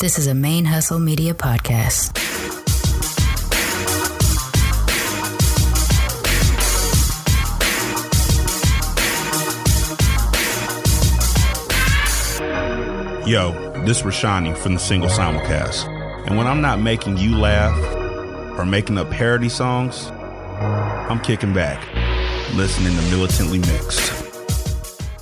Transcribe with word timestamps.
This 0.00 0.18
is 0.18 0.26
a 0.26 0.32
ManeHustle 0.32 1.00
Media 1.00 1.34
podcast. 1.34 2.18
Yo, 13.24 13.52
this 13.86 13.98
is 13.98 14.02
Rashani 14.02 14.56
from 14.58 14.74
the 14.74 14.80
single 14.80 15.08
simulcast. 15.08 15.86
And 16.26 16.36
when 16.36 16.48
I'm 16.48 16.60
not 16.60 16.80
making 16.80 17.18
you 17.18 17.38
laugh 17.38 17.78
or 18.58 18.66
making 18.66 18.98
up 18.98 19.10
parody 19.10 19.48
songs, 19.48 20.06
I'm 20.08 21.20
kicking 21.20 21.54
back, 21.54 21.80
listening 22.56 22.96
to 22.96 23.02
Militantly 23.16 23.60
Mixed. 23.60 24.13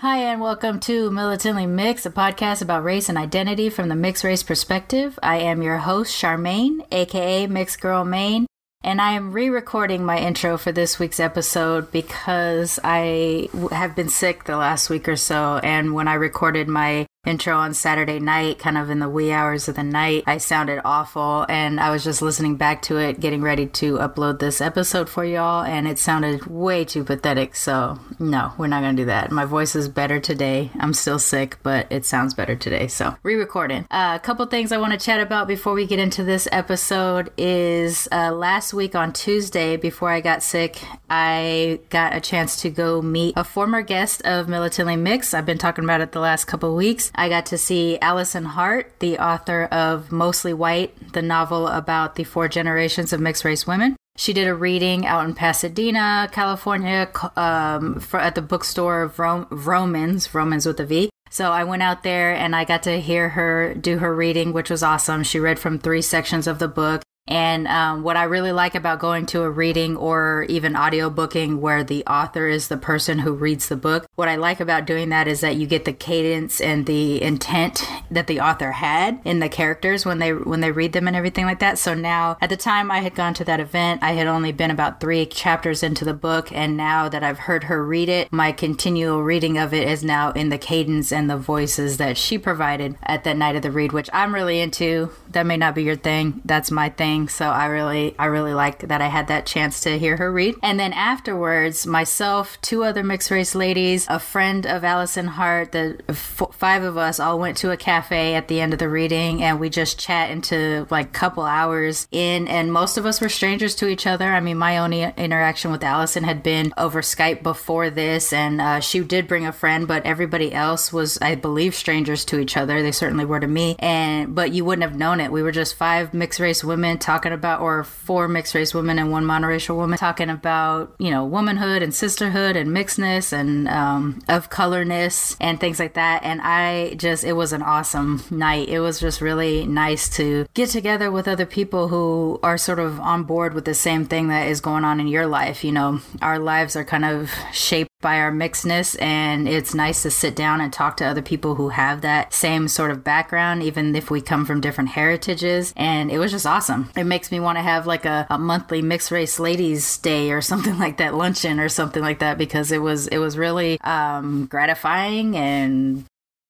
Hi, 0.02 0.18
and 0.18 0.40
welcome 0.40 0.80
to 0.80 1.12
Militantly 1.12 1.64
Mixed, 1.64 2.06
a 2.06 2.10
podcast 2.10 2.60
about 2.60 2.82
race 2.82 3.08
and 3.08 3.16
identity 3.16 3.70
from 3.70 3.88
the 3.88 3.94
mixed 3.94 4.24
race 4.24 4.42
perspective. 4.42 5.16
I 5.22 5.36
am 5.36 5.62
your 5.62 5.76
host, 5.76 6.12
Sharmane, 6.12 6.84
aka 6.90 7.46
Mixed 7.46 7.80
Girl 7.80 8.04
Mane, 8.04 8.48
and 8.82 9.00
I 9.00 9.12
am 9.12 9.30
re 9.30 9.48
recording 9.48 10.04
my 10.04 10.18
intro 10.18 10.58
for 10.58 10.72
this 10.72 10.98
week's 10.98 11.20
episode 11.20 11.92
because 11.92 12.80
I 12.82 13.48
have 13.70 13.94
been 13.94 14.08
sick 14.08 14.42
the 14.42 14.56
last 14.56 14.90
week 14.90 15.06
or 15.06 15.14
so. 15.14 15.60
And 15.62 15.94
when 15.94 16.08
I 16.08 16.14
recorded 16.14 16.66
my 16.66 17.06
intro 17.24 17.56
on 17.56 17.72
Saturday 17.72 18.18
night, 18.18 18.58
kind 18.58 18.76
of 18.76 18.90
in 18.90 18.98
the 18.98 19.08
wee 19.08 19.30
hours 19.30 19.68
of 19.68 19.76
the 19.76 19.82
night. 19.84 20.24
I 20.26 20.38
sounded 20.38 20.80
awful, 20.84 21.46
and 21.48 21.78
I 21.78 21.92
was 21.92 22.02
just 22.02 22.20
listening 22.20 22.56
back 22.56 22.82
to 22.82 22.96
it, 22.96 23.20
getting 23.20 23.42
ready 23.42 23.66
to 23.66 23.98
upload 23.98 24.40
this 24.40 24.60
episode 24.60 25.08
for 25.08 25.24
y'all, 25.24 25.62
and 25.62 25.86
it 25.86 26.00
sounded 26.00 26.48
way 26.48 26.84
too 26.84 27.04
pathetic. 27.04 27.54
So, 27.54 28.00
no, 28.18 28.52
we're 28.58 28.66
not 28.66 28.82
gonna 28.82 28.96
do 28.96 29.04
that. 29.04 29.30
My 29.30 29.44
voice 29.44 29.76
is 29.76 29.88
better 29.88 30.18
today. 30.18 30.72
I'm 30.80 30.92
still 30.94 31.20
sick, 31.20 31.58
but 31.62 31.86
it 31.90 32.04
sounds 32.04 32.34
better 32.34 32.56
today. 32.56 32.88
So, 32.88 33.14
re 33.22 33.36
recording. 33.36 33.86
Uh, 33.88 34.14
a 34.16 34.20
couple 34.20 34.44
things 34.46 34.72
I 34.72 34.78
want 34.78 34.92
to 34.92 34.98
chat 34.98 35.20
about 35.20 35.46
before 35.46 35.74
we 35.74 35.86
get 35.86 36.00
into 36.00 36.24
this 36.24 36.48
episode 36.50 37.30
is 37.38 38.08
uh, 38.10 38.32
last 38.32 38.74
week 38.74 38.96
on 38.96 39.12
Tuesday, 39.12 39.76
before 39.76 40.10
I 40.10 40.20
got 40.20 40.42
sick, 40.42 40.80
I 41.08 41.78
got 41.88 42.16
a 42.16 42.20
chance 42.20 42.56
to 42.62 42.70
go 42.70 43.00
meet 43.00 43.34
a 43.36 43.44
former 43.44 43.82
guest 43.82 44.22
of 44.22 44.48
Militantly 44.48 44.96
Mix. 44.96 45.34
I've 45.34 45.46
been 45.46 45.58
talking 45.58 45.84
about 45.84 46.00
it 46.00 46.10
the 46.10 46.18
last 46.18 46.46
couple 46.46 46.74
weeks. 46.74 47.11
I 47.14 47.28
got 47.28 47.46
to 47.46 47.58
see 47.58 47.98
Allison 48.00 48.44
Hart, 48.44 48.92
the 48.98 49.18
author 49.18 49.64
of 49.64 50.10
Mostly 50.10 50.52
White, 50.54 51.12
the 51.12 51.22
novel 51.22 51.68
about 51.68 52.16
the 52.16 52.24
four 52.24 52.48
generations 52.48 53.12
of 53.12 53.20
mixed 53.20 53.44
race 53.44 53.66
women. 53.66 53.96
She 54.16 54.32
did 54.32 54.46
a 54.46 54.54
reading 54.54 55.06
out 55.06 55.24
in 55.24 55.34
Pasadena, 55.34 56.28
California, 56.32 57.10
um, 57.36 57.98
for, 58.00 58.20
at 58.20 58.34
the 58.34 58.42
bookstore 58.42 59.02
of 59.02 59.18
Rom- 59.18 59.46
Vroman's, 59.46 60.34
Romans 60.34 60.66
with 60.66 60.80
a 60.80 60.86
V. 60.86 61.10
So 61.30 61.50
I 61.50 61.64
went 61.64 61.82
out 61.82 62.02
there 62.02 62.34
and 62.34 62.54
I 62.54 62.64
got 62.64 62.82
to 62.82 63.00
hear 63.00 63.30
her 63.30 63.72
do 63.72 63.98
her 63.98 64.14
reading, 64.14 64.52
which 64.52 64.68
was 64.68 64.82
awesome. 64.82 65.22
She 65.22 65.40
read 65.40 65.58
from 65.58 65.78
three 65.78 66.02
sections 66.02 66.46
of 66.46 66.58
the 66.58 66.68
book. 66.68 67.02
And 67.28 67.68
um, 67.68 68.02
what 68.02 68.16
I 68.16 68.24
really 68.24 68.50
like 68.50 68.74
about 68.74 68.98
going 68.98 69.26
to 69.26 69.42
a 69.42 69.50
reading 69.50 69.96
or 69.96 70.44
even 70.48 70.74
audio 70.74 71.08
booking 71.08 71.60
where 71.60 71.84
the 71.84 72.04
author 72.04 72.48
is 72.48 72.66
the 72.66 72.76
person 72.76 73.20
who 73.20 73.32
reads 73.32 73.68
the 73.68 73.76
book, 73.76 74.06
what 74.16 74.28
I 74.28 74.34
like 74.36 74.58
about 74.58 74.86
doing 74.86 75.10
that 75.10 75.28
is 75.28 75.40
that 75.40 75.54
you 75.54 75.66
get 75.68 75.84
the 75.84 75.92
cadence 75.92 76.60
and 76.60 76.84
the 76.84 77.22
intent 77.22 77.86
that 78.10 78.26
the 78.26 78.40
author 78.40 78.72
had 78.72 79.20
in 79.24 79.38
the 79.38 79.48
characters 79.48 80.04
when 80.04 80.18
they 80.18 80.32
when 80.32 80.60
they 80.60 80.72
read 80.72 80.92
them 80.92 81.06
and 81.06 81.16
everything 81.16 81.46
like 81.46 81.60
that. 81.60 81.78
So 81.78 81.94
now, 81.94 82.36
at 82.40 82.50
the 82.50 82.56
time 82.56 82.90
I 82.90 82.98
had 82.98 83.14
gone 83.14 83.34
to 83.34 83.44
that 83.44 83.60
event, 83.60 84.02
I 84.02 84.12
had 84.12 84.26
only 84.26 84.50
been 84.50 84.70
about 84.72 85.00
three 85.00 85.24
chapters 85.26 85.82
into 85.84 86.04
the 86.04 86.14
book, 86.14 86.50
and 86.52 86.76
now 86.76 87.08
that 87.08 87.22
I've 87.22 87.40
heard 87.40 87.64
her 87.64 87.84
read 87.84 88.08
it, 88.08 88.32
my 88.32 88.50
continual 88.50 89.22
reading 89.22 89.58
of 89.58 89.72
it 89.72 89.86
is 89.86 90.02
now 90.02 90.32
in 90.32 90.48
the 90.48 90.58
cadence 90.58 91.12
and 91.12 91.30
the 91.30 91.36
voices 91.36 91.98
that 91.98 92.18
she 92.18 92.36
provided 92.36 92.96
at 93.04 93.22
that 93.24 93.36
night 93.36 93.54
of 93.54 93.62
the 93.62 93.70
read, 93.70 93.92
which 93.92 94.10
I'm 94.12 94.34
really 94.34 94.60
into. 94.60 95.10
That 95.30 95.46
may 95.46 95.56
not 95.56 95.74
be 95.74 95.84
your 95.84 95.96
thing. 95.96 96.42
That's 96.44 96.70
my 96.70 96.88
thing 96.88 97.11
so 97.28 97.46
I 97.46 97.66
really 97.66 98.14
I 98.18 98.26
really 98.26 98.54
like 98.54 98.88
that 98.88 99.00
I 99.00 99.08
had 99.08 99.28
that 99.28 99.46
chance 99.46 99.80
to 99.80 99.98
hear 99.98 100.16
her 100.16 100.32
read. 100.32 100.56
And 100.62 100.78
then 100.78 100.92
afterwards, 100.92 101.86
myself, 101.86 102.58
two 102.62 102.84
other 102.84 103.02
mixed 103.02 103.30
race 103.30 103.54
ladies, 103.54 104.06
a 104.08 104.18
friend 104.18 104.66
of 104.66 104.84
Allison 104.84 105.26
Hart, 105.26 105.72
the 105.72 106.00
f- 106.08 106.42
five 106.52 106.82
of 106.82 106.96
us 106.96 107.20
all 107.20 107.38
went 107.38 107.56
to 107.58 107.70
a 107.70 107.76
cafe 107.76 108.34
at 108.34 108.48
the 108.48 108.60
end 108.60 108.72
of 108.72 108.78
the 108.78 108.88
reading 108.88 109.42
and 109.42 109.60
we 109.60 109.68
just 109.68 109.98
chat 109.98 110.30
into 110.30 110.86
like 110.90 111.12
couple 111.12 111.44
hours 111.44 112.08
in 112.10 112.48
and 112.48 112.72
most 112.72 112.96
of 112.96 113.06
us 113.06 113.20
were 113.20 113.28
strangers 113.28 113.74
to 113.76 113.88
each 113.88 114.06
other. 114.06 114.32
I 114.32 114.40
mean, 114.40 114.58
my 114.58 114.78
only 114.78 115.02
interaction 115.02 115.70
with 115.70 115.84
Allison 115.84 116.24
had 116.24 116.42
been 116.42 116.72
over 116.76 117.02
Skype 117.02 117.42
before 117.42 117.90
this 117.90 118.32
and 118.32 118.60
uh, 118.60 118.80
she 118.80 119.00
did 119.00 119.28
bring 119.28 119.46
a 119.46 119.52
friend, 119.52 119.86
but 119.86 120.06
everybody 120.06 120.52
else 120.52 120.92
was 120.92 121.18
I 121.20 121.34
believe 121.34 121.74
strangers 121.74 122.24
to 122.26 122.38
each 122.38 122.56
other. 122.56 122.82
They 122.82 122.92
certainly 122.92 123.24
were 123.24 123.40
to 123.40 123.46
me. 123.46 123.76
And 123.78 124.34
but 124.34 124.52
you 124.52 124.64
wouldn't 124.64 124.88
have 124.88 124.98
known 124.98 125.20
it. 125.20 125.32
We 125.32 125.42
were 125.42 125.52
just 125.52 125.74
five 125.74 126.14
mixed 126.14 126.40
race 126.40 126.64
women 126.64 126.98
talking 127.02 127.32
about, 127.32 127.60
or 127.60 127.84
four 127.84 128.28
mixed 128.28 128.54
race 128.54 128.72
women 128.72 128.98
and 128.98 129.10
one 129.10 129.24
monoracial 129.24 129.76
woman 129.76 129.98
talking 129.98 130.30
about, 130.30 130.94
you 130.98 131.10
know, 131.10 131.24
womanhood 131.24 131.82
and 131.82 131.94
sisterhood 131.94 132.56
and 132.56 132.70
mixedness 132.70 133.32
and 133.32 133.68
um, 133.68 134.22
of 134.28 134.48
colorness 134.48 135.36
and 135.40 135.60
things 135.60 135.78
like 135.78 135.94
that. 135.94 136.22
And 136.24 136.40
I 136.42 136.94
just, 136.94 137.24
it 137.24 137.34
was 137.34 137.52
an 137.52 137.62
awesome 137.62 138.24
night. 138.30 138.68
It 138.68 138.80
was 138.80 139.00
just 139.00 139.20
really 139.20 139.66
nice 139.66 140.08
to 140.16 140.46
get 140.54 140.70
together 140.70 141.10
with 141.10 141.28
other 141.28 141.46
people 141.46 141.88
who 141.88 142.40
are 142.42 142.56
sort 142.56 142.78
of 142.78 142.98
on 143.00 143.24
board 143.24 143.52
with 143.52 143.66
the 143.66 143.74
same 143.74 144.06
thing 144.06 144.28
that 144.28 144.48
is 144.48 144.60
going 144.60 144.84
on 144.84 145.00
in 145.00 145.08
your 145.08 145.26
life. 145.26 145.64
You 145.64 145.72
know, 145.72 146.00
our 146.22 146.38
lives 146.38 146.76
are 146.76 146.84
kind 146.84 147.04
of 147.04 147.30
shaped 147.52 147.91
by 148.02 148.18
our 148.18 148.30
mixedness 148.30 149.00
and 149.00 149.48
it's 149.48 149.74
nice 149.74 150.02
to 150.02 150.10
sit 150.10 150.36
down 150.36 150.60
and 150.60 150.72
talk 150.72 150.98
to 150.98 151.06
other 151.06 151.22
people 151.22 151.54
who 151.54 151.70
have 151.70 152.02
that 152.02 152.34
same 152.34 152.68
sort 152.68 152.90
of 152.90 153.02
background 153.02 153.62
even 153.62 153.96
if 153.96 154.10
we 154.10 154.20
come 154.20 154.44
from 154.44 154.60
different 154.60 154.90
heritages 154.90 155.72
and 155.76 156.10
it 156.10 156.18
was 156.18 156.30
just 156.30 156.46
awesome 156.46 156.90
it 156.96 157.04
makes 157.04 157.32
me 157.32 157.40
want 157.40 157.56
to 157.56 157.62
have 157.62 157.86
like 157.86 158.04
a, 158.04 158.26
a 158.28 158.38
monthly 158.38 158.82
mixed 158.82 159.10
race 159.10 159.40
ladies 159.40 159.96
day 159.98 160.30
or 160.30 160.40
something 160.52 160.78
like 160.78 160.98
that 160.98 161.14
luncheon 161.14 161.58
or 161.58 161.68
something 161.68 162.02
like 162.02 162.18
that 162.18 162.36
because 162.36 162.70
it 162.70 162.82
was 162.82 163.08
it 163.08 163.18
was 163.18 163.38
really 163.38 163.80
um, 163.80 164.46
gratifying 164.46 165.36
and 165.36 166.04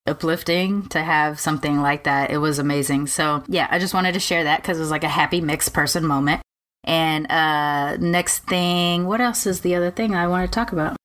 uplifting 0.07 0.87
to 0.89 1.01
have 1.01 1.39
something 1.39 1.81
like 1.81 2.05
that. 2.05 2.31
It 2.31 2.39
was 2.39 2.59
amazing. 2.59 3.07
So, 3.07 3.45
yeah, 3.47 3.69
I 3.71 3.79
just 3.79 3.95
wanted 3.95 4.15
to 4.15 4.21
share 4.21 4.45
that 4.45 4.61
because 4.61 4.79
it 4.79 4.81
was 4.81 4.91
like 4.91 5.05
a 5.05 5.09
happy 5.09 5.41
mixed 5.41 5.73
person 5.73 6.05
moment. 6.05 6.43
And 6.85 7.31
uh 7.31 7.97
next 7.99 8.41
thing, 8.41 9.07
what 9.07 9.21
else 9.21 9.47
is 9.47 9.61
the 9.61 9.77
other 9.77 9.91
thing 9.91 10.15
I 10.15 10.27
want 10.27 10.51
to 10.51 10.55
talk 10.55 10.73
about? 10.73 10.97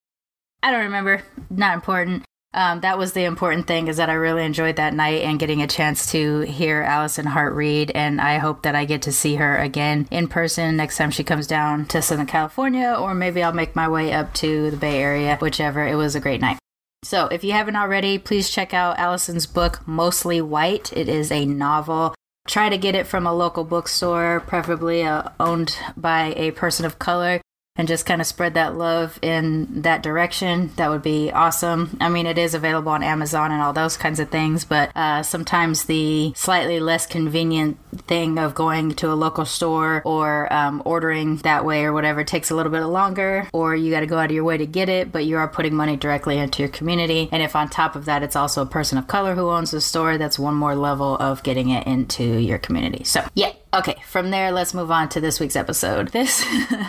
I 0.64 0.72
don't 0.72 0.86
remember. 0.86 1.24
Not 1.50 1.76
important. 1.76 2.24
Um, 2.54 2.80
that 2.82 2.98
was 2.98 3.14
the 3.14 3.26
important 3.26 3.68
thing 3.68 3.88
is 3.88 3.98
that 3.98 4.10
I 4.10 4.14
really 4.14 4.44
enjoyed 4.44 4.78
that 4.78 4.94
night 4.94 5.22
and 5.22 5.40
getting 5.40 5.62
a 5.62 5.68
chance 5.68 6.12
to 6.12 6.42
hear 6.42 6.82
Allison 6.82 7.26
Hart 7.26 7.54
read. 7.54 7.92
And 7.94 8.20
I 8.20 8.38
hope 8.38 8.64
that 8.64 8.76
I 8.76 8.86
get 8.86 9.04
to 9.04 9.12
see 9.12 9.36
her 9.36 9.58
again 9.58 10.08
in 10.10 10.28
person 10.28 10.78
next 10.78 10.98
time 10.98 11.12
she 11.12 11.24
comes 11.24 11.46
down 11.46 11.86
to 11.88 12.02
Southern 12.02 12.26
California, 12.26 12.96
or 12.98 13.14
maybe 13.14 13.44
I'll 13.44 13.54
make 13.54 13.76
my 13.76 13.88
way 13.88 14.12
up 14.14 14.34
to 14.36 14.72
the 14.72 14.78
Bay 14.78 15.02
Area, 15.02 15.38
whichever. 15.38 15.86
It 15.86 15.96
was 15.96 16.16
a 16.16 16.20
great 16.20 16.42
night. 16.42 16.58
So 17.04 17.28
if 17.28 17.44
you 17.44 17.52
haven't 17.52 17.76
already, 17.76 18.18
please 18.18 18.50
check 18.50 18.74
out 18.74 18.98
Allison's 18.98 19.46
book, 19.46 19.88
Mostly 19.88 20.42
White. 20.42 20.92
It 20.94 21.08
is 21.08 21.32
a 21.32 21.46
novel. 21.46 22.16
Try 22.48 22.70
to 22.70 22.78
get 22.78 22.96
it 22.96 23.06
from 23.06 23.28
a 23.28 23.34
local 23.34 23.66
bookstore, 23.66 24.40
preferably 24.40 25.04
uh, 25.04 25.30
owned 25.40 25.78
by 25.96 26.34
a 26.36 26.52
person 26.52 26.86
of 26.86 26.98
color 26.98 27.42
and 27.78 27.88
just 27.88 28.06
kind 28.06 28.22
of 28.22 28.28
spread 28.28 28.56
that 28.56 28.76
love 28.76 29.20
in 29.22 29.82
that 29.84 30.04
direction, 30.04 30.72
that 30.76 30.90
would 30.90 31.04
be 31.04 31.32
awesome. 31.32 31.98
I 32.02 32.10
mean, 32.10 32.26
it 32.26 32.38
is 32.38 32.54
available 32.54 32.92
on 32.92 33.04
Amazon 33.04 33.52
and 33.52 33.62
all 33.62 33.74
those 33.74 33.98
kinds 33.98 34.20
of 34.20 34.30
things, 34.30 34.66
but 34.66 34.96
uh, 34.96 35.24
sometimes 35.24 35.86
the 35.86 36.34
slightly 36.36 36.80
less 36.80 37.06
convenient 37.06 37.78
thing 38.08 38.38
of 38.38 38.56
going 38.56 38.92
to 38.96 39.12
a 39.12 39.16
local 39.16 39.46
store 39.46 40.02
or 40.06 40.52
um, 40.52 40.82
ordering 40.86 41.38
that 41.38 41.66
way 41.66 41.84
or 41.84 41.94
whatever 41.94 42.24
takes 42.24 42.50
a 42.50 42.56
little 42.56 42.72
bit 42.72 42.84
longer, 42.86 43.48
or 43.54 43.76
you 43.76 43.92
got 43.92 44.02
to 44.02 44.06
go 44.06 44.18
out 44.18 44.30
of 44.30 44.36
your 44.36 44.44
way 44.44 44.58
to 44.58 44.66
get 44.66 44.90
it, 44.90 45.12
but 45.12 45.26
you 45.26 45.38
are 45.38 45.48
putting 45.48 45.76
money 45.76 45.96
directly 45.96 46.38
into 46.38 46.62
your 46.62 46.72
community. 46.72 47.30
And 47.32 47.44
if 47.44 47.56
on 47.56 47.70
top 47.70 47.96
of 47.96 48.06
that, 48.06 48.24
it's 48.24 48.36
also 48.36 48.62
a 48.62 48.66
person 48.66 48.98
of 48.98 49.08
color 49.08 49.36
who 49.36 49.50
owns 49.50 49.72
the 49.72 49.82
store, 49.82 50.18
that's 50.18 50.40
one 50.40 50.56
more 50.56 50.76
level 50.76 51.16
of 51.18 51.44
getting 51.44 51.70
it 51.70 51.86
into 51.86 52.24
your 52.24 52.58
community. 52.58 53.04
So, 53.04 53.24
yeah. 53.36 53.54
Okay, 53.74 53.98
from 54.08 54.32
there, 54.32 54.52
let's 54.52 54.74
move 54.74 54.90
on 54.90 55.10
to 55.10 55.20
this 55.20 55.42
week's 55.42 55.58
episode. 55.58 56.08
This 56.08 56.44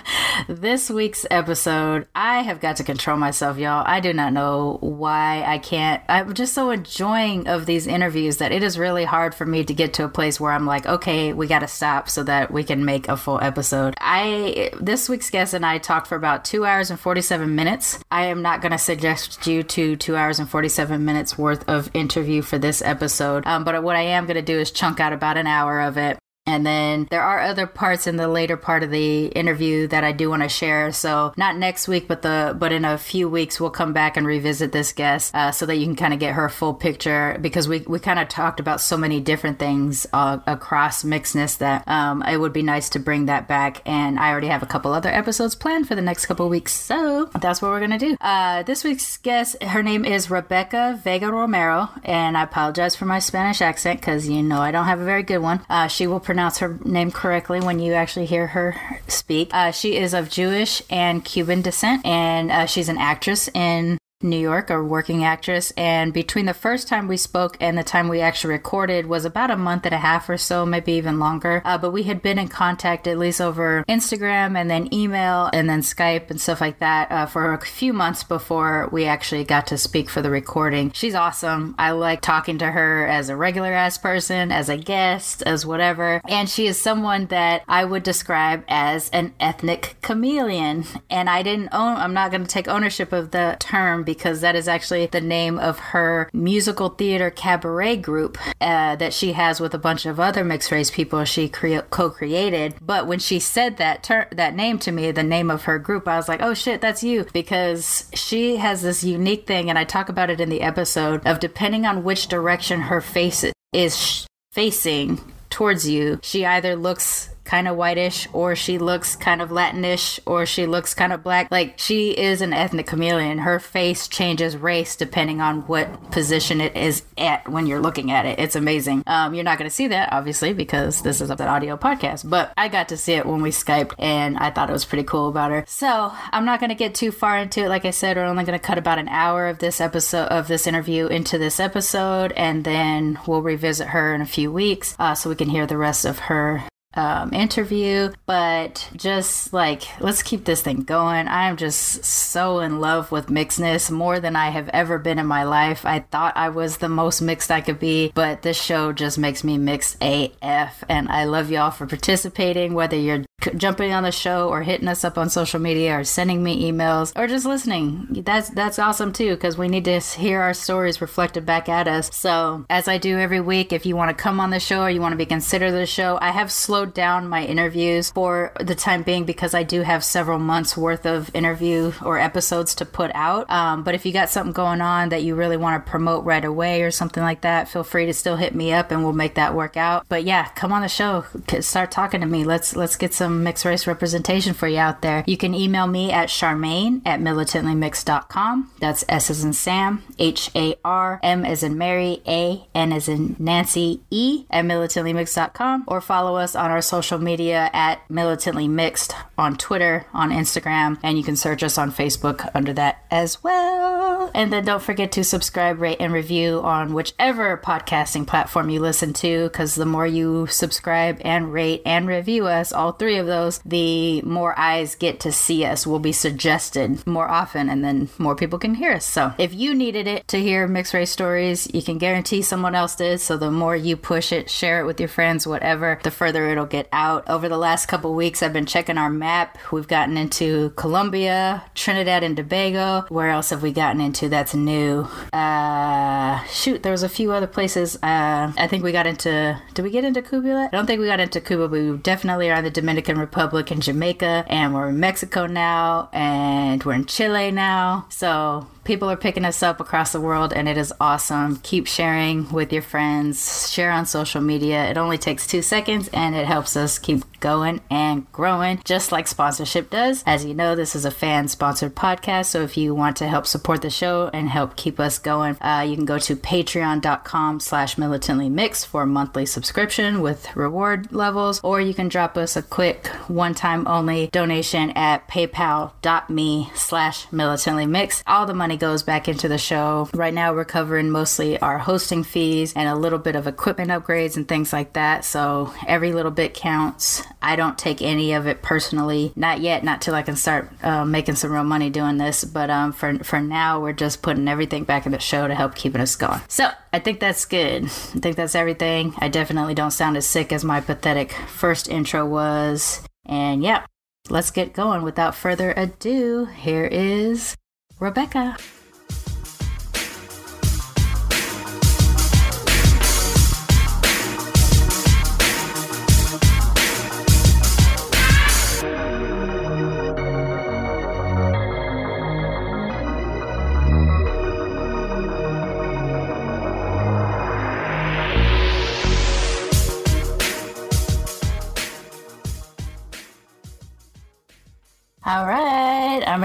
this 0.49 0.78
week's 0.89 1.27
episode, 1.31 2.07
I 2.15 2.43
have 2.43 2.61
got 2.61 2.77
to 2.77 2.85
control 2.85 3.17
myself, 3.17 3.59
y'all. 3.59 3.83
I 3.87 4.01
do 4.01 4.13
not 4.13 4.33
know 4.33 4.79
why 4.81 5.43
I 5.45 5.59
can't. 5.59 6.03
I'm 6.09 6.35
just 6.35 6.55
so 6.55 6.71
enjoying 6.71 7.49
of 7.49 7.67
these 7.67 7.87
interviews 7.87 8.37
that 8.37 8.53
it 8.53 8.63
is 8.63 8.79
really 8.79 9.05
hard 9.05 9.35
for 9.35 9.45
me 9.45 9.65
to 9.65 9.75
get 9.75 9.95
to 9.95 10.05
a 10.05 10.09
place 10.09 10.39
where 10.39 10.53
I'm 10.53 10.67
like, 10.67 10.87
okay, 10.87 11.33
we 11.33 11.47
got 11.47 11.61
to 11.61 11.69
stop 11.69 12.09
so 12.09 12.23
that 12.23 12.53
we 12.53 12.63
can 12.63 12.85
make 12.85 13.09
a 13.09 13.17
full 13.17 13.41
episode. 13.41 13.95
I 14.01 14.71
this 14.81 15.09
week's 15.09 15.31
guest 15.31 15.55
and 15.55 15.67
I 15.67 15.79
talked 15.79 16.07
for 16.07 16.17
about 16.17 16.45
two 16.45 16.65
hours 16.65 16.91
and 16.91 17.01
47 17.01 17.55
minutes. 17.55 17.99
I 18.11 18.27
am 18.27 18.41
not 18.41 18.61
going 18.61 18.73
to 18.73 18.79
suggest 18.79 19.47
you 19.47 19.65
to 19.65 19.97
two 19.97 20.17
hours 20.17 20.39
and 20.39 20.49
47 20.49 21.05
minutes 21.05 21.37
worth 21.37 21.69
of 21.69 21.91
interview 21.95 22.43
for 22.43 22.59
this 22.59 22.83
episode, 22.83 23.47
um, 23.47 23.65
but 23.65 23.83
what 23.83 23.97
I 23.97 24.03
am 24.03 24.27
going 24.27 24.37
to 24.37 24.43
do 24.43 24.59
is 24.59 24.71
chunk 24.71 25.01
out 25.01 25.13
about 25.13 25.37
an 25.37 25.47
hour 25.49 25.81
of 25.81 25.97
it 25.97 26.19
And 26.49 26.65
then 26.65 27.07
there 27.11 27.21
are 27.21 27.41
other 27.41 27.67
parts 27.67 28.07
in 28.07 28.17
the 28.17 28.27
later 28.27 28.57
part 28.57 28.83
of 28.83 28.91
the 28.91 29.27
interview 29.27 29.87
that 29.89 30.03
I 30.03 30.13
do 30.13 30.31
want 30.31 30.43
to 30.43 30.49
share. 30.49 30.91
So 30.93 31.35
not 31.37 31.59
next 31.59 31.87
week, 31.89 32.09
but 32.09 32.23
the 32.23 32.57
but 32.59 32.73
in 32.73 32.87
a 32.87 32.97
few 32.97 33.29
weeks 33.29 33.61
we'll 33.61 33.69
come 33.69 33.93
back 33.93 34.17
and 34.17 34.27
revisit 34.27 34.73
this 34.73 34.95
guest 34.95 35.35
uh, 35.35 35.53
so 35.53 35.67
that 35.67 35.77
you 35.77 35.85
can 35.85 35.95
kind 35.95 36.15
of 36.15 36.21
get 36.21 36.35
her 36.35 36.49
full 36.49 36.73
picture 36.73 37.37
because 37.43 37.69
we 37.69 37.81
we 37.81 37.99
kind 37.99 38.19
of 38.19 38.29
talked 38.29 38.61
about 38.61 38.81
so 38.81 38.97
many 38.97 39.21
different 39.21 39.59
things 39.59 40.07
uh, 40.15 40.39
across 40.47 41.05
mixedness 41.05 41.59
that 41.59 41.87
um, 41.87 42.23
it 42.23 42.39
would 42.39 42.55
be 42.55 42.63
nice 42.63 42.89
to 42.91 42.99
bring 42.99 43.27
that 43.27 43.47
back. 43.47 43.83
And 43.85 44.19
I 44.19 44.31
already 44.31 44.49
have 44.49 44.63
a 44.63 44.67
couple 44.67 44.95
other 44.95 45.11
episodes 45.11 45.55
planned 45.55 45.87
for 45.87 45.97
the 45.97 46.03
next 46.03 46.25
couple 46.25 46.49
weeks, 46.49 46.73
so 46.73 47.27
that's 47.39 47.61
what 47.61 47.73
we're 47.73 47.81
gonna 47.81 47.99
do. 47.99 48.17
Uh, 48.23 48.63
this 48.63 48.85
week's 48.85 49.19
guest, 49.19 49.63
her 49.63 49.83
name 49.83 50.07
is 50.07 50.29
Rebbekah 50.29 51.01
Vega 51.01 51.31
Romero, 51.31 51.91
and 52.05 52.39
I 52.39 52.45
apologize 52.45 52.97
for 52.97 53.05
my 53.05 53.19
Spanish 53.19 53.61
accent 53.61 54.01
because 54.01 54.27
you 54.27 54.43
know 54.43 54.63
I 54.63 54.71
don't 54.71 54.87
have 54.87 55.01
a 55.01 55.05
very 55.05 55.23
good 55.23 55.41
one. 55.41 55.61
Uh, 55.69 55.89
she 55.89 56.07
will 56.07 56.21
pronounce 56.21 56.38
her 56.59 56.79
name 56.85 57.11
correctly 57.11 57.61
when 57.61 57.79
you 57.79 57.93
actually 57.95 58.27
hear 58.27 58.49
her 58.49 58.77
speak. 59.09 59.51
Uh, 59.53 59.71
she 59.71 59.97
is 59.97 60.15
of 60.15 60.31
Jewish 60.31 60.83
and 60.89 61.25
Cuban 61.25 61.63
descent, 61.63 62.05
and 62.07 62.51
uh, 62.51 62.67
she's 62.67 62.89
an 62.89 62.99
actress 62.99 63.49
in 63.55 63.99
New 64.21 64.39
York, 64.39 64.69
a 64.69 64.83
working 64.83 65.23
actress. 65.23 65.71
And 65.77 66.13
between 66.13 66.47
the 66.47 66.55
first 66.55 66.89
time 66.89 67.07
we 67.07 67.17
spoke 67.17 67.57
and 67.61 67.79
the 67.79 67.85
time 67.85 68.09
we 68.09 68.21
actually 68.21 68.55
recorded 68.55 69.07
was 69.07 69.25
about 69.25 69.53
a 69.53 69.57
month 69.57 69.87
and 69.87 69.95
a 69.95 69.99
half 69.99 70.29
or 70.29 70.37
so, 70.37 70.67
maybe 70.67 70.93
even 70.95 71.21
longer. 71.21 71.63
Uh, 71.65 71.79
but 71.79 71.93
we 71.93 72.03
had 72.03 72.21
been 72.21 72.37
in 72.37 72.49
contact 72.49 73.07
at 73.07 73.17
least 73.17 73.41
over 73.41 73.85
Instagram 73.89 74.59
and 74.59 74.69
then 74.69 74.93
email 74.93 75.49
and 75.53 75.71
then 75.71 75.83
Skype 75.83 76.31
and 76.31 76.41
stuff 76.41 76.61
like 76.61 76.81
that 76.81 77.13
uh, 77.13 77.27
for 77.27 77.53
a 77.53 77.65
few 77.65 77.93
months 77.93 78.25
before 78.25 78.89
we 78.91 79.05
actually 79.05 79.45
got 79.45 79.69
to 79.69 79.79
speak 79.79 80.11
for 80.11 80.21
the 80.21 80.31
recording. 80.31 80.91
She's 80.91 81.15
awesome. 81.15 81.77
I 81.79 81.93
like 81.93 82.21
talking 82.21 82.59
to 82.59 82.73
her 82.73 83.07
as 83.07 83.29
a 83.29 83.37
regular 83.37 83.73
ass 83.73 83.99
person, 83.99 84.51
as 84.51 84.69
a 84.69 84.77
guest, 84.77 85.45
as 85.47 85.65
whatever. 85.65 86.21
And 86.29 86.51
she 86.51 86.67
is 86.67 86.81
someone 86.81 87.27
that 87.27 87.63
I 87.69 87.85
would 87.85 88.03
describe 88.03 88.65
as 88.67 89.11
an 89.11 89.33
ethnic 89.39 89.95
chameleon. 90.03 90.87
And 91.09 91.31
I 91.31 91.45
didn't 91.45 91.69
own, 91.71 91.97
I'm 91.97 92.15
not 92.15 92.33
going 92.33 92.43
to 92.43 92.49
take 92.49 92.67
ownership 92.67 93.13
of 93.13 93.31
the 93.31 93.57
term 93.61 94.07
because 94.09 94.41
that 94.41 94.57
is 94.57 94.67
actually 94.67 95.05
the 95.05 95.21
name 95.21 95.59
of 95.59 95.79
her 95.79 96.31
musical 96.33 96.89
theater 96.89 97.29
cabaret 97.29 97.95
group 97.99 98.39
uh, 98.59 98.97
that 98.97 99.13
she 99.13 99.33
has 99.33 99.61
with 99.61 99.75
a 99.75 99.79
bunch 99.79 100.07
of 100.07 100.19
other 100.19 100.43
mixed 100.43 100.73
race 100.73 100.91
people 100.91 101.23
she 101.27 101.47
cre- 101.47 101.81
co-created. 101.91 102.75
But 102.81 103.07
when 103.07 103.19
she 103.19 103.39
said 103.39 103.77
that 103.77 104.03
ter- 104.03 104.29
that 104.33 104.57
name 104.57 104.79
to 104.79 104.93
me, 104.93 105.11
the 105.11 105.23
name 105.23 105.51
of 105.51 105.65
her 105.65 105.79
group, 105.79 106.09
I 106.09 106.17
was 106.17 106.27
like, 106.27 106.41
"Oh 106.41 106.55
shit, 106.55 106.81
that's 106.81 107.03
you!" 107.03 107.27
Because 107.35 108.09
she 108.15 108.57
has 108.57 108.81
this 108.81 109.05
unique 109.05 109.47
thing, 109.47 109.69
and 109.69 109.79
I 109.79 109.85
talk 109.85 110.09
about 110.09 110.31
it 110.31 110.41
in 110.41 110.49
the 110.49 110.63
episode 110.63 111.27
of 111.27 111.39
depending 111.39 111.85
on 111.85 112.03
which 112.03 112.29
direction 112.29 112.81
her 112.81 113.03
face 113.03 113.45
is 113.75 113.95
sh- 113.95 114.25
facing 114.53 115.21
towards 115.51 115.87
you, 115.87 116.19
she 116.23 116.47
either 116.47 116.77
looks 116.77 117.29
kind 117.49 117.67
of 117.67 117.77
whitish 117.77 118.29
or 118.33 118.55
she 118.55 118.79
looks 118.79 119.17
kind 119.17 119.41
of 119.41 119.51
Latinish 119.51 120.21
or 120.27 120.45
she 120.45 120.67
looks 120.67 120.95
kind 120.95 121.13
of 121.13 121.23
black. 121.23 121.51
Like 121.51 121.79
she 121.79 122.11
is 122.11 122.43
an 122.43 122.53
ethnic 122.53 122.87
chameleon. 122.87 123.39
Her 123.39 123.59
face 123.59 124.07
changes 124.07 124.57
race 124.57 124.95
depending 124.95 125.41
on 125.41 125.63
what 125.63 126.11
position 126.11 126.61
it 126.61 126.77
is 126.77 127.03
at 127.17 127.49
when 127.49 127.67
you're 127.67 127.81
looking 127.81 128.11
at 128.11 128.27
it. 128.27 128.39
It's 128.39 128.55
amazing. 128.55 129.03
Um, 129.07 129.35
you're 129.35 129.45
not 129.45 129.59
going 129.59 129.69
to 129.69 129.75
see 129.75 129.89
that 129.89 130.13
obviously 130.13 130.53
because 130.53 131.03
this 131.03 131.21
is 131.21 131.31
an 131.31 131.41
audio 131.41 131.77
podcast, 131.77 132.29
but 132.29 132.53
I 132.57 132.69
got 132.69 132.91
to 132.91 132.97
see 132.97 133.15
it 133.15 133.27
when 133.27 133.41
we 133.41 133.51
Skyped 133.51 133.95
and 133.99 134.37
I 134.37 134.51
thought 134.51 134.69
it 134.69 134.75
was 134.75 134.85
pretty 134.85 135.05
cool 135.05 135.29
about 135.29 135.51
her. 135.51 135.65
So 135.67 136.13
I'm 136.33 136.45
not 136.45 136.61
going 136.61 136.71
to 136.71 136.77
get 136.77 136.95
too 136.95 137.11
far 137.11 137.39
into 137.39 137.65
it. 137.65 137.69
Like 137.69 137.87
I 137.87 137.91
said, 137.91 138.17
we're 138.17 138.25
only 138.25 138.45
going 138.45 138.59
to 138.59 138.65
cut 138.65 138.79
about 138.79 138.99
an 138.99 139.09
hour 139.09 139.49
of 139.49 139.59
this 139.59 139.81
episode 139.81 140.27
of 140.27 140.49
this 140.49 140.67
interview 140.67 141.07
into 141.07 141.39
this 141.39 141.59
episode 141.59 142.33
and 142.33 142.65
then 142.65 143.19
we'll 143.27 143.43
revisit 143.43 143.89
her 143.89 144.15
in 144.15 144.21
a 144.21 144.27
few 144.27 144.53
weeks 144.53 144.95
uh, 144.99 145.15
so 145.15 145.31
we 145.31 145.37
can 145.37 145.49
hear 145.49 145.67
the 145.67 145.79
rest 145.79 146.05
of 146.05 146.19
her 146.19 146.69
um, 146.95 147.33
interview, 147.33 148.11
but 148.27 148.91
just 148.97 149.53
like 149.53 149.83
let's 150.01 150.23
keep 150.23 150.45
this 150.45 150.63
thing 150.63 150.83
going. 150.83 151.29
I 151.29 151.49
am 151.49 151.57
just 151.57 152.05
so 152.05 152.61
in 152.61 152.81
love 152.81 153.13
with 153.13 153.27
mixedness 153.27 153.91
more 153.91 154.21
than 154.21 154.37
I 154.37 154.51
have 154.51 154.69
ever 154.71 154.99
been 154.99 155.19
in 155.19 155.27
my 155.27 155.45
life. 155.45 155.85
I 155.85 156.01
thought 156.01 156.37
I 156.37 156.49
was 156.49 156.79
the 156.79 156.89
most 156.89 157.21
mixed 157.21 157.51
I 157.51 157.61
could 157.61 157.79
be, 157.79 158.13
but 158.15 158.43
this 158.43 158.61
show 158.61 158.93
just 158.93 159.19
makes 159.19 159.45
me 159.45 159.59
mixed 159.59 159.97
AF. 160.03 160.83
And 160.89 161.09
I 161.09 161.25
love 161.25 161.51
y'all 161.51 161.71
for 161.71 161.87
participating, 161.87 162.75
whether 162.75 162.97
you're 162.97 163.25
jumping 163.57 163.93
on 163.93 164.03
the 164.03 164.11
show 164.11 164.49
or 164.49 164.63
hitting 164.63 164.89
us 164.89 165.05
up 165.05 165.17
on 165.17 165.31
social 165.31 165.61
media 165.61 165.99
or 165.99 166.05
sending 166.05 166.43
me 166.43 166.71
emails 166.71 167.13
or 167.17 167.29
just 167.29 167.47
listening. 167.47 168.23
That's 168.25 168.51
that's 168.51 168.79
awesome 168.79 169.13
too 169.13 169.35
because 169.35 169.57
we 169.57 169.69
need 169.69 169.85
to 169.85 170.01
hear 170.01 170.41
our 170.41 170.55
stories 170.55 171.01
reflected 171.01 171.47
back 171.47 171.69
at 171.69 171.87
us. 171.87 172.11
So, 172.15 172.67
as 172.69 172.89
I 172.89 172.99
do 172.99 173.17
every 173.19 173.41
week, 173.41 173.73
if 173.73 173.87
you 173.87 173.95
want 173.95 174.17
to 174.17 174.23
come 174.23 174.41
on 174.41 174.51
the 174.51 174.59
show 174.59 174.83
or 174.83 174.91
you 174.91 175.01
want 175.01 175.13
to 175.13 175.17
be 175.17 175.27
considered 175.27 175.71
the 175.71 175.87
show, 175.87 176.19
I 176.21 176.31
have 176.33 176.51
slowed 176.51 176.95
down 176.95 177.29
my 177.29 177.45
interviews 177.45 178.11
for 178.11 178.53
the 178.61 178.75
time 178.75 179.03
being 179.03 179.25
because 179.25 179.55
I 179.55 179.63
do 179.63 179.83
have 179.83 180.03
several 180.03 180.39
months 180.39 180.77
worth 180.77 181.07
of 181.07 181.31
interview 181.35 181.93
or 182.05 182.19
episodes 182.19 182.75
to 182.77 182.85
put 182.85 183.13
out. 183.15 183.49
Um, 183.51 183.85
but 183.85 183.95
if 183.95 184.05
you 184.05 184.13
got 184.13 184.31
something 184.31 184.53
going 184.53 184.81
on 184.81 185.11
that 185.11 185.23
you 185.23 185.37
really 185.37 185.57
want 185.57 185.85
to 185.85 185.91
promote 185.91 186.25
right 186.25 186.45
away 186.45 186.83
or 186.83 186.91
something 186.91 187.23
like 187.23 187.43
that, 187.43 187.69
feel 187.69 187.85
free 187.85 188.07
to 188.07 188.13
still 188.13 188.37
hit 188.37 188.55
me 188.55 188.73
up 188.73 188.91
and 188.91 189.05
we'll 189.05 189.13
make 189.13 189.37
that 189.37 189.55
work 189.55 189.77
out. 189.77 190.07
But 190.09 190.25
yeah, 190.25 190.49
come 190.49 190.73
on 190.73 190.83
the 190.83 190.89
show, 190.89 191.25
start 191.61 191.93
talking 191.93 192.21
to 192.21 192.27
me. 192.27 192.45
Let's 192.45 192.75
let's 192.75 192.97
get 192.97 193.15
some 193.15 193.28
mixed 193.29 193.65
race 193.65 193.87
representation 193.87 194.55
for 194.55 194.69
you 194.69 194.79
out 194.79 195.03
there. 195.03 195.25
You 195.27 195.37
can 195.37 195.55
email 195.55 195.87
me 195.87 196.13
at 196.13 196.29
sharmane 196.29 197.03
at 197.05 197.21
militantlymixed.com. 197.21 198.71
That's 198.81 199.05
S 199.09 199.31
as 199.31 199.45
in 199.45 199.53
Sam, 199.53 200.03
H 200.19 200.51
A 200.55 200.75
R, 200.85 201.21
M 201.23 201.45
as 201.45 201.63
in 201.63 201.79
Mary, 201.79 202.23
A, 202.27 202.67
N 202.75 202.93
as 202.93 203.09
in 203.09 203.37
Nancy, 203.39 204.01
E 204.11 204.45
at 204.51 204.65
militantlymixed.com 204.65 205.85
or 205.87 206.01
follow 206.01 206.37
us 206.37 206.55
on 206.55 206.71
our 206.71 206.83
social 206.83 207.19
media 207.19 207.71
at 207.73 208.09
militantly 208.11 208.69
mixed 208.69 209.15
on 209.37 209.57
Twitter, 209.57 210.07
on 210.13 210.31
Instagram, 210.31 210.99
and 211.03 211.17
you 211.19 211.25
can 211.25 211.37
search 211.37 211.63
us 211.63 211.79
on 211.79 211.93
Facebook 211.93 212.51
under 212.55 212.73
that 212.73 213.05
as 213.11 213.43
well. 213.43 214.31
And 214.35 214.53
then 214.53 214.65
don't 214.65 214.83
forget 214.83 215.13
to 215.13 215.25
subscribe, 215.25 215.81
rate, 215.81 215.99
and 216.01 216.13
review 216.13 216.61
on 216.63 216.93
whichever 216.93 217.57
podcasting 217.57 218.27
platform 218.27 218.71
you 218.71 218.81
listen 218.81 219.13
to 219.15 219.49
because 219.49 219.75
the 219.75 219.87
more 219.87 220.07
you 220.07 220.47
subscribe 220.47 221.21
and 221.23 221.53
rate 221.53 221.83
and 221.87 222.07
review 222.07 222.47
us, 222.47 222.73
all 222.73 222.93
three 222.93 223.18
of 223.19 223.27
those, 223.27 223.59
the 223.65 224.23
more 224.23 224.59
eyes 224.59 224.95
get 224.95 225.21
to 225.21 225.33
see 225.33 225.65
us, 225.65 225.87
will 225.87 225.99
be 225.99 226.13
suggested 226.13 227.07
more 227.07 227.29
often, 227.29 227.69
and 227.69 227.85
then 227.85 228.09
more 228.19 228.35
people 228.35 228.59
can 228.59 228.75
hear 228.75 228.93
us. 228.93 229.05
So 229.05 229.33
if 229.39 229.53
you 229.53 229.75
needed 229.75 230.07
it 230.07 230.27
to 230.29 230.39
hear 230.41 230.67
mixed 230.67 230.95
race 230.95 231.11
stories, 231.11 231.69
you 231.73 231.83
can 231.83 231.99
guarantee 231.99 232.43
someone 232.43 232.75
else 232.75 232.97
did. 232.97 233.21
So 233.21 233.37
the 233.37 233.51
more 233.51 233.77
you 233.77 233.97
push 233.97 234.33
it, 234.33 234.51
share 234.51 234.81
it 234.81 234.87
with 234.87 235.01
your 235.01 235.09
friends, 235.09 235.47
whatever, 235.47 236.01
the 236.03 236.11
further 236.11 236.49
it'll 236.49 236.67
get 236.67 236.89
out. 236.93 237.29
Over 237.29 237.49
the 237.49 237.59
last 237.59 237.87
couple 237.87 238.15
weeks, 238.15 238.43
I've 238.43 238.53
been 238.53 238.67
checking 238.67 238.99
our 238.99 239.11
map. 239.11 239.59
We've 239.73 239.89
gotten 239.89 240.17
into 240.17 240.71
Colombia, 240.71 241.65
Trinidad 241.75 242.23
and 242.23 242.37
Tobago. 242.37 243.07
Where 243.09 243.31
else 243.31 243.51
have 243.51 243.63
we 243.63 243.73
gotten 243.73 244.01
into 244.01 244.29
that's 244.29 244.55
new? 244.55 245.09
Uh, 245.33 246.45
shoot, 246.45 246.83
there 246.83 246.93
was 246.93 247.03
a 247.03 247.09
few 247.09 247.33
other 247.33 247.47
places. 247.47 247.97
Uh, 247.97 248.53
I 248.57 248.67
think 248.69 248.85
we 248.85 248.93
got 248.93 249.07
into. 249.07 249.61
Did 249.75 249.83
we 249.83 249.91
get 249.91 250.05
into 250.05 250.23
Cuba? 250.23 250.69
I 250.73 250.77
don't 250.77 250.87
think 250.87 251.01
we 251.01 251.07
got 251.07 251.21
into 251.21 251.41
Cuba, 251.41 251.69
but 251.69 251.81
we 251.81 251.97
definitely 251.99 252.51
are 252.51 252.59
in 252.59 252.65
the 252.65 252.71
Dominican 252.71 253.08
Republic 253.17 253.71
and 253.71 253.83
Jamaica, 253.83 254.45
and 254.49 254.75
we're 254.75 254.89
in 254.89 254.99
Mexico 255.01 255.47
now, 255.47 256.11
and 256.13 256.83
we're 256.85 256.95
in 256.95 257.07
Chile 257.07 257.51
now. 257.51 258.07
So 258.11 258.67
people 258.89 259.11
are 259.11 259.19
picking 259.19 259.45
us 259.45 259.63
up 259.63 259.81
across 259.81 260.13
the 260.13 260.21
world 260.21 260.51
and 260.51 260.67
it 260.67 260.79
is 260.79 260.95
awesome. 260.99 261.57
Keep 261.57 261.87
sharing 261.87 262.51
with 262.51 262.73
your 262.73 262.81
friends, 262.81 263.71
share 263.71 263.93
on 263.93 264.07
social 264.07 264.41
media. 264.41 264.89
It 264.89 264.97
only 264.97 265.19
takes 265.19 265.47
two 265.47 265.61
seconds 265.61 266.09
and 266.11 266.35
it 266.35 266.47
helps 266.47 266.75
us 266.75 266.99
keep 266.99 267.23
going 267.39 267.83
and 267.91 268.31
growing, 268.33 268.81
just 268.85 269.13
like 269.13 269.29
sponsorship 269.29 269.91
does. 269.91 270.25
As 270.27 270.47
you 270.47 270.55
know, 270.55 270.75
this 270.75 270.97
is 270.97 271.05
a 271.05 271.11
fan 271.11 271.49
sponsored 271.49 271.95
podcast. 271.95 272.47
So 272.47 272.63
if 272.63 272.79
you 272.79 272.95
want 272.95 273.19
to 273.19 273.29
help 273.29 273.47
support 273.47 273.83
the 273.83 273.91
show 273.91 274.31
and 274.33 274.49
help 274.49 274.75
keep 274.75 274.99
us 274.99 275.19
going, 275.19 275.59
uh, 275.61 275.85
you 275.87 275.95
can 275.95 276.07
go 276.07 276.19
to 276.19 276.35
patreon.com 276.35 277.61
slash 277.61 277.99
militantly 277.99 278.49
mixed 278.49 278.87
for 278.87 279.03
a 279.03 279.07
monthly 279.07 279.45
subscription 279.45 280.23
with 280.23 280.57
reward 280.57 281.13
levels, 281.13 281.61
or 281.63 281.79
you 281.79 281.93
can 281.93 282.09
drop 282.09 282.39
us 282.39 282.57
a 282.57 282.63
quick 282.63 283.07
one 283.29 283.55
time 283.55 283.87
only 283.87 284.29
donation 284.29 284.91
at 284.93 285.29
paypal.me 285.29 286.71
slash 286.75 287.31
militantly 287.31 287.87
mixed. 287.87 288.23
All 288.27 288.47
the 288.47 288.55
money 288.55 288.78
goes 288.79 289.03
back 289.03 289.29
into 289.29 289.49
the 289.49 289.59
show. 289.59 290.09
Right 290.15 290.35
now, 290.35 290.55
we're 290.55 290.65
covering 290.65 291.11
mostly 291.11 291.59
our 291.61 291.79
hosting 291.79 292.25
fees 292.25 292.73
and 292.75 292.89
a 292.89 292.95
little 292.95 293.19
bit 293.19 293.37
of 293.37 293.47
equipment 293.47 293.91
upgrades 293.91 294.37
and 294.37 294.47
things 294.47 294.73
like 294.73 294.95
that. 294.95 295.25
So 295.25 295.73
every 295.87 296.13
little 296.13 296.31
bit 296.31 296.55
counts. 296.55 297.23
I 297.43 297.57
don't 297.57 297.79
take 297.79 298.03
any 298.03 298.33
of 298.33 298.47
it 298.47 298.63
personally, 298.63 299.33
not 299.37 299.61
yet, 299.61 299.85
not 299.85 300.01
till 300.01 300.15
I 300.15 300.23
can 300.23 300.37
start 300.37 300.71
uh, 300.83 301.05
making 301.05 301.37
some 301.37 301.53
real 301.53 301.65
money 301.65 301.91
doing 301.91 302.19
this. 302.19 302.45
But 302.45 302.71
um, 302.71 302.93
for 302.93 303.19
for 303.25 303.41
now, 303.41 303.81
we're 303.81 303.93
just 303.93 304.23
putting 304.23 304.49
everything 304.49 304.85
back 304.85 305.07
in 305.07 305.13
the 305.13 305.19
show 305.19 305.49
to 305.49 305.55
help 305.55 305.75
keeping 305.75 306.01
us 306.01 306.17
going. 306.17 306.41
So 306.49 306.71
I 306.93 306.99
think 306.99 307.21
that's 307.21 307.45
good. 307.45 307.85
I 307.85 307.89
think 307.89 308.37
that's 308.37 308.55
everything. 308.55 309.15
I 309.19 309.29
definitely 309.29 309.75
don't 309.75 309.91
sound 309.91 310.17
as 310.17 310.27
sick 310.27 310.53
as 310.53 310.65
my 310.65 310.81
pathetic 310.81 311.33
first 311.33 311.89
intro 311.89 312.27
was. 312.27 313.03
And 313.27 313.63
yeah, 313.63 313.87
let's 314.31 314.51
get 314.51 314.73
going. 314.73 315.03
Without 315.03 315.35
further 315.35 315.73
ado, 315.77 316.47
here 316.47 316.85
is 316.85 317.57
Rebbekah. 318.01 318.78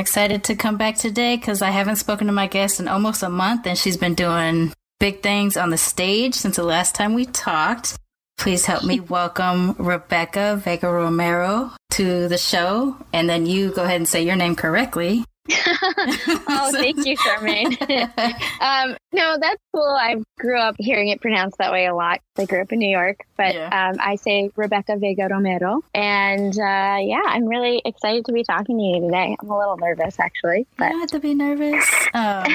Excited 0.04 0.44
to 0.44 0.56
come 0.56 0.76
back 0.76 0.98
today 0.98 1.38
because 1.38 1.62
I 1.62 1.70
haven't 1.70 1.96
spoken 1.96 2.28
to 2.28 2.34
my 2.34 2.46
guest 2.46 2.82
in 2.82 2.90
almost 2.90 3.24
a 3.24 3.30
month, 3.30 3.66
and 3.66 3.78
she's 3.78 3.96
been 3.96 4.16
doing 4.16 4.74
big 5.00 5.24
things 5.24 5.56
on 5.56 5.70
the 5.70 5.78
stage 5.78 6.36
since 6.36 6.58
the 6.58 6.64
last 6.66 6.94
time 6.94 7.14
we 7.14 7.24
talked. 7.24 7.98
Please 8.38 8.66
help 8.66 8.84
me 8.84 9.00
welcome 9.18 9.76
Rebbekah 9.76 10.58
Vega 10.58 10.92
Romero 10.92 11.72
to 11.92 12.28
the 12.28 12.38
show, 12.38 12.98
and 13.14 13.30
then 13.30 13.46
you 13.46 13.72
go 13.72 13.86
ahead 13.86 13.96
and 13.96 14.08
say 14.08 14.22
your 14.22 14.36
name 14.36 14.58
correctly. 14.58 15.24
oh, 15.50 16.70
thank 16.72 17.06
you, 17.06 17.18
Sharmane. 17.18 17.76
um, 18.62 18.96
no, 19.12 19.38
that's 19.40 19.62
cool. 19.76 19.84
I 19.84 20.16
grew 20.40 20.58
up 20.58 20.76
hearing 20.80 21.10
it 21.10 21.20
pronounced 21.20 21.58
that 21.58 21.72
way 21.72 21.86
a 21.86 21.94
lot. 21.94 22.22
I 22.38 22.46
grew 22.46 22.62
up 22.62 22.72
in 22.72 22.80
New 22.80 22.90
York, 22.90 23.26
but 23.38 23.54
yeah. 23.54 23.90
um, 23.90 23.98
I 24.00 24.16
say 24.16 24.50
Rebbekah 24.56 25.00
Vega 25.00 25.28
Romero. 25.30 25.82
And 25.94 26.54
uh, 26.58 26.98
yeah, 27.02 27.22
I'm 27.26 27.46
really 27.46 27.82
excited 27.84 28.26
to 28.26 28.32
be 28.32 28.44
talking 28.44 28.78
to 28.78 28.84
you 28.84 29.02
today. 29.02 29.36
I'm 29.40 29.50
a 29.50 29.58
little 29.58 29.78
nervous, 29.78 30.20
actually. 30.20 30.66
But... 30.78 30.92
You 30.92 31.00
have 31.00 31.12
to 31.12 31.20
be 31.20 31.34
nervous. 31.34 31.86
Um, 32.14 32.46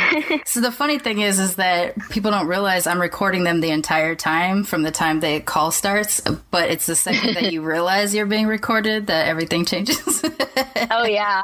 so 0.46 0.60
the 0.60 0.72
funny 0.72 0.98
thing 0.98 1.20
is, 1.20 1.38
is 1.38 1.56
that 1.56 1.96
people 2.10 2.30
don't 2.30 2.46
realize 2.46 2.86
I'm 2.86 3.00
recording 3.00 3.44
them 3.44 3.60
the 3.60 3.70
entire 3.70 4.14
time 4.14 4.64
from 4.64 4.82
the 4.82 4.90
time 4.90 5.20
the 5.20 5.40
call 5.40 5.70
starts. 5.70 6.20
But 6.50 6.70
it's 6.70 6.86
the 6.86 6.96
second 6.96 7.34
that 7.34 7.52
you 7.52 7.62
realize 7.62 8.14
you're 8.14 8.26
being 8.26 8.46
recorded 8.46 9.08
that 9.08 9.28
everything 9.28 9.64
changes. 9.64 10.22
oh 10.90 11.04
yeah, 11.04 11.42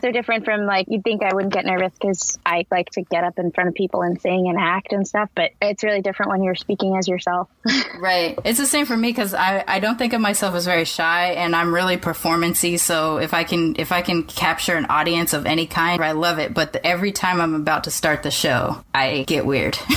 so 0.00 0.12
different 0.12 0.44
from 0.44 0.66
like 0.66 0.75
you'd 0.88 1.04
think 1.04 1.22
I 1.22 1.34
wouldn't 1.34 1.52
get 1.52 1.64
nervous 1.64 1.92
because 1.92 2.38
I 2.44 2.66
like 2.70 2.90
to 2.90 3.02
get 3.02 3.24
up 3.24 3.38
in 3.38 3.50
front 3.50 3.68
of 3.68 3.74
people 3.74 4.02
and 4.02 4.20
sing 4.20 4.48
and 4.48 4.58
act 4.58 4.92
and 4.92 5.06
stuff. 5.06 5.30
But 5.34 5.52
it's 5.60 5.82
really 5.82 6.02
different 6.02 6.30
when 6.30 6.42
you're 6.42 6.54
speaking 6.54 6.96
as 6.96 7.08
yourself. 7.08 7.48
right. 7.98 8.38
It's 8.44 8.58
the 8.58 8.66
same 8.66 8.86
for 8.86 8.96
me 8.96 9.10
because 9.10 9.34
I, 9.34 9.64
I 9.66 9.80
don't 9.80 9.98
think 9.98 10.12
of 10.12 10.20
myself 10.20 10.54
as 10.54 10.64
very 10.66 10.84
shy 10.84 11.32
and 11.32 11.54
I'm 11.54 11.74
really 11.74 11.96
performancy. 11.96 12.76
So 12.76 13.18
if 13.18 13.34
I 13.34 13.44
can 13.44 13.76
if 13.78 13.92
I 13.92 14.02
can 14.02 14.24
capture 14.24 14.76
an 14.76 14.86
audience 14.86 15.32
of 15.32 15.46
any 15.46 15.66
kind, 15.66 16.02
I 16.02 16.12
love 16.12 16.38
it. 16.38 16.54
But 16.54 16.72
the, 16.72 16.86
every 16.86 17.12
time 17.12 17.40
I'm 17.40 17.54
about 17.54 17.84
to 17.84 17.90
start 17.90 18.22
the 18.22 18.30
show, 18.30 18.84
I 18.94 19.24
get 19.26 19.46
weird. 19.46 19.78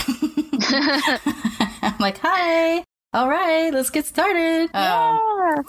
I'm 1.81 1.97
like, 1.99 2.17
hi. 2.19 2.83
All 3.11 3.27
right, 3.27 3.73
let's 3.73 3.89
get 3.89 4.05
started. 4.05 4.69
Yeah. 4.71 5.09
Um, 5.09 5.65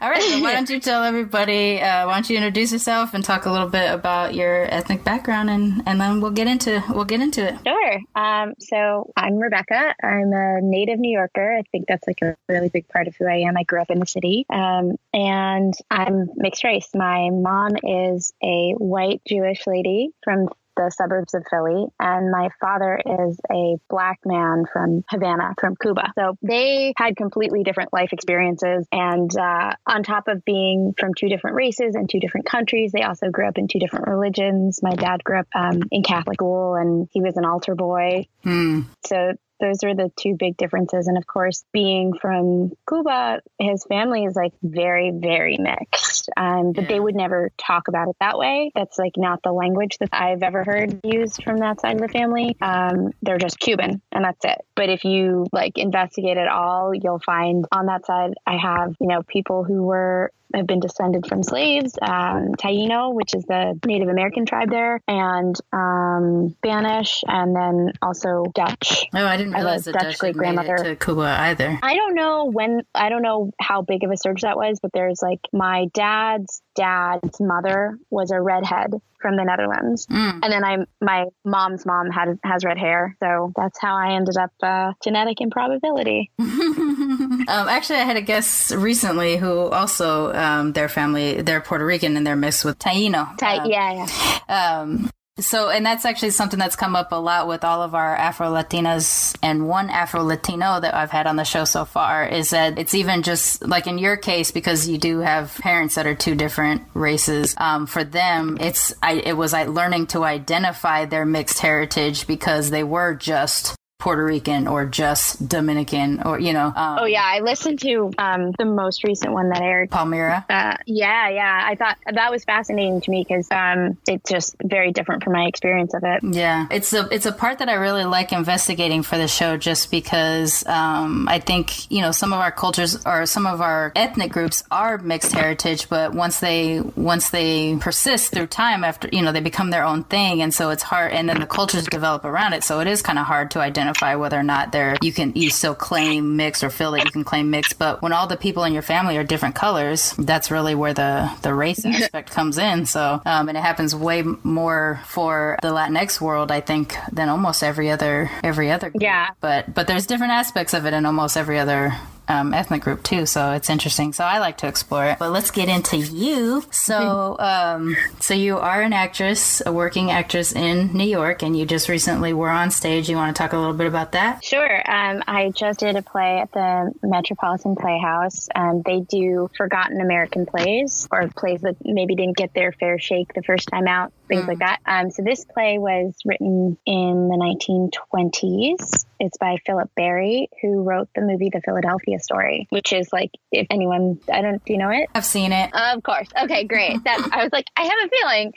all 0.00 0.08
right, 0.08 0.22
so 0.22 0.40
why 0.40 0.52
don't 0.54 0.70
you 0.70 0.80
tell 0.80 1.04
everybody? 1.04 1.78
Uh, 1.78 2.06
why 2.06 2.14
don't 2.14 2.30
you 2.30 2.36
introduce 2.36 2.72
yourself 2.72 3.12
and 3.12 3.22
talk 3.22 3.44
a 3.44 3.52
little 3.52 3.68
bit 3.68 3.92
about 3.92 4.34
your 4.34 4.64
ethnic 4.72 5.04
background, 5.04 5.50
and 5.50 5.82
and 5.84 6.00
then 6.00 6.22
we'll 6.22 6.30
get 6.30 6.46
into 6.46 6.82
we'll 6.88 7.04
get 7.04 7.20
into 7.20 7.46
it. 7.46 7.56
Sure. 7.66 8.00
Um, 8.14 8.54
so 8.58 9.12
I'm 9.18 9.34
Rebbekah. 9.34 9.92
I'm 10.02 10.32
a 10.32 10.62
native 10.62 10.98
New 10.98 11.14
Yorker. 11.14 11.58
I 11.58 11.62
think 11.72 11.88
that's 11.88 12.06
like 12.06 12.22
a 12.22 12.34
really 12.48 12.70
big 12.70 12.88
part 12.88 13.06
of 13.06 13.14
who 13.16 13.26
I 13.26 13.46
am. 13.46 13.58
I 13.58 13.64
grew 13.64 13.82
up 13.82 13.90
in 13.90 13.98
the 13.98 14.06
city, 14.06 14.46
um, 14.48 14.96
and 15.12 15.74
I'm 15.90 16.30
mixed 16.36 16.64
race. 16.64 16.88
My 16.94 17.28
mom 17.30 17.72
is 17.82 18.32
a 18.42 18.72
white 18.78 19.20
Jewish 19.28 19.66
lady 19.66 20.08
from 20.24 20.48
the 20.76 20.90
suburbs 20.90 21.34
of 21.34 21.44
Philly, 21.50 21.86
and 21.98 22.30
my 22.30 22.48
father 22.60 23.00
is 23.04 23.38
a 23.50 23.76
black 23.88 24.20
man 24.24 24.64
from 24.72 25.04
Havana, 25.08 25.54
from 25.60 25.76
Cuba. 25.76 26.12
So 26.18 26.36
they 26.42 26.92
had 26.96 27.16
completely 27.16 27.62
different 27.62 27.92
life 27.92 28.12
experiences. 28.12 28.86
And 28.92 29.30
uh, 29.36 29.72
on 29.86 30.02
top 30.02 30.28
of 30.28 30.44
being 30.44 30.94
from 30.98 31.14
two 31.14 31.28
different 31.28 31.56
races 31.56 31.94
and 31.94 32.08
two 32.08 32.20
different 32.20 32.46
countries, 32.46 32.92
they 32.92 33.02
also 33.02 33.30
grew 33.30 33.48
up 33.48 33.58
in 33.58 33.68
two 33.68 33.78
different 33.78 34.06
religions. 34.08 34.80
My 34.82 34.94
dad 34.94 35.24
grew 35.24 35.40
up 35.40 35.48
um, 35.54 35.82
in 35.90 36.02
Catholic 36.02 36.36
school, 36.36 36.74
and 36.74 37.08
he 37.12 37.20
was 37.20 37.36
an 37.36 37.44
altar 37.44 37.74
boy. 37.74 38.26
Hmm. 38.42 38.82
So 39.04 39.34
those 39.60 39.82
are 39.84 39.94
the 39.94 40.10
two 40.16 40.36
big 40.38 40.56
differences. 40.56 41.06
And 41.06 41.16
of 41.16 41.26
course, 41.26 41.64
being 41.72 42.14
from 42.20 42.72
Cuba, 42.88 43.40
his 43.58 43.84
family 43.84 44.24
is 44.24 44.34
like 44.36 44.52
very, 44.62 45.12
very 45.14 45.58
mixed. 45.58 46.30
Um, 46.36 46.72
but 46.72 46.82
yeah. 46.82 46.88
they 46.88 47.00
would 47.00 47.14
never 47.14 47.50
talk 47.58 47.88
about 47.88 48.08
it 48.08 48.16
that 48.20 48.38
way. 48.38 48.72
That's 48.74 48.98
like 48.98 49.12
not 49.16 49.40
the 49.42 49.52
language 49.52 49.98
that 49.98 50.10
I've 50.12 50.42
ever 50.42 50.64
heard 50.64 51.00
used 51.04 51.42
from 51.42 51.58
that 51.58 51.80
side 51.80 51.96
of 51.96 52.02
the 52.02 52.08
family. 52.08 52.56
Um, 52.60 53.10
they're 53.22 53.38
just 53.38 53.58
Cuban 53.58 54.02
and 54.12 54.24
that's 54.24 54.44
it. 54.44 54.58
But 54.74 54.88
if 54.88 55.04
you 55.04 55.46
like 55.52 55.78
investigate 55.78 56.36
it 56.36 56.48
all, 56.48 56.94
you'll 56.94 57.20
find 57.20 57.64
on 57.72 57.86
that 57.86 58.06
side, 58.06 58.34
I 58.46 58.56
have, 58.56 58.94
you 59.00 59.08
know, 59.08 59.22
people 59.22 59.64
who 59.64 59.82
were 59.82 60.32
have 60.54 60.66
been 60.66 60.80
descended 60.80 61.26
from 61.26 61.42
slaves, 61.42 61.98
um, 62.00 62.54
Taino, 62.54 63.12
which 63.14 63.34
is 63.34 63.44
the 63.44 63.78
Native 63.86 64.08
American 64.08 64.46
tribe 64.46 64.70
there, 64.70 65.00
and 65.08 65.54
um, 65.72 66.54
Spanish, 66.58 67.22
and 67.26 67.54
then 67.54 67.92
also 68.02 68.44
Dutch. 68.54 69.06
Oh, 69.14 69.26
I 69.26 69.36
didn't 69.36 69.54
realize 69.54 69.84
the 69.84 69.92
Dutch, 69.92 70.02
Dutch 70.02 70.18
great 70.18 70.36
grandmother 70.36 70.76
to 70.76 70.96
Cuba 70.96 71.36
either. 71.40 71.78
I 71.82 71.94
don't 71.94 72.14
know 72.14 72.46
when. 72.50 72.82
I 72.94 73.08
don't 73.08 73.22
know 73.22 73.50
how 73.60 73.82
big 73.82 74.04
of 74.04 74.10
a 74.10 74.16
surge 74.16 74.42
that 74.42 74.56
was, 74.56 74.78
but 74.80 74.92
there's 74.92 75.20
like 75.22 75.40
my 75.52 75.86
dad's 75.94 76.62
dad's 76.74 77.40
mother 77.40 77.98
was 78.10 78.30
a 78.30 78.40
redhead 78.40 78.92
from 79.20 79.36
the 79.36 79.44
Netherlands, 79.44 80.06
mm. 80.06 80.40
and 80.42 80.52
then 80.52 80.64
I 80.64 80.76
my 81.00 81.26
mom's 81.44 81.86
mom 81.86 82.10
had 82.10 82.38
has 82.44 82.64
red 82.64 82.78
hair, 82.78 83.16
so 83.20 83.52
that's 83.56 83.78
how 83.80 83.96
I 83.96 84.14
ended 84.14 84.36
up 84.36 84.52
uh, 84.62 84.92
genetic 85.02 85.40
improbability. 85.40 86.30
um, 86.38 87.46
actually, 87.48 87.98
I 87.98 88.04
had 88.04 88.16
a 88.16 88.22
guest 88.22 88.72
recently 88.72 89.36
who 89.36 89.68
also 89.68 90.30
um, 90.36 90.72
their 90.72 90.88
family 90.88 91.40
they're 91.42 91.60
Puerto 91.60 91.84
Rican 91.84 92.16
and 92.16 92.26
they're 92.26 92.36
mixed 92.36 92.64
with 92.64 92.78
Taino. 92.78 93.36
Ta- 93.38 93.62
uh, 93.62 93.66
yeah, 93.66 94.06
yeah. 94.48 94.80
Um, 94.80 95.10
so, 95.38 95.68
and 95.68 95.84
that's 95.84 96.06
actually 96.06 96.30
something 96.30 96.58
that's 96.58 96.76
come 96.76 96.96
up 96.96 97.12
a 97.12 97.16
lot 97.16 97.46
with 97.46 97.62
all 97.62 97.82
of 97.82 97.94
our 97.94 98.16
Afro 98.16 98.48
Latinas 98.48 99.36
and 99.42 99.68
one 99.68 99.90
Afro 99.90 100.22
Latino 100.22 100.80
that 100.80 100.94
I've 100.94 101.10
had 101.10 101.26
on 101.26 101.36
the 101.36 101.44
show 101.44 101.66
so 101.66 101.84
far 101.84 102.26
is 102.26 102.50
that 102.50 102.78
it's 102.78 102.94
even 102.94 103.22
just 103.22 103.66
like 103.66 103.86
in 103.86 103.98
your 103.98 104.16
case, 104.16 104.50
because 104.50 104.88
you 104.88 104.96
do 104.96 105.18
have 105.18 105.54
parents 105.58 105.96
that 105.96 106.06
are 106.06 106.14
two 106.14 106.36
different 106.36 106.84
races. 106.94 107.54
Um, 107.58 107.86
for 107.86 108.02
them, 108.02 108.56
it's, 108.60 108.94
I, 109.02 109.14
it 109.14 109.36
was 109.36 109.52
like 109.52 109.68
learning 109.68 110.06
to 110.08 110.24
identify 110.24 111.04
their 111.04 111.26
mixed 111.26 111.58
heritage 111.58 112.26
because 112.26 112.70
they 112.70 112.82
were 112.82 113.14
just 113.14 113.76
Puerto 113.98 114.22
Rican 114.24 114.68
or 114.68 114.84
just 114.84 115.48
Dominican 115.48 116.22
or 116.22 116.38
you 116.38 116.52
know. 116.52 116.66
Um, 116.66 116.98
oh 117.00 117.06
yeah, 117.06 117.24
I 117.24 117.40
listened 117.40 117.80
to 117.80 118.12
um, 118.18 118.52
the 118.58 118.66
most 118.66 119.04
recent 119.04 119.32
one 119.32 119.48
that 119.48 119.62
aired. 119.62 119.90
Palmyra. 119.90 120.44
Uh, 120.50 120.76
yeah, 120.86 121.30
yeah. 121.30 121.62
I 121.64 121.76
thought 121.76 121.96
that 122.12 122.30
was 122.30 122.44
fascinating 122.44 123.00
to 123.00 123.10
me 123.10 123.24
because 123.26 123.50
um, 123.50 123.96
it's 124.06 124.30
just 124.30 124.54
very 124.62 124.92
different 124.92 125.24
from 125.24 125.32
my 125.32 125.46
experience 125.46 125.94
of 125.94 126.02
it. 126.04 126.22
Yeah, 126.22 126.66
it's 126.70 126.92
a 126.92 127.08
it's 127.10 127.24
a 127.24 127.32
part 127.32 127.58
that 127.60 127.70
I 127.70 127.74
really 127.74 128.04
like 128.04 128.32
investigating 128.32 129.02
for 129.02 129.16
the 129.16 129.28
show 129.28 129.56
just 129.56 129.90
because 129.90 130.66
um, 130.66 131.26
I 131.26 131.38
think 131.38 131.90
you 131.90 132.02
know 132.02 132.12
some 132.12 132.34
of 132.34 132.40
our 132.40 132.52
cultures 132.52 133.02
or 133.06 133.24
some 133.24 133.46
of 133.46 133.62
our 133.62 133.92
ethnic 133.96 134.30
groups 134.30 134.62
are 134.70 134.98
mixed 134.98 135.32
heritage, 135.32 135.88
but 135.88 136.12
once 136.12 136.40
they 136.40 136.80
once 136.96 137.30
they 137.30 137.76
persist 137.76 138.32
through 138.32 138.48
time 138.48 138.84
after 138.84 139.08
you 139.10 139.22
know 139.22 139.32
they 139.32 139.40
become 139.40 139.70
their 139.70 139.84
own 139.84 140.04
thing, 140.04 140.42
and 140.42 140.52
so 140.52 140.68
it's 140.68 140.82
hard, 140.82 141.12
and 141.12 141.30
then 141.30 141.40
the 141.40 141.46
cultures 141.46 141.86
develop 141.86 142.26
around 142.26 142.52
it, 142.52 142.62
so 142.62 142.80
it 142.80 142.86
is 142.86 143.00
kind 143.00 143.18
of 143.18 143.24
hard 143.24 143.50
to 143.52 143.58
identify 143.58 143.85
identify 143.86 144.16
whether 144.16 144.38
or 144.38 144.42
not 144.42 144.72
they're 144.72 144.96
you 145.02 145.12
can 145.12 145.32
you 145.34 145.50
still 145.50 145.74
claim 145.74 146.36
mixed 146.36 146.64
or 146.64 146.70
feel 146.70 146.92
that 146.92 147.04
you 147.04 147.10
can 147.10 147.24
claim 147.24 147.50
mixed. 147.50 147.78
But 147.78 148.02
when 148.02 148.12
all 148.12 148.26
the 148.26 148.36
people 148.36 148.64
in 148.64 148.72
your 148.72 148.82
family 148.82 149.16
are 149.16 149.24
different 149.24 149.54
colors, 149.54 150.12
that's 150.18 150.50
really 150.50 150.74
where 150.74 150.94
the 150.94 151.30
the 151.42 151.54
race 151.54 151.84
aspect 151.84 152.30
comes 152.30 152.58
in. 152.58 152.86
So 152.86 153.20
um, 153.24 153.48
and 153.48 153.56
it 153.56 153.60
happens 153.60 153.94
way 153.94 154.22
more 154.42 155.00
for 155.06 155.58
the 155.62 155.68
Latinx 155.68 156.20
world, 156.20 156.50
I 156.50 156.60
think, 156.60 156.96
than 157.12 157.28
almost 157.28 157.62
every 157.62 157.90
other 157.90 158.30
every 158.42 158.70
other. 158.70 158.90
Group. 158.90 159.02
Yeah. 159.02 159.30
But 159.40 159.72
but 159.72 159.86
there's 159.86 160.06
different 160.06 160.32
aspects 160.32 160.74
of 160.74 160.86
it 160.86 160.92
in 160.92 161.06
almost 161.06 161.36
every 161.36 161.58
other 161.58 161.94
um, 162.28 162.52
ethnic 162.54 162.82
group 162.82 163.02
too, 163.02 163.26
so 163.26 163.52
it's 163.52 163.70
interesting. 163.70 164.12
So 164.12 164.24
I 164.24 164.38
like 164.38 164.58
to 164.58 164.68
explore 164.68 165.06
it. 165.06 165.18
But 165.18 165.30
let's 165.30 165.50
get 165.50 165.68
into 165.68 165.96
you. 165.96 166.64
So, 166.70 167.36
um, 167.40 167.96
so 168.20 168.34
you 168.34 168.58
are 168.58 168.82
an 168.82 168.92
actress, 168.92 169.62
a 169.64 169.72
working 169.72 170.10
actress 170.10 170.52
in 170.52 170.92
New 170.92 171.04
York, 171.04 171.42
and 171.42 171.56
you 171.56 171.66
just 171.66 171.88
recently 171.88 172.32
were 172.32 172.50
on 172.50 172.70
stage. 172.70 173.08
You 173.08 173.16
want 173.16 173.34
to 173.34 173.40
talk 173.40 173.52
a 173.52 173.58
little 173.58 173.74
bit 173.74 173.86
about 173.86 174.12
that? 174.12 174.44
Sure. 174.44 174.90
Um, 174.90 175.22
I 175.26 175.50
just 175.50 175.80
did 175.80 175.96
a 175.96 176.02
play 176.02 176.40
at 176.40 176.52
the 176.52 176.92
Metropolitan 177.02 177.76
Playhouse. 177.76 178.48
Um, 178.54 178.82
they 178.84 179.00
do 179.00 179.50
forgotten 179.56 180.00
American 180.00 180.46
plays 180.46 181.08
or 181.10 181.28
plays 181.28 181.60
that 181.62 181.76
maybe 181.84 182.14
didn't 182.14 182.36
get 182.36 182.54
their 182.54 182.72
fair 182.72 182.98
shake 182.98 183.34
the 183.34 183.42
first 183.42 183.68
time 183.68 183.86
out, 183.86 184.12
things 184.26 184.42
mm. 184.42 184.48
like 184.48 184.58
that. 184.58 184.80
Um, 184.86 185.10
so 185.10 185.22
this 185.22 185.44
play 185.44 185.78
was 185.78 186.14
written 186.24 186.76
in 186.86 187.28
the 187.28 187.36
1920s. 187.36 189.04
It's 189.18 189.38
by 189.38 189.56
Philip 189.64 189.90
Barry, 189.96 190.48
who 190.62 190.82
wrote 190.82 191.08
the 191.14 191.22
movie 191.22 191.50
The 191.52 191.60
Philadelphia 191.64 192.18
Story, 192.18 192.66
which 192.70 192.92
is 192.92 193.12
like, 193.12 193.30
if 193.52 193.66
anyone, 193.70 194.20
I 194.32 194.42
don't, 194.42 194.64
do 194.64 194.72
you 194.72 194.78
know 194.78 194.90
it? 194.90 195.08
I've 195.14 195.24
seen 195.24 195.52
it. 195.52 195.70
of 195.74 196.02
course. 196.02 196.28
Okay, 196.42 196.64
great. 196.64 196.96
That 197.06 197.28
I 197.30 197.44
was 197.44 197.52
like, 197.52 197.66
I 197.76 197.82
have 197.82 197.92
a 198.04 198.08
feeling. 198.08 198.52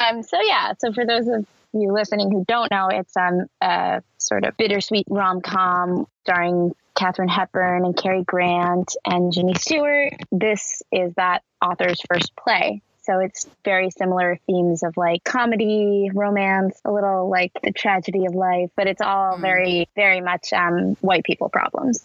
Um, 0.00 0.22
so 0.22 0.40
yeah. 0.40 0.72
So 0.78 0.92
for 0.92 1.04
those 1.04 1.28
of 1.28 1.46
you 1.72 1.92
listening 1.92 2.30
who 2.30 2.44
don't 2.46 2.70
know, 2.70 2.88
it's 2.88 3.16
um 3.16 3.46
a 3.60 4.02
sort 4.18 4.44
of 4.44 4.56
bittersweet 4.56 5.06
rom 5.10 5.40
com 5.40 6.06
starring 6.22 6.74
Katharine 6.94 7.28
Hepburn 7.28 7.84
and 7.84 7.96
Cary 7.96 8.22
Grant 8.24 8.94
and 9.04 9.32
Jimmy 9.32 9.54
Stewart. 9.54 10.14
This 10.30 10.82
is 10.92 11.14
that 11.14 11.42
author's 11.62 12.00
first 12.12 12.34
play. 12.36 12.82
So 13.02 13.18
it's 13.18 13.48
very 13.64 13.90
similar 13.90 14.38
themes 14.46 14.82
of 14.82 14.96
like 14.96 15.24
comedy, 15.24 16.10
romance, 16.14 16.80
a 16.84 16.92
little 16.92 17.28
like 17.28 17.52
the 17.62 17.72
tragedy 17.72 18.26
of 18.26 18.34
life, 18.34 18.70
but 18.76 18.86
it's 18.86 19.00
all 19.00 19.36
mm. 19.36 19.40
very, 19.40 19.88
very 19.96 20.20
much 20.20 20.52
um, 20.52 20.96
white 21.00 21.24
people 21.24 21.48
problems. 21.48 22.04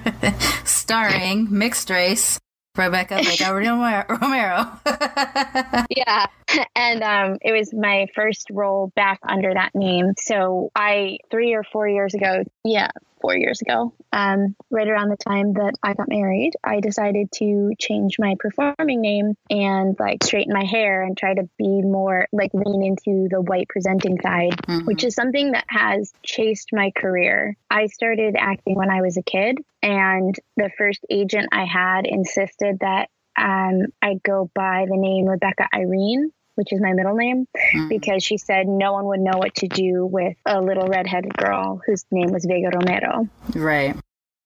Starring 0.64 1.48
mixed 1.50 1.90
race 1.90 2.38
Rebbekah 2.76 3.24
Vega 3.24 3.52
Romero. 4.20 4.66
yeah. 5.90 6.26
And 6.74 7.02
um, 7.02 7.38
it 7.42 7.52
was 7.52 7.72
my 7.72 8.06
first 8.14 8.48
role 8.50 8.92
back 8.96 9.20
under 9.22 9.52
that 9.52 9.74
name. 9.74 10.12
So 10.18 10.70
I, 10.74 11.18
three 11.30 11.54
or 11.54 11.64
four 11.64 11.88
years 11.88 12.14
ago, 12.14 12.44
yeah, 12.64 12.88
four 13.22 13.36
years 13.36 13.62
ago, 13.62 13.94
um, 14.12 14.54
right 14.70 14.88
around 14.88 15.08
the 15.08 15.16
time 15.16 15.54
that 15.54 15.72
I 15.82 15.94
got 15.94 16.08
married, 16.08 16.52
I 16.62 16.80
decided 16.80 17.30
to 17.36 17.72
change 17.78 18.18
my 18.18 18.34
performing 18.38 19.00
name 19.00 19.34
and 19.48 19.96
like 19.98 20.22
straighten 20.24 20.52
my 20.52 20.64
hair 20.64 21.02
and 21.02 21.16
try 21.16 21.32
to 21.32 21.48
be 21.56 21.80
more 21.82 22.26
like 22.32 22.50
lean 22.52 22.82
into 22.82 23.28
the 23.30 23.40
white 23.40 23.68
presenting 23.68 24.20
side, 24.20 24.56
mm-hmm. 24.56 24.84
which 24.84 25.04
is 25.04 25.14
something 25.14 25.52
that 25.52 25.64
has 25.68 26.12
chased 26.22 26.70
my 26.72 26.90
career. 26.94 27.56
I 27.70 27.86
started 27.86 28.36
acting 28.38 28.74
when 28.74 28.90
I 28.90 29.00
was 29.00 29.16
a 29.16 29.22
kid, 29.22 29.58
and 29.82 30.34
the 30.56 30.70
first 30.76 31.00
agent 31.08 31.48
I 31.52 31.64
had 31.64 32.06
insisted 32.06 32.80
that 32.80 33.08
um, 33.38 33.86
I 34.02 34.14
go 34.22 34.50
by 34.54 34.84
the 34.88 34.96
name 34.96 35.24
Rebbekah 35.24 35.68
Irene 35.74 36.32
which 36.54 36.72
is 36.72 36.80
my 36.80 36.92
middle 36.92 37.14
name, 37.14 37.46
mm. 37.74 37.88
because 37.88 38.22
she 38.22 38.38
said 38.38 38.66
no 38.66 38.92
one 38.92 39.06
would 39.06 39.20
know 39.20 39.38
what 39.38 39.54
to 39.56 39.68
do 39.68 40.06
with 40.06 40.36
a 40.46 40.60
little 40.60 40.86
redheaded 40.86 41.36
girl 41.36 41.80
whose 41.86 42.04
name 42.10 42.30
was 42.30 42.44
Vega 42.44 42.70
Romero. 42.74 43.28
Right. 43.54 43.96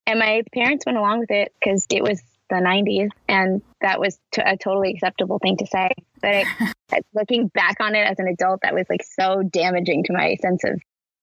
And 0.06 0.18
my 0.20 0.42
parents 0.52 0.86
went 0.86 0.98
along 0.98 1.20
with 1.20 1.30
it 1.30 1.52
because 1.60 1.86
it 1.90 2.02
was 2.02 2.22
the 2.48 2.56
90s 2.56 3.08
and 3.28 3.60
that 3.80 3.98
was 3.98 4.18
a 4.38 4.56
totally 4.56 4.92
acceptable 4.92 5.38
thing 5.40 5.56
to 5.58 5.66
say. 5.66 5.90
But 6.22 6.46
it, 6.92 7.06
looking 7.14 7.48
back 7.48 7.76
on 7.80 7.94
it 7.94 8.06
as 8.06 8.18
an 8.18 8.28
adult, 8.28 8.60
that 8.62 8.74
was 8.74 8.86
like 8.88 9.02
so 9.02 9.42
damaging 9.42 10.04
to 10.04 10.12
my 10.12 10.36
sense 10.40 10.62
of 10.64 10.80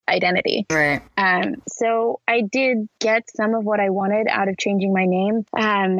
identity. 0.07 0.65
Right. 0.69 1.01
Um, 1.17 1.55
so 1.67 2.19
I 2.27 2.41
did 2.41 2.89
get 2.99 3.29
some 3.35 3.55
of 3.55 3.63
what 3.63 3.79
I 3.79 3.89
wanted 3.89 4.27
out 4.29 4.49
of 4.49 4.57
changing 4.57 4.93
my 4.93 5.05
name. 5.05 5.45
Um, 5.57 5.97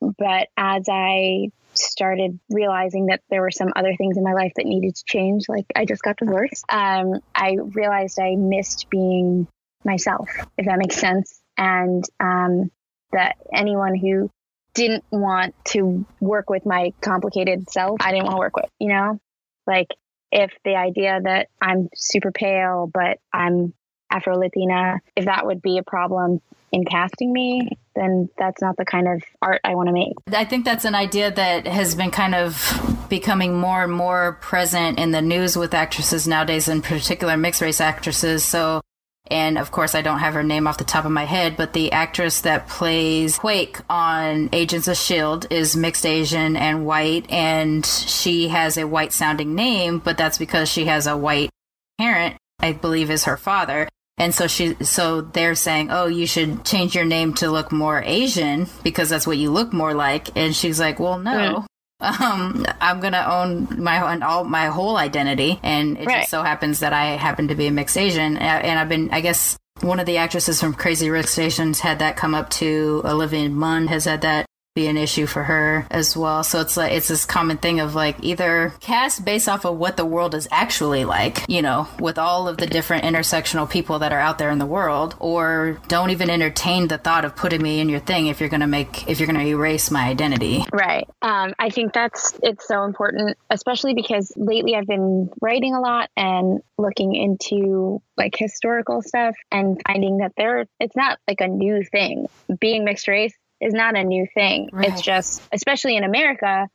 but 0.00 0.48
as 0.56 0.84
I 0.90 1.50
started 1.80 2.38
realizing 2.50 3.06
that 3.06 3.20
there 3.30 3.40
were 3.40 3.50
some 3.50 3.72
other 3.76 3.94
things 3.96 4.16
in 4.16 4.24
my 4.24 4.32
life 4.32 4.52
that 4.56 4.66
needed 4.66 4.96
to 4.96 5.04
change. 5.06 5.48
Like 5.48 5.66
I 5.74 5.84
just 5.84 6.02
got 6.02 6.16
divorced. 6.16 6.64
Um, 6.68 7.20
I 7.34 7.56
realized 7.60 8.18
I 8.18 8.36
missed 8.36 8.88
being 8.90 9.48
myself, 9.84 10.28
if 10.56 10.66
that 10.66 10.78
makes 10.78 10.96
sense. 10.96 11.40
And 11.56 12.04
um, 12.20 12.70
that 13.12 13.36
anyone 13.54 13.96
who 13.96 14.30
didn't 14.74 15.04
want 15.10 15.54
to 15.66 16.06
work 16.20 16.50
with 16.50 16.64
my 16.64 16.92
complicated 17.00 17.70
self, 17.70 17.98
I 18.00 18.12
didn't 18.12 18.26
want 18.26 18.36
to 18.36 18.40
work 18.40 18.56
with, 18.56 18.70
you 18.78 18.88
know? 18.88 19.18
Like 19.66 19.88
if 20.30 20.52
the 20.64 20.76
idea 20.76 21.18
that 21.22 21.48
I'm 21.60 21.88
super 21.94 22.32
pale, 22.32 22.90
but 22.92 23.18
I'm 23.32 23.72
Afro 24.10 24.38
Latina, 24.38 25.00
if 25.16 25.24
that 25.26 25.46
would 25.46 25.62
be 25.62 25.78
a 25.78 25.82
problem 25.82 26.40
in 26.72 26.84
casting 26.84 27.32
me, 27.32 27.68
then 27.94 28.28
that's 28.38 28.60
not 28.60 28.76
the 28.76 28.84
kind 28.84 29.08
of 29.08 29.22
art 29.40 29.60
I 29.64 29.74
want 29.74 29.88
to 29.88 29.92
make. 29.92 30.12
I 30.32 30.44
think 30.44 30.64
that's 30.64 30.84
an 30.84 30.94
idea 30.94 31.30
that 31.30 31.66
has 31.66 31.94
been 31.94 32.10
kind 32.10 32.34
of 32.34 33.06
becoming 33.08 33.54
more 33.56 33.84
and 33.84 33.92
more 33.92 34.38
present 34.40 34.98
in 34.98 35.10
the 35.10 35.22
news 35.22 35.56
with 35.56 35.74
actresses 35.74 36.28
nowadays, 36.28 36.68
in 36.68 36.82
particular 36.82 37.36
mixed 37.36 37.62
race 37.62 37.80
actresses. 37.80 38.44
So, 38.44 38.82
and 39.30 39.58
of 39.58 39.70
course, 39.70 39.94
I 39.94 40.02
don't 40.02 40.18
have 40.18 40.34
her 40.34 40.42
name 40.42 40.66
off 40.66 40.78
the 40.78 40.84
top 40.84 41.04
of 41.04 41.10
my 41.10 41.24
head, 41.24 41.56
but 41.56 41.72
the 41.72 41.92
actress 41.92 42.42
that 42.42 42.68
plays 42.68 43.38
Quake 43.38 43.78
on 43.88 44.50
Agents 44.52 44.88
of 44.88 44.92
S.H.I.E.L.D. 44.92 45.48
is 45.50 45.76
mixed 45.76 46.04
Asian 46.04 46.56
and 46.56 46.86
white, 46.86 47.30
and 47.30 47.84
she 47.84 48.48
has 48.48 48.76
a 48.76 48.86
white 48.86 49.12
sounding 49.12 49.54
name, 49.54 49.98
but 49.98 50.18
that's 50.18 50.38
because 50.38 50.68
she 50.68 50.84
has 50.84 51.06
a 51.06 51.16
white 51.16 51.50
parent, 51.98 52.36
I 52.58 52.72
believe 52.72 53.10
is 53.10 53.24
her 53.24 53.36
father. 53.36 53.88
And 54.18 54.34
so 54.34 54.46
she, 54.46 54.74
so 54.82 55.20
they're 55.20 55.54
saying, 55.54 55.90
oh, 55.90 56.06
you 56.06 56.26
should 56.26 56.64
change 56.64 56.94
your 56.94 57.04
name 57.04 57.34
to 57.34 57.50
look 57.50 57.70
more 57.70 58.02
Asian 58.04 58.66
because 58.82 59.08
that's 59.08 59.26
what 59.26 59.38
you 59.38 59.50
look 59.50 59.72
more 59.72 59.94
like. 59.94 60.36
And 60.36 60.54
she's 60.54 60.80
like, 60.80 60.98
well, 60.98 61.18
no. 61.18 61.66
Um, 62.00 62.64
I'm 62.80 63.00
gonna 63.00 63.26
own 63.28 63.82
my 63.82 64.20
all 64.20 64.44
my 64.44 64.66
whole 64.66 64.96
identity, 64.96 65.58
and 65.64 65.98
it 65.98 66.06
right. 66.06 66.18
just 66.18 66.30
so 66.30 66.44
happens 66.44 66.78
that 66.78 66.92
I 66.92 67.16
happen 67.16 67.48
to 67.48 67.56
be 67.56 67.66
a 67.66 67.72
mixed 67.72 67.98
Asian, 67.98 68.36
and 68.36 68.78
I've 68.78 68.88
been, 68.88 69.10
I 69.10 69.20
guess, 69.20 69.58
one 69.80 69.98
of 69.98 70.06
the 70.06 70.18
actresses 70.18 70.60
from 70.60 70.74
Crazy 70.74 71.10
Rich 71.10 71.36
Asians 71.38 71.80
had 71.80 71.98
that 71.98 72.16
come 72.16 72.36
up 72.36 72.50
to 72.50 73.02
Olivia 73.04 73.48
Munn 73.48 73.88
has 73.88 74.04
had 74.04 74.20
that 74.20 74.46
be 74.74 74.86
an 74.86 74.96
issue 74.96 75.26
for 75.26 75.42
her 75.42 75.86
as 75.90 76.16
well. 76.16 76.44
So 76.44 76.60
it's 76.60 76.76
like 76.76 76.92
it's 76.92 77.08
this 77.08 77.24
common 77.24 77.56
thing 77.56 77.80
of 77.80 77.94
like 77.94 78.16
either 78.22 78.72
cast 78.80 79.24
based 79.24 79.48
off 79.48 79.64
of 79.64 79.76
what 79.76 79.96
the 79.96 80.04
world 80.04 80.34
is 80.34 80.46
actually 80.50 81.04
like, 81.04 81.44
you 81.48 81.62
know, 81.62 81.88
with 81.98 82.16
all 82.16 82.46
of 82.46 82.58
the 82.58 82.66
different 82.66 83.04
intersectional 83.04 83.68
people 83.68 83.98
that 83.98 84.12
are 84.12 84.20
out 84.20 84.38
there 84.38 84.50
in 84.50 84.58
the 84.58 84.66
world, 84.66 85.16
or 85.18 85.80
don't 85.88 86.10
even 86.10 86.30
entertain 86.30 86.88
the 86.88 86.98
thought 86.98 87.24
of 87.24 87.34
putting 87.34 87.60
me 87.60 87.80
in 87.80 87.88
your 87.88 88.00
thing 88.00 88.28
if 88.28 88.38
you're 88.38 88.48
gonna 88.48 88.68
make 88.68 89.08
if 89.08 89.18
you're 89.18 89.26
gonna 89.26 89.44
erase 89.44 89.90
my 89.90 90.06
identity. 90.08 90.64
Right. 90.72 91.08
Um, 91.22 91.54
I 91.58 91.70
think 91.70 91.92
that's 91.92 92.38
it's 92.42 92.68
so 92.68 92.84
important, 92.84 93.36
especially 93.50 93.94
because 93.94 94.32
lately 94.36 94.76
I've 94.76 94.86
been 94.86 95.30
writing 95.40 95.74
a 95.74 95.80
lot 95.80 96.10
and 96.16 96.60
looking 96.76 97.14
into 97.14 98.00
like 98.16 98.36
historical 98.36 99.02
stuff 99.02 99.34
and 99.50 99.80
finding 99.86 100.18
that 100.18 100.32
there 100.36 100.66
it's 100.78 100.94
not 100.94 101.18
like 101.26 101.40
a 101.40 101.48
new 101.48 101.82
thing. 101.82 102.28
Being 102.60 102.84
mixed 102.84 103.08
race 103.08 103.34
is 103.60 103.74
not 103.74 103.96
a 103.96 104.04
new 104.04 104.26
thing. 104.34 104.70
Right. 104.72 104.88
It's 104.88 105.02
just, 105.02 105.42
especially 105.52 105.96
in 105.96 106.04
America, 106.04 106.68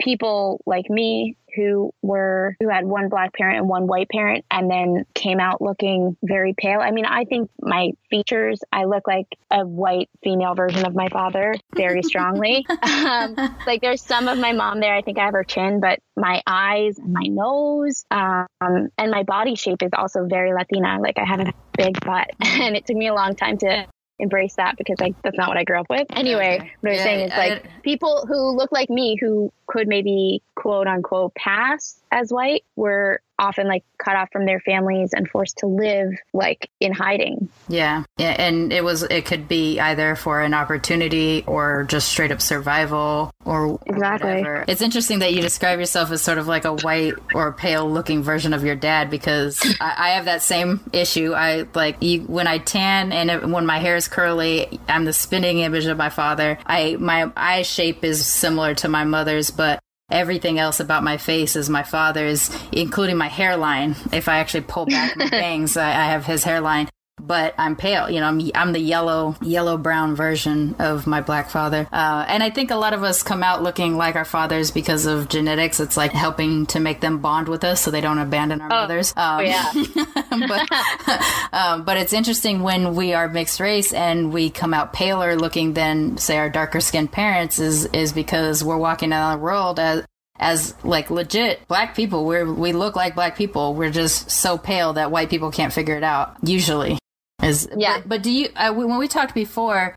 people 0.00 0.60
like 0.66 0.90
me 0.90 1.36
who 1.56 1.92
were 2.02 2.54
who 2.60 2.68
had 2.68 2.84
one 2.84 3.08
black 3.08 3.32
parent 3.32 3.58
and 3.58 3.68
one 3.68 3.86
white 3.86 4.08
parent 4.10 4.44
and 4.50 4.70
then 4.70 5.06
came 5.14 5.40
out 5.40 5.62
looking 5.62 6.16
very 6.22 6.54
pale. 6.56 6.80
I 6.80 6.90
mean, 6.90 7.06
I 7.06 7.24
think 7.24 7.50
my 7.60 7.92
features, 8.10 8.60
I 8.70 8.84
look 8.84 9.08
like 9.08 9.26
a 9.50 9.66
white 9.66 10.10
female 10.22 10.54
version 10.54 10.86
of 10.86 10.94
my 10.94 11.08
father 11.08 11.54
very 11.74 12.02
strongly. 12.02 12.66
um, 12.82 13.34
like 13.66 13.80
there's 13.80 14.02
some 14.02 14.28
of 14.28 14.38
my 14.38 14.52
mom 14.52 14.80
there. 14.80 14.94
I 14.94 15.00
think 15.00 15.18
I 15.18 15.24
have 15.24 15.34
her 15.34 15.44
chin, 15.44 15.80
but 15.80 15.98
my 16.16 16.42
eyes 16.46 16.98
and 16.98 17.12
my 17.12 17.26
nose 17.26 18.04
um, 18.10 18.46
and 18.60 19.10
my 19.10 19.22
body 19.22 19.54
shape 19.54 19.82
is 19.82 19.90
also 19.96 20.26
very 20.26 20.52
Latina. 20.52 20.98
Like 21.00 21.18
I 21.18 21.24
have 21.24 21.40
a 21.40 21.52
big 21.76 21.98
butt 22.04 22.30
and 22.40 22.76
it 22.76 22.86
took 22.86 22.96
me 22.96 23.08
a 23.08 23.14
long 23.14 23.34
time 23.34 23.58
to 23.58 23.86
embrace 24.18 24.54
that 24.54 24.76
because 24.76 24.98
like 25.00 25.14
that's 25.22 25.36
not 25.36 25.48
what 25.48 25.56
I 25.56 25.64
grew 25.64 25.78
up 25.78 25.86
with. 25.90 26.06
Anyway, 26.10 26.58
okay. 26.60 26.70
what 26.80 26.90
I'm 26.90 26.96
yeah, 26.96 27.04
saying 27.04 27.26
is 27.26 27.30
like 27.30 27.64
I, 27.64 27.80
people 27.82 28.26
who 28.26 28.56
look 28.56 28.72
like 28.72 28.90
me 28.90 29.16
who 29.20 29.52
could 29.66 29.88
maybe 29.88 30.42
quote 30.54 30.86
unquote 30.86 31.34
pass 31.34 32.00
as 32.10 32.30
white 32.30 32.64
were 32.76 33.20
often 33.38 33.68
like 33.68 33.84
cut 33.98 34.16
off 34.16 34.30
from 34.32 34.46
their 34.46 34.60
families 34.60 35.10
and 35.12 35.28
forced 35.28 35.58
to 35.58 35.66
live 35.66 36.12
like 36.32 36.70
in 36.80 36.92
hiding. 36.92 37.48
Yeah. 37.68 38.04
Yeah. 38.16 38.34
And 38.38 38.72
it 38.72 38.84
was, 38.84 39.02
it 39.02 39.26
could 39.26 39.48
be 39.48 39.78
either 39.78 40.16
for 40.16 40.40
an 40.40 40.54
opportunity 40.54 41.44
or 41.46 41.84
just 41.84 42.08
straight 42.08 42.32
up 42.32 42.40
survival 42.40 43.30
or 43.44 43.78
exactly. 43.86 44.38
Whatever. 44.38 44.64
It's 44.68 44.82
interesting 44.82 45.20
that 45.20 45.34
you 45.34 45.42
describe 45.42 45.78
yourself 45.78 46.10
as 46.10 46.22
sort 46.22 46.38
of 46.38 46.46
like 46.46 46.64
a 46.64 46.74
white 46.74 47.14
or 47.34 47.52
pale 47.52 47.90
looking 47.90 48.22
version 48.22 48.52
of 48.52 48.64
your 48.64 48.76
dad 48.76 49.10
because 49.10 49.60
I, 49.80 49.94
I, 49.96 50.08
have 50.10 50.24
that 50.26 50.42
same 50.42 50.80
issue. 50.92 51.34
I 51.34 51.66
like 51.74 52.02
you, 52.02 52.22
when 52.22 52.46
I 52.46 52.58
tan 52.58 53.12
and 53.12 53.30
it, 53.30 53.48
when 53.48 53.66
my 53.66 53.78
hair 53.78 53.96
is 53.96 54.08
curly, 54.08 54.80
I'm 54.88 55.04
the 55.04 55.12
spinning 55.12 55.58
image 55.58 55.86
of 55.86 55.96
my 55.96 56.08
father. 56.08 56.58
I, 56.66 56.96
my 56.98 57.30
eye 57.36 57.62
shape 57.62 58.04
is 58.04 58.24
similar 58.26 58.74
to 58.76 58.88
my 58.88 59.04
mother's, 59.04 59.50
but 59.50 59.80
everything 60.10 60.58
else 60.58 60.80
about 60.80 61.04
my 61.04 61.16
face 61.16 61.56
is 61.56 61.68
my 61.68 61.82
father's, 61.82 62.50
including 62.72 63.16
my 63.16 63.28
hairline. 63.28 63.96
If 64.12 64.28
I 64.28 64.38
actually 64.38 64.62
pull 64.62 64.86
back 64.86 65.16
my 65.16 65.28
bangs, 65.30 65.76
I, 65.76 65.88
I 65.90 66.04
have 66.06 66.26
his 66.26 66.44
hairline 66.44 66.88
but 67.20 67.54
I'm 67.58 67.76
pale. 67.76 68.10
You 68.10 68.20
know, 68.20 68.26
I'm 68.26 68.40
I'm 68.54 68.72
the 68.72 68.80
yellow 68.80 69.36
yellow 69.40 69.76
brown 69.76 70.14
version 70.14 70.76
of 70.78 71.06
my 71.06 71.20
black 71.20 71.50
father. 71.50 71.88
Uh, 71.92 72.24
and 72.28 72.42
I 72.42 72.50
think 72.50 72.70
a 72.70 72.76
lot 72.76 72.92
of 72.92 73.02
us 73.02 73.22
come 73.22 73.42
out 73.42 73.62
looking 73.62 73.96
like 73.96 74.16
our 74.16 74.24
fathers 74.24 74.70
because 74.70 75.06
of 75.06 75.28
genetics. 75.28 75.80
It's 75.80 75.96
like 75.96 76.12
helping 76.12 76.66
to 76.66 76.80
make 76.80 77.00
them 77.00 77.18
bond 77.18 77.48
with 77.48 77.64
us 77.64 77.80
so 77.80 77.90
they 77.90 78.00
don't 78.00 78.18
abandon 78.18 78.60
our 78.60 78.68
oh, 78.72 78.76
mothers. 78.82 79.12
Um, 79.16 79.40
oh 79.40 79.40
yeah. 79.40 79.72
but 80.48 81.52
um, 81.52 81.84
but 81.84 81.96
it's 81.96 82.12
interesting 82.12 82.62
when 82.62 82.94
we 82.94 83.12
are 83.12 83.28
mixed 83.28 83.60
race 83.60 83.92
and 83.92 84.32
we 84.32 84.50
come 84.50 84.74
out 84.74 84.92
paler 84.92 85.36
looking 85.36 85.72
than 85.72 86.18
say 86.18 86.36
our 86.36 86.50
darker 86.50 86.80
skinned 86.80 87.12
parents 87.12 87.58
is 87.58 87.86
is 87.86 88.12
because 88.12 88.62
we're 88.62 88.76
walking 88.76 89.10
down 89.10 89.38
the 89.38 89.42
world 89.42 89.80
as 89.80 90.04
as 90.38 90.74
like 90.84 91.10
legit 91.10 91.66
black 91.66 91.96
people 91.96 92.26
we 92.26 92.44
we 92.44 92.72
look 92.72 92.94
like 92.94 93.14
black 93.14 93.36
people 93.36 93.74
we're 93.74 93.90
just 93.90 94.30
so 94.30 94.58
pale 94.58 94.92
that 94.92 95.10
white 95.10 95.30
people 95.30 95.50
can't 95.50 95.72
figure 95.72 95.96
it 95.96 96.04
out 96.04 96.36
usually 96.42 96.98
is 97.46 97.68
yeah. 97.76 97.98
But, 97.98 98.08
but 98.08 98.22
do 98.22 98.30
you 98.30 98.48
uh, 98.56 98.72
when 98.72 98.98
we 98.98 99.08
talked 99.08 99.34
before? 99.34 99.94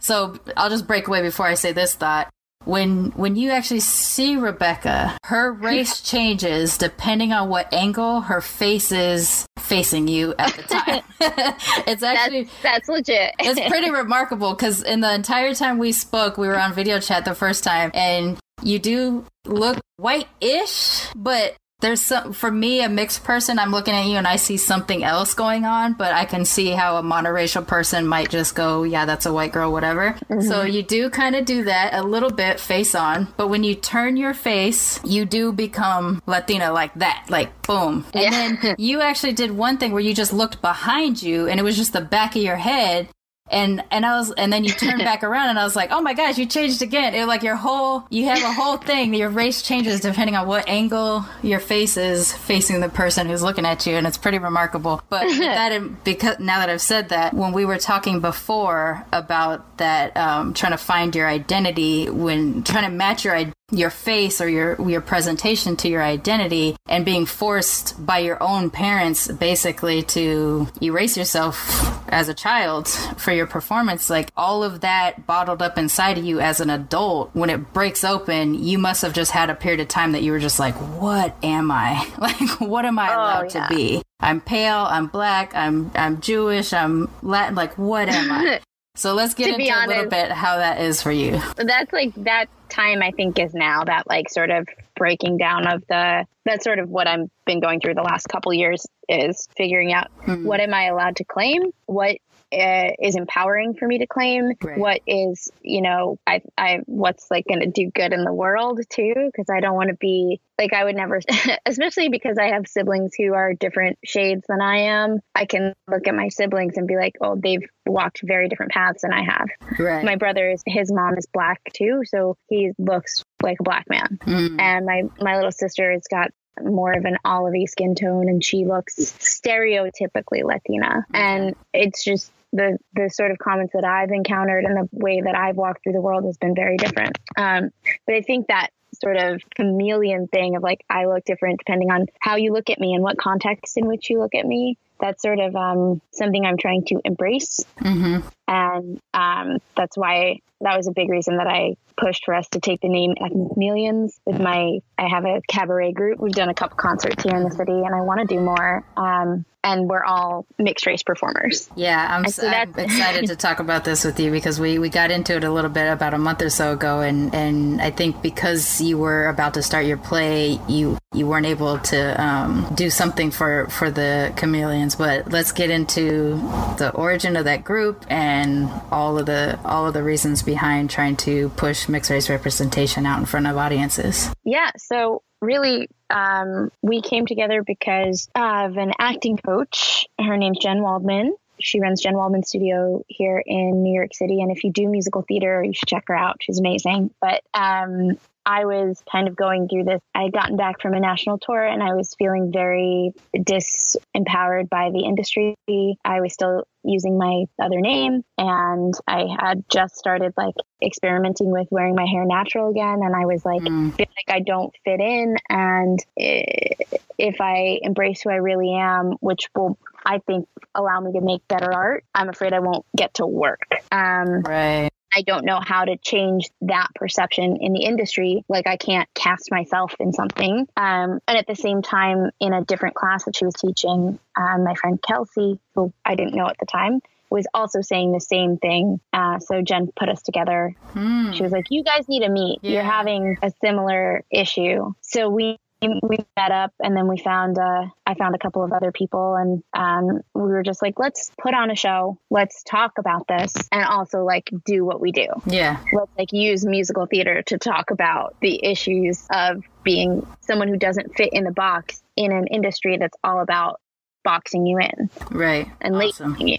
So 0.00 0.38
I'll 0.56 0.70
just 0.70 0.86
break 0.86 1.08
away 1.08 1.22
before 1.22 1.46
I 1.46 1.54
say 1.54 1.72
this 1.72 1.94
thought. 1.94 2.28
When 2.64 3.10
when 3.12 3.36
you 3.36 3.50
actually 3.50 3.80
see 3.80 4.36
Rebbekah, 4.36 5.16
her 5.24 5.52
race 5.60 6.00
changes 6.00 6.78
depending 6.78 7.32
on 7.32 7.48
what 7.48 7.72
angle 7.72 8.22
her 8.22 8.40
face 8.40 8.90
is 8.92 9.46
facing 9.58 10.08
you 10.08 10.34
at 10.38 10.54
the 10.54 10.62
time. 10.62 11.02
it's 11.86 12.02
actually 12.02 12.44
that's, 12.44 12.62
that's 12.62 12.88
legit. 12.88 13.34
it's 13.38 13.68
pretty 13.68 13.90
remarkable 13.90 14.54
because 14.54 14.82
in 14.82 15.00
the 15.00 15.12
entire 15.14 15.54
time 15.54 15.78
we 15.78 15.92
spoke, 15.92 16.36
we 16.36 16.46
were 16.46 16.58
on 16.58 16.74
video 16.74 17.00
chat 17.00 17.24
the 17.24 17.34
first 17.34 17.64
time, 17.64 17.90
and 17.94 18.38
you 18.62 18.78
do 18.78 19.24
look 19.46 19.78
white-ish, 19.96 21.06
but 21.16 21.54
there's 21.84 22.00
some 22.00 22.32
for 22.32 22.50
me 22.50 22.82
a 22.82 22.88
mixed 22.88 23.22
person 23.24 23.58
i'm 23.58 23.70
looking 23.70 23.92
at 23.92 24.06
you 24.06 24.16
and 24.16 24.26
i 24.26 24.36
see 24.36 24.56
something 24.56 25.04
else 25.04 25.34
going 25.34 25.66
on 25.66 25.92
but 25.92 26.14
i 26.14 26.24
can 26.24 26.46
see 26.46 26.70
how 26.70 26.96
a 26.96 27.02
monoracial 27.02 27.64
person 27.66 28.06
might 28.06 28.30
just 28.30 28.54
go 28.54 28.84
yeah 28.84 29.04
that's 29.04 29.26
a 29.26 29.32
white 29.32 29.52
girl 29.52 29.70
whatever 29.70 30.12
mm-hmm. 30.12 30.40
so 30.40 30.62
you 30.62 30.82
do 30.82 31.10
kind 31.10 31.36
of 31.36 31.44
do 31.44 31.64
that 31.64 31.92
a 31.92 32.02
little 32.02 32.30
bit 32.30 32.58
face 32.58 32.94
on 32.94 33.28
but 33.36 33.48
when 33.48 33.62
you 33.62 33.74
turn 33.74 34.16
your 34.16 34.32
face 34.32 34.98
you 35.04 35.26
do 35.26 35.52
become 35.52 36.22
latina 36.26 36.72
like 36.72 36.94
that 36.94 37.26
like 37.28 37.50
boom 37.62 38.06
and 38.14 38.22
yeah. 38.22 38.30
then 38.30 38.74
you 38.78 39.02
actually 39.02 39.34
did 39.34 39.50
one 39.50 39.76
thing 39.76 39.92
where 39.92 40.00
you 40.00 40.14
just 40.14 40.32
looked 40.32 40.62
behind 40.62 41.22
you 41.22 41.46
and 41.46 41.60
it 41.60 41.62
was 41.62 41.76
just 41.76 41.92
the 41.92 42.00
back 42.00 42.34
of 42.34 42.42
your 42.42 42.56
head 42.56 43.06
and 43.50 43.84
and 43.90 44.06
I 44.06 44.16
was 44.16 44.32
and 44.32 44.52
then 44.52 44.64
you 44.64 44.70
turned 44.70 44.98
back 45.04 45.22
around 45.22 45.50
and 45.50 45.58
I 45.58 45.64
was 45.64 45.76
like, 45.76 45.90
oh 45.92 46.00
my 46.00 46.14
gosh, 46.14 46.38
you 46.38 46.46
changed 46.46 46.82
again. 46.82 47.14
It 47.14 47.26
like 47.26 47.42
your 47.42 47.56
whole 47.56 48.04
you 48.10 48.24
have 48.26 48.42
a 48.42 48.52
whole 48.52 48.78
thing. 48.78 49.14
Your 49.14 49.28
race 49.28 49.62
changes 49.62 50.00
depending 50.00 50.34
on 50.34 50.46
what 50.46 50.68
angle 50.68 51.24
your 51.42 51.60
face 51.60 51.96
is 51.96 52.32
facing 52.32 52.80
the 52.80 52.88
person 52.88 53.26
who's 53.28 53.42
looking 53.42 53.66
at 53.66 53.86
you, 53.86 53.94
and 53.94 54.06
it's 54.06 54.18
pretty 54.18 54.38
remarkable. 54.38 55.02
But 55.08 55.24
that 55.38 56.04
because 56.04 56.38
now 56.38 56.60
that 56.60 56.70
I've 56.70 56.80
said 56.80 57.10
that, 57.10 57.34
when 57.34 57.52
we 57.52 57.64
were 57.64 57.78
talking 57.78 58.20
before 58.20 59.04
about 59.12 59.78
that, 59.78 60.16
um, 60.16 60.54
trying 60.54 60.72
to 60.72 60.78
find 60.78 61.14
your 61.14 61.28
identity 61.28 62.08
when 62.08 62.62
trying 62.62 62.84
to 62.84 62.96
match 62.96 63.24
your 63.24 63.34
your 63.74 63.90
face 63.90 64.40
or 64.40 64.48
your 64.48 64.88
your 64.88 65.00
presentation 65.00 65.76
to 65.76 65.88
your 65.88 66.02
identity 66.02 66.76
and 66.86 67.04
being 67.04 67.26
forced 67.26 68.04
by 68.04 68.18
your 68.18 68.40
own 68.42 68.70
parents 68.70 69.28
basically 69.28 70.02
to 70.02 70.66
erase 70.80 71.16
yourself 71.16 72.08
as 72.08 72.28
a 72.28 72.34
child 72.34 72.88
for 72.88 73.32
your 73.32 73.46
performance 73.46 74.08
like 74.08 74.30
all 74.36 74.62
of 74.62 74.80
that 74.80 75.26
bottled 75.26 75.60
up 75.60 75.76
inside 75.76 76.16
of 76.16 76.24
you 76.24 76.40
as 76.40 76.60
an 76.60 76.70
adult 76.70 77.30
when 77.34 77.50
it 77.50 77.72
breaks 77.72 78.04
open 78.04 78.54
you 78.54 78.78
must 78.78 79.02
have 79.02 79.12
just 79.12 79.32
had 79.32 79.50
a 79.50 79.54
period 79.54 79.80
of 79.80 79.88
time 79.88 80.12
that 80.12 80.22
you 80.22 80.30
were 80.30 80.38
just 80.38 80.60
like 80.60 80.74
what 81.00 81.36
am 81.42 81.70
i 81.70 82.06
like 82.18 82.60
what 82.60 82.84
am 82.84 82.98
i 82.98 83.12
oh, 83.12 83.16
allowed 83.16 83.54
yeah. 83.54 83.66
to 83.66 83.74
be 83.74 84.02
i'm 84.20 84.40
pale 84.40 84.86
i'm 84.88 85.06
black 85.08 85.54
i'm 85.54 85.90
i'm 85.94 86.20
jewish 86.20 86.72
i'm 86.72 87.10
latin 87.22 87.54
like 87.54 87.76
what 87.76 88.08
am 88.08 88.30
i 88.30 88.60
So 88.96 89.12
let's 89.12 89.34
get 89.34 89.48
into 89.58 89.72
honest, 89.72 89.86
a 89.86 89.88
little 89.88 90.10
bit 90.10 90.30
how 90.30 90.58
that 90.58 90.80
is 90.80 91.02
for 91.02 91.10
you. 91.10 91.40
That's 91.56 91.92
like 91.92 92.14
that 92.18 92.46
time 92.74 93.02
I 93.02 93.10
think 93.12 93.38
is 93.38 93.54
now 93.54 93.84
that 93.84 94.08
like 94.08 94.28
sort 94.28 94.50
of 94.50 94.68
breaking 94.96 95.38
down 95.38 95.66
of 95.66 95.82
the 95.88 96.26
that's 96.44 96.64
sort 96.64 96.78
of 96.78 96.88
what 96.88 97.06
I've 97.06 97.28
been 97.46 97.60
going 97.60 97.80
through 97.80 97.94
the 97.94 98.02
last 98.02 98.28
couple 98.28 98.52
years 98.52 98.86
is 99.08 99.48
figuring 99.56 99.92
out 99.92 100.08
mm-hmm. 100.26 100.44
what 100.44 100.60
am 100.60 100.74
I 100.74 100.86
allowed 100.86 101.16
to 101.16 101.24
claim? 101.24 101.62
What 101.86 102.16
is 102.54 103.16
empowering 103.16 103.74
for 103.74 103.86
me 103.86 103.98
to 103.98 104.06
claim 104.06 104.52
right. 104.62 104.78
what 104.78 105.00
is 105.06 105.50
you 105.62 105.82
know 105.82 106.18
i 106.26 106.40
i 106.56 106.78
what's 106.86 107.30
like 107.30 107.44
going 107.46 107.60
to 107.60 107.66
do 107.66 107.90
good 107.94 108.12
in 108.12 108.24
the 108.24 108.32
world 108.32 108.80
too 108.90 109.12
because 109.16 109.46
i 109.50 109.60
don't 109.60 109.74
want 109.74 109.88
to 109.88 109.96
be 109.96 110.40
like 110.58 110.72
i 110.72 110.84
would 110.84 110.96
never 110.96 111.20
especially 111.66 112.08
because 112.08 112.38
i 112.38 112.48
have 112.48 112.66
siblings 112.66 113.12
who 113.18 113.34
are 113.34 113.54
different 113.54 113.98
shades 114.04 114.44
than 114.48 114.60
i 114.60 114.78
am 114.78 115.18
i 115.34 115.44
can 115.44 115.74
look 115.90 116.06
at 116.06 116.14
my 116.14 116.28
siblings 116.28 116.76
and 116.76 116.86
be 116.86 116.96
like 116.96 117.14
oh 117.20 117.36
they've 117.36 117.66
walked 117.86 118.20
very 118.22 118.48
different 118.48 118.72
paths 118.72 119.02
than 119.02 119.12
i 119.12 119.22
have 119.22 119.48
right. 119.78 120.04
my 120.04 120.16
brother 120.16 120.50
is 120.50 120.62
his 120.66 120.92
mom 120.92 121.16
is 121.18 121.26
black 121.32 121.60
too 121.72 122.02
so 122.04 122.36
he 122.48 122.70
looks 122.78 123.22
like 123.42 123.58
a 123.60 123.64
black 123.64 123.86
man 123.88 124.18
mm. 124.22 124.60
and 124.60 124.86
my 124.86 125.02
my 125.20 125.36
little 125.36 125.52
sister 125.52 125.92
has 125.92 126.04
got 126.10 126.30
more 126.62 126.92
of 126.92 127.04
an 127.04 127.16
olivey 127.24 127.68
skin 127.68 127.94
tone 127.94 128.28
and 128.28 128.44
she 128.44 128.64
looks 128.64 128.94
stereotypically 128.96 130.44
Latina. 130.44 131.04
And 131.12 131.54
it's 131.72 132.04
just 132.04 132.30
the 132.54 132.78
the 132.94 133.10
sort 133.10 133.30
of 133.30 133.38
comments 133.38 133.72
that 133.74 133.84
I've 133.84 134.10
encountered 134.10 134.64
and 134.64 134.76
the 134.76 134.88
way 134.92 135.20
that 135.20 135.36
I've 135.36 135.56
walked 135.56 135.82
through 135.82 135.92
the 135.92 136.00
world 136.00 136.24
has 136.24 136.38
been 136.38 136.54
very 136.54 136.76
different. 136.76 137.18
Um, 137.36 137.70
but 138.06 138.14
I 138.14 138.22
think 138.22 138.46
that 138.46 138.70
sort 138.94 139.16
of 139.16 139.42
chameleon 139.54 140.28
thing 140.28 140.56
of 140.56 140.62
like 140.62 140.84
I 140.88 141.06
look 141.06 141.24
different 141.24 141.58
depending 141.58 141.90
on 141.90 142.06
how 142.20 142.36
you 142.36 142.52
look 142.52 142.70
at 142.70 142.80
me 142.80 142.94
and 142.94 143.02
what 143.02 143.18
context 143.18 143.76
in 143.76 143.86
which 143.86 144.10
you 144.10 144.18
look 144.18 144.34
at 144.34 144.46
me. 144.46 144.78
That's 145.00 145.22
sort 145.22 145.40
of 145.40 145.56
um, 145.56 146.00
something 146.12 146.46
I'm 146.46 146.56
trying 146.56 146.84
to 146.86 147.00
embrace, 147.04 147.60
mm-hmm. 147.80 148.26
and 148.46 149.00
um, 149.12 149.58
that's 149.76 149.96
why 149.96 150.40
that 150.60 150.76
was 150.76 150.86
a 150.86 150.92
big 150.92 151.10
reason 151.10 151.36
that 151.38 151.46
I 151.46 151.76
pushed 151.96 152.24
for 152.24 152.34
us 152.34 152.48
to 152.50 152.60
take 152.60 152.80
the 152.80 152.88
name 152.88 153.14
Ethnic 153.20 153.54
Chameleons. 153.54 154.18
With 154.24 154.40
my, 154.40 154.80
I 154.98 155.08
have 155.08 155.24
a 155.24 155.40
cabaret 155.48 155.92
group. 155.92 156.18
We've 156.18 156.32
done 156.32 156.48
a 156.48 156.54
couple 156.54 156.76
concerts 156.76 157.22
here 157.22 157.36
in 157.36 157.44
the 157.44 157.50
city, 157.50 157.72
and 157.72 157.94
I 157.94 158.00
want 158.00 158.20
to 158.20 158.26
do 158.26 158.40
more. 158.40 158.84
Um, 158.96 159.44
and 159.62 159.88
we're 159.88 160.04
all 160.04 160.46
mixed 160.58 160.86
race 160.86 161.02
performers. 161.02 161.70
Yeah, 161.74 162.06
I'm, 162.10 162.28
so 162.28 162.46
I'm 162.46 162.74
excited 162.78 163.26
to 163.28 163.36
talk 163.36 163.60
about 163.60 163.84
this 163.84 164.04
with 164.04 164.20
you 164.20 164.30
because 164.30 164.60
we, 164.60 164.78
we 164.78 164.90
got 164.90 165.10
into 165.10 165.36
it 165.36 165.44
a 165.44 165.50
little 165.50 165.70
bit 165.70 165.90
about 165.90 166.12
a 166.12 166.18
month 166.18 166.42
or 166.42 166.50
so 166.50 166.72
ago, 166.72 167.00
and, 167.00 167.34
and 167.34 167.80
I 167.80 167.90
think 167.90 168.22
because 168.22 168.80
you 168.84 168.98
were 168.98 169.26
about 169.28 169.54
to 169.54 169.62
start 169.62 169.86
your 169.86 169.96
play, 169.96 170.60
you 170.68 170.98
you 171.12 171.26
weren't 171.26 171.46
able 171.46 171.78
to 171.78 172.22
um, 172.22 172.70
do 172.74 172.90
something 172.90 173.30
for 173.30 173.66
for 173.68 173.90
the 173.90 174.32
chameleons. 174.36 174.96
But 174.96 175.30
let's 175.30 175.52
get 175.52 175.70
into 175.70 176.36
the 176.78 176.92
origin 176.94 177.36
of 177.36 177.44
that 177.44 177.64
group 177.64 178.04
and 178.08 178.70
all 178.92 179.18
of 179.18 179.26
the 179.26 179.58
all 179.64 179.86
of 179.86 179.94
the 179.94 180.02
reasons 180.02 180.42
behind 180.42 180.90
trying 180.90 181.16
to 181.18 181.48
push 181.50 181.88
mixed 181.88 182.10
race 182.10 182.28
representation 182.28 183.06
out 183.06 183.18
in 183.18 183.26
front 183.26 183.46
of 183.46 183.56
audiences. 183.56 184.30
Yeah, 184.44 184.70
so 184.76 185.22
really, 185.40 185.88
um, 186.10 186.70
we 186.82 187.00
came 187.00 187.26
together 187.26 187.62
because 187.62 188.28
of 188.34 188.76
an 188.76 188.92
acting 188.98 189.36
coach. 189.36 190.06
Her 190.18 190.36
name's 190.36 190.58
Jen 190.58 190.82
Waldman. 190.82 191.36
She 191.60 191.80
runs 191.80 192.02
Jen 192.02 192.14
Waldman 192.14 192.42
Studio 192.42 193.04
here 193.06 193.42
in 193.44 193.82
New 193.82 193.94
York 193.94 194.12
City. 194.14 194.40
And 194.40 194.50
if 194.50 194.64
you 194.64 194.72
do 194.72 194.88
musical 194.88 195.22
theater, 195.22 195.62
you 195.62 195.72
should 195.72 195.88
check 195.88 196.04
her 196.08 196.16
out. 196.16 196.38
She's 196.40 196.58
amazing. 196.58 197.14
But 197.20 197.42
um, 197.54 198.18
I 198.46 198.64
was 198.64 199.02
kind 199.10 199.28
of 199.28 199.36
going 199.36 199.68
through 199.68 199.84
this. 199.84 200.00
I 200.14 200.24
had 200.24 200.32
gotten 200.32 200.56
back 200.56 200.80
from 200.80 200.94
a 200.94 201.00
national 201.00 201.38
tour 201.38 201.64
and 201.64 201.82
I 201.82 201.94
was 201.94 202.14
feeling 202.18 202.52
very 202.52 203.12
disempowered 203.34 204.68
by 204.68 204.90
the 204.90 205.04
industry. 205.04 205.56
I 206.04 206.20
was 206.20 206.32
still 206.32 206.64
using 206.84 207.16
my 207.16 207.44
other 207.58 207.80
name 207.80 208.22
and 208.36 208.94
I 209.06 209.26
had 209.40 209.64
just 209.70 209.96
started 209.96 210.34
like 210.36 210.54
experimenting 210.82 211.50
with 211.50 211.68
wearing 211.70 211.94
my 211.94 212.04
hair 212.04 212.26
natural 212.26 212.70
again. 212.70 213.00
And 213.02 213.16
I 213.16 213.24
was 213.24 213.44
like, 213.44 213.62
mm. 213.62 213.94
feel 213.94 214.06
like 214.06 214.36
I 214.36 214.40
don't 214.40 214.74
fit 214.84 215.00
in. 215.00 215.36
And 215.48 215.98
if 216.16 217.40
I 217.40 217.78
embrace 217.82 218.22
who 218.22 218.30
I 218.30 218.36
really 218.36 218.74
am, 218.74 219.12
which 219.20 219.48
will 219.54 219.78
I 220.04 220.18
think 220.18 220.46
allow 220.74 221.00
me 221.00 221.12
to 221.12 221.20
make 221.22 221.46
better 221.48 221.72
art, 221.72 222.04
I'm 222.14 222.28
afraid 222.28 222.52
I 222.52 222.60
won't 222.60 222.84
get 222.94 223.14
to 223.14 223.26
work. 223.26 223.66
Um, 223.90 224.42
right. 224.42 224.90
I 225.14 225.22
don't 225.22 225.44
know 225.44 225.60
how 225.64 225.84
to 225.84 225.96
change 225.96 226.50
that 226.62 226.88
perception 226.94 227.58
in 227.60 227.72
the 227.72 227.84
industry. 227.84 228.44
Like 228.48 228.66
I 228.66 228.76
can't 228.76 229.08
cast 229.14 229.50
myself 229.50 229.94
in 230.00 230.12
something. 230.12 230.66
Um, 230.76 231.20
and 231.28 231.38
at 231.38 231.46
the 231.46 231.54
same 231.54 231.82
time, 231.82 232.30
in 232.40 232.52
a 232.52 232.64
different 232.64 232.94
class 232.94 233.24
that 233.24 233.36
she 233.36 233.44
was 233.44 233.54
teaching, 233.54 234.18
um, 234.36 234.64
my 234.64 234.74
friend 234.74 235.00
Kelsey, 235.00 235.60
who 235.74 235.92
I 236.04 236.14
didn't 236.14 236.34
know 236.34 236.46
at 236.46 236.58
the 236.58 236.66
time, 236.66 237.00
was 237.30 237.46
also 237.52 237.80
saying 237.80 238.12
the 238.12 238.20
same 238.20 238.58
thing. 238.58 239.00
Uh, 239.12 239.38
so 239.38 239.60
Jen 239.62 239.90
put 239.96 240.08
us 240.08 240.22
together. 240.22 240.74
Hmm. 240.92 241.32
She 241.32 241.42
was 241.42 241.52
like, 241.52 241.66
"You 241.70 241.82
guys 241.82 242.08
need 242.08 242.20
to 242.20 242.28
meet. 242.28 242.60
Yeah. 242.62 242.72
You're 242.72 242.82
having 242.82 243.36
a 243.42 243.50
similar 243.60 244.24
issue." 244.30 244.92
So 245.00 245.28
we 245.28 245.58
we 246.02 246.18
met 246.36 246.50
up 246.50 246.72
and 246.80 246.96
then 246.96 247.08
we 247.08 247.18
found 247.18 247.58
uh, 247.58 247.86
I 248.06 248.14
found 248.14 248.34
a 248.34 248.38
couple 248.38 248.64
of 248.64 248.72
other 248.72 248.92
people 248.92 249.34
and 249.36 249.62
um, 249.72 250.20
we 250.34 250.42
were 250.42 250.62
just 250.62 250.82
like 250.82 250.98
let's 250.98 251.30
put 251.40 251.54
on 251.54 251.70
a 251.70 251.76
show. 251.76 252.18
Let's 252.30 252.62
talk 252.62 252.92
about 252.98 253.26
this 253.28 253.54
and 253.72 253.84
also 253.84 254.24
like 254.24 254.50
do 254.64 254.84
what 254.84 255.00
we 255.00 255.12
do. 255.12 255.26
Yeah. 255.46 255.78
Let's 255.92 256.10
like 256.18 256.32
use 256.32 256.64
musical 256.64 257.06
theater 257.06 257.42
to 257.46 257.58
talk 257.58 257.90
about 257.90 258.36
the 258.40 258.64
issues 258.64 259.26
of 259.30 259.62
being 259.82 260.26
someone 260.40 260.68
who 260.68 260.76
doesn't 260.76 261.14
fit 261.14 261.30
in 261.32 261.44
the 261.44 261.52
box 261.52 262.02
in 262.16 262.32
an 262.32 262.46
industry 262.46 262.96
that's 262.98 263.16
all 263.22 263.40
about 263.40 263.80
boxing 264.24 264.66
you 264.66 264.78
in. 264.78 265.10
Right. 265.30 265.68
And 265.80 265.96
awesome. 265.96 266.32
labeling 266.32 266.48
you 266.48 266.58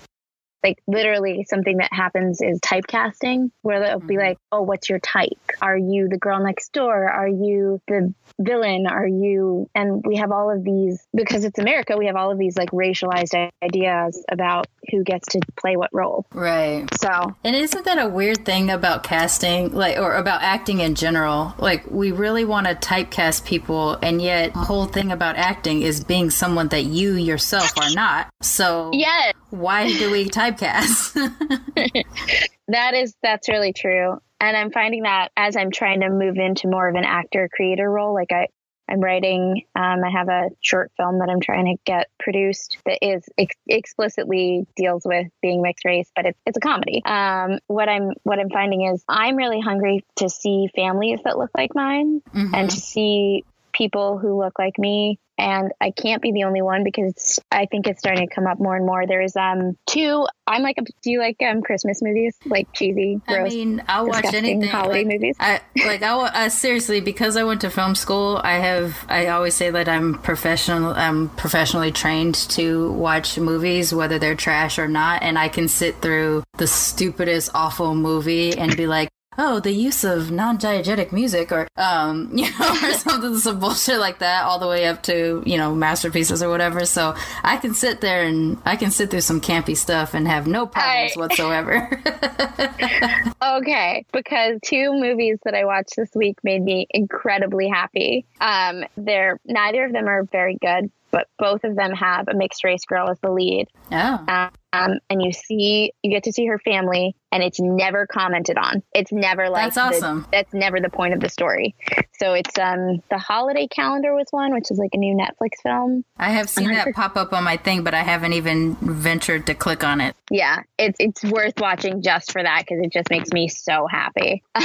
like 0.65 0.81
literally 0.87 1.45
something 1.47 1.77
that 1.77 1.93
happens 1.93 2.41
is 2.41 2.59
typecasting 2.59 3.51
where 3.61 3.79
they'll 3.79 3.99
mm-hmm. 3.99 4.07
be 4.07 4.17
like 4.17 4.37
oh 4.51 4.63
what's 4.63 4.89
your 4.89 4.99
type? 4.99 5.29
Are 5.61 5.77
you 5.77 6.07
the 6.09 6.17
girl 6.17 6.43
next 6.43 6.73
door? 6.73 7.07
Are 7.07 7.27
you 7.27 7.79
the 7.87 8.13
villain? 8.39 8.87
Are 8.87 9.07
you 9.07 9.69
and 9.75 10.03
we 10.03 10.15
have 10.15 10.31
all 10.31 10.49
of 10.49 10.63
these 10.63 11.05
because 11.13 11.45
it's 11.45 11.59
america 11.59 11.95
we 11.97 12.07
have 12.07 12.15
all 12.15 12.31
of 12.31 12.39
these 12.39 12.57
like 12.57 12.71
racialized 12.71 13.49
ideas 13.63 14.25
about 14.29 14.65
who 14.89 15.03
gets 15.03 15.27
to 15.29 15.39
play 15.57 15.75
what 15.77 15.89
role. 15.93 16.25
Right. 16.33 16.87
So 16.99 17.35
and 17.43 17.55
isn't 17.55 17.85
that 17.85 17.99
a 17.99 18.09
weird 18.09 18.43
thing 18.43 18.71
about 18.71 19.03
casting 19.03 19.71
like 19.71 19.97
or 19.97 20.15
about 20.15 20.41
acting 20.41 20.79
in 20.79 20.95
general? 20.95 21.53
Like 21.59 21.89
we 21.91 22.11
really 22.11 22.45
want 22.45 22.65
to 22.65 22.75
typecast 22.75 23.45
people 23.45 23.99
and 24.01 24.19
yet 24.19 24.53
the 24.53 24.59
whole 24.59 24.85
thing 24.85 25.11
about 25.11 25.35
acting 25.35 25.83
is 25.83 26.03
being 26.03 26.31
someone 26.31 26.69
that 26.69 26.85
you 26.85 27.13
yourself 27.13 27.77
are 27.77 27.91
not. 27.91 28.29
So 28.41 28.89
yeah 28.93 29.31
why 29.51 29.87
do 29.87 30.11
we 30.11 30.25
typecast 30.57 31.13
that 32.67 32.93
is 32.93 33.15
that's 33.21 33.49
really 33.49 33.73
true 33.73 34.17
and 34.39 34.57
I'm 34.57 34.71
finding 34.71 35.03
that 35.03 35.29
as 35.37 35.55
I'm 35.55 35.71
trying 35.71 36.01
to 36.01 36.09
move 36.09 36.37
into 36.37 36.67
more 36.67 36.87
of 36.87 36.95
an 36.95 37.05
actor 37.05 37.49
creator 37.51 37.89
role, 37.89 38.13
like 38.13 38.31
I, 38.31 38.47
I'm 38.89 38.99
writing, 38.99 39.63
um, 39.75 40.03
I 40.03 40.11
have 40.11 40.29
a 40.29 40.49
short 40.61 40.91
film 40.97 41.19
that 41.19 41.29
I'm 41.29 41.39
trying 41.39 41.65
to 41.65 41.81
get 41.85 42.09
produced 42.19 42.77
that 42.85 42.99
is 43.01 43.23
ex- 43.37 43.55
explicitly 43.67 44.67
deals 44.75 45.03
with 45.05 45.27
being 45.41 45.61
mixed 45.61 45.85
race, 45.85 46.11
but 46.15 46.25
it's, 46.25 46.39
it's 46.45 46.57
a 46.57 46.59
comedy. 46.59 47.01
Um, 47.05 47.59
what 47.67 47.89
I'm, 47.89 48.11
what 48.23 48.39
I'm 48.39 48.49
finding 48.49 48.85
is 48.85 49.03
I'm 49.07 49.35
really 49.35 49.61
hungry 49.61 50.05
to 50.17 50.29
see 50.29 50.67
families 50.75 51.19
that 51.23 51.37
look 51.37 51.51
like 51.57 51.73
mine 51.73 52.21
mm-hmm. 52.29 52.53
and 52.53 52.69
to 52.69 52.77
see 52.77 53.43
people 53.75 54.17
who 54.17 54.39
look 54.39 54.57
like 54.57 54.77
me 54.77 55.19
and 55.37 55.71
I 55.81 55.91
can't 55.91 56.21
be 56.21 56.31
the 56.31 56.45
only 56.45 56.61
one 56.61 56.83
because 56.83 57.39
I 57.51 57.65
think 57.65 57.87
it's 57.87 57.99
starting 57.99 58.27
to 58.27 58.33
come 58.33 58.47
up 58.47 58.59
more 58.59 58.75
and 58.75 58.85
more. 58.85 59.05
There's 59.05 59.35
um 59.35 59.77
two. 59.85 60.25
I'm 60.47 60.61
like, 60.61 60.77
do 61.01 61.11
you 61.11 61.19
like 61.19 61.37
um 61.41 61.61
Christmas 61.61 62.01
movies, 62.01 62.37
like 62.45 62.71
cheesy, 62.73 63.19
gross, 63.27 63.51
I 63.51 63.55
mean, 63.55 63.83
I'll 63.87 64.07
watch 64.07 64.25
anything. 64.25 64.63
holiday 64.63 65.03
like, 65.03 65.07
movies? 65.07 65.35
I 65.39 65.61
like 65.75 66.01
I 66.01 66.45
uh, 66.45 66.49
seriously 66.49 67.01
because 67.01 67.35
I 67.35 67.43
went 67.43 67.61
to 67.61 67.69
film 67.69 67.95
school. 67.95 68.39
I 68.43 68.53
have 68.53 69.05
I 69.09 69.27
always 69.27 69.55
say 69.55 69.71
that 69.71 69.89
I'm 69.89 70.15
professional. 70.19 70.93
I'm 70.93 71.29
professionally 71.29 71.91
trained 71.91 72.35
to 72.51 72.91
watch 72.93 73.37
movies, 73.37 73.93
whether 73.93 74.19
they're 74.19 74.35
trash 74.35 74.79
or 74.79 74.87
not, 74.87 75.21
and 75.21 75.37
I 75.37 75.49
can 75.49 75.67
sit 75.67 76.01
through 76.01 76.43
the 76.57 76.67
stupidest, 76.67 77.51
awful 77.53 77.93
movie 77.93 78.57
and 78.57 78.75
be 78.77 78.87
like, 78.87 79.09
oh, 79.37 79.59
the 79.59 79.71
use 79.71 80.03
of 80.03 80.31
non-diegetic 80.31 81.11
music 81.11 81.51
or, 81.51 81.67
um, 81.77 82.31
you 82.35 82.49
know, 82.51 82.69
or 82.83 82.93
something, 82.93 83.37
some 83.37 83.59
bullshit 83.59 83.99
like 83.99 84.19
that 84.19 84.43
all 84.45 84.59
the 84.59 84.67
way 84.67 84.85
up 84.85 85.03
to, 85.03 85.43
you 85.45 85.57
know, 85.57 85.73
masterpieces 85.75 86.41
or 86.41 86.49
whatever. 86.49 86.85
So 86.85 87.15
I 87.43 87.57
can 87.57 87.73
sit 87.73 88.01
there 88.01 88.23
and 88.23 88.57
I 88.65 88.75
can 88.75 88.91
sit 88.91 89.11
through 89.11 89.21
some 89.21 89.41
campy 89.41 89.75
stuff 89.75 90.13
and 90.13 90.27
have 90.27 90.47
no 90.47 90.65
problems 90.65 91.13
I- 91.15 91.19
whatsoever. 91.19 92.01
Okay, 93.41 94.05
because 94.11 94.59
two 94.65 94.91
movies 94.93 95.37
that 95.45 95.53
I 95.53 95.65
watched 95.65 95.95
this 95.95 96.09
week 96.15 96.37
made 96.43 96.61
me 96.63 96.87
incredibly 96.89 97.67
happy. 97.67 98.25
Um, 98.41 98.83
they're 98.97 99.39
neither 99.45 99.85
of 99.85 99.93
them 99.93 100.07
are 100.07 100.23
very 100.23 100.57
good, 100.59 100.91
but 101.11 101.27
both 101.37 101.63
of 101.63 101.75
them 101.75 101.91
have 101.93 102.27
a 102.27 102.33
mixed 102.33 102.63
race 102.63 102.85
girl 102.85 103.09
as 103.09 103.19
the 103.19 103.31
lead. 103.31 103.67
oh. 103.91 104.49
Um, 104.73 104.99
and 105.09 105.23
you 105.23 105.31
see, 105.31 105.93
you 106.03 106.11
get 106.11 106.23
to 106.23 106.33
see 106.33 106.47
her 106.47 106.59
family, 106.59 107.15
and 107.35 107.43
it's 107.43 107.59
never 107.59 108.07
commented 108.07 108.57
on. 108.57 108.81
It's 108.93 109.11
never 109.11 109.49
like 109.49 109.73
That's 109.73 109.75
the- 109.75 109.97
awesome. 109.97 110.25
that's 110.31 110.53
never 110.53 110.79
the 110.79 110.89
point 110.89 111.13
of 111.13 111.19
the 111.19 111.27
story. 111.27 111.75
So 112.17 112.33
it's 112.33 112.57
um, 112.57 113.03
the 113.09 113.17
holiday 113.17 113.67
calendar 113.67 114.15
was 114.15 114.27
one, 114.31 114.53
which 114.53 114.71
is 114.71 114.77
like 114.77 114.91
a 114.93 114.97
new 114.97 115.17
Netflix 115.17 115.61
film. 115.61 116.05
I 116.17 116.29
have 116.29 116.49
seen 116.49 116.71
that 116.71 116.87
pop 116.95 117.17
up 117.17 117.33
on 117.33 117.43
my 117.43 117.57
thing, 117.57 117.83
but 117.83 117.93
I 117.93 118.03
haven't 118.03 118.31
even 118.31 118.75
ventured 118.75 119.47
to 119.47 119.53
click 119.53 119.83
on 119.83 119.99
it. 119.99 120.15
Yeah, 120.31 120.63
it's 120.79 120.97
it's 121.01 121.25
worth 121.25 121.59
watching 121.59 122.01
just 122.01 122.31
for 122.31 122.41
that 122.41 122.61
because 122.61 122.79
it 122.81 122.93
just 122.93 123.09
makes 123.09 123.33
me 123.33 123.49
so 123.49 123.85
happy. 123.85 124.41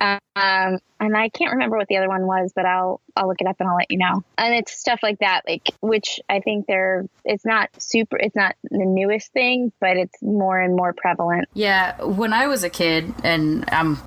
um, 0.00 0.78
and 1.00 1.16
I 1.16 1.28
can't 1.28 1.52
remember 1.52 1.76
what 1.76 1.88
the 1.88 1.96
other 1.98 2.08
one 2.08 2.26
was, 2.26 2.52
but 2.54 2.64
I'll 2.64 3.00
I'll 3.14 3.28
look 3.28 3.40
it 3.40 3.46
up 3.46 3.56
and 3.60 3.68
I'll 3.68 3.76
let 3.76 3.90
you 3.90 3.98
know. 3.98 4.24
And 4.38 4.54
it's 4.54 4.72
stuff 4.72 5.00
like 5.02 5.18
that, 5.18 5.42
like 5.46 5.68
which 5.80 6.20
I 6.28 6.40
think 6.40 6.66
they're 6.66 7.04
it's 7.24 7.44
not 7.44 7.70
super, 7.78 8.16
it's 8.16 8.36
not 8.36 8.56
the 8.70 8.78
newest 8.86 9.32
thing, 9.32 9.72
but 9.80 9.96
it's 9.96 10.22
more 10.22 10.58
and 10.58 10.74
more 10.76 10.92
prevalent. 10.92 11.41
Yeah, 11.54 12.02
when 12.02 12.32
I 12.32 12.46
was 12.46 12.64
a 12.64 12.70
kid, 12.70 13.14
and 13.22 13.64
I'm 13.72 13.98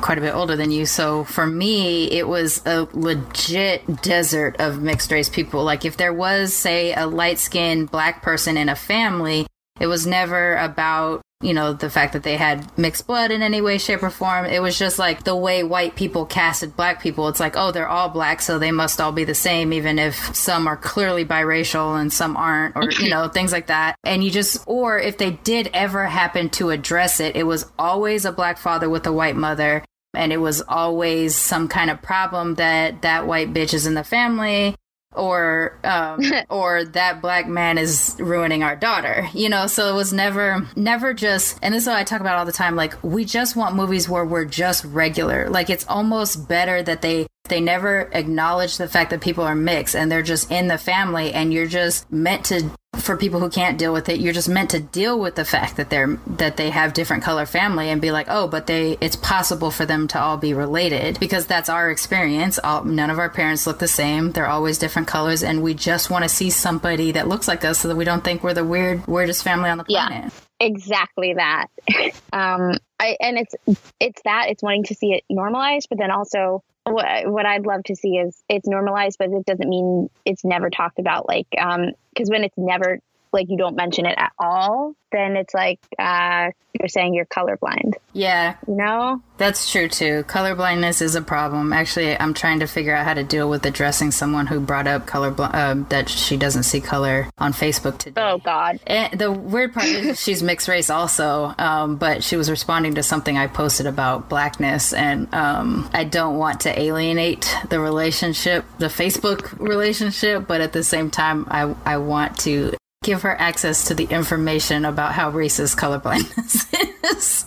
quite 0.00 0.18
a 0.18 0.20
bit 0.22 0.34
older 0.34 0.56
than 0.56 0.70
you, 0.70 0.84
so 0.86 1.24
for 1.24 1.46
me, 1.46 2.10
it 2.10 2.26
was 2.26 2.60
a 2.66 2.88
legit 2.92 4.02
desert 4.02 4.60
of 4.60 4.82
mixed 4.82 5.12
race 5.12 5.28
people. 5.28 5.64
Like, 5.64 5.84
if 5.84 5.96
there 5.96 6.12
was, 6.12 6.54
say, 6.54 6.92
a 6.94 7.06
light 7.06 7.38
skinned 7.38 7.90
black 7.90 8.22
person 8.22 8.56
in 8.56 8.68
a 8.68 8.76
family, 8.76 9.46
it 9.80 9.86
was 9.86 10.06
never 10.06 10.56
about, 10.56 11.22
you 11.42 11.52
know, 11.52 11.72
the 11.72 11.90
fact 11.90 12.12
that 12.12 12.22
they 12.22 12.36
had 12.36 12.66
mixed 12.78 13.06
blood 13.06 13.30
in 13.30 13.42
any 13.42 13.60
way, 13.60 13.78
shape, 13.78 14.02
or 14.02 14.10
form. 14.10 14.46
It 14.46 14.62
was 14.62 14.78
just 14.78 14.98
like 14.98 15.24
the 15.24 15.36
way 15.36 15.62
white 15.64 15.96
people 15.96 16.24
casted 16.24 16.76
black 16.76 17.02
people. 17.02 17.28
It's 17.28 17.40
like, 17.40 17.56
oh, 17.56 17.72
they're 17.72 17.88
all 17.88 18.08
black, 18.08 18.40
so 18.40 18.58
they 18.58 18.72
must 18.72 19.00
all 19.00 19.12
be 19.12 19.24
the 19.24 19.34
same, 19.34 19.72
even 19.72 19.98
if 19.98 20.34
some 20.34 20.66
are 20.66 20.76
clearly 20.76 21.24
biracial 21.24 22.00
and 22.00 22.12
some 22.12 22.36
aren't, 22.36 22.76
or, 22.76 22.90
you 22.90 23.10
know, 23.10 23.28
things 23.28 23.52
like 23.52 23.66
that. 23.66 23.96
And 24.04 24.22
you 24.22 24.30
just, 24.30 24.62
or 24.66 24.98
if 24.98 25.18
they 25.18 25.32
did 25.32 25.70
ever 25.74 26.06
happen 26.06 26.48
to 26.50 26.70
address 26.70 27.20
it, 27.20 27.36
it 27.36 27.44
was 27.44 27.66
always 27.78 28.24
a 28.24 28.32
black 28.32 28.58
father 28.58 28.88
with 28.88 29.06
a 29.06 29.12
white 29.12 29.36
mother. 29.36 29.84
And 30.14 30.30
it 30.32 30.38
was 30.38 30.60
always 30.68 31.34
some 31.34 31.68
kind 31.68 31.90
of 31.90 32.02
problem 32.02 32.56
that 32.56 33.02
that 33.02 33.26
white 33.26 33.54
bitch 33.54 33.72
is 33.72 33.86
in 33.86 33.94
the 33.94 34.04
family 34.04 34.74
or 35.14 35.78
um, 35.84 36.20
or 36.50 36.84
that 36.84 37.20
black 37.20 37.46
man 37.46 37.78
is 37.78 38.16
ruining 38.18 38.62
our 38.62 38.76
daughter 38.76 39.28
you 39.34 39.48
know? 39.48 39.66
So 39.66 39.92
it 39.92 39.96
was 39.96 40.12
never 40.12 40.66
never 40.76 41.14
just 41.14 41.58
and 41.62 41.74
this 41.74 41.84
is 41.84 41.86
what 41.86 41.96
i 41.96 42.04
talk 42.04 42.20
about 42.20 42.38
all 42.38 42.44
the 42.44 42.52
time 42.52 42.76
like 42.76 43.02
we 43.02 43.24
just 43.24 43.56
want 43.56 43.74
movies 43.74 44.08
where 44.08 44.24
we're 44.24 44.44
just 44.44 44.84
regular. 44.84 45.48
Like 45.48 45.70
it's 45.70 45.86
almost 45.88 46.48
better 46.48 46.82
that 46.82 47.02
they 47.02 47.26
they 47.48 47.60
never 47.60 48.08
acknowledge 48.12 48.76
the 48.76 48.88
fact 48.88 49.10
that 49.10 49.20
people 49.20 49.44
are 49.44 49.54
mixed 49.54 49.96
and 49.96 50.10
they're 50.10 50.22
just 50.22 50.50
in 50.50 50.68
the 50.68 50.78
family 50.78 51.32
and 51.32 51.52
you're 51.52 51.66
just 51.66 52.10
meant 52.10 52.44
to 52.46 52.70
for 52.96 53.16
people 53.16 53.40
who 53.40 53.48
can't 53.48 53.78
deal 53.78 53.92
with 53.92 54.08
it 54.08 54.20
you're 54.20 54.32
just 54.32 54.48
meant 54.48 54.70
to 54.70 54.78
deal 54.78 55.18
with 55.18 55.34
the 55.34 55.44
fact 55.44 55.76
that 55.76 55.88
they're 55.90 56.18
that 56.26 56.56
they 56.56 56.70
have 56.70 56.92
different 56.92 57.22
color 57.22 57.46
family 57.46 57.88
and 57.88 58.00
be 58.00 58.12
like 58.12 58.26
oh 58.28 58.46
but 58.46 58.66
they 58.66 58.96
it's 59.00 59.16
possible 59.16 59.70
for 59.70 59.86
them 59.86 60.06
to 60.06 60.20
all 60.20 60.36
be 60.36 60.52
related 60.54 61.18
because 61.18 61.46
that's 61.46 61.68
our 61.68 61.90
experience 61.90 62.58
all, 62.62 62.84
none 62.84 63.10
of 63.10 63.18
our 63.18 63.30
parents 63.30 63.66
look 63.66 63.78
the 63.78 63.88
same 63.88 64.30
they're 64.32 64.46
always 64.46 64.78
different 64.78 65.08
colors 65.08 65.42
and 65.42 65.62
we 65.62 65.72
just 65.74 66.10
want 66.10 66.22
to 66.22 66.28
see 66.28 66.50
somebody 66.50 67.12
that 67.12 67.26
looks 67.26 67.48
like 67.48 67.64
us 67.64 67.80
so 67.80 67.88
that 67.88 67.96
we 67.96 68.04
don't 68.04 68.22
think 68.22 68.42
we're 68.44 68.54
the 68.54 68.64
weird 68.64 69.04
weirdest 69.06 69.42
family 69.42 69.70
on 69.70 69.78
the 69.78 69.84
planet 69.84 70.12
Yeah. 70.12 70.20
planet 70.20 70.32
Exactly 70.60 71.34
that. 71.34 71.66
um, 72.32 72.76
I 73.00 73.16
and 73.20 73.36
it's 73.36 73.52
it's 73.98 74.22
that 74.22 74.46
it's 74.48 74.62
wanting 74.62 74.84
to 74.84 74.94
see 74.94 75.12
it 75.12 75.24
normalized, 75.28 75.88
but 75.88 75.98
then 75.98 76.12
also 76.12 76.62
what 76.84 77.46
I'd 77.46 77.66
love 77.66 77.84
to 77.84 77.96
see 77.96 78.16
is 78.16 78.42
it's 78.48 78.66
normalized, 78.66 79.16
but 79.18 79.30
it 79.30 79.46
doesn't 79.46 79.68
mean 79.68 80.08
it's 80.24 80.44
never 80.44 80.70
talked 80.70 80.98
about. 80.98 81.28
Like, 81.28 81.46
um, 81.58 81.92
because 82.14 82.28
when 82.28 82.44
it's 82.44 82.58
never 82.58 82.98
like 83.32 83.48
you 83.48 83.56
don't 83.56 83.76
mention 83.76 84.06
it 84.06 84.14
at 84.18 84.32
all, 84.38 84.94
then 85.10 85.36
it's 85.36 85.54
like 85.54 85.80
uh, 85.98 86.50
you're 86.72 86.88
saying 86.88 87.14
you're 87.14 87.26
colorblind. 87.26 87.94
yeah 88.12 88.56
You 88.66 88.74
know? 88.74 89.22
That's 89.36 89.70
true 89.70 89.88
too. 89.88 90.24
Colorblindness 90.24 91.02
is 91.02 91.14
a 91.14 91.22
problem. 91.22 91.72
Actually, 91.72 92.18
I'm 92.18 92.32
trying 92.32 92.60
to 92.60 92.66
figure 92.66 92.94
out 92.94 93.04
how 93.04 93.14
to 93.14 93.24
deal 93.24 93.48
with 93.48 93.66
addressing 93.66 94.10
someone 94.10 94.46
who 94.46 94.60
brought 94.60 94.86
up 94.86 95.06
color 95.06 95.34
uh, 95.38 95.74
that 95.88 96.08
she 96.08 96.36
doesn't 96.36 96.62
see 96.62 96.80
color 96.80 97.28
on 97.38 97.52
Facebook 97.52 97.98
today. 97.98 98.20
Oh 98.20 98.38
God. 98.38 98.80
And 98.86 99.18
the 99.18 99.30
weird 99.30 99.74
part 99.74 99.86
is 99.86 100.20
she's 100.20 100.42
mixed 100.42 100.68
race 100.68 100.90
also, 100.90 101.54
um, 101.58 101.96
but 101.96 102.22
she 102.22 102.36
was 102.36 102.50
responding 102.50 102.94
to 102.94 103.02
something 103.02 103.36
I 103.36 103.48
posted 103.48 103.86
about 103.86 104.28
blackness, 104.28 104.92
and 104.92 105.32
um, 105.34 105.90
I 105.92 106.04
don't 106.04 106.38
want 106.38 106.60
to 106.60 106.80
alienate 106.80 107.54
the 107.68 107.80
relationship, 107.80 108.64
the 108.78 108.86
Facebook 108.86 109.58
relationship, 109.58 110.46
but 110.46 110.60
at 110.60 110.72
the 110.72 110.84
same 110.84 111.10
time, 111.10 111.46
I 111.50 111.74
I 111.84 111.96
want 111.98 112.38
to 112.40 112.74
give 113.02 113.22
her 113.22 113.38
access 113.40 113.84
to 113.86 113.94
the 113.94 114.04
information 114.04 114.84
about 114.84 115.12
how 115.12 115.30
racist 115.30 115.76
colorblindness 115.76 116.66
is. 117.16 117.46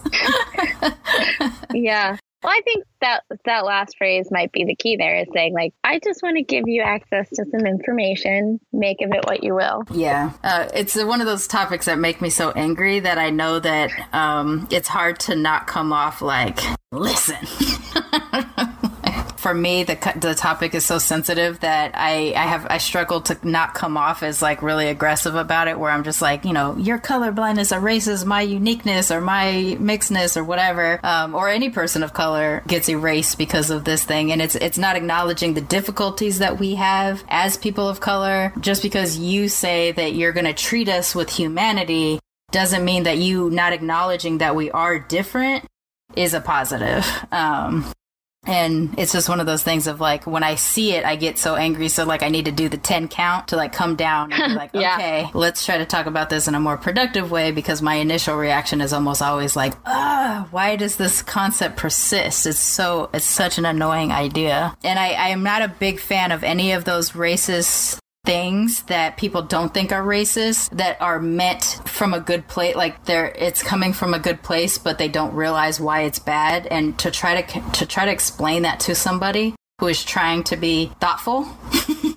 Yeah. 1.73 2.17
Well, 2.43 2.53
I 2.53 2.61
think 2.61 2.85
that 3.01 3.23
that 3.45 3.65
last 3.65 3.97
phrase 3.97 4.27
might 4.29 4.51
be 4.51 4.65
the 4.65 4.75
key 4.75 4.97
there 4.97 5.19
is 5.19 5.27
saying 5.33 5.55
like, 5.55 5.73
I 5.83 5.97
just 5.97 6.21
want 6.21 6.37
to 6.37 6.43
give 6.43 6.65
you 6.67 6.83
access 6.83 7.27
to 7.31 7.45
some 7.49 7.65
information. 7.65 8.59
Make 8.71 9.01
of 9.01 9.11
it 9.11 9.25
what 9.25 9.43
you 9.43 9.55
will. 9.55 9.81
Yeah, 9.89 10.31
uh, 10.43 10.67
it's 10.75 10.95
one 10.95 11.21
of 11.21 11.27
those 11.27 11.47
topics 11.47 11.87
that 11.87 11.97
make 11.97 12.21
me 12.21 12.29
so 12.29 12.51
angry 12.51 12.99
that 12.99 13.17
I 13.17 13.31
know 13.31 13.57
that 13.59 13.89
um, 14.13 14.67
it's 14.69 14.87
hard 14.87 15.19
to 15.21 15.35
not 15.35 15.65
come 15.65 15.91
off 15.91 16.21
like, 16.21 16.59
listen. 16.91 17.35
For 19.45 19.53
me, 19.53 19.83
the 19.83 19.95
the 20.15 20.33
topic 20.33 20.73
is 20.73 20.87
so 20.87 20.97
sensitive 20.97 21.59
that 21.59 21.91
I, 21.93 22.33
I 22.35 22.47
have 22.47 22.65
I 22.67 22.79
struggle 22.79 23.21
to 23.21 23.37
not 23.47 23.75
come 23.75 23.95
off 23.95 24.23
as 24.23 24.41
like 24.41 24.63
really 24.63 24.87
aggressive 24.87 25.35
about 25.35 25.67
it. 25.67 25.77
Where 25.77 25.91
I'm 25.91 26.03
just 26.03 26.19
like, 26.19 26.45
you 26.45 26.51
know, 26.51 26.75
your 26.77 26.97
colorblindness 26.97 27.71
erases 27.71 28.25
my 28.25 28.41
uniqueness 28.41 29.11
or 29.11 29.21
my 29.21 29.77
mixedness 29.79 30.35
or 30.35 30.43
whatever, 30.43 30.99
um, 31.03 31.35
or 31.35 31.47
any 31.47 31.69
person 31.69 32.01
of 32.01 32.11
color 32.11 32.63
gets 32.65 32.89
erased 32.89 33.37
because 33.37 33.69
of 33.69 33.83
this 33.83 34.03
thing, 34.03 34.31
and 34.31 34.41
it's 34.41 34.55
it's 34.55 34.79
not 34.79 34.95
acknowledging 34.95 35.53
the 35.53 35.61
difficulties 35.61 36.39
that 36.39 36.57
we 36.57 36.73
have 36.73 37.23
as 37.27 37.55
people 37.55 37.87
of 37.87 37.99
color. 37.99 38.51
Just 38.59 38.81
because 38.81 39.19
you 39.19 39.47
say 39.47 39.91
that 39.91 40.15
you're 40.15 40.33
going 40.33 40.47
to 40.47 40.53
treat 40.53 40.89
us 40.89 41.13
with 41.13 41.29
humanity 41.29 42.19
doesn't 42.49 42.83
mean 42.83 43.03
that 43.03 43.19
you 43.19 43.51
not 43.51 43.73
acknowledging 43.73 44.39
that 44.39 44.55
we 44.55 44.71
are 44.71 44.97
different 44.97 45.65
is 46.15 46.33
a 46.33 46.41
positive. 46.41 47.05
Um, 47.31 47.85
and 48.45 48.97
it's 48.97 49.11
just 49.13 49.27
one 49.29 49.39
of 49.39 49.45
those 49.45 49.63
things 49.63 49.87
of 49.87 49.99
like 49.99 50.25
when 50.25 50.43
I 50.43 50.55
see 50.55 50.93
it, 50.93 51.05
I 51.05 51.15
get 51.15 51.37
so 51.37 51.55
angry. 51.55 51.87
So 51.89 52.03
like 52.05 52.23
I 52.23 52.29
need 52.29 52.45
to 52.45 52.51
do 52.51 52.69
the 52.69 52.77
ten 52.77 53.07
count 53.07 53.49
to 53.49 53.55
like 53.55 53.73
come 53.73 53.95
down 53.95 54.31
and 54.33 54.53
be 54.53 54.55
like, 54.57 54.71
Yeah. 54.73 54.95
okay, 54.95 55.29
let's 55.33 55.65
try 55.65 55.77
to 55.77 55.85
talk 55.85 56.05
about 56.05 56.29
this 56.29 56.47
in 56.47 56.55
a 56.55 56.59
more 56.59 56.77
productive 56.77 57.31
way 57.31 57.51
because 57.51 57.81
my 57.81 57.95
initial 57.95 58.35
reaction 58.35 58.81
is 58.81 58.93
almost 58.93 59.21
always 59.21 59.55
like, 59.55 59.73
ah, 59.85 60.47
why 60.51 60.75
does 60.75 60.95
this 60.95 61.21
concept 61.21 61.77
persist? 61.77 62.45
It's 62.45 62.59
so 62.59 63.09
it's 63.13 63.25
such 63.25 63.57
an 63.57 63.65
annoying 63.65 64.11
idea, 64.11 64.75
and 64.83 64.97
I, 64.99 65.09
I 65.13 65.27
am 65.29 65.43
not 65.43 65.61
a 65.61 65.67
big 65.67 65.99
fan 65.99 66.31
of 66.31 66.43
any 66.43 66.71
of 66.73 66.85
those 66.85 67.11
racist 67.11 67.97
things 68.25 68.83
that 68.83 69.17
people 69.17 69.41
don't 69.41 69.73
think 69.73 69.91
are 69.91 70.03
racist 70.03 70.69
that 70.71 70.99
are 71.01 71.19
meant 71.19 71.79
from 71.85 72.13
a 72.13 72.19
good 72.19 72.47
place 72.47 72.75
like 72.75 73.05
they're 73.05 73.27
it's 73.37 73.61
coming 73.61 73.93
from 73.93 74.13
a 74.13 74.19
good 74.19 74.41
place 74.41 74.77
but 74.77 74.97
they 74.97 75.07
don't 75.07 75.33
realize 75.33 75.79
why 75.79 76.01
it's 76.01 76.19
bad 76.19 76.65
and 76.67 76.97
to 76.97 77.11
try 77.11 77.41
to 77.41 77.71
to 77.71 77.85
try 77.85 78.05
to 78.05 78.11
explain 78.11 78.63
that 78.63 78.79
to 78.79 78.95
somebody 78.95 79.53
who 79.79 79.87
is 79.87 80.03
trying 80.03 80.43
to 80.43 80.57
be 80.57 80.91
thoughtful 80.99 81.47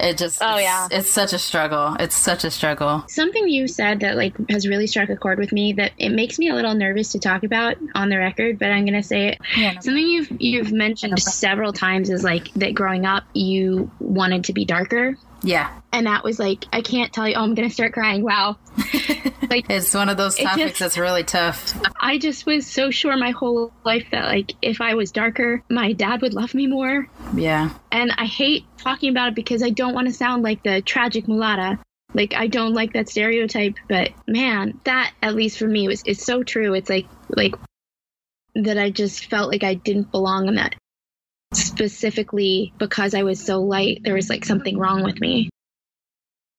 It 0.00 0.18
just 0.18 0.42
Oh, 0.42 0.56
it's, 0.56 0.62
yeah. 0.62 0.88
it's 0.90 1.08
such 1.08 1.32
a 1.32 1.38
struggle. 1.38 1.96
It's 1.98 2.16
such 2.16 2.44
a 2.44 2.50
struggle. 2.50 3.04
Something 3.08 3.48
you 3.48 3.66
said 3.66 4.00
that 4.00 4.16
like 4.16 4.34
has 4.50 4.68
really 4.68 4.86
struck 4.86 5.08
a 5.08 5.16
chord 5.16 5.38
with 5.38 5.50
me 5.52 5.72
that 5.74 5.92
it 5.98 6.10
makes 6.10 6.38
me 6.38 6.50
a 6.50 6.54
little 6.54 6.74
nervous 6.74 7.12
to 7.12 7.18
talk 7.18 7.42
about 7.42 7.76
on 7.94 8.10
the 8.10 8.18
record, 8.18 8.58
but 8.58 8.70
I'm 8.70 8.84
gonna 8.84 9.02
say 9.02 9.28
it. 9.28 9.38
Yeah, 9.56 9.72
no 9.72 9.80
Something 9.80 10.06
you've 10.06 10.32
you've 10.40 10.72
mentioned 10.72 11.18
several 11.20 11.72
times 11.72 12.10
is 12.10 12.22
like 12.22 12.52
that 12.54 12.74
growing 12.74 13.06
up 13.06 13.24
you 13.32 13.90
wanted 13.98 14.44
to 14.44 14.52
be 14.52 14.64
darker. 14.64 15.16
Yeah. 15.44 15.70
And 15.92 16.06
that 16.06 16.24
was 16.24 16.38
like 16.38 16.64
I 16.72 16.80
can't 16.80 17.12
tell 17.12 17.28
you 17.28 17.34
oh 17.36 17.42
I'm 17.42 17.54
gonna 17.54 17.70
start 17.70 17.92
crying. 17.92 18.22
Wow. 18.22 18.56
like 19.50 19.66
It's 19.70 19.94
one 19.94 20.08
of 20.08 20.16
those 20.16 20.36
topics 20.36 20.56
just- 20.70 20.78
that's 20.80 20.98
really 20.98 21.22
tough. 21.22 21.74
I 22.00 22.18
just 22.18 22.46
was 22.46 22.66
so 22.66 22.90
sure 22.90 23.16
my 23.16 23.30
whole 23.30 23.72
life 23.84 24.06
that 24.10 24.24
like 24.26 24.52
if 24.62 24.80
I 24.80 24.94
was 24.94 25.12
darker, 25.12 25.62
my 25.70 25.92
dad 25.92 26.22
would 26.22 26.34
love 26.34 26.54
me 26.54 26.66
more. 26.66 27.08
Yeah. 27.34 27.70
And 27.92 28.12
I 28.16 28.24
hate 28.24 28.64
talking 28.78 29.10
about 29.10 29.28
it 29.28 29.34
because 29.34 29.62
I 29.62 29.70
don't 29.70 29.94
want 29.94 30.08
to 30.08 30.12
sound 30.12 30.42
like 30.42 30.62
the 30.62 30.82
tragic 30.82 31.26
mulatta. 31.26 31.78
Like 32.14 32.34
I 32.34 32.46
don't 32.46 32.74
like 32.74 32.92
that 32.94 33.08
stereotype, 33.08 33.74
but 33.88 34.10
man, 34.26 34.80
that 34.84 35.12
at 35.22 35.34
least 35.34 35.58
for 35.58 35.66
me 35.66 35.88
was 35.88 36.02
is 36.04 36.22
so 36.22 36.42
true. 36.42 36.74
It's 36.74 36.88
like 36.88 37.06
like 37.28 37.54
that 38.54 38.78
I 38.78 38.90
just 38.90 39.26
felt 39.26 39.50
like 39.50 39.64
I 39.64 39.74
didn't 39.74 40.10
belong 40.12 40.46
in 40.48 40.54
that 40.54 40.76
specifically 41.56 42.72
because 42.78 43.14
I 43.14 43.22
was 43.22 43.44
so 43.44 43.62
light. 43.62 44.00
There 44.04 44.14
was 44.14 44.28
like 44.28 44.44
something 44.44 44.78
wrong 44.78 45.02
with 45.02 45.20
me. 45.20 45.50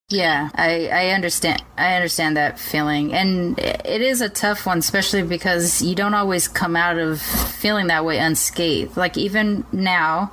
Yeah, 0.09 0.49
I, 0.53 0.87
I 0.87 1.07
understand. 1.09 1.63
I 1.77 1.95
understand 1.95 2.37
that 2.37 2.59
feeling, 2.59 3.11
and 3.13 3.57
it 3.57 4.01
is 4.01 4.21
a 4.21 4.29
tough 4.29 4.67
one, 4.67 4.77
especially 4.77 5.23
because 5.23 5.81
you 5.81 5.95
don't 5.95 6.13
always 6.13 6.47
come 6.47 6.75
out 6.75 6.99
of 6.99 7.19
feeling 7.19 7.87
that 7.87 8.05
way 8.05 8.19
unscathed. 8.19 8.95
Like 8.95 9.17
even 9.17 9.65
now, 9.71 10.31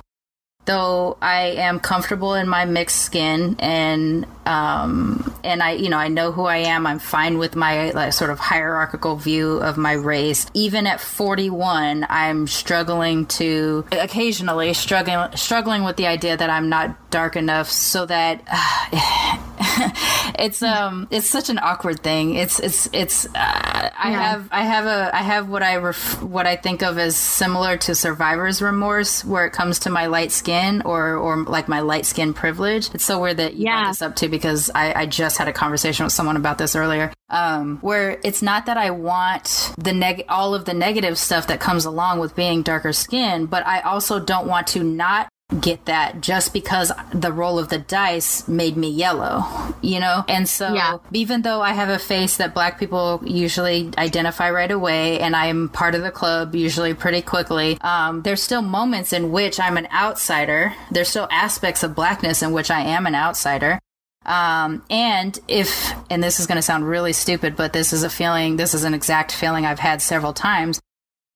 though 0.65 1.17
I 1.21 1.55
am 1.57 1.79
comfortable 1.79 2.33
in 2.35 2.47
my 2.47 2.65
mixed 2.65 3.01
skin, 3.01 3.55
and 3.59 4.25
um, 4.45 5.33
and 5.43 5.63
I, 5.63 5.71
you 5.71 5.89
know, 5.89 5.97
I 5.97 6.09
know 6.09 6.31
who 6.31 6.43
I 6.45 6.57
am. 6.57 6.85
I'm 6.85 6.99
fine 6.99 7.37
with 7.37 7.55
my 7.55 7.91
like, 7.91 8.11
sort 8.13 8.29
of 8.29 8.39
hierarchical 8.39 9.15
view 9.15 9.53
of 9.57 9.77
my 9.77 9.93
race. 9.93 10.45
Even 10.53 10.85
at 10.85 10.99
41, 10.99 12.05
I'm 12.09 12.47
struggling 12.47 13.25
to 13.27 13.85
occasionally 13.91 14.73
struggling 14.73 15.35
struggling 15.37 15.83
with 15.83 15.95
the 15.97 16.07
idea 16.07 16.35
that 16.37 16.49
I'm 16.49 16.67
not 16.69 17.09
dark 17.09 17.35
enough 17.35 17.69
so 17.69 18.05
that 18.05 18.41
it's 20.39 20.61
um 20.63 21.07
it's 21.11 21.27
such 21.27 21.49
an 21.49 21.59
awkward 21.61 21.99
thing 22.01 22.35
it's 22.35 22.59
it's 22.59 22.89
it's 22.91 23.25
uh, 23.27 23.29
i 23.35 24.09
Yeah. 24.11 24.21
have 24.31 24.49
i 24.51 24.63
have 24.63 24.85
a 24.87 25.11
i 25.15 25.21
have 25.21 25.47
what 25.47 25.61
i 25.63 25.75
ref- 25.77 26.21
what 26.23 26.47
i 26.47 26.55
think 26.55 26.81
of 26.81 26.97
as 26.97 27.15
similar 27.15 27.77
to 27.77 27.93
survivor's 27.95 28.61
remorse 28.61 29.23
where 29.23 29.45
it 29.45 29.53
comes 29.53 29.79
to 29.79 29.89
my 29.89 30.07
light 30.07 30.31
skin 30.31 30.52
or 30.85 31.15
or 31.15 31.43
like 31.43 31.67
my 31.67 31.79
light 31.79 32.05
skin 32.05 32.33
privilege 32.33 32.89
it's 32.93 33.03
so 33.05 33.19
weird 33.21 33.37
that 33.37 33.53
you 33.55 33.65
brought 33.65 33.81
Yeah. 33.83 33.87
this 33.89 34.01
up 34.01 34.15
too 34.15 34.29
because 34.29 34.69
i 34.75 34.93
i 35.01 35.05
just 35.05 35.37
had 35.37 35.47
a 35.47 35.53
conversation 35.53 36.03
with 36.05 36.13
someone 36.13 36.35
about 36.37 36.57
this 36.57 36.75
earlier 36.75 37.11
um 37.29 37.77
where 37.81 38.19
it's 38.23 38.41
not 38.41 38.65
that 38.67 38.77
i 38.77 38.89
want 38.91 39.73
the 39.77 39.93
neg 39.93 40.25
all 40.29 40.53
of 40.55 40.65
the 40.65 40.73
negative 40.73 41.17
stuff 41.17 41.47
that 41.47 41.59
comes 41.59 41.85
along 41.85 42.19
with 42.19 42.35
being 42.35 42.61
darker 42.61 42.93
skin 42.93 43.45
but 43.45 43.65
i 43.65 43.79
also 43.81 44.19
don't 44.19 44.47
want 44.47 44.67
to 44.67 44.83
not 44.83 45.27
get 45.61 45.85
that 45.85 46.21
just 46.21 46.53
because 46.53 46.91
the 47.13 47.31
roll 47.31 47.59
of 47.59 47.69
the 47.69 47.77
dice 47.77 48.47
made 48.47 48.77
me 48.77 48.89
yellow, 48.89 49.45
you 49.81 49.99
know? 49.99 50.23
And 50.27 50.47
so 50.47 50.73
Yeah. 50.73 50.97
even 51.11 51.41
though 51.41 51.61
I 51.61 51.73
have 51.73 51.89
a 51.89 51.99
face 51.99 52.37
that 52.37 52.53
black 52.53 52.79
people 52.79 53.21
usually 53.25 53.91
identify 53.97 54.49
right 54.49 54.71
away 54.71 55.19
and 55.19 55.35
I'm 55.35 55.69
part 55.69 55.95
of 55.95 56.01
the 56.01 56.11
club 56.11 56.55
usually 56.55 56.93
pretty 56.93 57.21
quickly, 57.21 57.77
um, 57.81 58.21
there's 58.23 58.41
still 58.41 58.61
moments 58.61 59.13
in 59.13 59.31
which 59.31 59.59
I'm 59.59 59.77
an 59.77 59.87
outsider. 59.93 60.73
There's 60.91 61.09
still 61.09 61.27
aspects 61.31 61.83
of 61.83 61.95
blackness 61.95 62.41
in 62.41 62.51
which 62.51 62.71
I 62.71 62.81
am 62.81 63.05
an 63.05 63.15
outsider. 63.15 63.79
Um, 64.25 64.83
and 64.89 65.37
if, 65.49 65.93
and 66.09 66.23
this 66.23 66.39
is 66.39 66.47
going 66.47 66.55
to 66.55 66.61
sound 66.61 66.87
really 66.87 67.11
stupid, 67.11 67.55
but 67.57 67.73
this 67.73 67.91
is 67.91 68.03
a 68.03 68.09
feeling, 68.09 68.55
this 68.55 68.73
is 68.73 68.85
an 68.85 68.93
exact 68.93 69.33
feeling 69.33 69.65
I've 69.65 69.79
had 69.79 70.01
several 70.01 70.31
times 70.31 70.79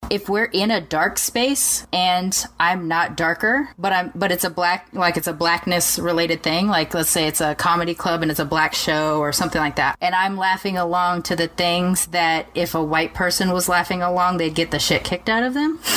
if 0.10 0.30
we're 0.30 0.46
in 0.46 0.72
a 0.72 0.82
dark 0.82 1.18
space 1.18 1.86
and 1.92 2.46
I'm 2.60 2.88
not 2.88 3.18
darker, 3.18 3.70
but 3.78 3.92
I'm 3.94 4.12
but 4.16 4.32
it's 4.32 4.44
a 4.44 4.50
black 4.50 4.88
like 4.94 5.18
it's 5.18 5.28
a 5.28 5.34
blackness 5.34 6.00
related 6.00 6.44
thing, 6.44 6.68
like 6.68 6.94
let's 6.94 7.10
say 7.10 7.28
it's 7.28 7.42
a 7.42 7.56
comedy 7.56 7.94
club 7.94 8.22
and 8.22 8.32
it's 8.32 8.40
a 8.40 8.46
black 8.46 8.74
show 8.74 9.20
or 9.20 9.32
something 9.32 9.60
like 9.60 9.76
that. 9.78 9.98
And 10.02 10.16
I'm 10.16 10.38
laughing 10.38 10.78
along 10.78 11.24
to 11.24 11.36
the 11.36 11.48
things 11.48 12.08
that 12.08 12.48
if 12.56 12.76
a 12.76 12.84
white 12.84 13.14
person 13.14 13.52
was 13.52 13.68
laughing 13.70 14.02
along, 14.02 14.38
they'd 14.38 14.56
get 14.56 14.72
the 14.72 14.80
shit 14.80 15.04
kicked 15.04 15.30
out 15.30 15.44
of 15.44 15.54
them. 15.54 15.80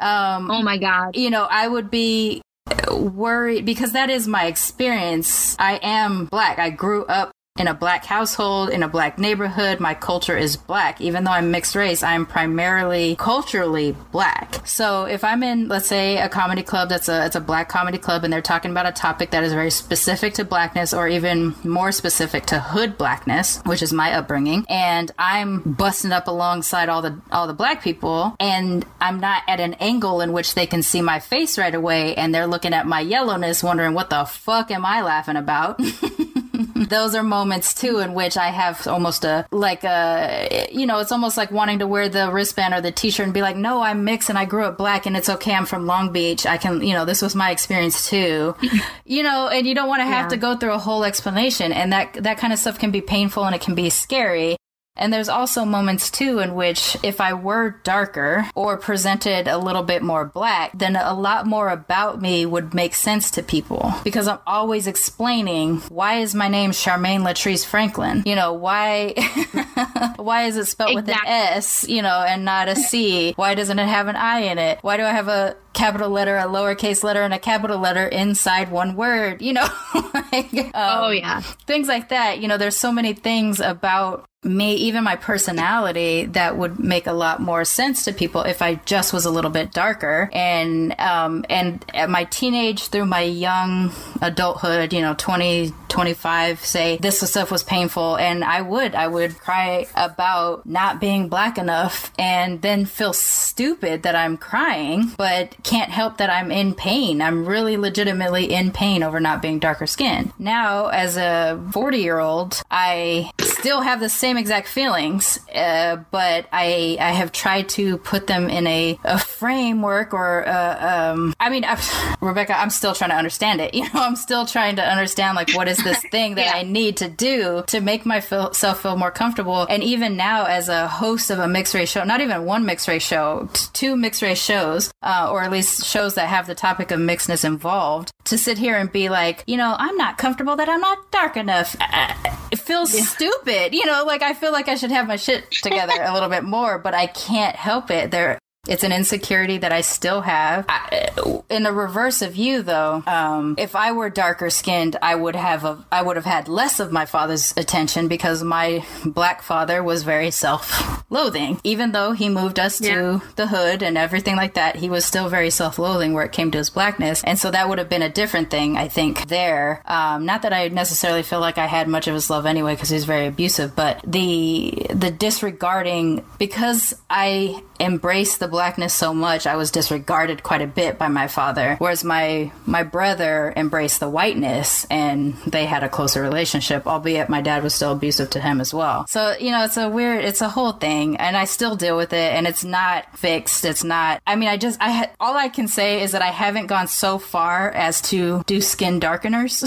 Um, 0.00 0.50
oh 0.50 0.62
my 0.62 0.76
god. 0.76 1.16
you 1.16 1.30
know, 1.30 1.46
I 1.48 1.68
would 1.68 1.90
be 1.90 2.42
worried 2.90 3.64
because 3.64 3.92
that 3.92 4.10
is 4.10 4.26
my 4.26 4.46
experience. 4.46 5.56
I 5.58 5.78
am 5.82 6.26
black. 6.26 6.58
I 6.58 6.70
grew 6.70 7.04
up 7.06 7.30
in 7.56 7.68
a 7.68 7.74
black 7.74 8.04
household, 8.04 8.68
in 8.68 8.82
a 8.82 8.88
black 8.88 9.16
neighborhood. 9.16 9.78
My 9.78 9.94
culture 9.94 10.36
is 10.36 10.56
black. 10.56 11.00
Even 11.00 11.22
though 11.22 11.30
I'm 11.30 11.52
mixed 11.52 11.76
race, 11.76 12.02
I'm 12.02 12.26
primarily 12.26 13.14
culturally 13.14 13.94
black. 14.10 14.66
So 14.66 15.04
if 15.04 15.22
I'm 15.22 15.44
in, 15.44 15.68
let's 15.68 15.86
say, 15.86 16.18
a 16.18 16.28
comedy 16.28 16.64
club 16.64 16.88
that's 16.88 17.08
a 17.08 17.24
it's 17.24 17.36
a 17.36 17.40
black 17.40 17.68
comedy 17.68 17.98
club 17.98 18.24
and 18.24 18.32
they're 18.32 18.42
talking 18.42 18.72
about 18.72 18.86
a 18.86 18.92
topic 18.92 19.30
that 19.30 19.44
is 19.44 19.52
very 19.52 19.70
specific 19.70 20.34
to 20.34 20.44
blackness 20.44 20.92
or 20.92 21.06
even 21.06 21.54
more 21.62 21.92
specific 21.92 22.46
to 22.46 22.58
hood 22.58 22.98
blackness, 22.98 23.60
which 23.66 23.82
is 23.82 23.92
my 23.92 24.14
upbringing, 24.14 24.66
and 24.68 25.12
I'm 25.16 25.60
busting 25.60 26.10
up 26.10 26.26
alongside 26.26 26.88
all 26.88 27.02
the 27.02 27.20
all 27.30 27.46
the 27.46 27.54
black 27.54 27.84
people 27.84 28.34
and 28.40 28.84
I'm 29.00 29.20
not 29.20 29.44
at 29.46 29.60
an 29.60 29.74
angle 29.74 30.20
in 30.22 30.32
which 30.32 30.56
they 30.56 30.66
can 30.66 30.82
see 30.82 31.02
my 31.02 31.20
face 31.20 31.56
right 31.56 31.74
away 31.74 32.16
and 32.16 32.34
they're 32.34 32.48
looking 32.48 32.74
at 32.74 32.84
my 32.84 32.98
yellowness 32.98 33.62
wondering 33.62 33.94
what 33.94 34.10
the 34.10 34.24
fuck 34.24 34.72
am 34.72 34.84
I 34.84 35.02
laughing 35.02 35.36
about? 35.36 35.80
those 36.74 37.14
are 37.14 37.22
moments 37.22 37.72
too 37.74 37.98
in 37.98 38.14
which 38.14 38.36
I 38.36 38.48
have 38.48 38.86
almost 38.86 39.24
a 39.24 39.46
like 39.50 39.84
a 39.84 40.68
you 40.72 40.86
know 40.86 40.98
it's 40.98 41.12
almost 41.12 41.36
like 41.36 41.50
wanting 41.50 41.78
to 41.78 41.86
wear 41.86 42.08
the 42.08 42.30
wristband 42.30 42.74
or 42.74 42.80
the 42.80 42.90
t-shirt 42.92 43.24
and 43.24 43.32
be 43.34 43.42
like 43.42 43.56
no 43.56 43.80
I'm 43.82 44.04
mixed 44.04 44.28
and 44.28 44.38
I 44.38 44.44
grew 44.44 44.64
up 44.64 44.76
black 44.76 45.06
and 45.06 45.16
it's 45.16 45.28
okay. 45.28 45.54
I'm 45.54 45.66
from 45.66 45.86
Long 45.86 46.12
Beach. 46.12 46.46
I 46.46 46.56
can 46.58 46.82
you 46.82 46.92
know 46.94 47.04
this 47.04 47.22
was 47.22 47.34
my 47.34 47.50
experience 47.50 48.08
too. 48.08 48.54
You 49.06 49.22
know 49.22 49.48
and 49.48 49.66
you 49.66 49.74
don't 49.74 49.88
want 49.88 50.00
to 50.00 50.06
have 50.06 50.24
Yeah. 50.24 50.28
to 50.30 50.36
go 50.38 50.56
through 50.56 50.72
a 50.72 50.78
whole 50.78 51.04
explanation 51.04 51.72
and 51.72 51.92
that 51.92 52.14
that 52.14 52.38
kind 52.38 52.52
of 52.52 52.58
stuff 52.58 52.78
can 52.78 52.90
be 52.90 53.00
painful 53.00 53.44
and 53.44 53.54
it 53.54 53.60
can 53.60 53.74
be 53.74 53.90
scary 53.90 54.56
and 54.96 55.12
there's 55.12 55.28
also 55.28 55.64
moments 55.64 56.10
too 56.10 56.38
in 56.38 56.54
which 56.54 56.96
if 57.02 57.20
I 57.20 57.32
were 57.32 57.80
darker 57.84 58.48
or 58.54 58.76
presented 58.76 59.48
a 59.48 59.58
little 59.58 59.82
bit 59.82 60.02
more 60.02 60.24
black, 60.24 60.70
then 60.78 60.96
a 60.96 61.14
lot 61.14 61.46
more 61.46 61.68
about 61.68 62.20
me 62.22 62.46
would 62.46 62.74
make 62.74 62.94
sense 62.94 63.30
to 63.32 63.42
people 63.42 63.92
because 64.04 64.28
I'm 64.28 64.38
always 64.46 64.86
explaining 64.86 65.78
why 65.88 66.18
is 66.20 66.34
my 66.34 66.48
name 66.48 66.70
Sharmane 66.70 67.20
Latrice 67.22 67.64
Franklin? 67.66 68.22
You 68.24 68.36
know, 68.36 68.52
why 68.52 69.14
why 70.16 70.44
is 70.44 70.56
it 70.56 70.66
spelled 70.66 70.94
with 70.94 71.08
an 71.08 71.16
S, 71.26 71.86
you 71.88 72.02
know, 72.02 72.24
and 72.26 72.44
not 72.44 72.68
a 72.68 72.76
C? 72.76 73.32
Why 73.36 73.54
doesn't 73.54 73.78
it 73.78 73.86
have 73.86 74.08
an 74.08 74.16
I 74.16 74.40
in 74.40 74.58
it? 74.58 74.78
Why 74.82 74.96
do 74.96 75.02
I 75.04 75.10
have 75.10 75.28
a 75.28 75.56
capital 75.72 76.08
letter, 76.10 76.36
a 76.36 76.44
lowercase 76.44 77.02
letter, 77.02 77.22
and 77.22 77.34
a 77.34 77.38
capital 77.38 77.78
letter 77.78 78.06
inside 78.06 78.70
one 78.70 78.94
word? 78.96 79.42
You 79.42 79.54
know, 79.54 79.68
like, 80.14 80.54
um, 80.54 80.70
Oh 80.74 81.10
yeah. 81.10 81.40
things 81.66 81.88
like 81.88 82.10
that. 82.10 82.38
You 82.40 82.48
know, 82.48 82.56
there's 82.58 82.76
so 82.76 82.92
many 82.92 83.12
things 83.12 83.60
about 83.60 84.24
me, 84.44 84.74
even 84.74 85.04
my 85.04 85.16
personality, 85.16 86.26
that 86.26 86.56
would 86.56 86.78
make 86.78 87.06
a 87.06 87.12
lot 87.12 87.40
more 87.40 87.64
sense 87.64 88.04
to 88.04 88.12
people 88.12 88.42
if 88.42 88.62
I 88.62 88.76
just 88.86 89.12
was 89.12 89.24
a 89.24 89.30
little 89.30 89.50
bit 89.50 89.72
darker. 89.72 90.28
And 90.32 90.98
um, 91.00 91.44
and 91.48 91.84
at 91.94 92.10
my 92.10 92.24
teenage 92.24 92.88
through 92.88 93.06
my 93.06 93.22
young 93.22 93.92
adulthood, 94.20 94.92
you 94.92 95.00
know, 95.00 95.14
20, 95.16 95.72
25, 95.88 96.64
say 96.64 96.98
this 96.98 97.20
stuff 97.20 97.50
was 97.50 97.62
painful, 97.62 98.16
and 98.16 98.44
I 98.44 98.60
would 98.60 98.94
I 98.94 99.06
would 99.06 99.38
cry 99.38 99.86
about 99.94 100.66
not 100.66 101.00
being 101.00 101.28
black 101.28 101.58
enough, 101.58 102.12
and 102.18 102.60
then 102.62 102.84
feel 102.84 103.12
stupid 103.12 104.02
that 104.02 104.14
I'm 104.14 104.36
crying, 104.36 105.12
but 105.16 105.56
can't 105.62 105.90
help 105.90 106.18
that 106.18 106.30
I'm 106.30 106.50
in 106.50 106.74
pain. 106.74 107.22
I'm 107.22 107.46
really 107.46 107.76
legitimately 107.76 108.52
in 108.52 108.72
pain 108.72 109.02
over 109.02 109.20
not 109.20 109.42
being 109.42 109.58
darker 109.58 109.86
skinned. 109.86 110.32
Now, 110.38 110.88
as 110.88 111.16
a 111.16 111.60
40 111.72 111.98
year 111.98 112.18
old, 112.18 112.62
I 112.70 113.30
still 113.40 113.80
have 113.80 114.00
the 114.00 114.08
same 114.08 114.33
exact 114.36 114.68
feelings, 114.68 115.38
uh, 115.54 115.96
but 116.10 116.46
I 116.52 116.96
I 117.00 117.10
have 117.12 117.32
tried 117.32 117.68
to 117.70 117.98
put 117.98 118.26
them 118.26 118.48
in 118.48 118.66
a, 118.66 118.98
a 119.04 119.18
framework 119.18 120.12
or 120.14 120.46
uh, 120.48 121.12
um, 121.12 121.34
I 121.40 121.50
mean, 121.50 121.64
I, 121.64 121.74
Rebbekah, 122.20 122.54
I'm 122.56 122.70
still 122.70 122.94
trying 122.94 123.10
to 123.10 123.16
understand 123.16 123.60
it. 123.60 123.72
You 123.84 123.84
know, 123.92 124.00
I'm 124.02 124.16
still 124.16 124.46
trying 124.46 124.76
to 124.76 124.82
understand 124.82 125.36
like 125.36 125.50
what 125.54 125.68
is 125.68 125.78
this 125.78 126.00
thing 126.10 126.36
that 126.36 126.46
Yeah. 126.46 126.52
I 126.60 126.62
need 126.62 126.96
to 126.98 127.08
do 127.08 127.64
to 127.66 127.80
make 127.80 128.06
myself 128.06 128.56
feel 128.82 128.96
more 128.96 129.10
comfortable. 129.10 129.66
And 129.68 129.82
even 129.82 130.16
now, 130.16 130.44
as 130.46 130.68
a 130.68 130.88
host 130.88 131.30
of 131.30 131.38
a 131.38 131.46
mixed 131.48 131.74
race 131.74 131.90
show, 131.90 132.04
not 132.04 132.20
even 132.20 132.44
one 132.44 132.64
mixed 132.64 132.88
race 132.88 133.02
show, 133.06 133.48
t- 133.52 133.66
two 133.72 133.96
mixed 133.96 134.22
race 134.22 134.42
shows, 134.42 134.90
uh, 135.02 135.28
or 135.30 135.42
at 135.42 135.50
least 135.50 135.84
shows 135.84 136.14
that 136.14 136.28
have 136.28 136.46
the 136.46 136.54
topic 136.54 136.90
of 136.90 136.98
mixedness 137.00 137.44
involved, 137.44 138.10
to 138.24 138.38
sit 138.38 138.56
here 138.58 138.76
and 138.76 138.90
be 138.90 139.08
like, 139.10 139.44
you 139.46 139.56
know, 139.56 139.74
I'm 139.78 139.96
not 139.96 140.16
comfortable 140.18 140.56
that 140.56 140.68
I'm 140.68 140.80
not 140.80 140.98
dark 141.10 141.36
enough. 141.36 141.76
Uh, 141.80 142.14
It 142.50 142.58
feels 142.60 142.92
stupid, 143.08 143.74
you 143.74 143.84
know. 143.84 144.04
Like 144.06 144.22
I 144.24 144.34
feel 144.34 144.52
like 144.52 144.68
I 144.68 144.74
should 144.74 144.90
have 144.90 145.06
my 145.06 145.16
shit 145.16 145.50
together 145.50 145.94
a 146.00 146.12
little 146.12 146.28
bit 146.28 146.44
more, 146.44 146.78
but 146.78 146.94
I 146.94 147.06
can't 147.06 147.56
help 147.56 147.90
it. 147.90 148.10
There 148.10 148.38
It's 148.66 148.82
an 148.82 148.92
insecurity 148.92 149.58
that 149.58 149.72
I 149.72 149.82
still 149.82 150.22
have. 150.22 150.64
I, 150.68 151.10
in 151.50 151.64
the 151.64 151.72
reverse 151.72 152.22
of 152.22 152.36
you, 152.36 152.62
though, 152.62 153.02
um, 153.06 153.56
if 153.58 153.76
I 153.76 153.92
were 153.92 154.10
darker 154.10 154.50
skinned, 154.50 154.96
I 155.02 155.14
would 155.14 155.36
have 155.36 155.64
a, 155.64 155.84
I 155.92 156.02
would 156.02 156.16
have 156.16 156.24
had 156.24 156.48
less 156.48 156.80
of 156.80 156.90
my 156.90 157.04
father's 157.06 157.52
attention 157.56 158.08
because 158.08 158.42
my 158.42 158.84
black 159.04 159.42
father 159.42 159.82
was 159.82 160.02
very 160.02 160.30
self-loathing. 160.30 161.60
Even 161.64 161.92
though 161.92 162.12
he 162.12 162.28
moved 162.28 162.58
us 162.58 162.80
yeah. 162.80 162.94
to 162.94 163.22
the 163.36 163.46
hood 163.46 163.82
and 163.82 163.98
everything 163.98 164.36
like 164.36 164.54
that, 164.54 164.76
he 164.76 164.88
was 164.88 165.04
still 165.04 165.28
very 165.28 165.50
self-loathing 165.50 166.14
where 166.14 166.24
it 166.24 166.32
came 166.32 166.50
to 166.50 166.58
his 166.58 166.70
blackness, 166.70 167.22
and 167.24 167.38
so 167.38 167.50
that 167.50 167.68
would 167.68 167.78
have 167.78 167.88
been 167.88 168.02
a 168.02 168.08
different 168.08 168.50
thing, 168.50 168.76
I 168.76 168.88
think. 168.88 169.28
There, 169.28 169.82
um, 169.86 170.24
not 170.24 170.42
that 170.42 170.52
I 170.52 170.68
necessarily 170.68 171.22
feel 171.22 171.40
like 171.40 171.58
I 171.58 171.66
had 171.66 171.88
much 171.88 172.08
of 172.08 172.14
his 172.14 172.30
love 172.30 172.46
anyway 172.46 172.74
because 172.74 172.88
he 172.88 172.94
was 172.94 173.04
very 173.04 173.26
abusive, 173.26 173.76
but 173.76 174.00
the 174.06 174.86
the 174.90 175.10
disregarding 175.10 176.24
because 176.38 176.94
I 177.10 177.62
embraced 177.80 178.40
the 178.40 178.48
blackness 178.54 178.94
so 178.94 179.12
much, 179.12 179.48
I 179.48 179.56
was 179.56 179.72
disregarded 179.72 180.44
quite 180.44 180.62
a 180.62 180.68
bit 180.68 180.96
by 180.96 181.08
my 181.08 181.26
father. 181.26 181.74
Whereas 181.80 182.04
my 182.04 182.52
my 182.66 182.84
brother 182.84 183.52
embraced 183.56 183.98
the 183.98 184.08
whiteness, 184.08 184.86
and 184.88 185.34
they 185.44 185.66
had 185.66 185.82
a 185.82 185.88
closer 185.88 186.22
relationship. 186.22 186.86
Albeit 186.86 187.28
my 187.28 187.40
dad 187.40 187.64
was 187.64 187.74
still 187.74 187.90
abusive 187.90 188.30
to 188.30 188.40
him 188.40 188.60
as 188.60 188.72
well. 188.72 189.08
So 189.08 189.34
you 189.40 189.50
know, 189.50 189.64
it's 189.64 189.76
a 189.76 189.88
weird, 189.88 190.24
it's 190.24 190.40
a 190.40 190.48
whole 190.48 190.70
thing, 190.70 191.16
and 191.16 191.36
I 191.36 191.46
still 191.46 191.74
deal 191.74 191.96
with 191.96 192.12
it, 192.12 192.32
and 192.32 192.46
it's 192.46 192.62
not 192.62 193.18
fixed. 193.18 193.64
It's 193.64 193.82
not. 193.82 194.22
I 194.24 194.36
mean, 194.36 194.48
I 194.48 194.56
just 194.56 194.80
I 194.80 194.90
ha- 194.92 195.10
all 195.18 195.36
I 195.36 195.48
can 195.48 195.66
say 195.66 196.02
is 196.02 196.12
that 196.12 196.22
I 196.22 196.30
haven't 196.30 196.68
gone 196.68 196.86
so 196.86 197.18
far 197.18 197.72
as 197.72 198.00
to 198.02 198.44
do 198.46 198.60
skin 198.60 199.00
darkeners, 199.00 199.64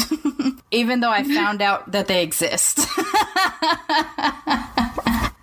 even 0.71 1.01
though 1.01 1.11
I 1.11 1.23
found 1.23 1.61
out 1.61 1.91
that 1.91 2.07
they 2.07 2.23
exist. 2.23 2.87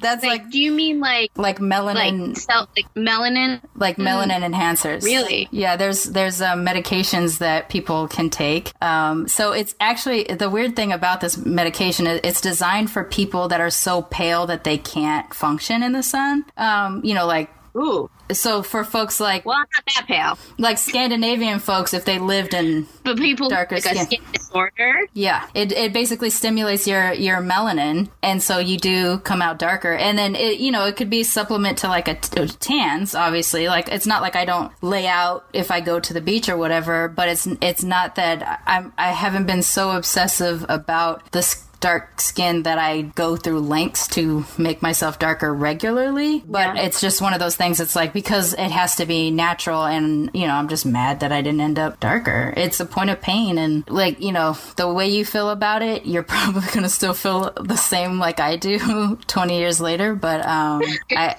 That's 0.04 0.22
like, 0.22 0.42
like, 0.42 0.50
do 0.50 0.60
you 0.60 0.70
mean 0.70 1.00
like 1.00 1.30
like 1.36 1.58
melanin 1.58 2.36
like, 2.46 2.68
like 2.76 2.94
melanin 2.94 3.60
like 3.74 3.96
mm. 3.96 4.06
melanin 4.06 4.44
enhancers? 4.52 5.02
Really? 5.02 5.48
Yeah. 5.50 5.76
There's 5.76 6.04
there's 6.04 6.42
um, 6.42 6.64
medications 6.64 7.38
that 7.38 7.70
people 7.70 8.06
can 8.06 8.28
take. 8.28 8.72
Um, 8.82 9.28
so 9.28 9.52
it's 9.52 9.74
actually 9.80 10.24
the 10.24 10.50
weird 10.50 10.76
thing 10.76 10.92
about 10.92 11.22
this 11.22 11.38
medication 11.38 12.06
is 12.06 12.20
it's 12.22 12.42
designed 12.42 12.90
for 12.90 13.02
people 13.02 13.48
that 13.48 13.62
are 13.62 13.70
so 13.70 14.02
pale 14.02 14.46
that 14.46 14.64
they 14.64 14.76
can't 14.76 15.32
function 15.32 15.82
in 15.82 15.92
the 15.92 16.02
sun. 16.02 16.44
Um, 16.58 17.00
you 17.02 17.14
know, 17.14 17.26
like 17.26 17.50
Ooh. 17.76 18.08
So 18.32 18.62
for 18.62 18.84
folks 18.84 19.20
like 19.20 19.44
well, 19.44 19.56
I'm 19.56 19.66
not 19.76 19.94
that 19.96 20.06
pale. 20.06 20.38
Like 20.58 20.78
Scandinavian 20.78 21.58
folks, 21.58 21.92
if 21.92 22.04
they 22.04 22.18
lived 22.18 22.54
in 22.54 22.86
but 23.04 23.18
people 23.18 23.48
darker 23.48 23.74
like 23.76 23.84
skin. 23.84 24.06
skin 24.06 24.22
disorder. 24.32 25.06
Yeah, 25.12 25.46
it, 25.54 25.72
it 25.72 25.92
basically 25.92 26.30
stimulates 26.30 26.86
your 26.86 27.12
your 27.12 27.38
melanin, 27.38 28.08
and 28.22 28.42
so 28.42 28.58
you 28.58 28.78
do 28.78 29.18
come 29.18 29.42
out 29.42 29.58
darker. 29.58 29.92
And 29.92 30.16
then 30.16 30.36
it 30.36 30.58
you 30.58 30.70
know 30.70 30.86
it 30.86 30.96
could 30.96 31.10
be 31.10 31.20
a 31.20 31.24
supplement 31.24 31.78
to 31.78 31.88
like 31.88 32.08
a, 32.08 32.16
a 32.40 32.46
tans. 32.46 33.14
Obviously, 33.14 33.68
like 33.68 33.88
it's 33.88 34.06
not 34.06 34.22
like 34.22 34.36
I 34.36 34.44
don't 34.44 34.72
lay 34.82 35.06
out 35.06 35.44
if 35.52 35.70
I 35.70 35.80
go 35.80 36.00
to 36.00 36.14
the 36.14 36.20
beach 36.20 36.48
or 36.48 36.56
whatever, 36.56 37.08
but 37.08 37.28
it's 37.28 37.46
it's 37.60 37.82
not 37.82 38.14
that 38.14 38.62
I'm 38.66 38.92
I 38.96 39.10
haven't 39.10 39.46
been 39.46 39.62
so 39.62 39.90
obsessive 39.90 40.64
about 40.68 41.30
the 41.32 41.42
dark 41.84 42.18
skin 42.18 42.62
that 42.62 42.78
I 42.78 43.02
go 43.02 43.36
through 43.36 43.60
lengths 43.60 44.08
to 44.08 44.46
make 44.56 44.80
myself 44.80 45.18
darker 45.18 45.52
regularly. 45.52 46.42
But 46.46 46.76
yeah. 46.76 46.84
it's 46.84 46.98
just 46.98 47.20
one 47.20 47.34
of 47.34 47.40
those 47.40 47.56
things. 47.56 47.78
It's 47.78 47.94
like 47.94 48.14
because 48.14 48.54
it 48.54 48.70
has 48.70 48.96
to 48.96 49.04
be 49.04 49.30
natural, 49.30 49.84
and 49.84 50.30
you 50.32 50.46
know, 50.46 50.54
I'm 50.54 50.68
just 50.68 50.86
mad 50.86 51.20
that 51.20 51.30
I 51.30 51.42
didn't 51.42 51.60
end 51.60 51.78
up 51.78 52.00
darker. 52.00 52.54
It's 52.56 52.80
a 52.80 52.86
point 52.86 53.10
of 53.10 53.20
pain, 53.20 53.58
and 53.58 53.86
like 53.90 54.22
you 54.22 54.32
know, 54.32 54.56
the 54.76 54.90
way 54.90 55.08
you 55.08 55.26
feel 55.26 55.50
about 55.50 55.82
it, 55.82 56.06
you're 56.06 56.22
probably 56.34 56.62
gonna 56.72 56.88
still 56.88 57.12
feel 57.12 57.52
the 57.60 57.76
same 57.76 58.18
like 58.18 58.40
I 58.40 58.56
do 58.56 59.18
20 59.26 59.58
years 59.58 59.78
later. 59.78 60.14
But 60.14 60.40
um, 60.46 60.80
I 61.10 61.36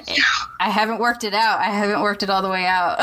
I 0.59 0.69
haven't 0.69 0.99
worked 0.99 1.23
it 1.23 1.33
out. 1.33 1.59
I 1.59 1.71
haven't 1.71 2.01
worked 2.01 2.21
it 2.21 2.29
all 2.29 2.43
the 2.43 2.49
way 2.49 2.67
out. 2.67 2.99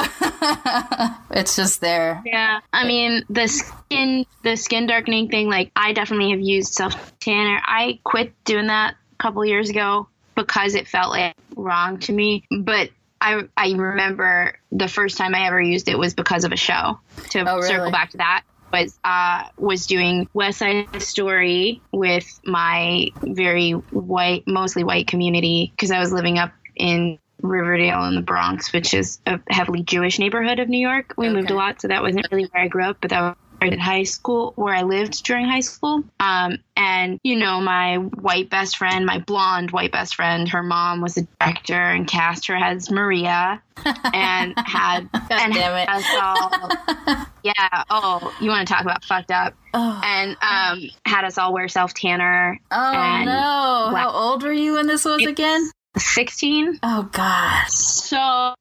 it's 1.32 1.57
just 1.57 1.80
there. 1.80 2.22
Yeah, 2.24 2.61
I 2.72 2.86
mean 2.86 3.24
the 3.28 3.49
skin 3.49 4.26
the 4.45 4.57
skin 4.57 4.86
darkening 4.86 5.28
thing. 5.28 5.49
Like 5.49 5.72
I 5.74 5.93
definitely 5.93 6.30
have 6.30 6.40
used 6.40 6.74
self 6.74 7.18
Tanner. 7.33 7.61
I 7.64 7.99
quit 8.05 8.33
doing 8.45 8.66
that 8.68 8.95
a 9.12 9.22
couple 9.22 9.45
years 9.45 9.70
ago 9.70 10.09
because 10.35 10.74
it 10.74 10.89
felt 10.89 11.11
like 11.11 11.35
wrong 11.57 11.99
to 12.01 12.12
me. 12.12 12.45
But 12.51 12.91
I 13.20 13.43
I 13.57 13.72
remember 13.72 14.59
the 14.70 14.89
first 14.89 15.16
time 15.16 15.35
I 15.35 15.47
ever 15.47 15.61
used 15.61 15.89
it 15.89 15.99
was 15.99 16.14
because 16.14 16.45
of 16.45 16.53
a 16.53 16.57
show. 16.57 16.99
To 17.30 17.41
oh, 17.41 17.57
really? 17.57 17.68
circle 17.68 17.91
back 17.91 18.11
to 18.11 18.18
that 18.18 18.45
was 18.72 18.99
uh, 19.05 19.45
was 19.57 19.87
doing 19.87 20.28
West 20.33 20.59
Side 20.59 21.03
Story 21.03 21.83
with 21.93 22.41
my 22.45 23.09
very 23.22 23.72
white, 23.72 24.45
mostly 24.47 24.83
white 24.83 25.07
community 25.07 25.72
because 25.74 25.91
I 25.91 25.99
was 25.99 26.12
living 26.12 26.39
up 26.39 26.53
in 26.74 27.18
Riverdale 27.43 28.05
in 28.05 28.14
the 28.14 28.22
Bronx, 28.22 28.72
which 28.72 28.95
is 28.95 29.20
a 29.26 29.41
heavily 29.49 29.83
Jewish 29.83 30.18
neighborhood 30.18 30.59
of 30.59 30.68
New 30.68 30.78
York. 30.78 31.14
We 31.16 31.26
okay. 31.26 31.37
moved 31.37 31.51
a 31.51 31.55
lot, 31.55 31.80
so 31.80 31.89
that 31.89 32.03
wasn't 32.03 32.26
really 32.30 32.45
where 32.45 32.64
I 32.64 32.68
grew 32.68 32.85
up, 32.85 32.99
but 33.01 33.11
that 33.11 33.37
at 33.71 33.79
high 33.79 34.03
school 34.05 34.53
where 34.57 34.75
I 34.75 34.83
lived 34.83 35.23
during 35.25 35.47
high 35.47 35.61
school. 35.61 36.03
Um, 36.19 36.59
and, 36.77 37.19
you 37.23 37.37
know, 37.37 37.61
my 37.61 37.97
white 37.97 38.49
best 38.51 38.77
friend, 38.77 39.05
my 39.05 39.19
blonde 39.19 39.71
white 39.71 39.93
best 39.93 40.15
friend, 40.17 40.49
her 40.49 40.63
mom 40.63 41.01
was 41.01 41.17
a 41.19 41.23
director 41.41 41.75
and 41.75 42.07
cast 42.07 42.47
her 42.49 42.57
as 42.57 42.91
Maria 42.91 43.63
and 44.13 44.55
had, 44.57 45.09
and 45.31 45.55
damn 45.55 45.77
it. 45.77 45.89
all, 46.23 47.27
yeah. 47.43 47.85
Oh, 47.91 48.35
you 48.41 48.49
want 48.49 48.67
to 48.67 48.73
talk 48.73 48.83
about 48.83 49.05
fucked 49.05 49.31
up. 49.31 49.55
Oh. 49.75 50.01
And 50.05 50.37
um, 50.43 50.91
had 51.07 51.25
us 51.25 51.39
all 51.39 51.53
wear 51.53 51.69
self 51.69 51.95
tanner. 51.95 52.59
Oh, 52.71 52.93
no. 53.25 53.89
Black- 53.91 54.03
How 54.05 54.11
old 54.11 54.43
were 54.43 54.53
you 54.53 54.75
when 54.75 54.87
this 54.87 55.05
was 55.05 55.25
again? 55.25 55.71
16. 55.99 56.79
Oh, 56.83 57.03
God. 57.13 57.69
So, 57.69 58.55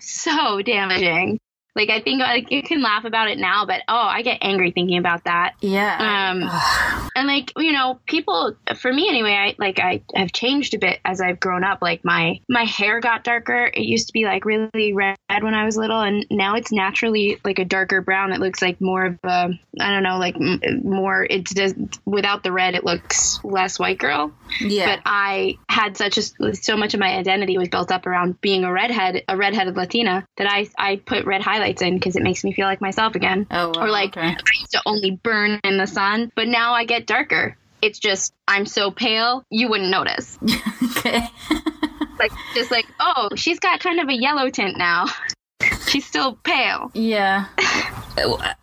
so 0.00 0.62
damaging. 0.62 1.38
Like 1.74 1.88
I 1.88 2.00
think 2.00 2.20
like 2.20 2.50
you 2.50 2.62
can 2.62 2.82
laugh 2.82 3.04
about 3.04 3.28
it 3.28 3.38
now, 3.38 3.64
but 3.64 3.82
oh, 3.88 3.96
I 3.96 4.22
get 4.22 4.38
angry 4.42 4.72
thinking 4.72 4.98
about 4.98 5.24
that. 5.24 5.54
Yeah. 5.60 6.30
Um, 6.30 7.10
and 7.16 7.26
like 7.26 7.52
you 7.56 7.72
know, 7.72 7.98
people 8.06 8.56
for 8.76 8.92
me 8.92 9.08
anyway, 9.08 9.32
I 9.32 9.54
like 9.58 9.78
I 9.78 10.02
have 10.14 10.32
changed 10.32 10.74
a 10.74 10.78
bit 10.78 11.00
as 11.04 11.20
I've 11.20 11.40
grown 11.40 11.64
up. 11.64 11.80
Like 11.82 12.04
my 12.04 12.40
my 12.48 12.64
hair 12.64 13.00
got 13.00 13.24
darker. 13.24 13.70
It 13.72 13.82
used 13.82 14.08
to 14.08 14.12
be 14.12 14.24
like 14.24 14.44
really 14.44 14.92
red 14.92 15.16
when 15.40 15.54
I 15.54 15.64
was 15.64 15.76
little, 15.76 16.00
and 16.00 16.26
now 16.30 16.56
it's 16.56 16.72
naturally 16.72 17.40
like 17.44 17.58
a 17.58 17.64
darker 17.64 18.00
brown. 18.00 18.32
It 18.32 18.40
looks 18.40 18.62
like 18.62 18.80
more 18.80 19.06
of 19.06 19.18
a 19.24 19.50
I 19.80 19.90
don't 19.90 20.02
know, 20.02 20.18
like 20.18 20.36
more. 20.38 21.26
It's 21.28 21.54
just 21.54 21.76
without 22.04 22.42
the 22.42 22.52
red, 22.52 22.74
it 22.74 22.84
looks 22.84 23.42
less 23.44 23.78
white 23.78 23.98
girl. 23.98 24.32
Yeah. 24.60 24.96
But 24.96 25.02
I 25.06 25.58
had 25.68 25.96
such 25.96 26.18
a 26.18 26.22
so 26.54 26.76
much 26.76 26.94
of 26.94 27.00
my 27.00 27.16
identity 27.16 27.56
was 27.56 27.68
built 27.68 27.90
up 27.90 28.06
around 28.06 28.40
being 28.40 28.64
a 28.64 28.72
redhead, 28.72 29.22
a 29.28 29.36
redheaded 29.36 29.76
Latina 29.76 30.26
that 30.36 30.46
I 30.46 30.68
I 30.78 30.96
put 30.96 31.24
red 31.24 31.40
highlights 31.40 31.62
highlights 31.62 31.82
in 31.82 31.94
because 31.94 32.16
it 32.16 32.22
makes 32.22 32.44
me 32.44 32.52
feel 32.52 32.66
like 32.66 32.80
myself 32.80 33.14
again. 33.14 33.46
Oh, 33.50 33.68
wow, 33.68 33.84
or 33.84 33.90
like 33.90 34.16
okay. 34.16 34.28
I 34.28 34.60
used 34.60 34.72
to 34.72 34.82
only 34.86 35.10
burn 35.10 35.60
in 35.64 35.78
the 35.78 35.86
sun, 35.86 36.32
but 36.34 36.48
now 36.48 36.74
I 36.74 36.84
get 36.84 37.01
darker. 37.06 37.56
It's 37.80 37.98
just 37.98 38.32
I'm 38.46 38.66
so 38.66 38.90
pale, 38.90 39.44
you 39.50 39.68
wouldn't 39.68 39.90
notice. 39.90 40.38
okay. 40.96 41.26
like 42.18 42.32
just 42.54 42.70
like, 42.70 42.86
oh, 43.00 43.30
she's 43.34 43.58
got 43.58 43.80
kind 43.80 44.00
of 44.00 44.08
a 44.08 44.14
yellow 44.14 44.50
tint 44.50 44.78
now. 44.78 45.06
she's 45.88 46.06
still 46.06 46.34
pale. 46.44 46.90
Yeah. 46.94 47.46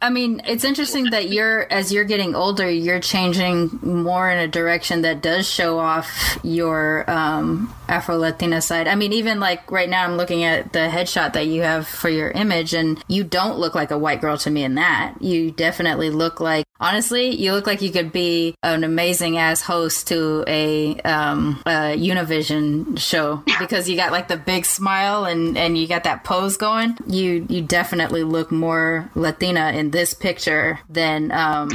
I 0.02 0.10
mean, 0.10 0.42
it's 0.46 0.64
interesting 0.64 1.06
that 1.06 1.30
you're, 1.30 1.72
as 1.72 1.92
you're 1.92 2.04
getting 2.04 2.36
older, 2.36 2.70
you're 2.70 3.00
changing 3.00 3.80
more 3.82 4.30
in 4.30 4.38
a 4.38 4.48
direction 4.48 5.02
that 5.02 5.22
does 5.22 5.50
show 5.50 5.80
off 5.80 6.38
your 6.44 7.10
um, 7.10 7.74
Afro 7.88 8.18
Latina 8.18 8.62
side. 8.62 8.88
I 8.88 8.96
mean, 8.96 9.12
even 9.12 9.40
like 9.40 9.72
right 9.72 9.90
now, 9.90 10.06
I'm 10.06 10.18
looking 10.18 10.44
at 10.44 10.72
the 10.74 10.80
headshot 10.80 11.34
that 11.34 11.48
you 11.48 11.64
have 11.64 11.88
for 11.88 12.10
your 12.10 12.30
image, 12.32 12.74
and 12.74 13.04
you 13.08 13.24
don't 13.24 13.58
look 13.58 13.74
like 13.74 13.90
a 13.92 13.98
white 13.98 14.22
girl 14.22 14.38
to 14.38 14.52
me 14.52 14.64
in 14.64 14.76
that. 14.76 15.16
You 15.20 15.52
definitely 15.52 16.12
look 16.12 16.40
like, 16.40 16.66
honestly, 16.80 17.36
you 17.36 17.54
look 17.54 17.68
like 17.68 17.82
you 17.82 17.92
could 17.92 18.12
be 18.12 18.56
an 18.64 18.84
amazing 18.84 19.38
ass 19.38 19.62
host 19.62 20.08
to 20.08 20.44
a, 20.48 21.00
um, 21.02 21.62
a 21.66 21.98
Univision 21.98 22.98
show 22.98 23.44
because 23.60 23.90
you 23.90 23.96
got 23.96 24.12
like 24.12 24.28
the 24.28 24.38
big 24.38 24.66
smile 24.66 25.26
and, 25.26 25.58
and 25.58 25.78
you 25.78 25.88
got 25.88 26.04
that 26.04 26.24
pose 26.24 26.58
going. 26.58 26.98
You, 27.08 27.46
you 27.50 27.62
definitely 27.62 28.24
look 28.24 28.52
more 28.52 29.10
Latina 29.16 29.72
in 29.72 29.92
this 29.92 30.14
picture 30.14 30.80
than, 30.90 31.32
um, 31.32 31.70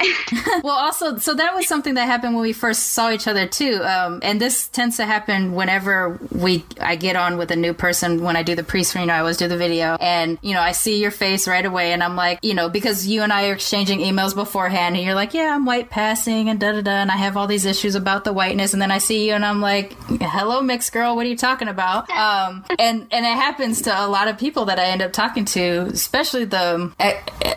well, 0.62 0.76
also, 0.76 1.16
so 1.18 1.34
that 1.34 1.54
was 1.54 1.66
something 1.68 1.94
that 1.94 2.06
happened 2.06 2.34
when 2.34 2.42
we 2.42 2.52
first 2.52 2.88
saw 2.92 3.10
each 3.10 3.26
other 3.26 3.46
too. 3.46 3.82
Um, 3.82 4.20
and 4.22 4.40
this 4.40 4.68
tends 4.68 4.96
to 4.96 5.04
happen 5.04 5.54
whenever 5.54 6.18
we 6.30 6.64
I 6.80 6.96
get 6.96 7.16
on 7.16 7.36
with 7.36 7.50
a 7.50 7.56
new 7.56 7.74
person 7.74 8.22
when 8.22 8.36
I 8.36 8.42
do 8.42 8.54
the 8.54 8.64
pre-screen. 8.64 9.10
I 9.10 9.18
always 9.18 9.36
do 9.36 9.48
the 9.48 9.56
video, 9.56 9.96
and 10.00 10.38
you 10.42 10.54
know 10.54 10.60
I 10.60 10.72
see 10.72 11.00
your 11.00 11.10
face 11.10 11.46
right 11.46 11.64
away, 11.64 11.92
and 11.92 12.02
I'm 12.02 12.16
like, 12.16 12.38
you 12.42 12.54
know, 12.54 12.68
because 12.68 13.06
you 13.06 13.22
and 13.22 13.32
I 13.32 13.49
probably 13.50 13.54
exchanging 13.60 14.00
emails 14.00 14.34
beforehand, 14.34 14.96
and 14.96 15.04
you're 15.04 15.14
like, 15.14 15.34
"Yeah, 15.34 15.54
I'm 15.54 15.64
white 15.66 15.90
passing, 15.90 16.48
and 16.48 16.58
da 16.60 16.72
da 16.72 16.80
da," 16.82 16.90
and 16.90 17.10
I 17.10 17.16
have 17.16 17.36
all 17.36 17.46
these 17.46 17.64
issues 17.64 17.94
about 17.94 18.24
the 18.24 18.32
whiteness, 18.32 18.72
and 18.72 18.80
then 18.82 18.90
I 18.90 18.98
see 18.98 19.26
you, 19.28 19.34
and 19.34 19.44
I'm 19.44 19.60
like, 19.60 19.96
"Hello, 20.20 20.60
mixed 20.62 20.92
girl, 20.92 21.16
what 21.16 21.26
are 21.26 21.28
you 21.28 21.36
talking 21.36 21.68
about?" 21.68 22.08
Um, 22.20 22.64
and 22.78 23.06
and 23.10 23.24
it 23.26 23.34
happens 23.34 23.82
to 23.82 23.90
a 24.04 24.06
lot 24.06 24.28
of 24.28 24.36
people 24.38 24.66
that 24.66 24.78
I 24.78 24.84
end 24.86 25.00
up 25.02 25.12
talking 25.12 25.44
to, 25.46 25.88
especially 25.92 26.44
the 26.44 26.92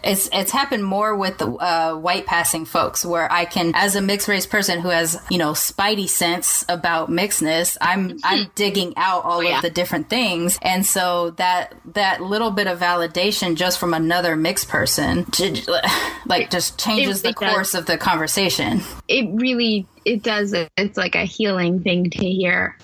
it's 0.03 0.29
it's 0.31 0.51
happened 0.51 0.83
more 0.85 1.15
with 1.15 1.37
the 1.37 1.47
uh, 1.51 1.95
white 1.95 2.25
passing 2.25 2.65
folks, 2.65 3.05
where 3.05 3.31
I 3.31 3.45
can, 3.45 3.73
as 3.75 3.95
a 3.95 4.01
mixed 4.01 4.27
race 4.27 4.45
person 4.45 4.79
who 4.79 4.89
has 4.89 5.19
you 5.29 5.37
know 5.37 5.51
spidey 5.51 6.07
sense 6.07 6.65
about 6.69 7.09
mixedness, 7.09 7.77
I'm 7.81 8.17
I'm 8.23 8.49
digging 8.55 8.93
out 8.97 9.25
all 9.25 9.33
Oh, 9.33 9.41
yeah. 9.41 9.57
of 9.57 9.61
the 9.63 9.69
different 9.69 10.09
things, 10.09 10.57
and 10.61 10.85
so 10.85 11.31
that 11.31 11.73
that 11.93 12.21
little 12.21 12.51
bit 12.51 12.67
of 12.67 12.79
validation 12.79 13.55
just 13.55 13.79
from 13.79 13.93
another 13.93 14.35
mixed 14.35 14.69
person, 14.69 15.25
like 16.25 16.49
just 16.49 16.79
changes 16.79 17.21
the 17.21 17.33
does. 17.33 17.53
course 17.53 17.73
of 17.73 17.85
the 17.85 17.97
conversation. 17.97 18.81
it 19.07 19.29
really 19.33 19.87
it 20.05 20.21
does 20.21 20.53
it's 20.77 20.97
like 20.97 21.15
a 21.15 21.23
healing 21.23 21.81
thing 21.81 22.09
to 22.09 22.29
hear 22.29 22.77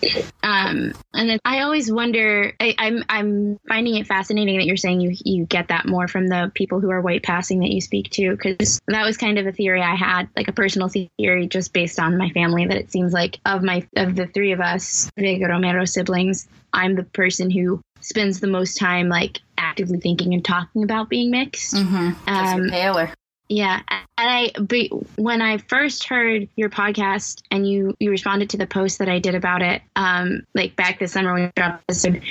um 0.44 0.94
and 1.14 1.32
it, 1.32 1.42
i 1.44 1.62
always 1.62 1.92
wonder 1.92 2.54
I, 2.60 2.76
i'm 2.78 3.04
i'm 3.10 3.60
finding 3.68 3.96
it 3.96 4.08
fascinating 4.08 4.58
that 4.58 4.66
you're 4.66 4.78
saying 4.78 5.02
you 5.02 5.16
you 5.26 5.46
get 5.46 5.68
that 5.68 5.86
more 5.86 6.08
from 6.08 6.28
the 6.28 6.52
people 6.54 6.80
who 6.80 6.90
are 6.92 7.02
white 7.02 7.24
passing 7.24 7.60
that 7.60 7.72
you 7.72 7.82
speak 7.82 8.10
to 8.12 8.32
because 8.32 8.80
that 8.88 9.06
was 9.06 9.18
kind 9.18 9.38
of 9.38 9.48
a 9.48 9.52
theory 9.52 9.82
i 9.82 9.96
had 9.96 10.30
like 10.36 10.48
a 10.48 10.54
personal 10.54 10.90
theory 10.90 11.48
just 11.48 11.74
based 11.74 12.00
on 12.00 12.18
my 12.18 12.30
family 12.30 12.66
that 12.66 12.78
it 12.78 12.92
seems 12.92 13.12
like 13.14 13.40
of 13.46 13.64
my 13.64 13.86
of 13.96 14.16
the 14.16 14.28
three 14.28 14.52
of 14.52 14.62
us 14.62 15.10
vega 15.18 15.48
romero 15.48 15.86
siblings 15.86 16.48
i'm 16.74 16.96
the 16.96 17.04
person 17.04 17.50
who 17.50 17.82
spends 18.02 18.40
the 18.40 18.48
most 18.48 18.78
time 18.78 19.10
like 19.10 19.40
actively 19.58 20.00
thinking 20.00 20.34
and 20.34 20.44
talking 20.44 20.84
about 20.84 21.10
being 21.10 21.32
mixed 21.32 21.76
Mm-hmm. 21.76 22.30
um. 22.30 22.70
Yeah, 23.50 23.82
and 23.90 24.06
I 24.16 24.52
but 24.60 25.18
when 25.18 25.42
I 25.42 25.58
first 25.58 26.08
heard 26.08 26.48
your 26.56 26.70
podcast 26.70 27.42
and 27.50 27.68
you 27.68 27.96
you 28.00 28.12
responded 28.12 28.52
to 28.52 28.58
the 28.58 28.68
post 28.68 29.00
that 29.00 29.10
I 29.10 29.18
did 29.18 29.34
about 29.34 29.64
it, 29.64 29.82
um, 29.96 30.44
like 30.54 30.76
back 30.76 31.00
this 31.00 31.14
summer 31.14 31.34
when 31.34 31.46
we 31.46 31.52
dropped 31.56 31.88
this, 31.88 32.06
and 32.06 32.22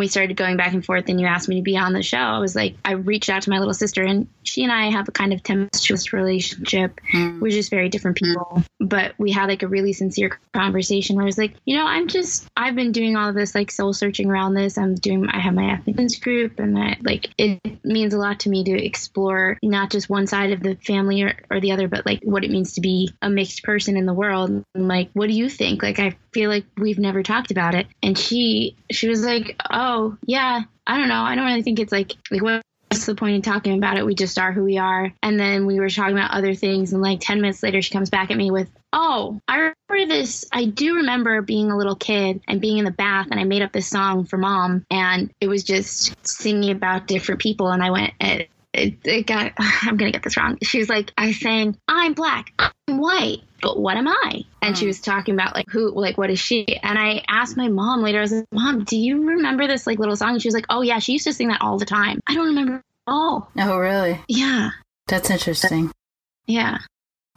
we 0.00 0.08
started 0.08 0.36
going 0.36 0.56
back 0.56 0.72
and 0.72 0.84
forth, 0.84 1.08
and 1.08 1.20
you 1.20 1.26
asked 1.26 1.48
me 1.48 1.56
to 1.56 1.62
be 1.62 1.76
on 1.76 1.92
the 1.92 2.02
show. 2.02 2.18
I 2.18 2.40
was 2.40 2.56
like, 2.56 2.74
I 2.84 2.92
reached 2.92 3.30
out 3.30 3.42
to 3.42 3.50
my 3.50 3.60
little 3.60 3.74
sister, 3.74 4.02
and 4.02 4.26
she 4.42 4.64
and 4.64 4.72
I 4.72 4.90
have 4.90 5.08
a 5.08 5.12
kind 5.12 5.32
of 5.32 5.40
tempestuous 5.44 6.12
relationship. 6.12 7.00
Mm. 7.12 7.38
We're 7.38 7.50
just 7.50 7.70
very 7.70 7.88
different 7.88 8.16
people, 8.16 8.64
but 8.80 9.14
we 9.18 9.30
had 9.30 9.48
like 9.48 9.62
a 9.62 9.68
really 9.68 9.92
sincere 9.92 10.40
conversation 10.52 11.14
where 11.14 11.24
I 11.24 11.26
was 11.26 11.38
like, 11.38 11.54
you 11.64 11.76
know, 11.76 11.86
I'm 11.86 12.08
just 12.08 12.48
I've 12.56 12.74
been 12.74 12.90
doing 12.90 13.14
all 13.14 13.28
of 13.28 13.36
this 13.36 13.54
like 13.54 13.70
soul 13.70 13.92
searching 13.92 14.28
around 14.28 14.54
this. 14.54 14.76
I'm 14.76 14.96
doing 14.96 15.28
I 15.28 15.38
have 15.38 15.54
my 15.54 15.74
ethnic 15.74 16.20
group, 16.20 16.58
and 16.58 16.76
I, 16.76 16.96
like 17.02 17.28
it 17.38 17.84
means 17.84 18.14
a 18.14 18.18
lot 18.18 18.40
to 18.40 18.50
me 18.50 18.64
to 18.64 18.84
explore 18.84 19.56
not 19.62 19.90
just 19.90 20.10
one 20.10 20.26
side 20.26 20.39
of 20.48 20.62
the 20.62 20.76
family 20.76 21.22
or, 21.22 21.36
or 21.50 21.60
the 21.60 21.72
other, 21.72 21.86
but 21.86 22.06
like 22.06 22.22
what 22.22 22.44
it 22.44 22.50
means 22.50 22.72
to 22.74 22.80
be 22.80 23.12
a 23.20 23.28
mixed 23.28 23.62
person 23.62 23.98
in 23.98 24.06
the 24.06 24.14
world. 24.14 24.64
And 24.74 24.88
like, 24.88 25.10
what 25.12 25.28
do 25.28 25.34
you 25.34 25.50
think? 25.50 25.82
Like, 25.82 25.98
I 25.98 26.16
feel 26.32 26.48
like 26.48 26.64
we've 26.78 26.98
never 26.98 27.22
talked 27.22 27.50
about 27.50 27.74
it. 27.74 27.86
And 28.02 28.16
she 28.16 28.76
she 28.90 29.08
was 29.08 29.24
like, 29.24 29.60
oh 29.70 30.16
yeah, 30.24 30.62
I 30.86 30.98
don't 30.98 31.08
know. 31.08 31.22
I 31.22 31.34
don't 31.34 31.46
really 31.46 31.62
think 31.62 31.78
it's 31.78 31.92
like 31.92 32.12
like 32.30 32.42
what. 32.42 32.62
What's 32.92 33.06
the 33.06 33.14
point 33.14 33.36
in 33.36 33.42
talking 33.42 33.78
about 33.78 33.98
it? 33.98 34.04
We 34.04 34.16
just 34.16 34.36
are 34.36 34.50
who 34.50 34.64
we 34.64 34.78
are. 34.78 35.12
And 35.22 35.38
then 35.38 35.64
we 35.64 35.78
were 35.78 35.88
talking 35.88 36.18
about 36.18 36.32
other 36.32 36.54
things. 36.54 36.92
And 36.92 37.00
like 37.00 37.20
10 37.20 37.40
minutes 37.40 37.62
later, 37.62 37.80
she 37.80 37.92
comes 37.92 38.10
back 38.10 38.32
at 38.32 38.36
me 38.36 38.50
with, 38.50 38.68
Oh, 38.92 39.40
I 39.46 39.72
remember 39.90 40.12
this. 40.12 40.44
I 40.52 40.64
do 40.64 40.96
remember 40.96 41.40
being 41.40 41.70
a 41.70 41.78
little 41.78 41.94
kid 41.94 42.40
and 42.48 42.60
being 42.60 42.78
in 42.78 42.84
the 42.84 42.90
bath. 42.90 43.28
And 43.30 43.38
I 43.38 43.44
made 43.44 43.62
up 43.62 43.70
this 43.70 43.86
song 43.86 44.24
for 44.24 44.38
mom. 44.38 44.84
And 44.90 45.32
it 45.40 45.46
was 45.46 45.62
just 45.62 46.16
singing 46.26 46.72
about 46.72 47.06
different 47.06 47.40
people. 47.40 47.68
And 47.68 47.80
I 47.80 47.92
went, 47.92 48.12
it, 48.72 48.98
it, 49.04 49.26
got, 49.26 49.52
I'm 49.58 49.96
going 49.96 50.10
to 50.10 50.16
get 50.16 50.22
this 50.22 50.36
wrong. 50.36 50.58
She 50.62 50.78
was 50.78 50.88
like, 50.88 51.12
I 51.16 51.32
sang, 51.32 51.76
I'm 51.88 52.14
black, 52.14 52.52
I'm 52.58 52.98
white, 52.98 53.40
but 53.60 53.78
what 53.78 53.96
am 53.96 54.08
I? 54.08 54.44
And 54.62 54.76
she 54.76 54.84
hmm. 54.84 54.88
was 54.88 55.00
talking 55.00 55.34
about 55.34 55.54
like 55.54 55.66
who, 55.68 55.90
like, 55.90 56.18
what 56.18 56.30
is 56.30 56.38
she? 56.38 56.66
And 56.82 56.98
I 56.98 57.22
asked 57.28 57.56
my 57.56 57.68
mom 57.68 58.02
later, 58.02 58.18
I 58.18 58.22
was 58.22 58.32
like, 58.32 58.44
Mom, 58.52 58.84
do 58.84 58.96
you 58.96 59.28
remember 59.28 59.66
this 59.66 59.86
like 59.86 59.98
little 59.98 60.16
song? 60.16 60.30
And 60.32 60.42
she 60.42 60.48
was 60.48 60.54
like, 60.54 60.66
Oh, 60.70 60.82
yeah, 60.82 60.98
she 60.98 61.12
used 61.12 61.26
to 61.26 61.32
sing 61.32 61.48
that 61.48 61.62
all 61.62 61.78
the 61.78 61.86
time. 61.86 62.20
I 62.26 62.34
don't 62.34 62.46
remember 62.46 62.74
at 62.76 62.82
all. 63.06 63.50
Oh, 63.58 63.78
really? 63.78 64.20
Yeah. 64.28 64.70
That's 65.08 65.30
interesting. 65.30 65.90
Yeah. 66.46 66.78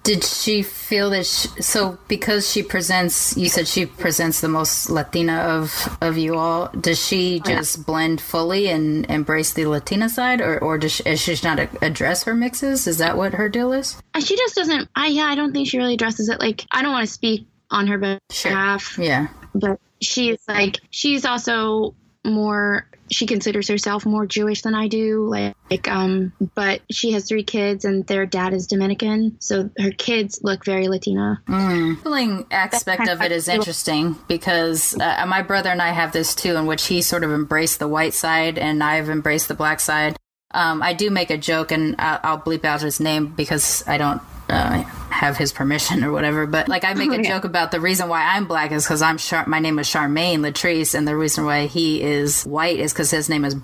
Did 0.03 0.23
she 0.25 0.63
feel 0.63 1.09
that? 1.11 1.25
She, 1.25 1.47
so 1.61 1.97
because 2.09 2.51
she 2.51 2.61
presents, 2.61 3.37
you 3.37 3.47
said 3.47 3.67
she 3.69 3.85
presents 3.85 4.41
the 4.41 4.49
most 4.49 4.89
Latina 4.89 5.37
of 5.37 5.97
of 6.01 6.17
you 6.17 6.35
all. 6.35 6.67
Does 6.79 7.01
she 7.01 7.37
yeah. 7.45 7.59
just 7.59 7.85
blend 7.85 8.19
fully 8.19 8.67
and 8.67 9.05
embrace 9.09 9.53
the 9.53 9.65
Latina 9.65 10.09
side, 10.09 10.41
or 10.41 10.59
or 10.59 10.77
does 10.77 10.91
she, 10.91 11.03
is 11.05 11.21
she 11.21 11.37
not 11.41 11.57
a, 11.57 11.69
address 11.81 12.25
her 12.25 12.33
mixes? 12.33 12.85
Is 12.85 12.97
that 12.97 13.15
what 13.15 13.33
her 13.35 13.47
deal 13.47 13.71
is? 13.71 14.01
Uh, 14.13 14.19
she 14.19 14.35
just 14.35 14.55
doesn't, 14.55 14.89
I, 14.95 15.07
yeah, 15.07 15.25
I 15.25 15.35
don't 15.35 15.53
think 15.53 15.69
she 15.69 15.77
really 15.77 15.93
addresses 15.93 16.27
it. 16.27 16.39
Like, 16.39 16.65
I 16.71 16.81
don't 16.81 16.91
want 16.91 17.07
to 17.07 17.13
speak 17.13 17.47
on 17.71 17.87
her 17.87 17.97
behalf, 17.97 18.97
Yeah. 18.99 19.27
but 19.55 19.79
she's 20.01 20.37
like, 20.47 20.79
she's 20.89 21.25
also 21.25 21.95
more, 22.25 22.87
she 23.11 23.25
considers 23.25 23.67
herself 23.67 24.05
more 24.05 24.25
Jewish 24.25 24.61
than 24.61 24.75
I 24.75 24.87
do. 24.87 25.27
Like, 25.27 25.55
like, 25.69 25.87
um, 25.87 26.33
but 26.55 26.81
she 26.91 27.11
has 27.11 27.27
three 27.27 27.43
kids 27.43 27.85
and 27.85 28.05
their 28.07 28.25
dad 28.25 28.53
is 28.53 28.67
Dominican. 28.67 29.37
So 29.39 29.69
her 29.79 29.91
kids 29.91 30.39
look 30.43 30.65
very 30.65 30.87
Latina. 30.87 31.41
Mm. 31.47 32.01
Feeling 32.01 32.45
aspect 32.51 33.07
of 33.07 33.21
it 33.21 33.31
is 33.31 33.47
interesting 33.47 34.15
because 34.27 34.97
uh, 34.99 35.25
my 35.27 35.41
brother 35.41 35.69
and 35.69 35.81
I 35.81 35.89
have 35.89 36.11
this 36.11 36.35
too, 36.35 36.55
in 36.55 36.65
which 36.65 36.87
he 36.87 37.01
sort 37.01 37.23
of 37.23 37.31
embraced 37.31 37.79
the 37.79 37.87
white 37.87 38.13
side 38.13 38.57
and 38.57 38.83
I've 38.83 39.09
embraced 39.09 39.47
the 39.47 39.55
black 39.55 39.79
side. 39.79 40.17
Um, 40.53 40.83
I 40.83 40.93
do 40.93 41.09
make 41.09 41.31
a 41.31 41.37
joke, 41.37 41.71
and 41.71 41.95
I'll, 41.97 42.19
I'll 42.23 42.39
bleep 42.39 42.63
out 42.63 42.81
his 42.81 42.99
name 42.99 43.27
because 43.27 43.83
I 43.87 43.97
don't 43.97 44.21
uh, 44.53 44.83
have 45.09 45.37
his 45.37 45.51
permission 45.51 46.03
or 46.03 46.11
whatever. 46.11 46.45
But 46.45 46.67
like, 46.67 46.83
I 46.83 46.93
make 46.93 47.09
a 47.11 47.13
Okay. 47.19 47.27
joke 47.27 47.43
about 47.43 47.71
the 47.71 47.79
reason 47.79 48.07
why 48.09 48.21
I'm 48.35 48.45
black 48.45 48.71
is 48.71 48.83
because 48.83 49.01
I'm 49.01 49.17
Char- 49.17 49.47
my 49.47 49.59
name 49.59 49.79
is 49.79 49.87
Sharmane 49.87 50.39
Latrice, 50.39 50.95
and 50.95 51.07
the 51.07 51.15
reason 51.17 51.45
why 51.45 51.65
he 51.65 52.01
is 52.01 52.43
white 52.43 52.79
is 52.79 52.93
because 52.93 53.11
his 53.11 53.29
name 53.29 53.45
is 53.45 53.55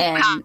and 0.00 0.44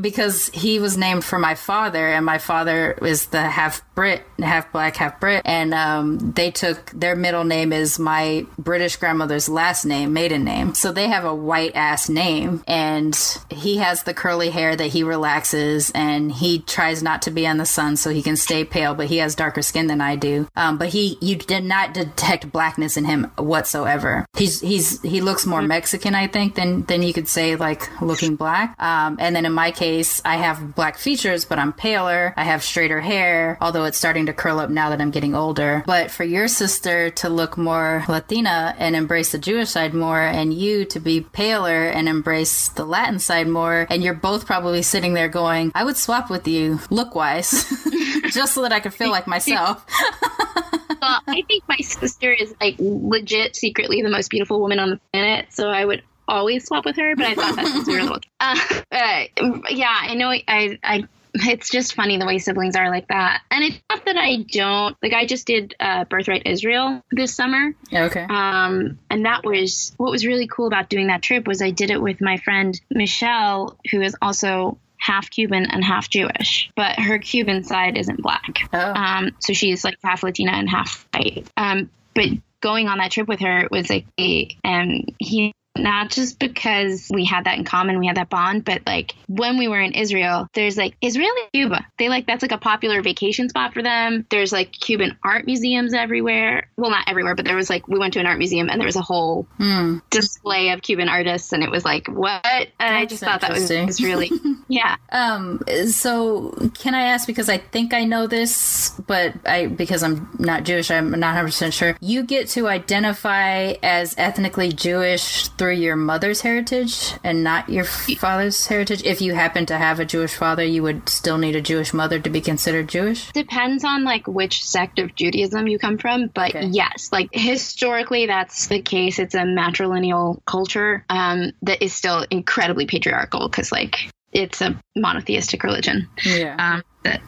because 0.00 0.48
he 0.48 0.78
was 0.78 0.96
named 0.96 1.24
for 1.24 1.38
my 1.38 1.54
father, 1.54 2.06
and 2.08 2.24
my 2.24 2.38
father 2.38 2.92
is 3.02 3.26
the 3.26 3.42
half 3.42 3.82
Brit, 3.94 4.22
half 4.38 4.70
black, 4.72 4.96
half 4.96 5.20
Brit, 5.20 5.42
and 5.44 5.72
um, 5.72 6.18
they 6.18 6.50
took 6.50 6.90
their 6.90 7.16
middle 7.16 7.44
name 7.44 7.72
is 7.72 7.98
my 7.98 8.44
British 8.58 8.96
grandmother's 8.96 9.48
last 9.48 9.84
name, 9.86 10.12
maiden 10.12 10.44
name. 10.44 10.74
So 10.74 10.92
they 10.92 11.08
have 11.08 11.24
a 11.24 11.34
white 11.34 11.74
ass 11.74 12.08
name, 12.08 12.62
and 12.66 13.16
he 13.50 13.78
has 13.78 14.02
the 14.02 14.12
curly 14.12 14.50
hair 14.50 14.76
that 14.76 14.88
he 14.88 15.02
relaxes, 15.02 15.90
and 15.94 16.30
he 16.30 16.58
tries 16.58 17.02
not 17.02 17.22
to 17.22 17.30
be 17.30 17.46
in 17.46 17.56
the 17.56 17.66
sun 17.66 17.96
so 17.96 18.10
he 18.10 18.22
can 18.22 18.36
stay 18.36 18.64
pale, 18.64 18.94
but 18.94 19.06
he 19.06 19.18
has 19.18 19.34
darker 19.34 19.62
skin 19.62 19.86
than 19.86 20.00
I 20.00 20.16
do. 20.16 20.48
Um, 20.56 20.78
but 20.78 20.88
he, 20.88 21.16
you 21.20 21.36
did 21.36 21.64
not 21.64 21.94
detect 21.94 22.52
blackness 22.52 22.96
in 22.96 23.04
him 23.04 23.30
whatsoever. 23.38 24.26
He's 24.36 24.60
he's 24.60 25.00
he 25.02 25.20
looks 25.20 25.46
more 25.46 25.62
Mexican, 25.62 26.14
I 26.14 26.26
think, 26.26 26.54
than 26.54 26.82
than 26.84 27.02
you 27.02 27.12
could 27.12 27.28
say 27.28 27.56
like 27.56 28.00
looking 28.02 28.36
black. 28.36 28.74
Um, 28.80 29.16
and 29.18 29.35
then 29.36 29.44
in 29.44 29.52
my 29.52 29.70
case, 29.70 30.22
I 30.24 30.36
have 30.36 30.74
black 30.74 30.96
features, 30.96 31.44
but 31.44 31.58
I'm 31.58 31.74
paler. 31.74 32.32
I 32.36 32.44
have 32.44 32.62
straighter 32.62 33.00
hair, 33.00 33.58
although 33.60 33.84
it's 33.84 33.98
starting 33.98 34.26
to 34.26 34.32
curl 34.32 34.58
up 34.58 34.70
now 34.70 34.88
that 34.88 35.00
I'm 35.00 35.10
getting 35.10 35.34
older. 35.34 35.84
But 35.86 36.10
for 36.10 36.24
your 36.24 36.48
sister 36.48 37.10
to 37.10 37.28
look 37.28 37.58
more 37.58 38.02
Latina 38.08 38.74
and 38.78 38.96
embrace 38.96 39.32
the 39.32 39.38
Jewish 39.38 39.68
side 39.68 39.92
more, 39.92 40.22
and 40.22 40.54
you 40.54 40.86
to 40.86 40.98
be 40.98 41.20
paler 41.20 41.86
and 41.88 42.08
embrace 42.08 42.68
the 42.70 42.86
Latin 42.86 43.18
side 43.18 43.46
more, 43.46 43.86
and 43.90 44.02
you're 44.02 44.14
both 44.14 44.46
probably 44.46 44.80
sitting 44.82 45.12
there 45.12 45.28
going, 45.28 45.70
I 45.74 45.84
would 45.84 45.98
swap 45.98 46.30
with 46.30 46.48
you 46.48 46.80
look 46.88 47.14
wise, 47.14 47.70
just 48.30 48.54
so 48.54 48.62
that 48.62 48.72
I 48.72 48.80
could 48.80 48.94
feel 48.94 49.10
like 49.10 49.26
myself. 49.26 49.84
well, 51.02 51.20
I 51.26 51.42
think 51.46 51.64
my 51.68 51.76
sister 51.76 52.32
is 52.32 52.54
like 52.58 52.76
legit 52.78 53.54
secretly 53.54 54.00
the 54.00 54.08
most 54.08 54.30
beautiful 54.30 54.60
woman 54.60 54.78
on 54.78 54.90
the 54.90 55.00
planet. 55.12 55.48
So 55.50 55.68
I 55.68 55.84
would 55.84 56.02
always 56.28 56.66
swap 56.66 56.84
with 56.84 56.96
her, 56.96 57.16
but 57.16 57.26
I 57.26 57.34
thought 57.34 57.56
that 57.56 57.66
since 57.66 57.86
we 57.86 57.94
were 57.94 58.02
little. 58.02 58.20
Uh, 58.40 58.58
uh, 58.92 59.24
yeah, 59.70 59.98
I 60.02 60.14
know. 60.14 60.28
I, 60.30 60.78
I, 60.82 61.08
it's 61.34 61.70
just 61.70 61.94
funny 61.94 62.18
the 62.18 62.26
way 62.26 62.38
siblings 62.38 62.76
are 62.76 62.90
like 62.90 63.08
that. 63.08 63.42
And 63.50 63.64
it's 63.64 63.78
not 63.90 64.04
that 64.04 64.16
I 64.16 64.44
don't 64.50 64.96
like. 65.02 65.12
I 65.12 65.26
just 65.26 65.46
did 65.46 65.74
uh, 65.80 66.04
Birthright 66.04 66.42
Israel 66.46 67.02
this 67.10 67.34
summer, 67.34 67.74
okay. 67.92 68.26
um, 68.28 68.98
and 69.10 69.24
that 69.26 69.44
was 69.44 69.92
what 69.96 70.10
was 70.10 70.26
really 70.26 70.46
cool 70.46 70.66
about 70.66 70.88
doing 70.88 71.08
that 71.08 71.22
trip 71.22 71.46
was 71.46 71.60
I 71.62 71.70
did 71.70 71.90
it 71.90 72.00
with 72.00 72.20
my 72.20 72.38
friend 72.38 72.78
Michelle, 72.90 73.76
who 73.90 74.00
is 74.00 74.16
also 74.22 74.78
half 74.98 75.30
Cuban 75.30 75.66
and 75.66 75.84
half 75.84 76.08
Jewish, 76.08 76.70
but 76.74 76.98
her 76.98 77.18
Cuban 77.18 77.64
side 77.64 77.96
isn't 77.96 78.22
black. 78.22 78.68
Oh. 78.72 78.92
Um, 78.94 79.30
so 79.40 79.52
she's 79.52 79.84
like 79.84 79.96
half 80.02 80.22
Latina 80.22 80.52
and 80.52 80.68
half 80.68 81.06
white. 81.14 81.46
Um, 81.56 81.90
but 82.14 82.26
going 82.60 82.88
on 82.88 82.98
that 82.98 83.12
trip 83.12 83.28
with 83.28 83.40
her 83.40 83.68
was 83.70 83.90
like, 83.90 84.06
a, 84.18 84.48
and 84.64 85.14
he 85.18 85.52
not 85.78 86.10
just 86.10 86.38
because 86.38 87.10
we 87.12 87.24
had 87.24 87.44
that 87.44 87.58
in 87.58 87.64
common, 87.64 87.98
we 87.98 88.06
had 88.06 88.16
that 88.16 88.30
bond, 88.30 88.64
but 88.64 88.82
like 88.86 89.14
when 89.28 89.58
we 89.58 89.68
were 89.68 89.80
in 89.80 89.92
Israel, 89.92 90.48
there's 90.54 90.76
like 90.76 90.96
Israeli 91.02 91.40
Cuba. 91.52 91.86
They 91.98 92.08
like 92.08 92.26
that's 92.26 92.42
like 92.42 92.52
a 92.52 92.58
popular 92.58 93.02
vacation 93.02 93.48
spot 93.48 93.72
for 93.74 93.82
them. 93.82 94.26
There's 94.30 94.52
like 94.52 94.72
Cuban 94.72 95.16
art 95.22 95.46
museums 95.46 95.94
everywhere. 95.94 96.68
Well, 96.76 96.90
not 96.90 97.08
everywhere, 97.08 97.34
but 97.34 97.44
there 97.44 97.56
was 97.56 97.70
like 97.70 97.86
we 97.88 97.98
went 97.98 98.14
to 98.14 98.20
an 98.20 98.26
art 98.26 98.38
museum 98.38 98.68
and 98.68 98.80
there 98.80 98.86
was 98.86 98.96
a 98.96 99.02
whole 99.02 99.46
Hmm. 99.58 99.98
display 100.10 100.70
of 100.70 100.82
Cuban 100.82 101.08
artists, 101.08 101.52
and 101.52 101.62
it 101.62 101.70
was 101.70 101.84
like 101.84 102.08
what? 102.08 102.44
And 102.44 102.94
I 102.96 103.06
just 103.06 103.22
thought 103.22 103.40
that 103.40 103.52
was 103.52 103.70
really 104.02 104.30
yeah. 104.68 104.96
Um, 105.10 105.60
so 105.88 106.70
can 106.74 106.94
I 106.94 107.02
ask 107.02 107.26
because 107.26 107.48
I 107.48 107.58
think 107.58 107.94
I 107.94 108.04
know 108.04 108.26
this, 108.26 108.90
but 109.06 109.34
I 109.46 109.66
because 109.66 110.02
I'm 110.02 110.28
not 110.38 110.64
Jewish, 110.64 110.90
I'm 110.90 111.10
not 111.10 111.28
100 111.28 111.46
percent 111.46 111.74
sure. 111.74 111.96
You 112.00 112.22
get 112.24 112.48
to 112.50 112.68
identify 112.68 113.74
as 113.82 114.14
ethnically 114.18 114.72
Jewish 114.72 115.48
through 115.48 115.65
your 115.72 115.96
mother's 115.96 116.40
heritage 116.42 117.12
and 117.24 117.42
not 117.44 117.68
your 117.68 117.84
father's 117.84 118.66
heritage. 118.66 119.02
If 119.04 119.20
you 119.20 119.34
happen 119.34 119.66
to 119.66 119.76
have 119.78 120.00
a 120.00 120.04
Jewish 120.04 120.34
father, 120.34 120.64
you 120.64 120.82
would 120.82 121.08
still 121.08 121.38
need 121.38 121.56
a 121.56 121.60
Jewish 121.60 121.92
mother 121.92 122.18
to 122.20 122.30
be 122.30 122.40
considered 122.40 122.88
Jewish. 122.88 123.30
Depends 123.32 123.84
on 123.84 124.04
like 124.04 124.26
which 124.26 124.64
sect 124.64 124.98
of 124.98 125.14
Judaism 125.14 125.66
you 125.68 125.78
come 125.78 125.98
from, 125.98 126.28
but 126.28 126.54
Okay. 126.54 126.66
yes, 126.66 127.10
like 127.12 127.28
historically 127.32 128.26
that's 128.26 128.66
the 128.68 128.80
case. 128.80 129.18
It's 129.18 129.34
a 129.34 129.38
matrilineal 129.40 130.44
culture 130.46 131.04
um, 131.08 131.52
that 131.62 131.82
is 131.82 131.92
still 131.94 132.24
incredibly 132.30 132.86
patriarchal 132.86 133.48
because 133.48 133.72
like 133.72 133.96
it's 134.32 134.60
a 134.60 134.78
monotheistic 134.94 135.62
religion 135.62 136.08
Yeah. 136.24 136.56
um, 136.58 136.82
that 137.04 137.20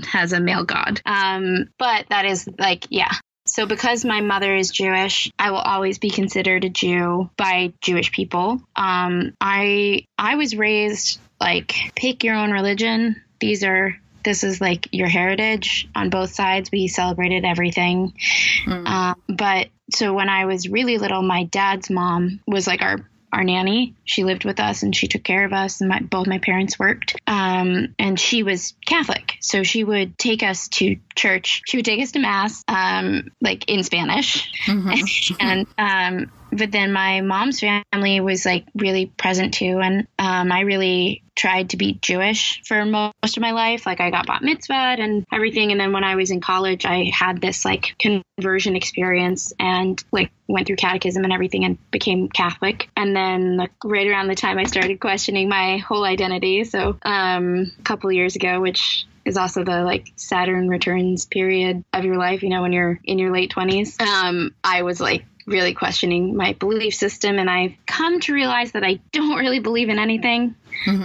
has 0.10 0.32
a 0.32 0.40
male 0.40 0.64
god. 0.64 1.00
Um, 1.04 1.68
but 1.78 2.06
that 2.10 2.24
is 2.24 2.48
like 2.58 2.86
yeah. 2.90 3.12
So 3.46 3.66
because 3.66 4.04
my 4.04 4.20
mother 4.20 4.54
is 4.54 4.70
Jewish, 4.70 5.30
I 5.38 5.50
will 5.50 5.58
always 5.58 5.98
be 5.98 6.10
considered 6.10 6.64
a 6.64 6.68
Jew 6.68 7.30
by 7.36 7.72
Jewish 7.80 8.12
people. 8.12 8.60
Um, 8.74 9.34
I 9.40 10.06
I 10.18 10.34
was 10.36 10.56
raised 10.56 11.20
like 11.40 11.92
pick 11.94 12.24
your 12.24 12.34
own 12.34 12.50
religion. 12.50 13.22
These 13.40 13.64
are 13.64 13.96
this 14.24 14.42
is 14.42 14.60
like 14.60 14.88
your 14.92 15.08
heritage 15.08 15.88
on 15.94 16.10
both 16.10 16.34
sides. 16.34 16.70
We 16.70 16.88
celebrated 16.88 17.44
everything. 17.44 18.14
Um, 18.86 19.22
but 19.28 19.68
so 19.92 20.12
when 20.12 20.28
I 20.28 20.46
was 20.46 20.68
really 20.68 20.98
little, 20.98 21.22
my 21.22 21.44
dad's 21.44 21.88
mom 21.88 22.40
was 22.46 22.66
like 22.66 22.82
our 22.82 23.08
our 23.36 23.44
nanny. 23.44 23.94
She 24.04 24.24
lived 24.24 24.46
with 24.46 24.58
us 24.58 24.82
and 24.82 24.96
she 24.96 25.08
took 25.08 25.22
care 25.22 25.44
of 25.44 25.52
us. 25.52 25.80
And 25.80 25.90
my, 25.90 26.00
both 26.00 26.26
my 26.26 26.38
parents 26.38 26.78
worked. 26.78 27.20
Um, 27.26 27.94
and 27.98 28.18
she 28.18 28.42
was 28.42 28.72
Catholic, 28.86 29.34
so 29.40 29.62
she 29.62 29.84
would 29.84 30.18
take 30.18 30.42
us 30.42 30.68
to 30.68 30.96
church. 31.14 31.62
She 31.66 31.76
would 31.76 31.84
take 31.84 32.02
us 32.02 32.12
to 32.12 32.18
mass, 32.18 32.64
um, 32.66 33.30
like 33.42 33.68
in 33.68 33.82
Spanish. 33.82 34.50
and 35.38 35.66
um, 35.76 36.32
but 36.56 36.72
then 36.72 36.92
my 36.92 37.20
mom's 37.20 37.60
family 37.60 38.20
was 38.20 38.44
like 38.44 38.66
really 38.74 39.06
present 39.06 39.54
too, 39.54 39.80
and 39.82 40.06
um, 40.18 40.50
I 40.50 40.60
really 40.60 41.22
tried 41.34 41.70
to 41.70 41.76
be 41.76 41.98
Jewish 42.00 42.62
for 42.64 42.84
most 42.84 43.36
of 43.36 43.40
my 43.40 43.52
life. 43.52 43.86
Like 43.86 44.00
I 44.00 44.10
got 44.10 44.26
bat 44.26 44.42
mitzvah 44.42 44.96
and 44.98 45.24
everything, 45.32 45.70
and 45.70 45.80
then 45.80 45.92
when 45.92 46.04
I 46.04 46.16
was 46.16 46.30
in 46.30 46.40
college, 46.40 46.84
I 46.84 47.10
had 47.12 47.40
this 47.40 47.64
like 47.64 47.94
conversion 47.98 48.76
experience 48.76 49.52
and 49.58 50.02
like 50.12 50.30
went 50.48 50.66
through 50.66 50.76
catechism 50.76 51.24
and 51.24 51.32
everything 51.32 51.64
and 51.64 51.78
became 51.90 52.28
Catholic. 52.28 52.88
And 52.96 53.14
then 53.14 53.56
like, 53.56 53.72
right 53.84 54.06
around 54.06 54.28
the 54.28 54.34
time 54.34 54.58
I 54.58 54.64
started 54.64 55.00
questioning 55.00 55.48
my 55.48 55.78
whole 55.78 56.04
identity, 56.04 56.64
so 56.64 56.98
um, 57.04 57.72
a 57.78 57.82
couple 57.82 58.10
years 58.12 58.36
ago, 58.36 58.60
which 58.60 59.06
is 59.26 59.36
also 59.36 59.64
the 59.64 59.82
like 59.82 60.12
Saturn 60.16 60.68
returns 60.68 61.26
period 61.26 61.84
of 61.92 62.04
your 62.04 62.16
life, 62.16 62.42
you 62.42 62.48
know, 62.48 62.62
when 62.62 62.72
you're 62.72 63.00
in 63.04 63.18
your 63.18 63.32
late 63.32 63.52
20s. 63.52 64.00
Um, 64.00 64.54
I 64.62 64.82
was 64.82 65.00
like 65.00 65.24
really 65.46 65.74
questioning 65.74 66.36
my 66.36 66.52
belief 66.54 66.94
system, 66.94 67.38
and 67.38 67.48
I've 67.48 67.74
come 67.86 68.20
to 68.20 68.34
realize 68.34 68.72
that 68.72 68.84
I 68.84 69.00
don't 69.12 69.38
really 69.38 69.60
believe 69.60 69.88
in 69.88 69.98
anything. 69.98 70.54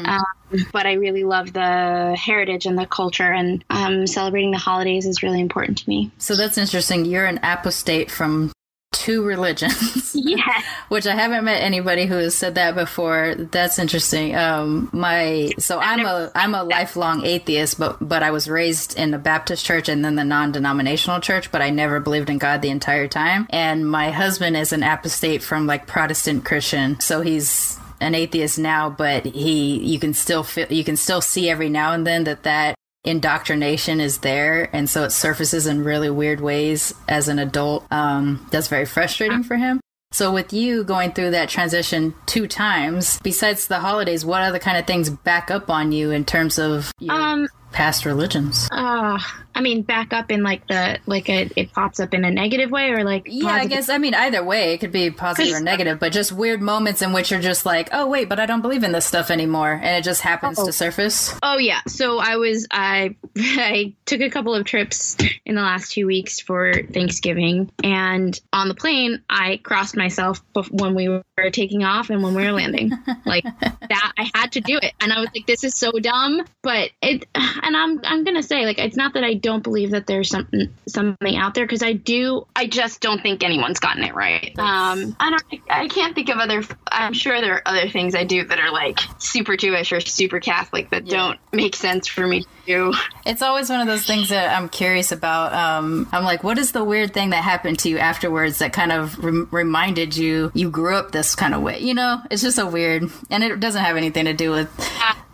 Um, 0.06 0.66
but 0.74 0.86
I 0.86 0.94
really 0.94 1.24
love 1.24 1.54
the 1.54 2.16
heritage 2.20 2.66
and 2.66 2.78
the 2.78 2.86
culture, 2.86 3.32
and 3.32 3.64
um, 3.70 4.06
celebrating 4.06 4.52
the 4.52 4.58
holidays 4.58 5.06
is 5.06 5.24
really 5.24 5.40
important 5.40 5.78
to 5.78 5.90
me. 5.90 6.12
So 6.18 6.36
that's 6.36 6.58
interesting. 6.58 7.06
You're 7.06 7.26
an 7.26 7.40
apostate 7.44 8.12
from 8.12 8.52
two 8.92 9.24
religions. 9.24 10.00
Yeah. 10.24 10.62
Which 10.90 11.08
I 11.08 11.16
haven't 11.16 11.46
met 11.46 11.64
anybody 11.64 12.06
who 12.06 12.16
has 12.16 12.36
said 12.36 12.56
that 12.56 12.76
before. 12.76 13.34
That's 13.36 13.80
interesting. 13.80 14.36
Um, 14.36 14.90
my 14.92 15.52
so 15.58 15.80
I'm 15.80 16.06
a 16.06 16.30
I'm 16.36 16.54
a 16.54 16.64
lifelong 16.64 17.26
atheist, 17.26 17.80
but 17.80 17.98
but 18.02 18.22
I 18.22 18.30
was 18.32 18.48
raised 18.50 18.98
in 18.98 19.12
the 19.12 19.18
Baptist 19.18 19.66
church 19.66 19.88
and 19.90 20.04
then 20.04 20.16
the 20.16 20.26
non-denominational 20.26 21.22
church, 21.22 21.52
but 21.52 21.62
I 21.62 21.70
never 21.70 22.00
believed 22.02 22.30
in 22.30 22.38
God 22.38 22.62
the 22.62 22.70
entire 22.70 23.08
time. 23.08 23.48
And 23.50 23.90
my 23.90 24.12
husband 24.12 24.58
is 24.58 24.74
an 24.74 24.84
apostate 24.84 25.42
from 25.42 25.66
like 25.66 25.88
Protestant 25.88 26.44
Christian, 26.46 27.00
so 27.00 27.22
he's 27.22 27.80
an 28.02 28.14
atheist 28.14 28.60
now, 28.60 28.90
but 28.90 29.26
he 29.26 29.80
you 29.80 29.98
can 29.98 30.14
still 30.14 30.44
feel 30.44 30.68
you 30.72 30.84
can 30.84 30.98
still 30.98 31.22
see 31.22 31.50
every 31.50 31.70
now 31.70 31.94
and 31.94 32.06
then 32.06 32.26
that 32.26 32.44
that 32.44 32.76
indoctrination 33.04 34.00
is 34.00 34.20
there 34.20 34.70
and 34.76 34.90
so 34.90 35.04
it 35.04 35.10
surfaces 35.12 35.66
in 35.66 35.84
really 35.84 36.10
weird 36.10 36.40
ways 36.40 36.94
as 37.08 37.28
an 37.28 37.40
adult. 37.40 37.86
Um, 37.92 38.48
that's 38.52 38.68
very 38.68 38.86
frustrating 38.86 39.44
for 39.44 39.56
him. 39.58 39.80
So 40.14 40.32
with 40.34 40.52
you 40.52 40.84
going 40.84 41.14
through 41.14 41.32
that 41.32 41.50
transition 41.50 42.14
two 42.26 42.46
times 42.48 43.20
besides 43.24 43.68
the 43.68 43.80
holidays 43.80 44.26
what 44.26 44.42
other 44.42 44.60
kind 44.60 44.78
of 44.78 44.86
things 44.86 45.10
back 45.10 45.50
up 45.50 45.70
on 45.70 45.92
you 45.92 46.12
in 46.12 46.26
terms 46.26 46.60
of 46.60 46.92
Um, 47.10 47.48
past 47.72 48.06
religions 48.06 48.68
uh, 48.72 49.20
I 49.54 49.60
mean, 49.60 49.82
back 49.82 50.14
up 50.14 50.32
in 50.32 50.44
like 50.44 50.66
the 50.68 51.00
like 51.06 51.30
a, 51.30 51.50
it 51.56 51.74
pops 51.74 52.00
up 52.00 52.14
in 52.14 52.24
a 52.24 52.32
negative 52.32 52.72
way 52.72 52.92
or 52.92 53.04
like 53.04 53.24
yeah 53.26 53.48
i 53.48 53.66
guess 53.66 53.90
i 53.90 53.98
mean 53.98 54.14
either 54.16 54.44
way 54.44 54.74
it 54.74 54.80
could 54.80 54.92
be 54.92 55.12
positive 55.12 55.56
or 55.56 55.60
negative 55.60 56.00
but 56.00 56.12
just 56.12 56.32
weird 56.32 56.62
moments 56.62 57.02
in 57.02 57.12
which 57.14 57.32
you're 57.32 57.42
just 57.42 57.66
like 57.66 57.90
oh 57.92 58.08
wait 58.08 58.30
but 58.30 58.40
i 58.40 58.46
don't 58.46 58.62
believe 58.62 58.84
in 58.84 58.92
this 58.92 59.06
stuff 59.06 59.30
anymore 59.30 59.72
and 59.74 59.96
it 59.98 60.04
just 60.04 60.22
happens 60.22 60.58
Oh. 60.60 60.66
to 60.66 60.72
surface 60.74 61.34
Oh 61.44 61.58
yeah. 61.58 61.82
So 61.88 62.20
I 62.20 62.36
was 62.38 62.68
I 62.72 63.16
I 63.38 63.94
took 64.06 64.22
a 64.22 64.30
couple 64.30 64.54
of 64.56 64.66
trips 64.66 65.18
in 65.46 65.56
the 65.56 65.62
last 65.62 65.92
two 65.92 66.06
weeks 66.06 66.40
for 66.40 66.74
Thanksgiving, 66.94 67.72
and 67.84 68.40
on 68.54 68.68
the 68.68 68.76
plane 68.76 69.22
I 69.30 69.60
crossed 69.64 69.96
myself 69.98 70.42
when 70.72 70.94
we 70.96 71.08
were 71.10 71.24
taking 71.52 71.84
off 71.84 72.10
and 72.10 72.22
when 72.24 72.36
we 72.36 72.44
were 72.44 72.52
landing. 72.52 72.92
like 73.26 73.44
that, 73.44 74.12
I 74.18 74.30
had 74.36 74.52
to 74.54 74.62
do 74.62 74.78
it, 74.82 74.94
and 75.02 75.12
I 75.12 75.20
was 75.20 75.30
like, 75.36 75.46
"This 75.48 75.64
is 75.64 75.76
so 75.76 75.92
dumb," 75.94 76.42
but 76.64 76.92
it. 77.02 77.26
And 77.62 77.76
I'm 77.76 78.02
I'm 78.04 78.24
gonna 78.24 78.44
say 78.44 78.66
like 78.66 78.80
it's 78.80 78.96
not 78.96 79.14
that 79.14 79.24
I 79.24 79.36
don't 79.36 79.64
believe 79.64 79.92
that 79.92 80.08
there's 80.08 80.30
something 80.30 80.74
something 80.88 81.36
out 81.36 81.54
there 81.54 81.66
because 81.66 81.84
I 81.84 81.94
do. 81.94 82.48
I 82.56 82.68
just 82.68 83.02
don't 83.02 83.22
think 83.22 83.44
anyone's 83.44 83.80
gotten 83.80 84.04
it 84.04 84.16
right. 84.16 84.58
Um, 84.58 85.16
I 85.20 85.30
don't. 85.30 85.62
I 85.70 85.88
can't 85.88 86.16
think 86.16 86.30
of 86.30 86.38
other. 86.38 86.64
I'm 86.92 87.14
sure 87.14 87.40
there 87.42 87.56
are 87.56 87.62
other 87.66 87.90
things 87.90 88.16
I 88.16 88.24
do 88.24 88.44
that 88.44 88.60
are 88.60 88.72
like 88.72 89.00
super 89.20 89.58
Jewish 89.58 89.92
or 89.92 90.00
super 90.00 90.40
Catholic 90.40 90.90
that 90.92 91.06
don't 91.06 91.40
make 91.52 91.76
sense 91.76 92.08
for 92.08 92.26
me 92.26 92.42
to 92.42 92.48
do. 92.66 92.94
It's 93.26 93.42
always 93.42 93.70
one 93.70 93.82
of 93.82 93.88
those 93.88 94.06
things 94.06 94.30
that 94.30 94.58
I'm 94.58 94.70
curious 94.70 95.12
about. 95.12 95.54
Um, 95.54 96.08
I'm 96.12 96.24
like, 96.24 96.44
what 96.44 96.58
is 96.58 96.72
the 96.72 96.84
weird 96.84 97.14
thing 97.14 97.32
that 97.32 97.44
happened 97.44 97.80
to 97.80 97.90
you 97.90 97.98
afterwards 97.98 98.60
that 98.60 98.74
kind 98.74 98.92
of 98.92 99.24
rem- 99.24 99.48
reminded 99.52 100.16
you 100.18 100.52
you 100.54 100.70
grew 100.70 100.96
up 100.96 101.12
this 101.12 101.36
kind 101.36 101.54
of 101.54 101.62
way? 101.62 101.80
You 101.80 101.94
know, 101.94 102.22
it's 102.30 102.42
just 102.42 102.58
a 102.58 102.66
weird, 102.66 103.04
and 103.30 103.44
it 103.44 103.60
doesn't 103.60 103.84
have 103.84 103.98
anything 103.98 104.26
to 104.26 104.34
do 104.34 104.52
with 104.52 104.70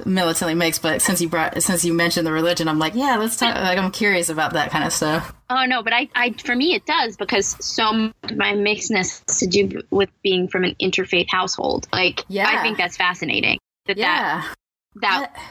militantly 0.08 0.56
mixed. 0.56 0.82
But 0.82 1.02
since 1.02 1.22
you 1.22 1.30
brought, 1.30 1.62
since 1.62 1.86
you 1.86 1.94
mentioned 1.94 2.26
the 2.26 2.32
religion, 2.32 2.68
I'm 2.68 2.80
like, 2.80 2.96
yeah, 2.96 3.18
let's 3.18 3.38
talk. 3.38 3.54
Like, 3.56 3.78
I'm 3.78 3.92
curious 3.92 4.30
about 4.30 4.54
that 4.54 4.72
kind 4.72 4.84
of 4.86 4.94
stuff. 4.94 5.34
Oh 5.50 5.66
no, 5.66 5.84
but 5.84 5.94
I, 5.94 6.10
I, 6.16 6.32
for 6.32 6.56
me, 6.56 6.74
it 6.76 6.86
does 6.86 7.16
because 7.18 7.56
so 7.66 7.92
my 7.94 8.54
mixedness 8.54 9.24
has 9.28 9.40
to 9.40 9.48
do 9.48 9.82
with 9.92 10.10
being 10.24 10.48
from 10.48 10.64
an 10.64 10.76
interfaith 10.82 11.30
household. 11.30 11.88
Like, 11.94 12.24
Yeah. 12.28 12.48
I 12.50 12.62
think 12.64 12.78
that's 12.78 12.98
fascinating. 12.98 13.60
That 13.86 13.98
that 13.98 14.02
Yeah. 14.02 14.42
that 14.42 14.56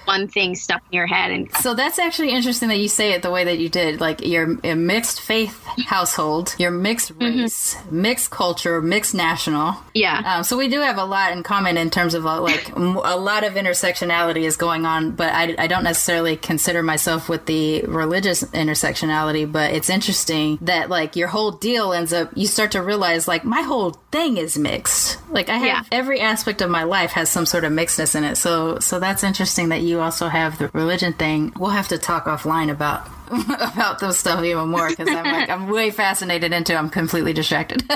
one 0.04 0.28
thing 0.28 0.54
stuck 0.54 0.82
in 0.90 0.96
your 0.96 1.06
head 1.06 1.30
and 1.30 1.50
So 1.56 1.74
that's 1.74 1.98
actually 1.98 2.30
interesting 2.30 2.68
that 2.68 2.78
you 2.78 2.88
say 2.88 3.12
it 3.12 3.22
the 3.22 3.30
way 3.30 3.44
that 3.44 3.58
you 3.58 3.68
did. 3.68 4.00
Like 4.00 4.24
you're 4.24 4.58
a 4.64 4.74
mixed 4.74 5.20
faith 5.20 5.64
household, 5.86 6.54
you're 6.58 6.70
mixed 6.70 7.12
race, 7.20 7.76
mixed 7.90 8.30
culture, 8.30 8.80
mixed 8.82 9.14
national. 9.14 9.76
yeah. 9.94 10.22
Um, 10.36 10.44
so 10.44 10.56
we 10.56 10.68
do 10.68 10.80
have 10.80 10.98
a 10.98 11.04
lot 11.04 11.32
in 11.32 11.42
common 11.42 11.76
in 11.76 11.90
terms 11.90 12.14
of 12.14 12.26
uh, 12.26 12.40
like 12.40 12.70
m- 12.76 12.96
a 12.96 13.16
lot 13.16 13.44
of 13.44 13.54
intersectionality 13.54 14.42
is 14.44 14.56
going 14.56 14.84
on, 14.86 15.12
but 15.12 15.32
I, 15.32 15.54
I 15.58 15.66
don't 15.66 15.84
necessarily 15.84 16.36
consider 16.36 16.82
myself 16.82 17.28
with 17.28 17.46
the 17.46 17.82
religious 17.82 18.42
intersectionality. 18.44 19.50
But 19.50 19.72
it's 19.72 19.88
interesting 19.90 20.58
that 20.62 20.88
like 20.90 21.16
your 21.16 21.28
whole 21.28 21.52
deal 21.52 21.92
ends 21.92 22.12
up 22.12 22.30
you 22.34 22.46
start 22.46 22.72
to 22.72 22.82
realize 22.82 23.28
like 23.28 23.44
my 23.44 23.62
whole 23.62 23.90
thing 24.10 24.36
is 24.36 24.58
mixed. 24.58 25.18
Like 25.30 25.48
I 25.48 25.56
have 25.58 25.66
Yeah. 25.66 25.82
every 25.92 26.20
aspect 26.20 26.60
of 26.62 26.70
my 26.70 26.84
life 26.84 27.12
has 27.12 27.30
some 27.30 27.46
sort 27.46 27.64
of 27.64 27.72
mixedness 27.72 28.14
in 28.14 28.24
it. 28.24 28.36
So 28.36 28.78
so 28.80 28.98
that's 28.98 29.22
interesting 29.22 29.35
that 29.44 29.82
you 29.82 30.00
also 30.00 30.28
have 30.28 30.58
the 30.58 30.68
religion 30.72 31.12
thing. 31.12 31.52
We'll 31.58 31.70
have 31.70 31.88
to 31.88 31.98
talk 31.98 32.24
offline 32.24 32.70
about. 32.70 33.08
about 33.28 33.98
those 33.98 34.16
stuff 34.16 34.44
even 34.44 34.68
more 34.68 34.88
because 34.88 35.08
I'm 35.08 35.24
like 35.24 35.50
I'm 35.50 35.66
way 35.66 35.90
fascinated 35.90 36.52
into. 36.52 36.76
I'm 36.76 36.88
completely 36.88 37.32
distracted. 37.32 37.82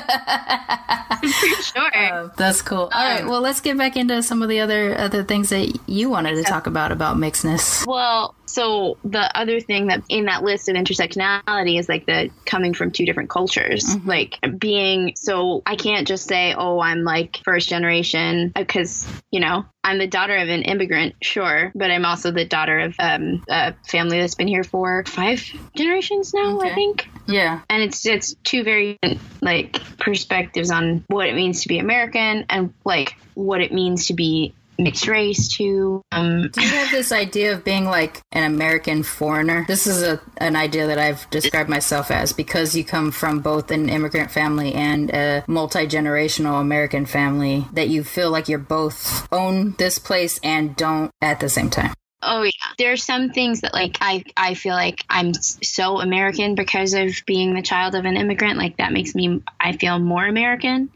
sure. 1.62 1.96
Uh, 1.96 2.30
that's 2.36 2.62
cool. 2.62 2.90
All 2.92 3.08
right, 3.08 3.22
um, 3.22 3.28
well, 3.28 3.40
let's 3.40 3.60
get 3.60 3.78
back 3.78 3.96
into 3.96 4.24
some 4.24 4.42
of 4.42 4.48
the 4.48 4.58
other 4.58 4.98
other 4.98 5.22
things 5.22 5.50
that 5.50 5.88
you 5.88 6.10
wanted 6.10 6.34
to 6.34 6.42
talk 6.42 6.66
about 6.66 6.90
about 6.90 7.16
mixedness. 7.16 7.86
Well, 7.86 8.34
so 8.50 8.98
the 9.04 9.38
other 9.38 9.60
thing 9.60 9.86
that 9.86 10.02
in 10.08 10.24
that 10.24 10.42
list 10.42 10.68
of 10.68 10.74
intersectionality 10.74 11.78
is 11.78 11.88
like 11.88 12.06
the 12.06 12.30
coming 12.46 12.74
from 12.74 12.90
two 12.90 13.06
different 13.06 13.30
cultures, 13.30 13.84
Mm-hmm. 13.84 14.08
like 14.08 14.38
being. 14.58 15.12
So 15.16 15.62
I 15.64 15.76
can't 15.76 16.06
just 16.06 16.26
say, 16.26 16.54
oh, 16.56 16.80
I'm 16.80 17.04
like 17.04 17.38
first 17.44 17.68
generation 17.68 18.52
because 18.54 19.06
you 19.30 19.40
know 19.40 19.64
I'm 19.84 19.98
the 19.98 20.06
daughter 20.06 20.36
of 20.36 20.48
an 20.48 20.62
immigrant, 20.62 21.14
sure, 21.22 21.70
but 21.74 21.90
I'm 21.90 22.04
also 22.04 22.30
the 22.32 22.44
daughter 22.44 22.80
of 22.80 22.94
um, 22.98 23.42
a 23.48 23.74
family 23.86 24.18
that's 24.20 24.34
been 24.34 24.48
here 24.48 24.64
for 24.64 25.04
five 25.06 25.42
generations 25.76 26.34
now, 26.34 26.56
Okay. 26.58 26.70
I 26.72 26.74
think 26.74 27.08
Yeah. 27.28 27.60
and 27.70 27.82
it's 27.82 28.04
it's 28.04 28.34
two 28.44 28.64
very 28.64 28.98
like 29.40 29.80
perspectives 29.98 30.70
on 30.70 31.04
what 31.08 31.28
it 31.28 31.34
means 31.34 31.62
to 31.62 31.68
be 31.68 31.78
American 31.78 32.44
and 32.50 32.74
like 32.84 33.14
what 33.34 33.60
it 33.60 33.72
means 33.72 34.08
to 34.08 34.14
be 34.14 34.54
mixed 34.80 35.06
race 35.06 35.48
too. 35.48 36.02
Um, 36.12 36.48
Do 36.48 36.62
you 36.62 36.68
have 36.68 36.90
this 36.90 37.12
idea 37.12 37.52
of 37.52 37.64
being 37.64 37.84
like 37.84 38.20
an 38.32 38.44
American 38.44 39.02
foreigner? 39.02 39.64
This 39.68 39.86
is 39.86 40.02
a 40.02 40.20
an 40.38 40.56
idea 40.56 40.86
that 40.86 40.98
I've 40.98 41.28
described 41.30 41.68
myself 41.68 42.10
as 42.10 42.32
because 42.32 42.74
you 42.74 42.84
come 42.84 43.10
from 43.10 43.40
both 43.40 43.70
an 43.70 43.88
immigrant 43.88 44.30
family 44.30 44.74
and 44.74 45.10
a 45.10 45.44
multi 45.46 45.86
generational 45.86 46.60
American 46.60 47.06
family 47.06 47.66
that 47.72 47.88
you 47.88 48.04
feel 48.04 48.30
like 48.30 48.48
you're 48.48 48.58
both 48.58 49.28
own 49.32 49.74
this 49.78 49.98
place 49.98 50.40
and 50.42 50.76
don't 50.76 51.10
at 51.20 51.40
the 51.40 51.48
same 51.48 51.70
time. 51.70 51.92
Oh 52.22 52.42
yeah, 52.42 52.50
there 52.78 52.92
are 52.92 52.96
some 52.96 53.30
things 53.30 53.62
that 53.62 53.72
like 53.72 53.98
I 54.00 54.24
I 54.36 54.54
feel 54.54 54.74
like 54.74 55.04
I'm 55.08 55.34
so 55.34 56.00
American 56.00 56.54
because 56.54 56.94
of 56.94 57.10
being 57.26 57.54
the 57.54 57.62
child 57.62 57.94
of 57.94 58.04
an 58.04 58.16
immigrant. 58.16 58.58
Like 58.58 58.76
that 58.78 58.92
makes 58.92 59.14
me 59.14 59.42
I 59.58 59.76
feel 59.76 59.98
more 59.98 60.26
American. 60.26 60.90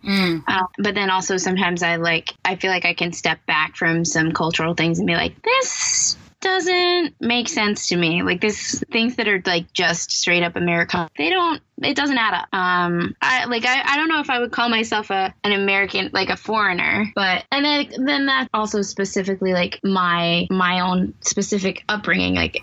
Uh, 0.46 0.66
but 0.78 0.94
then 0.94 1.10
also 1.10 1.36
sometimes 1.36 1.82
I 1.82 1.96
like 1.96 2.34
I 2.44 2.56
feel 2.56 2.70
like 2.70 2.84
I 2.84 2.94
can 2.94 3.12
step 3.12 3.44
back 3.46 3.76
from 3.76 4.04
some 4.04 4.32
cultural 4.32 4.74
things 4.74 4.98
and 4.98 5.06
be 5.06 5.14
like 5.14 5.42
this 5.42 6.16
doesn't 6.40 7.14
make 7.20 7.48
sense 7.48 7.88
to 7.88 7.96
me. 7.96 8.22
Like 8.22 8.40
this 8.40 8.84
things 8.92 9.16
that 9.16 9.26
are 9.26 9.42
like 9.44 9.72
just 9.72 10.12
straight 10.12 10.42
up 10.42 10.56
American. 10.56 11.08
They 11.16 11.30
don't 11.30 11.60
it 11.82 11.96
doesn't 11.96 12.18
add 12.18 12.34
up. 12.34 12.48
Um 12.52 13.14
I 13.20 13.44
like 13.46 13.64
I, 13.64 13.82
I 13.84 13.96
don't 13.96 14.08
know 14.08 14.20
if 14.20 14.30
I 14.30 14.38
would 14.38 14.52
call 14.52 14.68
myself 14.68 15.10
a 15.10 15.34
an 15.42 15.52
American 15.52 16.10
like 16.12 16.30
a 16.30 16.36
foreigner, 16.36 17.10
but 17.14 17.44
and 17.50 17.64
then 17.64 18.04
then 18.04 18.26
that 18.26 18.48
also 18.54 18.82
specifically 18.82 19.52
like 19.52 19.80
my 19.82 20.46
my 20.50 20.80
own 20.80 21.14
specific 21.20 21.84
upbringing 21.88 22.34
like 22.34 22.62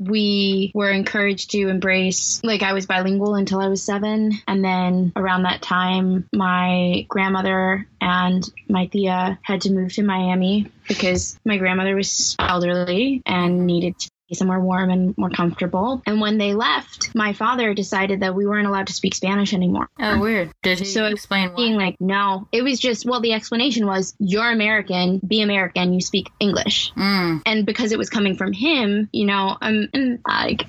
we 0.00 0.72
were 0.74 0.90
encouraged 0.90 1.50
to 1.52 1.68
embrace 1.68 2.40
like 2.44 2.62
I 2.62 2.72
was 2.72 2.86
bilingual 2.86 3.34
until 3.34 3.60
I 3.60 3.68
was 3.68 3.82
7 3.82 4.32
and 4.46 4.64
then 4.64 5.12
around 5.16 5.42
that 5.42 5.62
time 5.62 6.28
my 6.32 7.06
grandmother 7.08 7.86
and 8.00 8.48
my 8.68 8.86
tia 8.86 9.38
had 9.42 9.62
to 9.62 9.72
move 9.72 9.92
to 9.94 10.02
Miami 10.02 10.70
because 10.88 11.38
my 11.44 11.56
grandmother 11.56 11.96
was 11.96 12.36
elderly 12.38 13.22
and 13.26 13.66
needed 13.66 13.98
to 13.98 14.10
somewhere 14.34 14.60
warm 14.60 14.90
and 14.90 15.16
more 15.16 15.30
comfortable. 15.30 16.02
And 16.06 16.20
when 16.20 16.38
they 16.38 16.54
left, 16.54 17.14
my 17.14 17.32
father 17.32 17.74
decided 17.74 18.20
that 18.20 18.34
we 18.34 18.46
weren't 18.46 18.66
allowed 18.66 18.88
to 18.88 18.92
speak 18.92 19.14
Spanish 19.14 19.54
anymore. 19.54 19.88
Oh, 19.98 20.18
weird. 20.18 20.50
Did 20.62 20.80
he 20.80 20.84
So 20.84 21.06
explain 21.06 21.50
why? 21.50 21.56
Being 21.56 21.74
like, 21.76 21.96
no, 22.00 22.48
it 22.52 22.62
was 22.62 22.80
just, 22.80 23.06
well, 23.06 23.20
the 23.20 23.32
explanation 23.32 23.86
was, 23.86 24.14
you're 24.18 24.50
American, 24.50 25.20
be 25.26 25.42
American, 25.42 25.92
you 25.92 26.00
speak 26.00 26.30
English. 26.40 26.92
Mm, 26.94 27.42
And 27.46 27.66
because 27.66 27.92
it 27.92 27.98
was 27.98 28.10
coming 28.10 28.36
from 28.36 28.52
him, 28.52 29.08
you 29.12 29.26
know, 29.26 29.56
um, 29.60 29.88
and 29.92 30.18
like, 30.26 30.68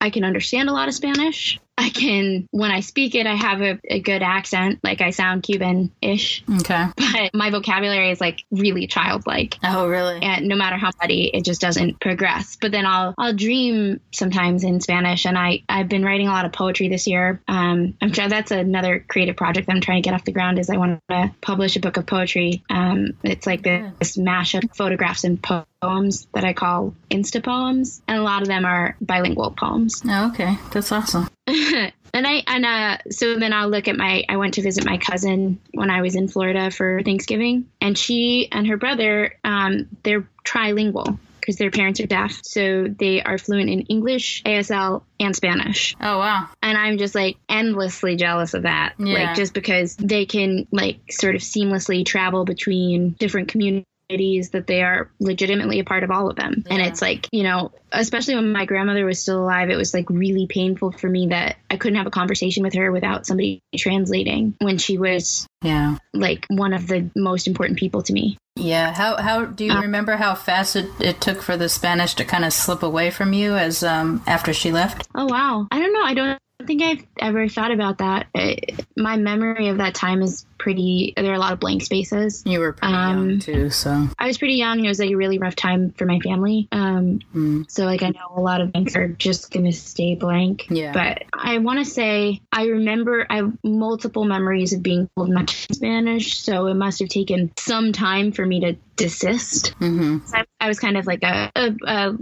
I 0.00 0.10
can 0.10 0.24
understand 0.24 0.68
a 0.68 0.72
lot 0.72 0.88
of 0.88 0.94
Spanish. 0.94 1.60
I 1.80 1.90
can, 1.90 2.46
when 2.50 2.70
I 2.70 2.80
speak 2.80 3.14
it, 3.14 3.26
I 3.26 3.34
have 3.34 3.62
a, 3.62 3.78
a 3.88 4.00
good 4.00 4.22
accent, 4.22 4.80
like 4.84 5.00
I 5.00 5.10
sound 5.10 5.42
Cuban 5.42 5.90
ish, 6.02 6.44
okay. 6.60 6.86
but 6.96 7.34
my 7.34 7.50
vocabulary 7.50 8.10
is 8.10 8.20
like 8.20 8.44
really 8.50 8.86
childlike. 8.86 9.56
Oh, 9.64 9.88
really? 9.88 10.20
and 10.22 10.48
no 10.48 10.56
matter 10.56 10.76
how 10.76 10.90
muddy 11.00 11.30
it 11.32 11.44
just 11.44 11.60
doesn't 11.60 12.00
progress. 12.00 12.56
But 12.60 12.72
then 12.72 12.86
i'll 12.86 13.14
i'll 13.18 13.32
dream 13.32 14.00
sometimes 14.12 14.64
in 14.64 14.80
spanish 14.80 15.26
and 15.26 15.38
i 15.38 15.62
i've 15.68 15.88
been 15.88 16.04
writing 16.04 16.28
a 16.28 16.30
lot 16.30 16.44
of 16.44 16.52
poetry 16.52 16.88
this 16.88 17.06
year. 17.06 17.40
Um 17.48 17.96
i'm 18.00 18.12
trying 18.12 18.30
that's 18.30 18.50
another 18.50 19.04
creative 19.08 19.36
project 19.36 19.68
i'm 19.68 19.80
trying 19.80 20.02
to 20.02 20.06
get 20.06 20.14
off 20.14 20.24
the 20.24 20.32
ground 20.32 20.58
is 20.58 20.70
i 20.70 20.76
want 20.76 21.00
to 21.08 21.34
publish 21.40 21.76
a 21.76 21.80
book 21.80 21.96
of 21.96 22.06
poetry. 22.06 22.62
Um 22.70 23.16
it's 23.22 23.46
like 23.46 23.62
this 23.62 24.16
mashup 24.16 24.64
of 24.64 24.76
photographs 24.76 25.24
and 25.24 25.42
po- 25.42 25.66
poems 25.80 26.26
that 26.34 26.44
i 26.44 26.52
call 26.52 26.94
insta 27.10 27.42
poems 27.42 28.02
and 28.06 28.18
a 28.18 28.22
lot 28.22 28.42
of 28.42 28.48
them 28.48 28.64
are 28.64 28.96
bilingual 29.00 29.50
poems 29.50 30.02
Oh, 30.08 30.30
okay. 30.30 30.56
That's 30.72 30.92
awesome. 30.92 31.28
and 31.46 31.92
I 32.26 32.42
and 32.46 32.64
uh 32.66 32.98
so 33.10 33.38
then 33.38 33.52
I'll 33.52 33.68
look 33.68 33.88
at 33.88 33.96
my 33.96 34.24
I 34.28 34.36
went 34.36 34.54
to 34.54 34.62
visit 34.62 34.84
my 34.84 34.98
cousin 34.98 35.60
when 35.72 35.90
I 35.90 36.02
was 36.02 36.16
in 36.16 36.28
Florida 36.28 36.70
for 36.70 37.02
Thanksgiving 37.02 37.66
and 37.80 37.96
she 37.96 38.48
and 38.50 38.66
her 38.66 38.76
brother 38.76 39.34
um 39.44 39.88
they're 40.02 40.28
trilingual 40.44 41.18
because 41.40 41.56
their 41.56 41.70
parents 41.70 42.00
are 42.00 42.06
deaf 42.06 42.40
so 42.42 42.86
they 42.88 43.22
are 43.22 43.38
fluent 43.38 43.70
in 43.70 43.80
English, 43.82 44.42
ASL 44.44 45.02
and 45.18 45.34
Spanish. 45.34 45.96
Oh, 46.00 46.18
wow. 46.18 46.48
And 46.62 46.76
I'm 46.76 46.98
just 46.98 47.14
like 47.14 47.36
endlessly 47.48 48.16
jealous 48.16 48.54
of 48.54 48.62
that. 48.64 48.94
Yeah. 48.98 49.14
Like 49.14 49.36
just 49.36 49.54
because 49.54 49.96
they 49.96 50.26
can 50.26 50.66
like 50.70 51.10
sort 51.10 51.34
of 51.34 51.40
seamlessly 51.40 52.04
travel 52.04 52.44
between 52.44 53.10
different 53.10 53.48
communities 53.48 53.86
that 54.16 54.64
they 54.66 54.82
are 54.82 55.10
legitimately 55.20 55.78
a 55.78 55.84
part 55.84 56.02
of 56.02 56.10
all 56.10 56.28
of 56.28 56.36
them. 56.36 56.64
And 56.68 56.82
it's 56.82 57.00
like, 57.00 57.28
you 57.30 57.42
know, 57.44 57.70
especially 57.92 58.34
when 58.34 58.50
my 58.52 58.64
grandmother 58.64 59.04
was 59.04 59.20
still 59.22 59.42
alive, 59.42 59.70
it 59.70 59.76
was 59.76 59.94
like 59.94 60.10
really 60.10 60.46
painful 60.48 60.90
for 60.92 61.08
me 61.08 61.28
that 61.28 61.56
I 61.70 61.76
couldn't 61.76 61.96
have 61.96 62.06
a 62.06 62.10
conversation 62.10 62.62
with 62.64 62.74
her 62.74 62.90
without 62.90 63.24
somebody 63.26 63.60
translating 63.76 64.54
when 64.60 64.78
she 64.78 64.98
was 64.98 65.46
Yeah. 65.62 65.96
like 66.12 66.46
one 66.48 66.72
of 66.72 66.86
the 66.88 67.10
most 67.14 67.46
important 67.46 67.78
people 67.78 68.02
to 68.02 68.12
me. 68.12 68.36
Yeah. 68.56 68.92
How 68.92 69.16
how 69.16 69.44
do 69.44 69.64
you 69.64 69.72
Uh, 69.72 69.80
remember 69.82 70.16
how 70.16 70.34
fast 70.34 70.74
it, 70.76 70.86
it 71.00 71.20
took 71.20 71.40
for 71.40 71.56
the 71.56 71.68
Spanish 71.68 72.14
to 72.14 72.24
kind 72.24 72.44
of 72.44 72.52
slip 72.52 72.82
away 72.82 73.10
from 73.10 73.32
you 73.32 73.54
as 73.54 73.82
um 73.82 74.22
after 74.26 74.52
she 74.52 74.72
left? 74.72 75.06
Oh 75.14 75.26
wow. 75.26 75.66
I 75.70 75.78
don't 75.78 75.92
know. 75.92 76.02
I 76.02 76.14
don't 76.14 76.38
think 76.64 76.82
I've 76.82 77.04
ever 77.18 77.48
thought 77.48 77.70
about 77.72 77.98
that. 77.98 78.26
Uh 78.34 78.54
my 78.96 79.16
memory 79.16 79.68
of 79.68 79.78
that 79.78 79.94
time 79.94 80.22
is 80.22 80.46
pretty 80.58 81.14
there 81.16 81.30
are 81.32 81.34
a 81.34 81.38
lot 81.38 81.52
of 81.54 81.60
blank 81.60 81.82
spaces. 81.82 82.42
You 82.44 82.60
were 82.60 82.72
pretty 82.74 82.94
Um, 82.94 83.30
young 83.30 83.38
too, 83.38 83.70
so 83.70 84.08
I 84.18 84.26
was 84.26 84.36
pretty 84.38 84.54
young. 84.54 84.84
It 84.84 84.88
was 84.88 84.98
like 84.98 85.10
a 85.10 85.14
really 85.14 85.38
rough 85.38 85.56
time 85.56 85.92
for 85.96 86.04
my 86.06 86.18
family. 86.20 86.68
Um, 86.72 87.20
Mm. 87.34 87.70
So 87.70 87.84
like 87.84 88.02
I 88.02 88.08
know 88.08 88.32
a 88.36 88.40
lot 88.40 88.60
of 88.60 88.72
things 88.72 88.94
are 88.96 89.08
just 89.08 89.50
gonna 89.50 89.72
stay 89.72 90.14
blank. 90.14 90.66
Yeah. 90.70 90.92
But 90.92 91.24
I 91.32 91.58
want 91.58 91.78
to 91.78 91.84
say 91.84 92.40
I 92.52 92.66
remember 92.66 93.26
I 93.30 93.36
have 93.36 93.52
multiple 93.64 94.24
memories 94.24 94.72
of 94.72 94.82
being 94.82 95.08
told 95.16 95.30
not 95.30 95.48
to 95.48 95.74
Spanish. 95.74 96.38
So 96.38 96.66
it 96.66 96.74
must 96.74 96.98
have 97.00 97.08
taken 97.08 97.52
some 97.58 97.92
time 97.92 98.32
for 98.32 98.44
me 98.44 98.60
to 98.60 98.76
desist. 99.00 99.74
hmm 99.78 100.18
I, 100.32 100.44
I 100.60 100.68
was 100.68 100.78
kind 100.78 100.96
of 100.96 101.06
like 101.06 101.22
a, 101.22 101.50
a, 101.56 101.72
a 101.84 102.16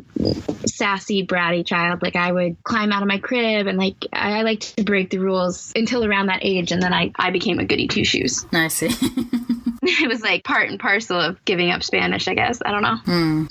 sassy, 0.66 1.26
bratty 1.26 1.66
child. 1.66 2.02
Like 2.02 2.16
I 2.16 2.30
would 2.32 2.62
climb 2.62 2.92
out 2.92 3.02
of 3.02 3.08
my 3.08 3.18
crib 3.18 3.66
and 3.66 3.78
like 3.78 3.96
I, 4.12 4.38
I 4.38 4.42
liked 4.42 4.76
to 4.76 4.84
break 4.84 5.10
the 5.10 5.18
rules 5.18 5.72
until 5.76 6.04
around 6.04 6.26
that 6.26 6.40
age, 6.42 6.72
and 6.72 6.82
then 6.82 6.92
I 6.92 7.12
I 7.16 7.30
became 7.30 7.58
a 7.58 7.64
goody 7.64 7.88
two 7.88 8.04
shoes. 8.04 8.46
I 8.52 8.68
see. 8.68 8.88
it 9.82 10.08
was 10.08 10.22
like 10.22 10.44
part 10.44 10.68
and 10.68 10.78
parcel 10.78 11.18
of 11.20 11.44
giving 11.44 11.70
up 11.70 11.82
Spanish, 11.82 12.28
I 12.28 12.34
guess. 12.34 12.60
I 12.64 12.70
don't 12.70 12.82
know. 12.82 12.96
Hmm. 12.96 13.44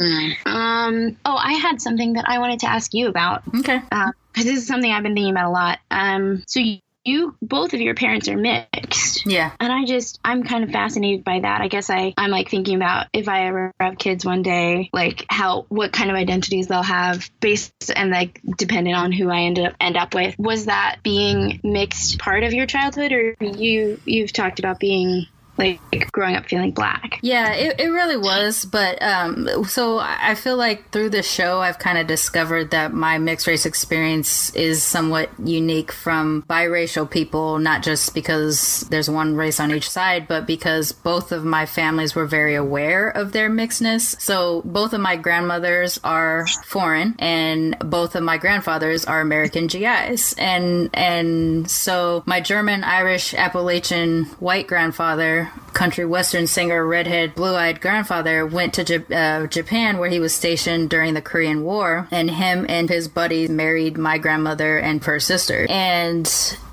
Um. 0.45 1.17
Oh, 1.25 1.36
I 1.36 1.53
had 1.53 1.82
something 1.82 2.13
that 2.13 2.25
I 2.28 2.39
wanted 2.39 2.59
to 2.61 2.67
ask 2.69 2.93
you 2.93 3.07
about 3.07 3.43
Okay. 3.59 3.80
because 3.89 4.45
this 4.45 4.57
is 4.57 4.67
something 4.67 4.91
I've 4.91 5.03
been 5.03 5.15
thinking 5.15 5.32
about 5.32 5.45
a 5.45 5.51
lot. 5.51 5.80
Um. 5.91 6.43
So 6.47 6.59
you, 6.59 6.80
you 7.08 7.36
both 7.41 7.74
of 7.74 7.82
your 7.82 7.95
parents 7.95 8.28
are 8.28 8.38
mixed. 8.38 9.26
Yeah. 9.26 9.51
And 9.60 9.72
I 9.72 9.86
just, 9.86 10.20
I'm 10.24 10.43
kind 10.43 10.64
of 10.64 10.72
fascinated 10.72 11.24
by 11.24 11.39
that. 11.39 11.62
I 11.62 11.68
guess 11.68 11.89
I, 11.89 12.14
I'm 12.18 12.30
like 12.30 12.49
thinking 12.49 12.76
about 12.76 13.08
if 13.14 13.28
I 13.28 13.47
ever 13.47 13.74
have 13.80 13.97
kids 13.97 14.26
one 14.26 14.41
day, 14.41 14.89
like 14.93 15.26
how, 15.30 15.66
what 15.70 15.91
kind 15.91 16.10
of 16.10 16.16
identities 16.16 16.68
they'll 16.68 16.84
have 16.84 17.30
based 17.39 17.91
and 17.95 18.12
like 18.12 18.41
dependent 18.58 18.95
on 18.95 19.12
who 19.12 19.30
I 19.30 19.41
end 19.41 19.60
up, 19.60 19.74
end 19.80 19.97
up 19.97 20.14
with. 20.14 20.38
Was 20.38 20.66
that 20.66 20.97
being 21.03 21.60
mixed 21.64 22.20
part 22.20 22.43
of 22.43 22.53
your 22.53 22.66
childhood 22.66 23.12
or 23.12 23.36
you, 23.39 23.99
you've 24.05 24.34
talked 24.34 24.60
about 24.60 24.80
being 24.80 25.26
like 25.58 25.80
growing 26.12 26.36
up 26.36 26.45
feeling 26.45 26.72
black? 26.72 27.20
Yeah, 27.22 27.53
it, 27.53 27.80
it 27.80 27.88
really 27.88 28.18
was. 28.18 28.66
But 28.66 29.01
um, 29.01 29.66
so 29.66 29.99
I 29.99 30.36
feel 30.36 30.58
like 30.58 30.91
through 30.91 31.10
the 31.10 31.24
show, 31.24 31.60
I've 31.60 31.80
kind 31.80 31.97
of 31.97 32.08
discovered 32.08 32.72
that 32.72 32.93
my 32.93 33.18
mixed 33.18 33.47
race 33.47 33.66
experience 33.66 34.53
is 34.55 34.84
somewhat 34.84 35.30
unique 35.43 35.91
from 35.91 36.43
biracial 36.49 37.10
people, 37.10 37.60
not 37.60 37.84
just 37.84 38.14
because 38.14 38.82
there's 38.89 39.10
one 39.10 39.36
race 39.36 39.60
on 39.60 39.72
each 39.72 39.89
side, 39.89 40.28
but 40.28 40.45
because 40.45 40.91
both 40.91 41.32
of 41.32 41.43
my 41.43 41.66
families 41.66 42.16
were 42.16 42.26
very 42.26 42.55
aware 42.55 43.10
of 43.10 43.32
their 43.32 43.49
mixedness. 43.49 44.20
So 44.22 44.62
both 44.66 44.93
of 44.93 45.01
my 45.01 45.16
grandmothers 45.16 45.99
are 46.03 46.45
foreign, 46.66 47.16
and 47.20 47.78
both 47.80 48.16
of 48.16 48.24
my 48.24 48.38
grandfathers 48.38 49.05
are 49.05 49.22
American 49.22 49.68
GIs, 49.68 50.34
and 50.38 50.89
and 50.93 51.70
so 51.70 52.24
my 52.26 52.41
German, 52.41 52.84
Irish, 52.84 53.34
Appalachian, 53.34 54.26
white 54.39 54.68
grandfather 54.68 55.47
country 55.74 56.06
western 56.06 56.48
singer, 56.48 56.86
redhead, 56.86 57.36
blue 57.36 57.56
eyed 57.56 57.82
grandfather, 57.82 58.45
went 58.45 58.74
to 58.76 58.84
J- 58.84 59.14
uh, 59.14 59.48
Japan 59.48 59.98
where 60.00 60.10
he 60.10 60.20
was 60.20 60.34
stationed 60.34 60.89
during 60.89 61.14
the 61.14 61.22
Korean 61.22 61.64
War, 61.64 62.08
and 62.12 62.32
him 62.32 62.66
and 62.68 62.89
his 62.89 63.08
buddies 63.08 63.50
married 63.50 63.98
my 63.98 64.18
grandmother 64.18 64.78
and 64.78 65.04
her 65.04 65.20
sister. 65.20 65.68
And 65.70 66.28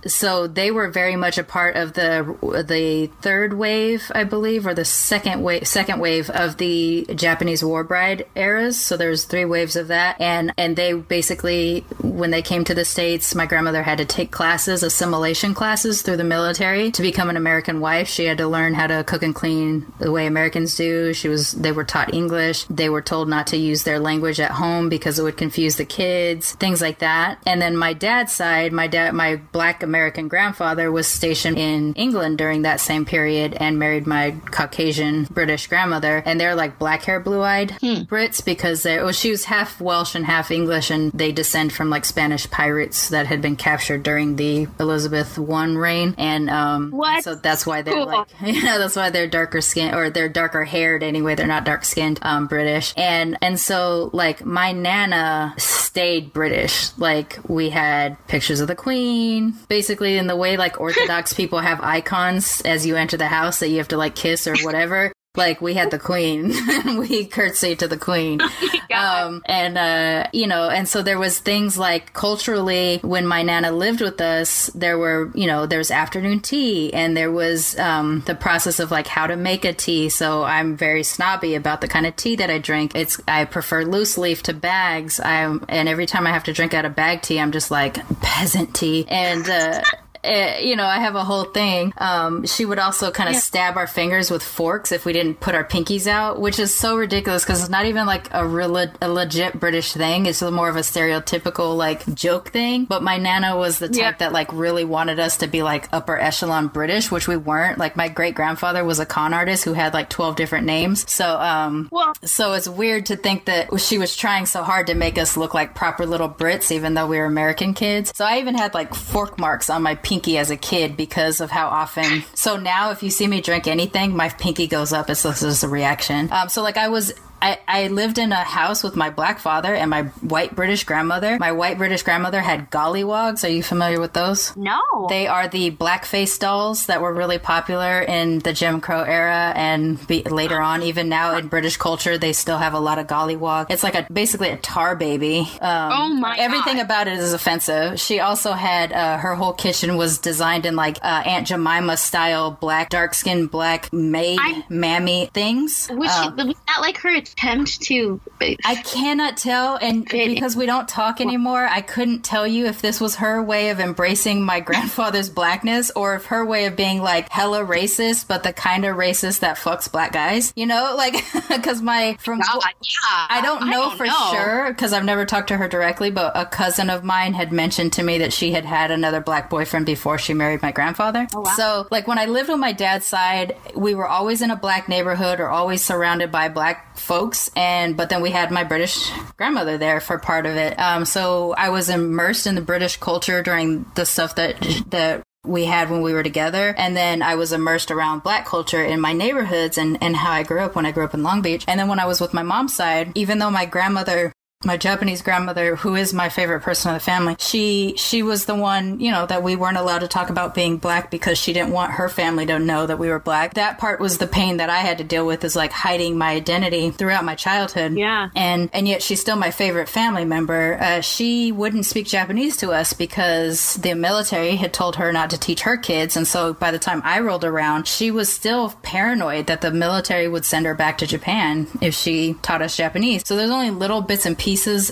so 0.06 0.46
they 0.46 0.70
were 0.70 0.88
very 0.88 1.16
much 1.16 1.38
a 1.38 1.44
part 1.44 1.76
of 1.76 1.94
the 1.94 2.36
the 2.66 3.10
third 3.20 3.54
wave, 3.54 4.10
I 4.14 4.24
believe, 4.24 4.66
or 4.66 4.74
the 4.74 4.84
second 4.84 5.42
wave 5.42 5.66
second 5.66 6.00
wave 6.00 6.30
of 6.30 6.56
the 6.56 7.06
Japanese 7.14 7.64
war 7.64 7.84
bride 7.84 8.26
eras. 8.34 8.80
So 8.80 8.96
there's 8.96 9.24
three 9.24 9.44
waves 9.44 9.76
of 9.76 9.88
that, 9.88 10.20
and 10.20 10.52
and 10.56 10.76
they 10.76 10.92
basically 10.94 11.80
when 12.00 12.30
they 12.30 12.42
came 12.42 12.64
to 12.64 12.74
the 12.74 12.84
states, 12.84 13.34
my 13.34 13.46
grandmother 13.46 13.82
had 13.82 13.98
to 13.98 14.04
take 14.04 14.30
classes, 14.30 14.82
assimilation 14.82 15.54
classes 15.54 16.02
through 16.02 16.16
the 16.16 16.24
military 16.24 16.90
to 16.92 17.02
become 17.02 17.30
an 17.30 17.36
American 17.36 17.80
wife. 17.80 18.08
She 18.08 18.24
had 18.26 18.38
to 18.38 18.48
learn 18.48 18.63
how 18.72 18.86
to 18.86 19.04
cook 19.04 19.22
and 19.22 19.34
clean 19.34 19.92
the 19.98 20.10
way 20.10 20.26
Americans 20.26 20.74
do. 20.76 21.12
She 21.12 21.28
was 21.28 21.52
they 21.52 21.72
were 21.72 21.84
taught 21.84 22.14
English. 22.14 22.64
They 22.70 22.88
were 22.88 23.02
told 23.02 23.28
not 23.28 23.46
to 23.48 23.58
use 23.58 23.82
their 23.82 23.98
language 23.98 24.40
at 24.40 24.52
home 24.52 24.88
because 24.88 25.18
it 25.18 25.22
would 25.24 25.36
confuse 25.36 25.76
the 25.76 25.84
kids, 25.84 26.52
things 26.52 26.80
like 26.80 27.00
that. 27.00 27.38
And 27.46 27.60
then 27.60 27.76
my 27.76 27.92
dad's 27.92 28.32
side, 28.32 28.72
my 28.72 28.86
dad, 28.86 29.12
my 29.12 29.36
black 29.52 29.82
American 29.82 30.28
grandfather 30.28 30.90
was 30.90 31.06
stationed 31.06 31.58
in 31.58 31.92
England 31.94 32.38
during 32.38 32.62
that 32.62 32.80
same 32.80 33.04
period 33.04 33.54
and 33.60 33.78
married 33.78 34.06
my 34.06 34.36
Caucasian 34.50 35.24
British 35.24 35.66
grandmother. 35.66 36.22
And 36.24 36.40
they're 36.40 36.54
like 36.54 36.78
black 36.78 37.02
hair, 37.02 37.20
blue 37.20 37.42
eyed 37.42 37.70
Brits 37.82 38.42
because 38.44 38.82
they, 38.84 38.98
well, 38.98 39.12
she 39.12 39.30
was 39.30 39.44
half 39.44 39.80
Welsh 39.80 40.14
and 40.14 40.24
half 40.24 40.50
English, 40.50 40.90
and 40.90 41.10
they 41.12 41.32
descend 41.32 41.72
from 41.72 41.90
like 41.90 42.04
Spanish 42.04 42.48
pirates 42.50 43.08
that 43.10 43.26
had 43.26 43.42
been 43.42 43.56
captured 43.56 44.02
during 44.04 44.36
the 44.36 44.68
Elizabeth 44.78 45.38
I 45.38 45.64
reign. 45.74 46.14
And 46.16 46.48
um, 46.48 46.90
What? 46.92 47.24
so 47.24 47.34
that's 47.34 47.66
why 47.66 47.82
they're 47.82 47.94
Cool. 47.94 48.06
like, 48.06 48.28
yeah, 48.62 48.78
that's 48.78 48.94
why 48.94 49.10
they're 49.10 49.26
darker 49.26 49.60
skin 49.60 49.94
or 49.94 50.10
they're 50.10 50.28
darker 50.28 50.64
haired 50.64 51.02
anyway. 51.02 51.34
They're 51.34 51.46
not 51.46 51.64
dark 51.64 51.84
skinned, 51.84 52.20
um, 52.22 52.46
British. 52.46 52.94
And 52.96 53.36
and 53.42 53.58
so 53.58 54.10
like 54.12 54.44
my 54.44 54.70
nana 54.70 55.54
stayed 55.58 56.32
British. 56.32 56.96
Like 56.96 57.38
we 57.48 57.70
had 57.70 58.16
pictures 58.28 58.60
of 58.60 58.68
the 58.68 58.76
Queen, 58.76 59.54
basically 59.68 60.16
in 60.16 60.28
the 60.28 60.36
way 60.36 60.56
like 60.56 60.80
Orthodox 60.80 61.32
people 61.34 61.58
have 61.58 61.80
icons 61.80 62.60
as 62.60 62.86
you 62.86 62.94
enter 62.94 63.16
the 63.16 63.26
house 63.26 63.58
that 63.58 63.70
you 63.70 63.78
have 63.78 63.88
to 63.88 63.96
like 63.96 64.14
kiss 64.14 64.46
or 64.46 64.54
whatever. 64.62 65.12
Like 65.36 65.60
we 65.60 65.74
had 65.74 65.90
the 65.90 65.98
queen, 65.98 66.48
we 66.96 67.26
curtsied 67.26 67.80
to 67.80 67.88
the 67.88 67.96
queen, 67.96 68.40
um, 68.94 69.42
and 69.46 69.76
uh, 69.76 70.28
you 70.32 70.46
know, 70.46 70.68
and 70.68 70.88
so 70.88 71.02
there 71.02 71.18
was 71.18 71.40
things 71.40 71.76
like 71.76 72.12
culturally 72.12 73.00
when 73.02 73.26
my 73.26 73.42
nana 73.42 73.72
lived 73.72 74.00
with 74.00 74.20
us, 74.20 74.68
there 74.76 74.96
were 74.96 75.32
you 75.34 75.48
know 75.48 75.66
there's 75.66 75.90
afternoon 75.90 76.38
tea, 76.38 76.94
and 76.94 77.16
there 77.16 77.32
was 77.32 77.76
um, 77.80 78.22
the 78.26 78.36
process 78.36 78.78
of 78.78 78.92
like 78.92 79.08
how 79.08 79.26
to 79.26 79.34
make 79.34 79.64
a 79.64 79.72
tea. 79.72 80.08
So 80.08 80.44
I'm 80.44 80.76
very 80.76 81.02
snobby 81.02 81.56
about 81.56 81.80
the 81.80 81.88
kind 81.88 82.06
of 82.06 82.14
tea 82.14 82.36
that 82.36 82.48
I 82.48 82.58
drink. 82.58 82.94
It's 82.94 83.20
I 83.26 83.44
prefer 83.44 83.84
loose 83.84 84.16
leaf 84.16 84.44
to 84.44 84.54
bags. 84.54 85.18
I'm 85.18 85.64
and 85.68 85.88
every 85.88 86.06
time 86.06 86.28
I 86.28 86.30
have 86.30 86.44
to 86.44 86.52
drink 86.52 86.74
out 86.74 86.84
of 86.84 86.94
bag 86.94 87.22
tea, 87.22 87.40
I'm 87.40 87.50
just 87.50 87.72
like 87.72 87.96
peasant 88.20 88.72
tea, 88.72 89.04
and. 89.08 89.48
Uh, 89.50 89.82
eh, 90.24 90.58
you 90.60 90.76
know, 90.76 90.86
I 90.86 90.98
have 90.98 91.14
a 91.14 91.24
whole 91.24 91.44
thing. 91.44 91.92
Um, 91.98 92.46
she 92.46 92.64
would 92.64 92.78
also 92.78 93.10
kind 93.10 93.28
of 93.28 93.36
stab 93.36 93.76
our 93.76 93.86
fingers 93.86 94.30
with 94.30 94.42
forks 94.42 94.90
if 94.92 95.04
we 95.04 95.12
didn't 95.12 95.40
put 95.40 95.54
our 95.54 95.64
pinkies 95.64 96.06
out, 96.06 96.40
which 96.40 96.58
is 96.58 96.74
so 96.76 96.96
ridiculous 96.96 97.44
because 97.44 97.60
it's 97.60 97.70
not 97.70 97.86
even 97.86 98.06
like 98.06 98.28
a 98.32 98.46
real 98.46 98.74
a 98.74 99.08
legit 99.08 99.60
British 99.60 99.92
thing. 99.92 100.26
It's 100.26 100.42
more 100.42 100.68
of 100.68 100.76
a 100.76 100.80
stereotypical 100.80 101.76
like 101.76 102.12
joke 102.14 102.48
thing. 102.50 102.84
But 102.86 103.02
my 103.02 103.18
nana 103.18 103.56
was 103.56 103.78
the 103.78 103.88
type 103.88 103.96
Yeah. 103.96 104.12
that 104.18 104.32
like 104.32 104.52
really 104.52 104.84
wanted 104.84 105.20
us 105.20 105.36
to 105.38 105.46
be 105.46 105.62
like 105.62 105.88
upper 105.92 106.18
echelon 106.18 106.68
British, 106.68 107.10
which 107.10 107.28
we 107.28 107.36
weren't. 107.36 107.78
Like 107.78 107.96
my 107.96 108.08
great 108.08 108.34
grandfather 108.34 108.84
was 108.84 108.98
a 108.98 109.06
con 109.06 109.32
artist 109.34 109.64
who 109.64 109.72
had 109.74 109.94
like 109.94 110.08
twelve 110.08 110.36
different 110.36 110.66
names. 110.66 111.10
So 111.10 111.38
um, 111.38 111.88
Well, 111.92 112.14
so 112.24 112.54
it's 112.54 112.68
weird 112.68 113.06
to 113.06 113.16
think 113.16 113.44
that 113.46 113.68
she 113.80 113.98
was 113.98 114.16
trying 114.16 114.46
so 114.46 114.62
hard 114.62 114.86
to 114.88 114.94
make 114.94 115.18
us 115.18 115.36
look 115.36 115.54
like 115.54 115.74
proper 115.74 116.06
little 116.06 116.28
Brits, 116.28 116.70
even 116.72 116.94
though 116.94 117.06
we 117.06 117.18
were 117.18 117.26
American 117.26 117.74
kids. 117.74 118.12
So 118.14 118.24
I 118.24 118.38
even 118.38 118.54
had 118.56 118.74
like 118.74 118.94
fork 118.94 119.38
marks 119.38 119.70
on 119.70 119.82
my 119.82 119.94
pinky 120.14 120.38
as 120.38 120.48
a 120.50 120.56
kid 120.56 120.96
because 120.96 121.40
of 121.40 121.50
how 121.50 121.66
often. 121.66 122.22
So 122.34 122.56
now, 122.56 122.92
if 122.92 123.02
you 123.02 123.10
see 123.10 123.26
me 123.26 123.40
drink 123.40 123.66
anything, 123.66 124.16
my 124.16 124.28
pinky 124.28 124.68
goes 124.68 124.92
up. 124.92 125.10
It's 125.10 125.24
just 125.24 125.64
a 125.64 125.68
reaction. 125.68 126.30
Um, 126.30 126.48
so 126.48 126.62
like 126.62 126.76
I 126.76 126.88
was. 126.88 127.12
I, 127.44 127.58
I 127.68 127.88
lived 127.88 128.18
in 128.18 128.32
a 128.32 128.36
house 128.42 128.82
with 128.82 128.96
my 128.96 129.10
black 129.10 129.38
father 129.38 129.74
and 129.74 129.90
my 129.90 130.04
white 130.34 130.54
British 130.56 130.84
grandmother. 130.84 131.36
My 131.38 131.52
white 131.52 131.76
British 131.78 132.02
grandmother 132.02 132.40
had 132.40 132.70
gollywogs. 132.70 133.44
Are 133.44 133.48
you 133.52 133.62
familiar 133.62 134.00
with 134.00 134.14
those? 134.14 134.56
No. 134.56 134.80
They 135.10 135.26
are 135.26 135.46
the 135.48 135.70
blackface 135.70 136.38
dolls 136.38 136.86
that 136.86 137.02
were 137.02 137.12
really 137.12 137.38
popular 137.38 138.00
in 138.00 138.38
the 138.38 138.52
Jim 138.54 138.80
Crow 138.80 139.02
era 139.02 139.52
and 139.54 140.04
be, 140.06 140.22
later 140.22 140.60
on, 140.60 140.82
even 140.82 141.08
now 141.08 141.36
in 141.36 141.48
British 141.48 141.76
culture, 141.76 142.16
they 142.16 142.32
still 142.32 142.56
have 142.58 142.72
a 142.74 142.80
lot 142.80 142.98
of 142.98 143.06
gollywog. 143.06 143.66
It's 143.70 143.82
like 143.82 143.94
a 143.94 144.06
basically 144.12 144.48
a 144.48 144.56
tar 144.56 144.96
baby. 144.96 145.40
Um, 145.60 145.90
Oh 145.92 146.08
my 146.14 146.36
Everything 146.38 146.76
God. 146.76 146.84
about 146.86 147.08
it 147.08 147.18
is 147.18 147.32
offensive. 147.34 148.00
She 148.00 148.20
also 148.20 148.52
had 148.52 148.92
uh, 148.92 149.18
her 149.18 149.34
whole 149.34 149.52
kitchen 149.52 149.96
was 149.96 150.18
designed 150.18 150.64
in 150.66 150.76
like 150.76 150.96
uh, 151.02 151.22
Aunt 151.26 151.46
Jemima 151.46 151.96
style 151.98 152.52
black, 152.52 152.88
dark 152.90 153.12
skin, 153.14 153.46
black 153.48 153.92
maid 153.92 154.38
I- 154.40 154.64
mammy 154.70 155.30
things. 155.34 155.90
was, 155.92 156.10
Um, 156.10 156.38
she, 156.38 156.46
was 156.46 156.56
that 156.68 156.80
like 156.80 156.96
her 156.98 157.20
attempt 157.36 157.82
to? 157.82 158.20
I 158.40 158.76
cannot 158.76 159.36
tell, 159.36 159.76
and 159.76 160.04
because 160.04 160.56
we 160.56 160.66
don't 160.66 160.88
talk 160.88 161.20
anymore, 161.20 161.66
I 161.66 161.80
couldn't 161.80 162.22
tell 162.22 162.46
you 162.46 162.66
if 162.66 162.80
this 162.80 163.00
was 163.00 163.16
her 163.16 163.42
way 163.42 163.70
of 163.70 163.80
embracing 163.80 164.42
my 164.42 164.60
grandfather's 164.74 165.30
blackness 165.30 165.90
or 165.94 166.14
if 166.14 166.26
her 166.26 166.44
way 166.44 166.66
of 166.66 166.76
being 166.76 167.00
like 167.00 167.28
hella 167.30 167.60
racist, 167.60 168.28
but 168.28 168.42
the 168.42 168.52
kind 168.52 168.84
of 168.84 168.96
racist 168.96 169.40
that 169.40 169.56
fucks 169.56 169.90
black 169.90 170.12
guys. 170.12 170.52
You 170.56 170.66
know, 170.66 170.94
like 170.96 171.14
because 171.48 171.82
my 171.82 172.16
from 172.20 172.40
oh, 172.42 172.60
God, 172.60 172.72
yeah, 172.82 173.26
I 173.28 173.40
don't 173.42 173.68
know 173.68 173.90
don't 173.90 173.96
for 173.96 174.06
know. 174.06 174.30
sure 174.32 174.68
because 174.68 174.92
I've 174.92 175.04
never 175.04 175.24
talked 175.24 175.48
to 175.48 175.56
her 175.56 175.68
directly, 175.68 176.10
but 176.10 176.32
a 176.36 176.46
cousin 176.46 176.90
of 176.90 177.04
mine 177.04 177.34
had 177.34 177.52
mentioned 177.52 177.92
to 177.94 178.02
me 178.02 178.18
that 178.18 178.32
she 178.32 178.52
had 178.52 178.64
had 178.64 178.90
another 178.90 179.20
black 179.20 179.50
boyfriend 179.50 179.86
before 179.86 180.18
she 180.18 180.34
married 180.34 180.62
my 180.62 180.72
grandfather. 180.72 181.26
Oh, 181.34 181.40
wow. 181.40 181.52
So, 181.56 181.88
like 181.90 182.06
when 182.06 182.18
I 182.18 182.26
lived 182.26 182.50
on 182.50 182.60
my 182.60 182.72
dad's 182.72 183.06
side, 183.06 183.56
we 183.74 183.94
were 183.94 184.06
always 184.06 184.42
in 184.42 184.50
a 184.50 184.56
black 184.56 184.88
neighborhood 184.88 185.40
or 185.40 185.48
always 185.48 185.84
surrounded 185.84 186.30
by 186.30 186.48
black 186.48 186.96
folks, 186.96 187.23
and 187.56 187.96
but 187.96 188.08
then 188.08 188.22
we 188.22 188.30
had 188.30 188.50
my 188.50 188.64
British 188.64 189.10
grandmother 189.36 189.78
there 189.78 190.00
for 190.00 190.18
part 190.18 190.46
of 190.46 190.56
it. 190.56 190.78
Um, 190.78 191.04
so 191.04 191.54
I 191.56 191.68
was 191.70 191.88
immersed 191.88 192.46
in 192.46 192.54
the 192.54 192.60
British 192.60 192.96
culture 192.96 193.42
during 193.42 193.86
the 193.94 194.04
stuff 194.04 194.34
that 194.34 194.56
that 194.90 195.22
we 195.44 195.64
had 195.64 195.90
when 195.90 196.00
we 196.00 196.14
were 196.14 196.22
together 196.22 196.74
and 196.78 196.96
then 196.96 197.22
i 197.22 197.34
was 197.34 197.52
immersed 197.52 197.90
around 197.90 198.22
black 198.22 198.46
culture 198.46 198.82
in 198.82 198.98
my 198.98 199.12
neighborhoods 199.12 199.76
and, 199.76 200.02
and 200.02 200.16
how 200.16 200.32
i 200.32 200.42
grew 200.42 200.60
up 200.60 200.74
when 200.74 200.86
i 200.86 200.90
grew 200.90 201.04
up 201.04 201.12
in 201.12 201.22
long 201.22 201.42
beach 201.42 201.66
and 201.68 201.78
then 201.78 201.86
when 201.86 201.98
i 201.98 202.06
was 202.06 202.18
with 202.18 202.32
my 202.32 202.42
mom's 202.42 202.74
side 202.74 203.12
even 203.14 203.38
though 203.38 203.50
my 203.50 203.66
grandmother 203.66 204.32
my 204.64 204.76
Japanese 204.76 205.22
grandmother, 205.22 205.76
who 205.76 205.94
is 205.94 206.12
my 206.12 206.28
favorite 206.28 206.60
person 206.60 206.90
in 206.90 206.94
the 206.94 207.00
family, 207.00 207.36
she 207.38 207.94
she 207.96 208.22
was 208.22 208.46
the 208.46 208.54
one, 208.54 209.00
you 209.00 209.10
know, 209.10 209.26
that 209.26 209.42
we 209.42 209.56
weren't 209.56 209.76
allowed 209.76 210.00
to 210.00 210.08
talk 210.08 210.30
about 210.30 210.54
being 210.54 210.78
black 210.78 211.10
because 211.10 211.38
she 211.38 211.52
didn't 211.52 211.72
want 211.72 211.92
her 211.92 212.08
family 212.08 212.46
to 212.46 212.58
know 212.58 212.86
that 212.86 212.98
we 212.98 213.08
were 213.08 213.18
black. 213.18 213.54
That 213.54 213.78
part 213.78 214.00
was 214.00 214.18
the 214.18 214.26
pain 214.26 214.58
that 214.58 214.70
I 214.70 214.78
had 214.78 214.98
to 214.98 215.04
deal 215.04 215.26
with 215.26 215.44
is 215.44 215.56
like 215.56 215.72
hiding 215.72 216.16
my 216.16 216.30
identity 216.30 216.90
throughout 216.90 217.24
my 217.24 217.34
childhood. 217.34 217.94
Yeah. 217.94 218.28
And 218.34 218.70
and 218.72 218.88
yet 218.88 219.02
she's 219.02 219.20
still 219.20 219.36
my 219.36 219.50
favorite 219.50 219.88
family 219.88 220.24
member. 220.24 220.78
Uh, 220.80 221.00
she 221.00 221.52
wouldn't 221.52 221.86
speak 221.86 222.06
Japanese 222.06 222.56
to 222.58 222.70
us 222.72 222.92
because 222.92 223.74
the 223.76 223.94
military 223.94 224.56
had 224.56 224.72
told 224.72 224.96
her 224.96 225.12
not 225.12 225.30
to 225.30 225.38
teach 225.38 225.62
her 225.62 225.76
kids, 225.76 226.16
and 226.16 226.26
so 226.26 226.54
by 226.54 226.70
the 226.70 226.78
time 226.78 227.02
I 227.04 227.20
rolled 227.20 227.44
around, 227.44 227.86
she 227.86 228.10
was 228.10 228.32
still 228.32 228.70
paranoid 228.82 229.46
that 229.46 229.60
the 229.60 229.70
military 229.70 230.28
would 230.28 230.44
send 230.44 230.66
her 230.66 230.74
back 230.74 230.98
to 230.98 231.06
Japan 231.06 231.66
if 231.80 231.94
she 231.94 232.34
taught 232.42 232.62
us 232.62 232.76
Japanese. 232.76 233.26
So 233.26 233.36
there's 233.36 233.50
only 233.50 233.70
little 233.70 234.00
bits 234.00 234.26
and 234.26 234.38
pieces 234.38 234.43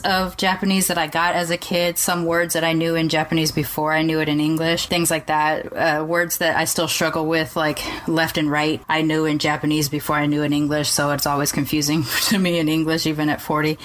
of 0.04 0.36
Japanese 0.38 0.86
that 0.86 0.96
I 0.96 1.06
got 1.06 1.34
as 1.34 1.50
a 1.50 1.58
kid. 1.58 1.98
Some 1.98 2.24
words 2.24 2.54
that 2.54 2.64
I 2.64 2.72
knew 2.72 2.94
in 2.94 3.08
Japanese 3.10 3.52
before 3.52 3.92
I 3.92 4.02
knew 4.02 4.18
it 4.20 4.28
in 4.28 4.40
English, 4.40 4.86
things 4.86 5.10
like 5.10 5.26
that. 5.26 5.72
Uh, 5.72 6.04
words 6.04 6.38
that 6.38 6.56
I 6.56 6.64
still 6.64 6.88
struggle 6.88 7.26
with, 7.26 7.54
like 7.54 7.80
left 8.08 8.38
and 8.38 8.50
right, 8.50 8.80
I 8.88 9.02
knew 9.02 9.26
in 9.26 9.38
Japanese 9.38 9.90
before 9.90 10.16
I 10.16 10.24
knew 10.24 10.42
in 10.42 10.54
English, 10.54 10.88
so 10.90 11.10
it's 11.10 11.26
always 11.26 11.52
confusing 11.52 12.04
to 12.28 12.38
me 12.38 12.58
in 12.58 12.68
English, 12.68 13.06
even 13.06 13.28
at 13.28 13.42
40. 13.42 13.76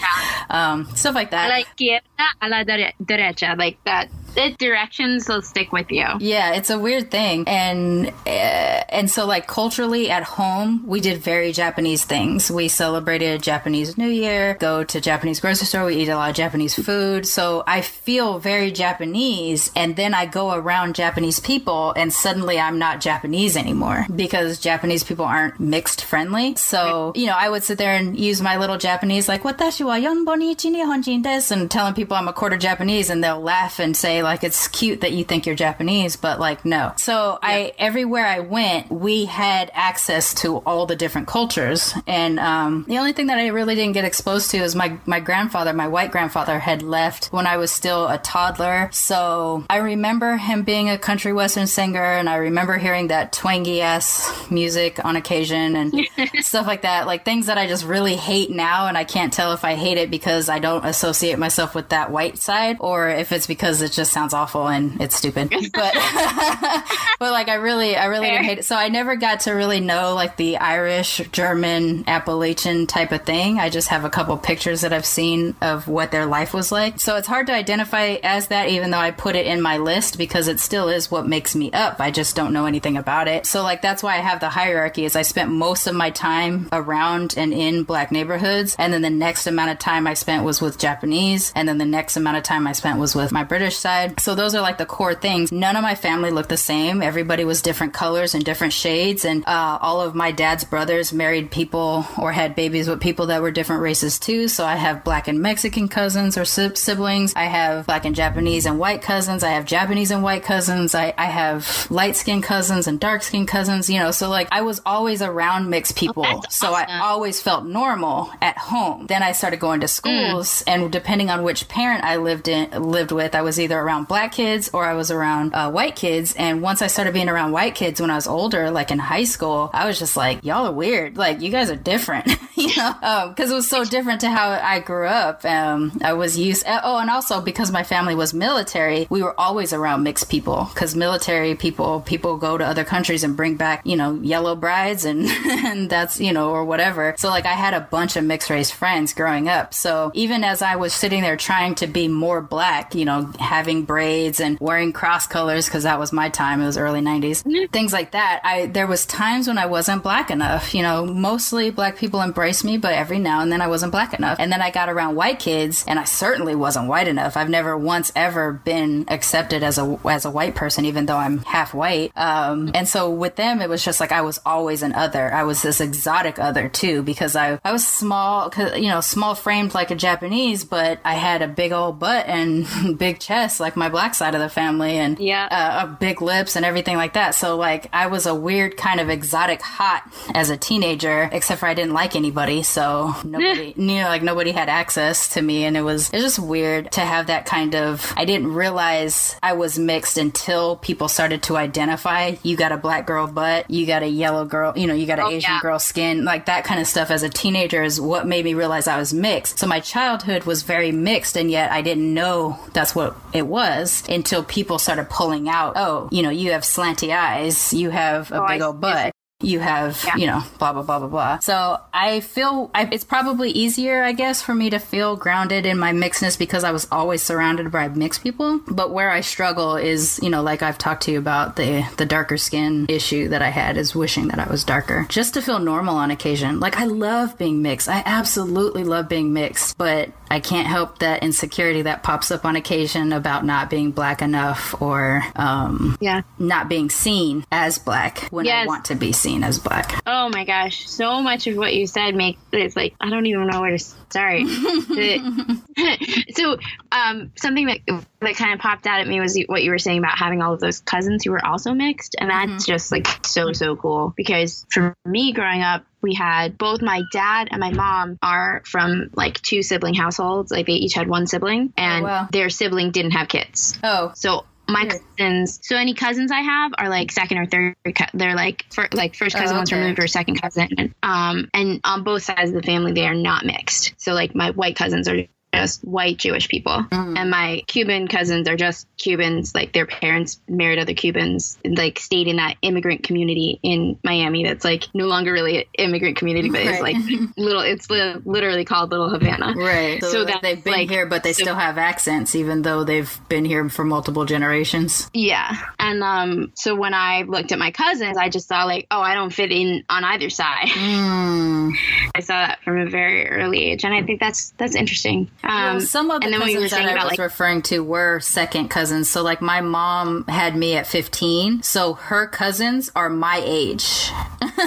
Um, 0.50 0.86
stuff 0.96 1.16
like 1.16 1.32
that. 1.32 1.50
like 1.50 1.68
izquierda 1.68 2.28
a 2.42 2.48
la 2.48 2.64
derecha, 2.64 3.58
like 3.58 3.78
that. 3.84 4.10
The 4.38 4.56
directions 4.60 5.28
will 5.28 5.42
stick 5.42 5.72
with 5.72 5.90
you. 5.90 6.06
Yeah, 6.20 6.54
it's 6.54 6.70
a 6.70 6.78
weird 6.78 7.10
thing, 7.10 7.46
and 7.48 8.10
uh, 8.28 8.30
and 8.30 9.10
so 9.10 9.26
like 9.26 9.48
culturally 9.48 10.12
at 10.12 10.22
home, 10.24 10.86
we 10.86 11.00
did 11.02 11.18
very 11.18 11.52
Japanese 11.52 12.06
things. 12.06 12.52
We 12.52 12.68
celebrated 12.68 13.42
Japanese 13.42 13.98
New 13.98 14.08
Year, 14.10 14.56
go 14.60 14.84
to 14.84 15.02
Japanese 15.02 15.40
grocery 15.40 15.66
store, 15.66 15.86
we 15.86 15.96
eat 15.96 16.10
a 16.10 16.16
lot 16.16 16.30
of 16.30 16.36
Japanese 16.36 16.76
food. 16.76 17.26
So 17.26 17.64
I 17.66 17.82
feel 17.82 18.38
very 18.38 18.70
Japanese, 18.72 19.72
and 19.76 19.96
then 19.96 20.14
I 20.14 20.28
go 20.28 20.54
around 20.54 20.94
Japanese 20.94 21.40
people, 21.40 21.94
and 21.94 22.14
suddenly 22.14 22.60
I'm 22.60 22.78
not 22.78 23.02
Japanese 23.02 23.58
anymore 23.58 24.06
because 24.16 24.60
Japanese 24.60 25.04
people 25.04 25.26
aren't 25.26 25.60
mixed 25.60 26.06
friendly. 26.06 26.56
So 26.58 27.12
you 27.16 27.26
know, 27.26 27.36
I 27.36 27.50
would 27.50 27.64
sit 27.64 27.80
there 27.80 27.96
and 27.96 28.16
use 28.16 28.40
my 28.40 28.58
little 28.58 28.78
Japanese 28.78 29.28
like 29.28 29.42
"Watashi 29.42 29.84
wa 29.84 29.96
yonbo 29.96 30.38
ni 30.38 30.52
ichi 30.52 30.70
nihonjin 30.70 31.24
desu," 31.24 31.54
and 31.54 31.72
telling 31.72 31.96
people 31.96 32.16
I'm 32.16 32.28
a 32.28 32.34
quarter 32.34 32.58
Japanese, 32.58 33.10
and 33.10 33.24
they'll 33.24 33.42
laugh 33.42 33.80
and 33.80 33.98
say 33.98 34.22
like 34.28 34.44
it's 34.44 34.68
cute 34.68 35.02
that 35.02 35.12
you 35.12 35.24
think 35.24 35.46
you're 35.46 35.56
Japanese, 35.56 36.16
but 36.16 36.40
like 36.40 36.66
no. 36.66 36.94
So 36.98 37.40
I 37.42 37.74
everywhere 37.78 38.26
I 38.26 38.40
went, 38.40 38.92
we 38.92 39.26
had 39.26 39.72
access 39.74 40.34
to 40.36 40.58
all 40.58 40.86
the 40.86 40.96
different 40.96 41.28
cultures, 41.28 41.94
and 42.06 42.40
um, 42.40 42.86
the 42.88 42.98
only 42.98 43.14
thing 43.14 43.28
that 43.28 43.38
I 43.38 43.48
really 43.48 43.76
didn't 43.76 43.94
get 43.94 44.06
exposed 44.06 44.52
to 44.52 44.58
is 44.58 44.76
my 44.76 44.98
my 45.06 45.20
grandfather, 45.20 45.74
my 45.74 45.88
white 45.88 46.12
grandfather, 46.12 46.60
had 46.60 46.82
left 46.82 47.28
when 47.28 47.48
I 47.48 47.58
was 47.58 47.72
still 47.72 48.08
a 48.08 48.18
toddler. 48.18 48.90
So 48.92 49.66
I 49.70 49.78
remember 49.78 50.38
him 50.38 50.64
being 50.64 50.90
a 50.90 50.98
country 50.98 51.34
western 51.34 51.68
singer, 51.68 52.04
and 52.04 52.30
I 52.30 52.36
remember 52.36 52.78
hearing 52.78 53.08
that 53.08 53.34
twangy 53.34 53.82
ass 53.82 54.50
music 54.52 55.04
on 55.04 55.16
occasion 55.16 55.76
and 55.76 55.94
stuff 56.42 56.68
like 56.68 56.84
that, 56.84 57.08
like 57.08 57.26
things 57.26 57.48
that 57.48 57.58
I 57.58 57.68
just 57.68 57.86
really 57.86 58.16
hate 58.16 58.52
now, 58.52 58.88
and 58.88 58.98
I 58.98 59.04
can't 59.04 59.34
tell 59.34 59.54
if 59.54 59.64
I 59.64 59.76
hate 59.76 59.98
it 59.98 60.12
because 60.12 60.50
I 60.50 60.60
don't 60.60 60.86
associate 60.86 61.40
myself 61.40 61.76
with 61.76 61.90
that 61.90 62.12
white 62.12 62.38
side, 62.38 62.78
or 62.80 63.10
if 63.10 63.32
it's 63.32 63.48
because 63.48 63.82
it's 63.82 63.96
just 63.96 64.07
sounds 64.08 64.34
awful 64.34 64.68
and 64.68 65.02
it's 65.02 65.16
stupid. 65.16 65.54
But 65.78 65.94
but 67.20 67.32
like 67.32 67.50
I 67.50 67.56
really 67.56 67.96
I 67.96 68.06
really 68.06 68.28
didn't 68.28 68.46
hate 68.46 68.60
it. 68.60 68.66
So 68.66 68.76
I 68.76 68.90
never 68.90 69.16
got 69.16 69.42
to 69.42 69.52
really 69.52 69.80
know 69.80 70.16
like 70.16 70.38
the 70.38 70.58
Irish, 70.58 71.22
German, 71.32 72.04
Appalachian 72.08 72.88
type 72.88 73.12
of 73.12 73.24
thing. 73.24 73.60
I 73.60 73.70
just 73.70 73.90
have 73.90 74.06
a 74.06 74.10
couple 74.10 74.38
pictures 74.38 74.82
that 74.82 74.94
I've 74.94 75.06
seen 75.06 75.56
of 75.62 75.88
what 75.88 76.12
their 76.12 76.26
life 76.26 76.54
was 76.54 76.72
like. 76.72 77.00
So 77.00 77.16
it's 77.16 77.28
hard 77.28 77.48
to 77.48 77.54
identify 77.54 78.18
as 78.24 78.48
that 78.48 78.70
even 78.70 78.92
though 78.92 78.98
I 78.98 79.12
put 79.12 79.36
it 79.36 79.46
in 79.46 79.62
my 79.62 79.78
list 79.78 80.18
because 80.18 80.48
it 80.48 80.60
still 80.60 80.90
is 80.90 81.12
what 81.12 81.28
makes 81.28 81.56
me 81.56 81.72
up. 81.74 82.00
I 82.00 82.12
just 82.12 82.36
don't 82.36 82.54
know 82.54 82.66
anything 82.66 82.98
about 82.98 83.28
it. 83.28 83.46
So 83.46 83.62
like 83.62 83.82
that's 83.82 84.02
why 84.02 84.16
I 84.16 84.20
have 84.20 84.40
the 84.40 84.50
hierarchy 84.50 85.06
is 85.06 85.16
I 85.16 85.22
spent 85.22 85.52
most 85.52 85.86
of 85.88 85.96
my 85.96 86.10
time 86.10 86.70
around 86.72 87.36
and 87.38 87.54
in 87.54 87.84
black 87.84 88.12
neighborhoods 88.12 88.76
and 88.80 88.94
then 88.94 89.02
the 89.02 89.10
next 89.10 89.48
amount 89.48 89.72
of 89.72 89.80
time 89.80 90.08
I 90.08 90.14
spent 90.14 90.44
was 90.44 90.62
with 90.62 90.80
Japanese 90.80 91.52
and 91.56 91.68
then 91.68 91.78
the 91.78 91.86
next 91.86 92.18
amount 92.18 92.38
of 92.38 92.44
time 92.44 92.68
I 92.68 92.72
spent 92.72 93.00
was 93.00 93.16
with 93.16 93.32
my 93.32 93.44
British 93.44 93.78
side. 93.78 93.97
So 94.20 94.36
those 94.36 94.56
are 94.56 94.62
like 94.62 94.78
the 94.78 94.86
core 94.86 95.16
things. 95.16 95.52
None 95.52 95.76
of 95.76 95.84
my 95.84 95.96
family 95.96 96.32
looked 96.32 96.50
the 96.50 96.58
same. 96.58 97.02
Everybody 97.02 97.44
was 97.46 97.62
different 97.62 97.94
colors 97.94 98.34
and 98.36 98.44
different 98.44 98.74
shades 98.74 99.26
and 99.26 99.44
uh, 99.48 99.78
all 99.82 100.02
of 100.02 100.16
my 100.16 100.32
dad's 100.32 100.64
brothers 100.64 101.12
married 101.14 101.52
people 101.52 102.06
or 102.18 102.32
had 102.32 102.56
babies 102.56 102.88
with 102.88 103.02
people 103.02 103.28
that 103.28 103.42
were 103.42 103.52
different 103.52 103.82
races 103.82 104.20
too. 104.20 104.48
So 104.48 104.66
I 104.66 104.76
have 104.76 105.04
black 105.04 105.28
and 105.28 105.42
Mexican 105.42 105.88
cousins 105.88 106.38
or 106.38 106.46
siblings. 106.46 107.34
I 107.36 107.46
have 107.46 107.86
black 107.86 108.06
and 108.06 108.16
Japanese 108.16 108.66
and 108.66 108.80
white 108.80 109.02
cousins. 109.02 109.44
I 109.44 109.52
have 109.52 109.66
Japanese 109.66 110.12
and 110.12 110.24
white 110.24 110.44
cousins. 110.44 110.94
I, 110.96 111.14
I 111.18 111.26
have 111.26 111.88
light 111.90 112.16
skinned 112.16 112.44
cousins 112.44 112.88
and 112.88 113.00
dark 113.00 113.24
skinned 113.24 113.48
cousins, 113.48 113.90
you 113.90 114.00
know. 114.00 114.12
So 114.12 114.30
like 114.30 114.48
I 114.52 114.62
was 114.62 114.82
always 114.86 115.22
around 115.22 115.70
mixed 115.70 115.96
people. 115.96 116.26
Oh, 116.26 116.42
so 116.50 116.74
awesome. 116.74 116.90
I 116.90 117.00
always 117.02 117.42
felt 117.42 117.66
normal 117.66 118.32
at 118.42 118.58
home. 118.58 119.08
Then 119.08 119.24
I 119.24 119.32
started 119.32 119.60
going 119.60 119.82
to 119.82 119.88
schools 119.88 120.08
Mm. 120.18 120.64
and 120.68 120.92
depending 120.92 121.30
on 121.30 121.44
which 121.44 121.68
parent 121.68 122.04
I 122.04 122.18
lived 122.18 122.48
in 122.48 122.70
lived 122.92 123.12
with, 123.12 123.36
I 123.36 123.42
was 123.42 123.60
either 123.60 123.82
around 123.88 124.08
black 124.08 124.34
kids 124.34 124.70
or 124.74 124.84
I 124.84 124.94
was 124.94 125.12
around 125.12 125.54
uh, 125.54 125.72
white 125.72 125.96
kids. 125.96 126.36
And 126.36 126.62
once 126.62 126.82
I 126.82 126.88
started 126.88 127.14
being 127.14 127.30
around 127.30 127.54
white 127.54 127.76
kids 127.76 128.02
when 128.02 128.12
I 128.12 128.16
was 128.16 128.28
older, 128.28 128.70
like 128.70 128.92
in 128.92 129.00
high 129.00 129.24
school, 129.24 129.70
I 129.74 129.88
was 129.88 129.98
just 129.98 130.18
like, 130.18 130.44
y'all 130.44 130.68
are 130.68 130.72
weird. 130.72 131.18
Like 131.18 131.42
you 131.42 131.50
guys 131.50 131.72
are 131.72 131.76
different, 131.76 132.28
you 132.56 132.76
know, 132.76 133.30
because 133.30 133.50
it 133.50 133.56
was 133.56 133.70
so 133.70 133.86
different 133.86 134.22
to 134.22 134.30
how 134.30 134.50
I 134.50 134.80
grew 134.80 135.08
up. 135.08 135.46
Um, 135.46 136.00
I 136.04 136.14
was 136.14 136.38
used. 136.38 136.66
Oh, 136.68 136.98
and 136.98 137.10
also 137.10 137.42
because 137.42 137.72
my 137.72 137.84
family 137.84 138.16
was 138.16 138.34
military, 138.34 139.08
we 139.10 139.24
were 139.24 139.40
always 139.40 139.72
around 139.72 140.04
mixed 140.04 140.30
people 140.30 140.70
because 140.74 140.96
military 140.96 141.56
people 141.56 142.02
people 142.02 142.38
go 142.38 142.58
to 142.58 142.66
other 142.66 142.84
countries 142.84 143.24
and 143.24 143.38
bring 143.38 143.56
back 143.56 143.86
you 143.86 143.96
know 143.96 144.16
yellow 144.16 144.56
brides 144.56 145.06
and 145.06 145.28
and 145.46 145.90
that's 145.90 146.20
you 146.20 146.34
know 146.34 146.52
or 146.52 146.66
whatever. 146.66 147.16
So 147.18 147.30
like 147.30 147.46
I 147.46 147.54
had 147.54 147.74
a 147.74 147.82
bunch 147.82 148.16
of 148.18 148.24
mixed 148.24 148.50
race 148.50 148.72
friends 148.72 149.14
growing 149.14 149.48
up. 149.48 149.74
So 149.74 150.12
even 150.14 150.44
as 150.44 150.62
I 150.62 150.76
was 150.76 150.94
sitting 150.94 151.22
there 151.22 151.38
trying 151.38 151.76
to 151.76 151.88
be 151.88 152.08
more 152.08 152.42
black, 152.42 152.96
you 152.96 153.06
know, 153.06 153.32
having 153.40 153.77
braids 153.84 154.40
and 154.40 154.60
wearing 154.60 154.94
cross 154.94 155.28
colors 155.28 155.66
because 155.66 155.84
that 155.84 156.00
was 156.00 156.12
my 156.12 156.30
time. 156.30 156.62
It 156.62 156.66
was 156.66 156.78
early 156.78 157.02
'90s, 157.02 157.72
things 157.72 157.94
like 157.94 158.12
that. 158.12 158.42
I 158.44 158.68
there 158.68 158.88
was 158.88 159.06
times 159.06 159.48
when 159.48 159.58
I 159.58 159.66
wasn't 159.66 160.04
black 160.04 160.30
enough. 160.30 160.74
You 160.74 160.84
know, 160.84 161.06
mostly 161.06 161.70
black 161.70 161.98
people 161.98 162.22
embraced 162.22 162.64
me, 162.64 162.78
but 162.78 162.94
every 162.94 163.20
now 163.20 163.42
and 163.42 163.52
then 163.52 163.62
I 163.62 163.68
wasn't 163.68 163.92
black 163.92 164.14
enough. 164.14 164.38
And 164.40 164.52
then 164.52 164.62
I 164.62 164.72
got 164.72 164.90
around 164.90 165.16
white 165.16 165.40
kids, 165.40 165.84
and 165.88 166.00
I 166.00 166.04
certainly 166.04 166.56
wasn't 166.56 166.88
white 166.88 167.08
enough. 167.08 167.38
I've 167.38 167.50
never 167.50 167.78
once 167.78 168.12
ever 168.16 168.54
been 168.54 169.06
accepted 169.08 169.64
as 169.64 169.78
a 169.78 170.00
as 170.06 170.26
a 170.26 170.32
white 170.32 170.56
person, 170.56 170.86
even 170.86 171.06
though 171.06 171.18
I'm 171.18 171.40
half 171.40 171.74
white. 171.74 172.12
Um, 172.16 172.72
and 172.74 172.88
so 172.88 173.10
with 173.10 173.36
them, 173.36 173.62
it 173.62 173.70
was 173.70 173.84
just 173.84 174.00
like 174.00 174.12
I 174.12 174.22
was 174.22 174.40
always 174.46 174.84
an 174.84 174.94
other. 174.94 175.34
I 175.34 175.44
was 175.44 175.62
this 175.62 175.82
exotic 175.82 176.40
other 176.40 176.70
too 176.70 177.04
because 177.04 177.36
I 177.36 177.60
I 177.64 177.72
was 177.72 177.86
small, 177.86 178.52
you 178.76 178.90
know, 178.90 179.02
small 179.02 179.36
framed 179.36 179.74
like 179.74 179.92
a 179.92 179.96
Japanese, 179.96 180.64
but 180.64 181.00
I 181.04 181.16
had 181.16 181.42
a 181.42 181.48
big 181.48 181.72
old 181.72 182.00
butt 182.00 182.28
and 182.28 182.68
big 182.98 183.20
chest 183.20 183.60
like 183.60 183.67
my 183.76 183.90
black 183.90 184.16
side 184.16 184.36
of 184.36 184.42
the 184.42 184.50
family, 184.50 184.98
and 184.98 185.20
Yeah. 185.20 185.48
uh, 185.52 185.56
uh, 185.84 185.86
big 185.88 186.22
lips 186.22 186.56
and 186.56 186.66
everything 186.66 186.98
like 186.98 187.14
that. 187.14 187.36
So 187.36 187.58
like 187.58 187.88
I 187.94 188.08
was 188.08 188.26
a 188.26 188.34
weird 188.36 188.78
kind 188.78 189.00
of 189.00 189.10
exotic 189.10 189.62
hot 189.62 190.04
as 190.34 190.50
a 190.50 190.58
teenager, 190.58 191.30
except 191.32 191.60
for 191.60 191.66
I 191.68 191.74
didn't 191.74 191.94
like 191.94 192.16
anybody, 192.16 192.64
so 192.64 193.14
nobody, 193.24 193.74
you 193.76 193.84
know, 194.00 194.04
like 194.08 194.24
nobody 194.24 194.52
had 194.52 194.70
access 194.70 195.30
to 195.34 195.42
me, 195.42 195.66
and 195.66 195.76
it 195.76 195.82
was 195.82 196.10
it 196.10 196.18
was 196.18 196.24
just 196.24 196.40
weird 196.40 196.92
to 196.94 197.02
have 197.02 197.28
that 197.28 197.46
kind 197.46 197.76
of. 197.76 198.14
I 198.16 198.26
didn't 198.26 198.54
realize 198.54 199.36
I 199.42 199.54
was 199.54 199.78
mixed 199.80 200.18
until 200.18 200.76
people 200.78 201.08
started 201.08 201.44
to 201.44 201.58
identify. 201.58 202.36
You 202.44 202.56
got 202.56 202.72
a 202.72 202.78
black 202.78 203.06
girl 203.08 203.28
butt, 203.28 203.70
you 203.70 203.86
got 203.86 204.04
a 204.04 204.08
yellow 204.08 204.46
girl, 204.46 204.74
you 204.76 204.88
know, 204.88 204.94
you 204.94 205.06
got 205.06 205.20
an 205.20 205.26
Oh, 205.26 205.30
Asian 205.32 205.52
yeah. 205.54 205.60
girl 205.62 205.80
skin, 205.80 206.24
like 206.26 206.46
that 206.46 206.64
kind 206.64 206.80
of 206.80 206.88
stuff. 206.88 207.10
As 207.12 207.24
a 207.24 207.30
teenager 207.30 207.84
is 207.84 208.00
what 208.00 208.26
made 208.28 208.46
me 208.46 208.54
realize 208.54 208.88
I 208.88 208.98
was 208.98 209.14
mixed. 209.14 209.60
So 209.60 209.68
my 209.68 209.80
childhood 209.80 210.44
was 210.46 210.62
very 210.64 210.92
mixed, 210.92 211.36
and 211.36 211.50
yet 211.52 211.72
I 211.72 211.82
didn't 211.82 212.14
know 212.14 212.60
that's 212.74 212.94
what 212.96 213.16
it 213.34 213.46
was 213.48 213.57
until 213.62 214.44
people 214.44 214.80
started 214.80 215.10
pulling 215.10 215.50
out. 215.50 215.74
Oh, 215.76 216.08
you 216.12 216.24
know, 216.24 216.30
you 216.30 216.52
have 216.52 216.62
slanty 216.64 217.16
eyes, 217.16 217.74
you 217.74 217.90
have 217.90 218.32
a 218.32 218.44
Oh, 218.44 218.48
big 218.48 218.62
I- 218.62 218.66
old 218.66 218.82
butt. 218.82 219.12
You 219.40 219.60
have, 219.60 220.04
you 220.18 220.26
know, 220.26 220.42
blah 220.58 220.74
blah 220.74 220.82
blah 220.82 220.98
blah 220.98 221.08
blah. 221.10 221.38
So 221.38 221.80
I 221.94 222.22
feel 222.22 222.72
I, 222.74 222.90
it's 222.92 223.04
probably 223.04 223.52
easier, 223.52 224.02
I 224.02 224.12
guess, 224.14 224.42
for 224.42 224.56
me 224.56 224.72
to 224.72 224.80
feel 224.80 225.16
grounded 225.16 225.68
in 225.68 225.78
my 225.78 225.92
mixedness 225.92 226.40
because 226.40 226.64
I 226.64 226.72
was 226.72 226.88
always 226.92 227.22
surrounded 227.22 227.72
by 227.72 227.88
mixed 227.88 228.24
people. 228.24 228.60
But 228.68 228.92
where 228.92 229.12
I 229.12 229.22
struggle 229.22 229.76
is, 229.76 230.20
you 230.24 230.32
know, 230.32 230.42
like 230.42 230.64
I've 230.64 230.80
talked 230.80 231.04
to 231.04 231.12
you 231.12 231.20
about 231.20 231.56
the 231.56 231.86
the 231.98 232.06
darker 232.08 232.38
skin 232.38 232.88
issue 232.90 233.28
that 233.30 233.44
I 233.44 233.50
had 233.50 233.78
is 233.78 233.94
wishing 233.96 234.30
that 234.30 234.40
I 234.40 234.50
was 234.50 234.64
darker, 234.64 235.06
just 235.08 235.36
to 235.36 235.44
feel 235.44 235.60
normal 235.60 235.98
on 235.98 236.10
occasion. 236.10 236.60
Like 236.60 236.80
I 236.80 236.86
love 236.86 237.38
being 237.38 237.62
mixed. 237.62 237.88
I 237.90 238.02
absolutely 238.08 238.86
love 238.86 239.08
being 239.08 239.34
mixed, 239.34 239.78
but 239.78 240.10
I 240.30 240.40
can't 240.40 240.68
help 240.68 241.00
that 241.00 241.24
insecurity 241.24 241.84
that 241.84 242.04
pops 242.04 242.32
up 242.32 242.46
on 242.46 242.56
occasion 242.56 243.14
about 243.14 243.46
not 243.46 243.70
being 243.70 243.92
black 243.92 244.22
enough 244.22 244.80
or 244.82 245.24
um, 245.36 245.98
Yeah. 246.00 246.22
not 246.40 246.70
being 246.70 246.90
seen 246.90 247.46
as 247.52 247.78
black 247.80 248.20
when 248.30 248.48
I 248.48 248.66
want 248.66 248.86
to 248.86 248.96
be 248.96 249.12
seen 249.12 249.44
as 249.44 249.60
black. 249.60 250.02
Oh 250.06 250.30
my 250.30 250.44
gosh, 250.46 250.88
so 250.90 251.22
much 251.22 251.48
of 251.48 251.58
what 251.58 251.74
you 251.74 251.88
said 251.88 252.16
makes 252.16 252.40
it's 252.52 252.76
like 252.76 252.94
I 253.00 253.10
don't 253.10 253.26
even 253.26 253.48
know 253.48 253.62
where 253.62 253.72
to 253.72 253.80
start. 253.80 254.42
So, 256.36 256.58
um, 256.92 257.32
something 257.36 257.68
that 257.68 257.80
that 258.22 258.36
kind 258.36 258.54
of 258.54 258.60
popped 258.60 258.88
out 258.88 259.00
at 259.00 259.08
me 259.08 259.20
was 259.20 259.40
what 259.48 259.64
you 259.64 259.72
were 259.72 259.78
saying 259.78 260.00
about 260.00 260.18
having 260.18 260.42
all 260.42 260.54
of 260.54 260.60
those 260.60 260.80
cousins 260.82 261.24
who 261.24 261.32
were 261.32 261.46
also 261.46 261.74
mixed, 261.74 262.16
and 262.20 262.30
that's 262.30 262.66
just 262.66 262.92
like 262.92 263.08
so 263.26 263.54
so 263.54 263.76
cool 263.76 264.14
because 264.16 264.66
for 264.70 264.96
me 265.06 265.34
growing 265.34 265.62
up. 265.62 265.84
We 266.08 266.14
had 266.14 266.58
both 266.58 266.82
my 266.82 267.04
dad 267.12 267.50
and 267.52 267.60
my 267.60 267.72
mom 267.72 268.18
are 268.22 268.62
from 268.66 269.10
like 269.14 269.42
two 269.42 269.62
sibling 269.62 269.94
households. 269.94 270.52
Like 270.52 270.66
they 270.68 270.74
each 270.74 270.94
had 270.94 271.10
one 271.10 271.28
sibling, 271.28 271.74
and 271.76 272.06
wow. 272.06 272.30
their 272.32 272.50
sibling 272.50 272.92
didn't 272.92 273.12
have 273.12 273.28
kids. 273.28 273.78
Oh, 273.84 274.14
So 274.16 274.46
my 274.70 274.86
cousins, 274.86 275.60
so 275.62 275.76
any 275.76 275.94
cousins 275.94 276.32
I 276.32 276.40
have 276.40 276.72
are 276.78 276.88
like 276.88 277.12
second 277.12 277.40
or 277.40 277.46
third. 277.46 277.76
They're 278.14 278.36
like 278.36 278.66
for 278.72 278.88
like 278.94 279.16
first 279.16 279.36
cousin 279.36 279.56
Oh, 279.56 279.60
once 279.60 279.74
removed 279.74 280.00
or 280.00 280.08
second 280.08 280.42
cousin. 280.42 280.96
Um, 281.04 281.50
and 281.54 281.82
on 281.84 282.04
both 282.04 282.24
sides 282.24 282.52
of 282.52 282.56
the 282.56 282.64
family, 282.64 282.94
they 282.94 283.06
are 283.06 283.14
not 283.16 283.46
mixed. 283.46 283.94
So 283.98 284.14
like 284.14 284.34
my 284.34 284.52
white 284.52 284.78
cousins 284.78 285.10
are 285.10 285.18
just 285.54 285.82
white 285.84 286.18
Jewish 286.18 286.48
people, 286.48 286.86
Mm. 286.92 287.18
and 287.18 287.32
my 287.32 287.64
Cuban 287.68 288.08
cousins 288.08 288.48
are 288.48 288.56
just 288.56 288.88
Cubans. 288.98 289.56
Like 289.56 289.74
their 289.74 289.86
parents 289.86 290.40
married 290.48 290.78
other 290.80 290.94
Cubans, 290.94 291.58
like 291.66 292.00
stayed 292.00 292.28
in 292.28 292.36
that 292.36 292.56
immigrant 292.62 293.04
community 293.04 293.60
in 293.64 293.98
Miami. 294.04 294.44
That's 294.44 294.64
like 294.64 294.84
no 294.94 295.08
longer 295.08 295.32
really 295.32 295.58
an 295.60 295.64
immigrant 295.80 296.18
community, 296.18 296.50
but 296.50 296.62
it's 296.62 296.82
like 296.82 296.96
little. 297.38 297.62
It's 297.62 297.90
li- 297.90 298.16
literally 298.26 298.66
called 298.66 298.92
Little 298.92 299.10
Havana. 299.10 299.54
right. 299.58 300.02
So, 300.02 300.10
So 300.12 300.26
that's 300.26 300.42
they've 300.42 300.64
been 300.64 300.74
like- 300.74 300.90
here, 300.90 301.06
but 301.06 301.24
they 301.24 301.34
so- 301.34 301.44
still 301.44 301.56
have 301.56 301.78
accents, 301.78 302.36
even 302.36 302.62
though 302.62 302.84
they've 302.84 303.20
been 303.30 303.46
here 303.46 303.68
for 303.70 303.84
multiple 303.84 304.26
generations. 304.26 305.10
Yeah. 305.14 305.56
And 305.80 306.04
um 306.04 306.52
so 306.56 306.76
when 306.76 306.94
I 306.94 307.24
looked 307.24 307.52
at 307.52 307.58
my 307.60 307.72
cousins, 307.72 308.18
I 308.18 308.30
just 308.30 308.48
saw 308.48 308.66
like, 308.66 308.86
oh, 308.92 309.02
I 309.02 309.16
don't 309.16 309.32
fit 309.34 309.52
in 309.52 309.84
on 309.90 310.04
either 310.04 310.30
side. 310.30 310.68
Mm. 310.68 311.74
I 312.16 312.20
saw 312.20 312.34
that 312.48 312.60
from 312.64 312.78
a 312.80 312.90
very 312.90 313.28
early 313.28 313.64
age 313.72 313.84
and 313.86 313.94
I 313.94 314.04
think 314.04 314.20
that's 314.20 314.52
that's 314.58 314.76
interesting. 314.76 315.30
Um, 315.44 315.78
well, 315.78 315.82
some 315.82 316.12
of 316.12 316.22
the 316.22 316.26
and 316.26 316.34
then 316.34 316.42
when 316.42 316.50
you 316.50 316.60
were 316.60 316.64
cousins 316.64 316.72
saying 316.72 316.88
that 316.88 316.94
I 316.94 316.96
about 316.96 317.06
was 317.06 317.20
like 317.20 317.20
referring 317.20 317.62
to 317.64 317.84
were 317.84 318.20
second 318.20 318.70
cousins. 318.70 319.10
So, 319.10 319.24
like, 319.24 319.42
my 319.42 319.62
mom 319.62 320.26
had 320.28 320.56
me 320.56 320.76
at 320.76 320.88
15. 320.88 321.64
So, 321.64 321.94
her 321.94 322.28
cousins 322.28 322.92
are 322.96 323.10
my 323.10 323.42
age. 323.44 324.10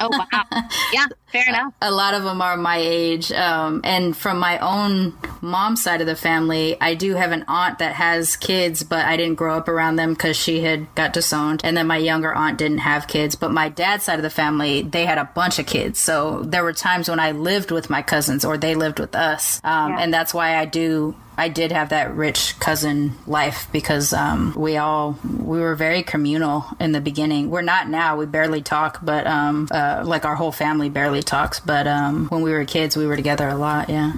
oh 0.00 0.08
wow 0.10 0.44
yeah 0.92 1.06
fair 1.26 1.44
enough 1.48 1.72
a 1.82 1.90
lot 1.90 2.14
of 2.14 2.24
them 2.24 2.40
are 2.42 2.56
my 2.56 2.78
age. 2.78 3.32
Um, 3.32 3.80
and 3.84 4.16
from 4.16 4.38
my 4.38 4.58
own 4.58 5.16
mom's 5.40 5.82
side 5.82 6.00
of 6.00 6.06
the 6.06 6.16
family, 6.16 6.76
I 6.80 6.94
do 6.94 7.14
have 7.14 7.32
an 7.32 7.44
aunt 7.48 7.78
that 7.78 7.94
has 7.94 8.36
kids, 8.36 8.82
but 8.82 9.04
I 9.04 9.16
didn't 9.16 9.36
grow 9.36 9.56
up 9.56 9.68
around 9.68 9.96
them 9.96 10.14
because 10.14 10.36
she 10.36 10.60
had 10.60 10.92
got 10.94 11.12
disowned. 11.12 11.60
And 11.64 11.76
then 11.76 11.86
my 11.86 11.96
younger 11.98 12.34
aunt 12.34 12.58
didn't 12.58 12.78
have 12.78 13.06
kids. 13.06 13.34
But 13.34 13.52
my 13.52 13.68
dad's 13.68 14.04
side 14.04 14.18
of 14.18 14.22
the 14.22 14.30
family, 14.30 14.82
they 14.82 15.06
had 15.06 15.18
a 15.18 15.30
bunch 15.34 15.58
of 15.58 15.66
kids. 15.66 15.98
So 15.98 16.42
there 16.42 16.62
were 16.62 16.72
times 16.72 17.08
when 17.08 17.20
I 17.20 17.32
lived 17.32 17.70
with 17.70 17.90
my 17.90 18.02
cousins 18.02 18.44
or 18.44 18.56
they 18.56 18.74
lived 18.74 18.98
with 18.98 19.14
us. 19.14 19.60
Um, 19.64 19.85
Um, 19.86 19.92
yeah. 19.92 20.00
And 20.02 20.12
that's 20.12 20.34
why 20.34 20.56
I 20.56 20.64
do 20.64 21.14
I 21.36 21.48
did 21.48 21.72
have 21.72 21.90
that 21.90 22.14
rich 22.14 22.58
cousin 22.60 23.12
life 23.26 23.68
because 23.72 24.12
um, 24.12 24.54
we 24.56 24.76
all 24.76 25.18
we 25.22 25.58
were 25.60 25.74
very 25.74 26.02
communal 26.02 26.64
in 26.80 26.92
the 26.92 27.00
beginning. 27.00 27.50
We're 27.50 27.62
not 27.62 27.88
now. 27.88 28.16
We 28.16 28.26
barely 28.26 28.62
talk, 28.62 29.00
but 29.02 29.26
um, 29.26 29.68
uh, 29.70 30.02
like 30.04 30.24
our 30.24 30.34
whole 30.36 30.52
family 30.52 30.88
barely 30.88 31.22
talks. 31.22 31.60
But 31.60 31.86
um, 31.86 32.26
when 32.28 32.42
we 32.42 32.52
were 32.52 32.64
kids, 32.64 32.96
we 32.96 33.06
were 33.06 33.16
together 33.16 33.48
a 33.48 33.56
lot. 33.56 33.88
Yeah. 33.90 34.12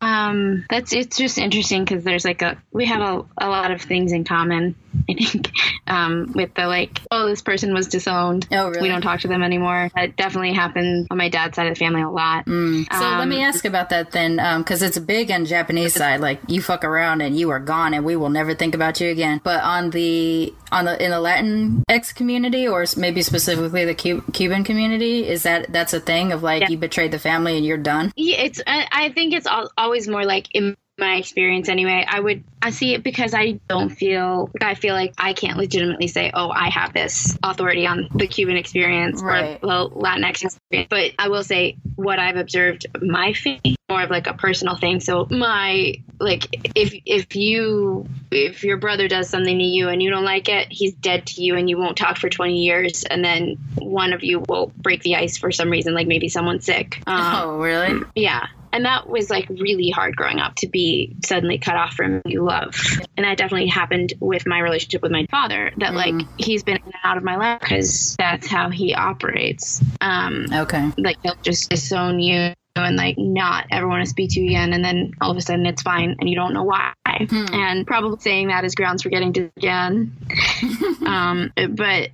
um 0.00 0.64
that's 0.70 0.92
it's 0.92 1.16
just 1.16 1.38
interesting 1.38 1.84
because 1.84 2.04
there's 2.04 2.24
like 2.24 2.42
a 2.42 2.56
we 2.72 2.86
have 2.86 3.00
a, 3.00 3.24
a 3.38 3.48
lot 3.48 3.70
of 3.70 3.80
things 3.82 4.12
in 4.12 4.24
common 4.24 4.74
i 5.10 5.14
think 5.14 5.50
um 5.86 6.32
with 6.34 6.54
the 6.54 6.66
like 6.66 7.00
oh 7.10 7.26
this 7.26 7.42
person 7.42 7.74
was 7.74 7.88
disowned 7.88 8.46
Oh, 8.52 8.68
really? 8.68 8.82
we 8.82 8.88
don't 8.88 9.02
talk 9.02 9.20
to 9.20 9.28
them 9.28 9.42
anymore 9.42 9.90
that 9.94 10.16
definitely 10.16 10.52
happened 10.52 11.08
on 11.10 11.18
my 11.18 11.28
dad's 11.28 11.56
side 11.56 11.66
of 11.66 11.74
the 11.74 11.78
family 11.78 12.02
a 12.02 12.10
lot 12.10 12.44
So 12.46 12.52
let 12.52 13.28
me 13.28 13.36
Um, 13.42 13.48
ask 13.48 13.64
about 13.64 13.88
that 13.90 14.12
then, 14.12 14.36
because 14.58 14.82
it's 14.82 14.98
big 14.98 15.30
on 15.30 15.44
Japanese 15.46 15.94
side. 15.94 16.20
Like 16.20 16.40
you 16.48 16.62
fuck 16.64 16.82
around 16.84 17.20
and 17.20 17.38
you 17.38 17.50
are 17.50 17.60
gone, 17.60 17.94
and 17.94 18.04
we 18.04 18.16
will 18.16 18.30
never 18.30 18.54
think 18.54 18.74
about 18.74 19.00
you 19.00 19.10
again. 19.10 19.40
But 19.44 19.62
on 19.62 19.90
the 19.90 20.52
on 20.72 20.86
the 20.86 21.02
in 21.04 21.10
the 21.10 21.18
Latinx 21.18 22.14
community, 22.14 22.66
or 22.66 22.84
maybe 22.96 23.22
specifically 23.22 23.84
the 23.84 23.94
Cu- 23.94 24.22
Cuban 24.32 24.64
community, 24.64 25.28
is 25.28 25.44
that 25.44 25.72
that's 25.72 25.92
a 25.92 26.00
thing 26.00 26.32
of 26.32 26.42
like 26.42 26.62
Yeah. 26.62 26.68
you 26.70 26.78
betrayed 26.78 27.12
the 27.12 27.18
family 27.18 27.56
and 27.56 27.64
you're 27.64 27.76
done? 27.78 28.12
Yeah, 28.16 28.38
it's. 28.38 28.60
I, 28.66 28.86
I 28.90 29.08
think 29.12 29.34
it's 29.34 29.46
al- 29.46 29.70
always 29.78 30.08
more 30.08 30.24
like 30.24 30.48
my 30.98 31.16
experience 31.16 31.68
anyway. 31.68 32.04
I 32.08 32.20
would. 32.20 32.44
I 32.62 32.70
see 32.70 32.94
it 32.94 33.02
because 33.02 33.34
I 33.34 33.58
don't 33.68 33.90
feel. 33.90 34.50
like 34.60 34.62
I 34.62 34.74
feel 34.74 34.94
like 34.94 35.14
I 35.18 35.32
can't 35.32 35.56
legitimately 35.58 36.08
say, 36.08 36.30
"Oh, 36.32 36.50
I 36.50 36.68
have 36.70 36.92
this 36.92 37.36
authority 37.42 37.86
on 37.86 38.08
the 38.14 38.26
Cuban 38.26 38.56
experience 38.56 39.22
Right. 39.22 39.58
or 39.62 39.68
the 39.68 39.90
Latinx 39.90 40.44
experience." 40.44 40.88
But 40.90 41.12
I 41.18 41.28
will 41.28 41.44
say 41.44 41.76
what 41.96 42.18
I've 42.18 42.36
observed 42.36 42.86
my 43.02 43.32
family 43.34 43.76
more 43.90 44.02
of 44.02 44.08
like 44.10 44.26
a 44.26 44.34
personal 44.34 44.76
thing. 44.76 45.00
So 45.00 45.26
my 45.30 45.94
like 46.18 46.46
if 46.74 46.94
if 47.04 47.36
you 47.36 48.06
if 48.30 48.64
your 48.64 48.78
brother 48.78 49.08
does 49.08 49.28
something 49.28 49.58
to 49.58 49.64
you 49.64 49.88
and 49.88 50.02
you 50.02 50.10
don't 50.10 50.24
like 50.24 50.48
it, 50.48 50.68
he's 50.70 50.94
dead 50.94 51.26
to 51.26 51.42
you 51.42 51.56
and 51.56 51.68
you 51.68 51.76
won't 51.76 51.96
talk 51.96 52.16
for 52.16 52.30
20 52.30 52.62
years 52.64 53.04
and 53.04 53.22
then 53.24 53.56
one 53.76 54.12
of 54.12 54.24
you 54.24 54.42
will 54.48 54.72
break 54.78 55.02
the 55.02 55.16
ice 55.16 55.36
for 55.36 55.52
some 55.52 55.70
reason 55.70 55.92
like 55.92 56.06
maybe 56.06 56.28
someone's 56.28 56.64
sick. 56.64 57.02
Um, 57.06 57.34
oh, 57.36 57.58
really? 57.58 58.00
yeah. 58.14 58.46
And 58.74 58.84
that 58.86 59.08
was 59.08 59.30
like 59.30 59.48
really 59.48 59.88
hard 59.88 60.16
growing 60.16 60.40
up 60.40 60.56
to 60.56 60.68
be 60.68 61.14
suddenly 61.24 61.58
cut 61.58 61.76
off 61.76 61.94
from 61.94 62.22
you 62.26 62.42
love. 62.42 62.74
And 63.16 63.24
that 63.24 63.38
definitely 63.38 63.68
happened 63.68 64.14
with 64.20 64.48
my 64.48 64.58
relationship 64.58 65.00
with 65.00 65.12
my 65.12 65.26
father, 65.30 65.70
that 65.76 65.94
like 65.94 66.14
he's 66.36 66.64
been 66.64 66.74
in 66.76 66.82
and 66.86 66.94
out 67.04 67.16
of 67.16 67.22
my 67.22 67.36
life 67.36 67.60
because 67.60 68.16
that's 68.18 68.48
how 68.48 68.70
he 68.70 68.92
operates. 68.92 69.80
Um, 70.00 70.46
Okay. 70.52 70.90
like 70.98 71.16
he'll 71.22 71.36
just 71.44 71.70
disown 71.70 72.18
you 72.18 72.52
and 72.76 72.96
like 72.96 73.14
not 73.16 73.66
ever 73.70 73.86
want 73.86 74.02
to 74.04 74.10
speak 74.10 74.30
to 74.30 74.40
you 74.40 74.48
again 74.50 74.72
and 74.72 74.84
then 74.84 75.12
all 75.20 75.30
of 75.30 75.36
a 75.36 75.40
sudden 75.40 75.64
it's 75.64 75.82
fine 75.82 76.16
and 76.18 76.28
you 76.28 76.34
don't 76.34 76.52
know 76.52 76.64
why 76.64 76.92
and 77.20 77.86
probably 77.86 78.18
saying 78.20 78.48
that 78.48 78.64
is 78.64 78.74
grounds 78.74 79.02
for 79.02 79.08
getting 79.08 79.32
to 79.32 79.50
again 79.56 80.16
um 81.06 81.52
but 81.70 82.10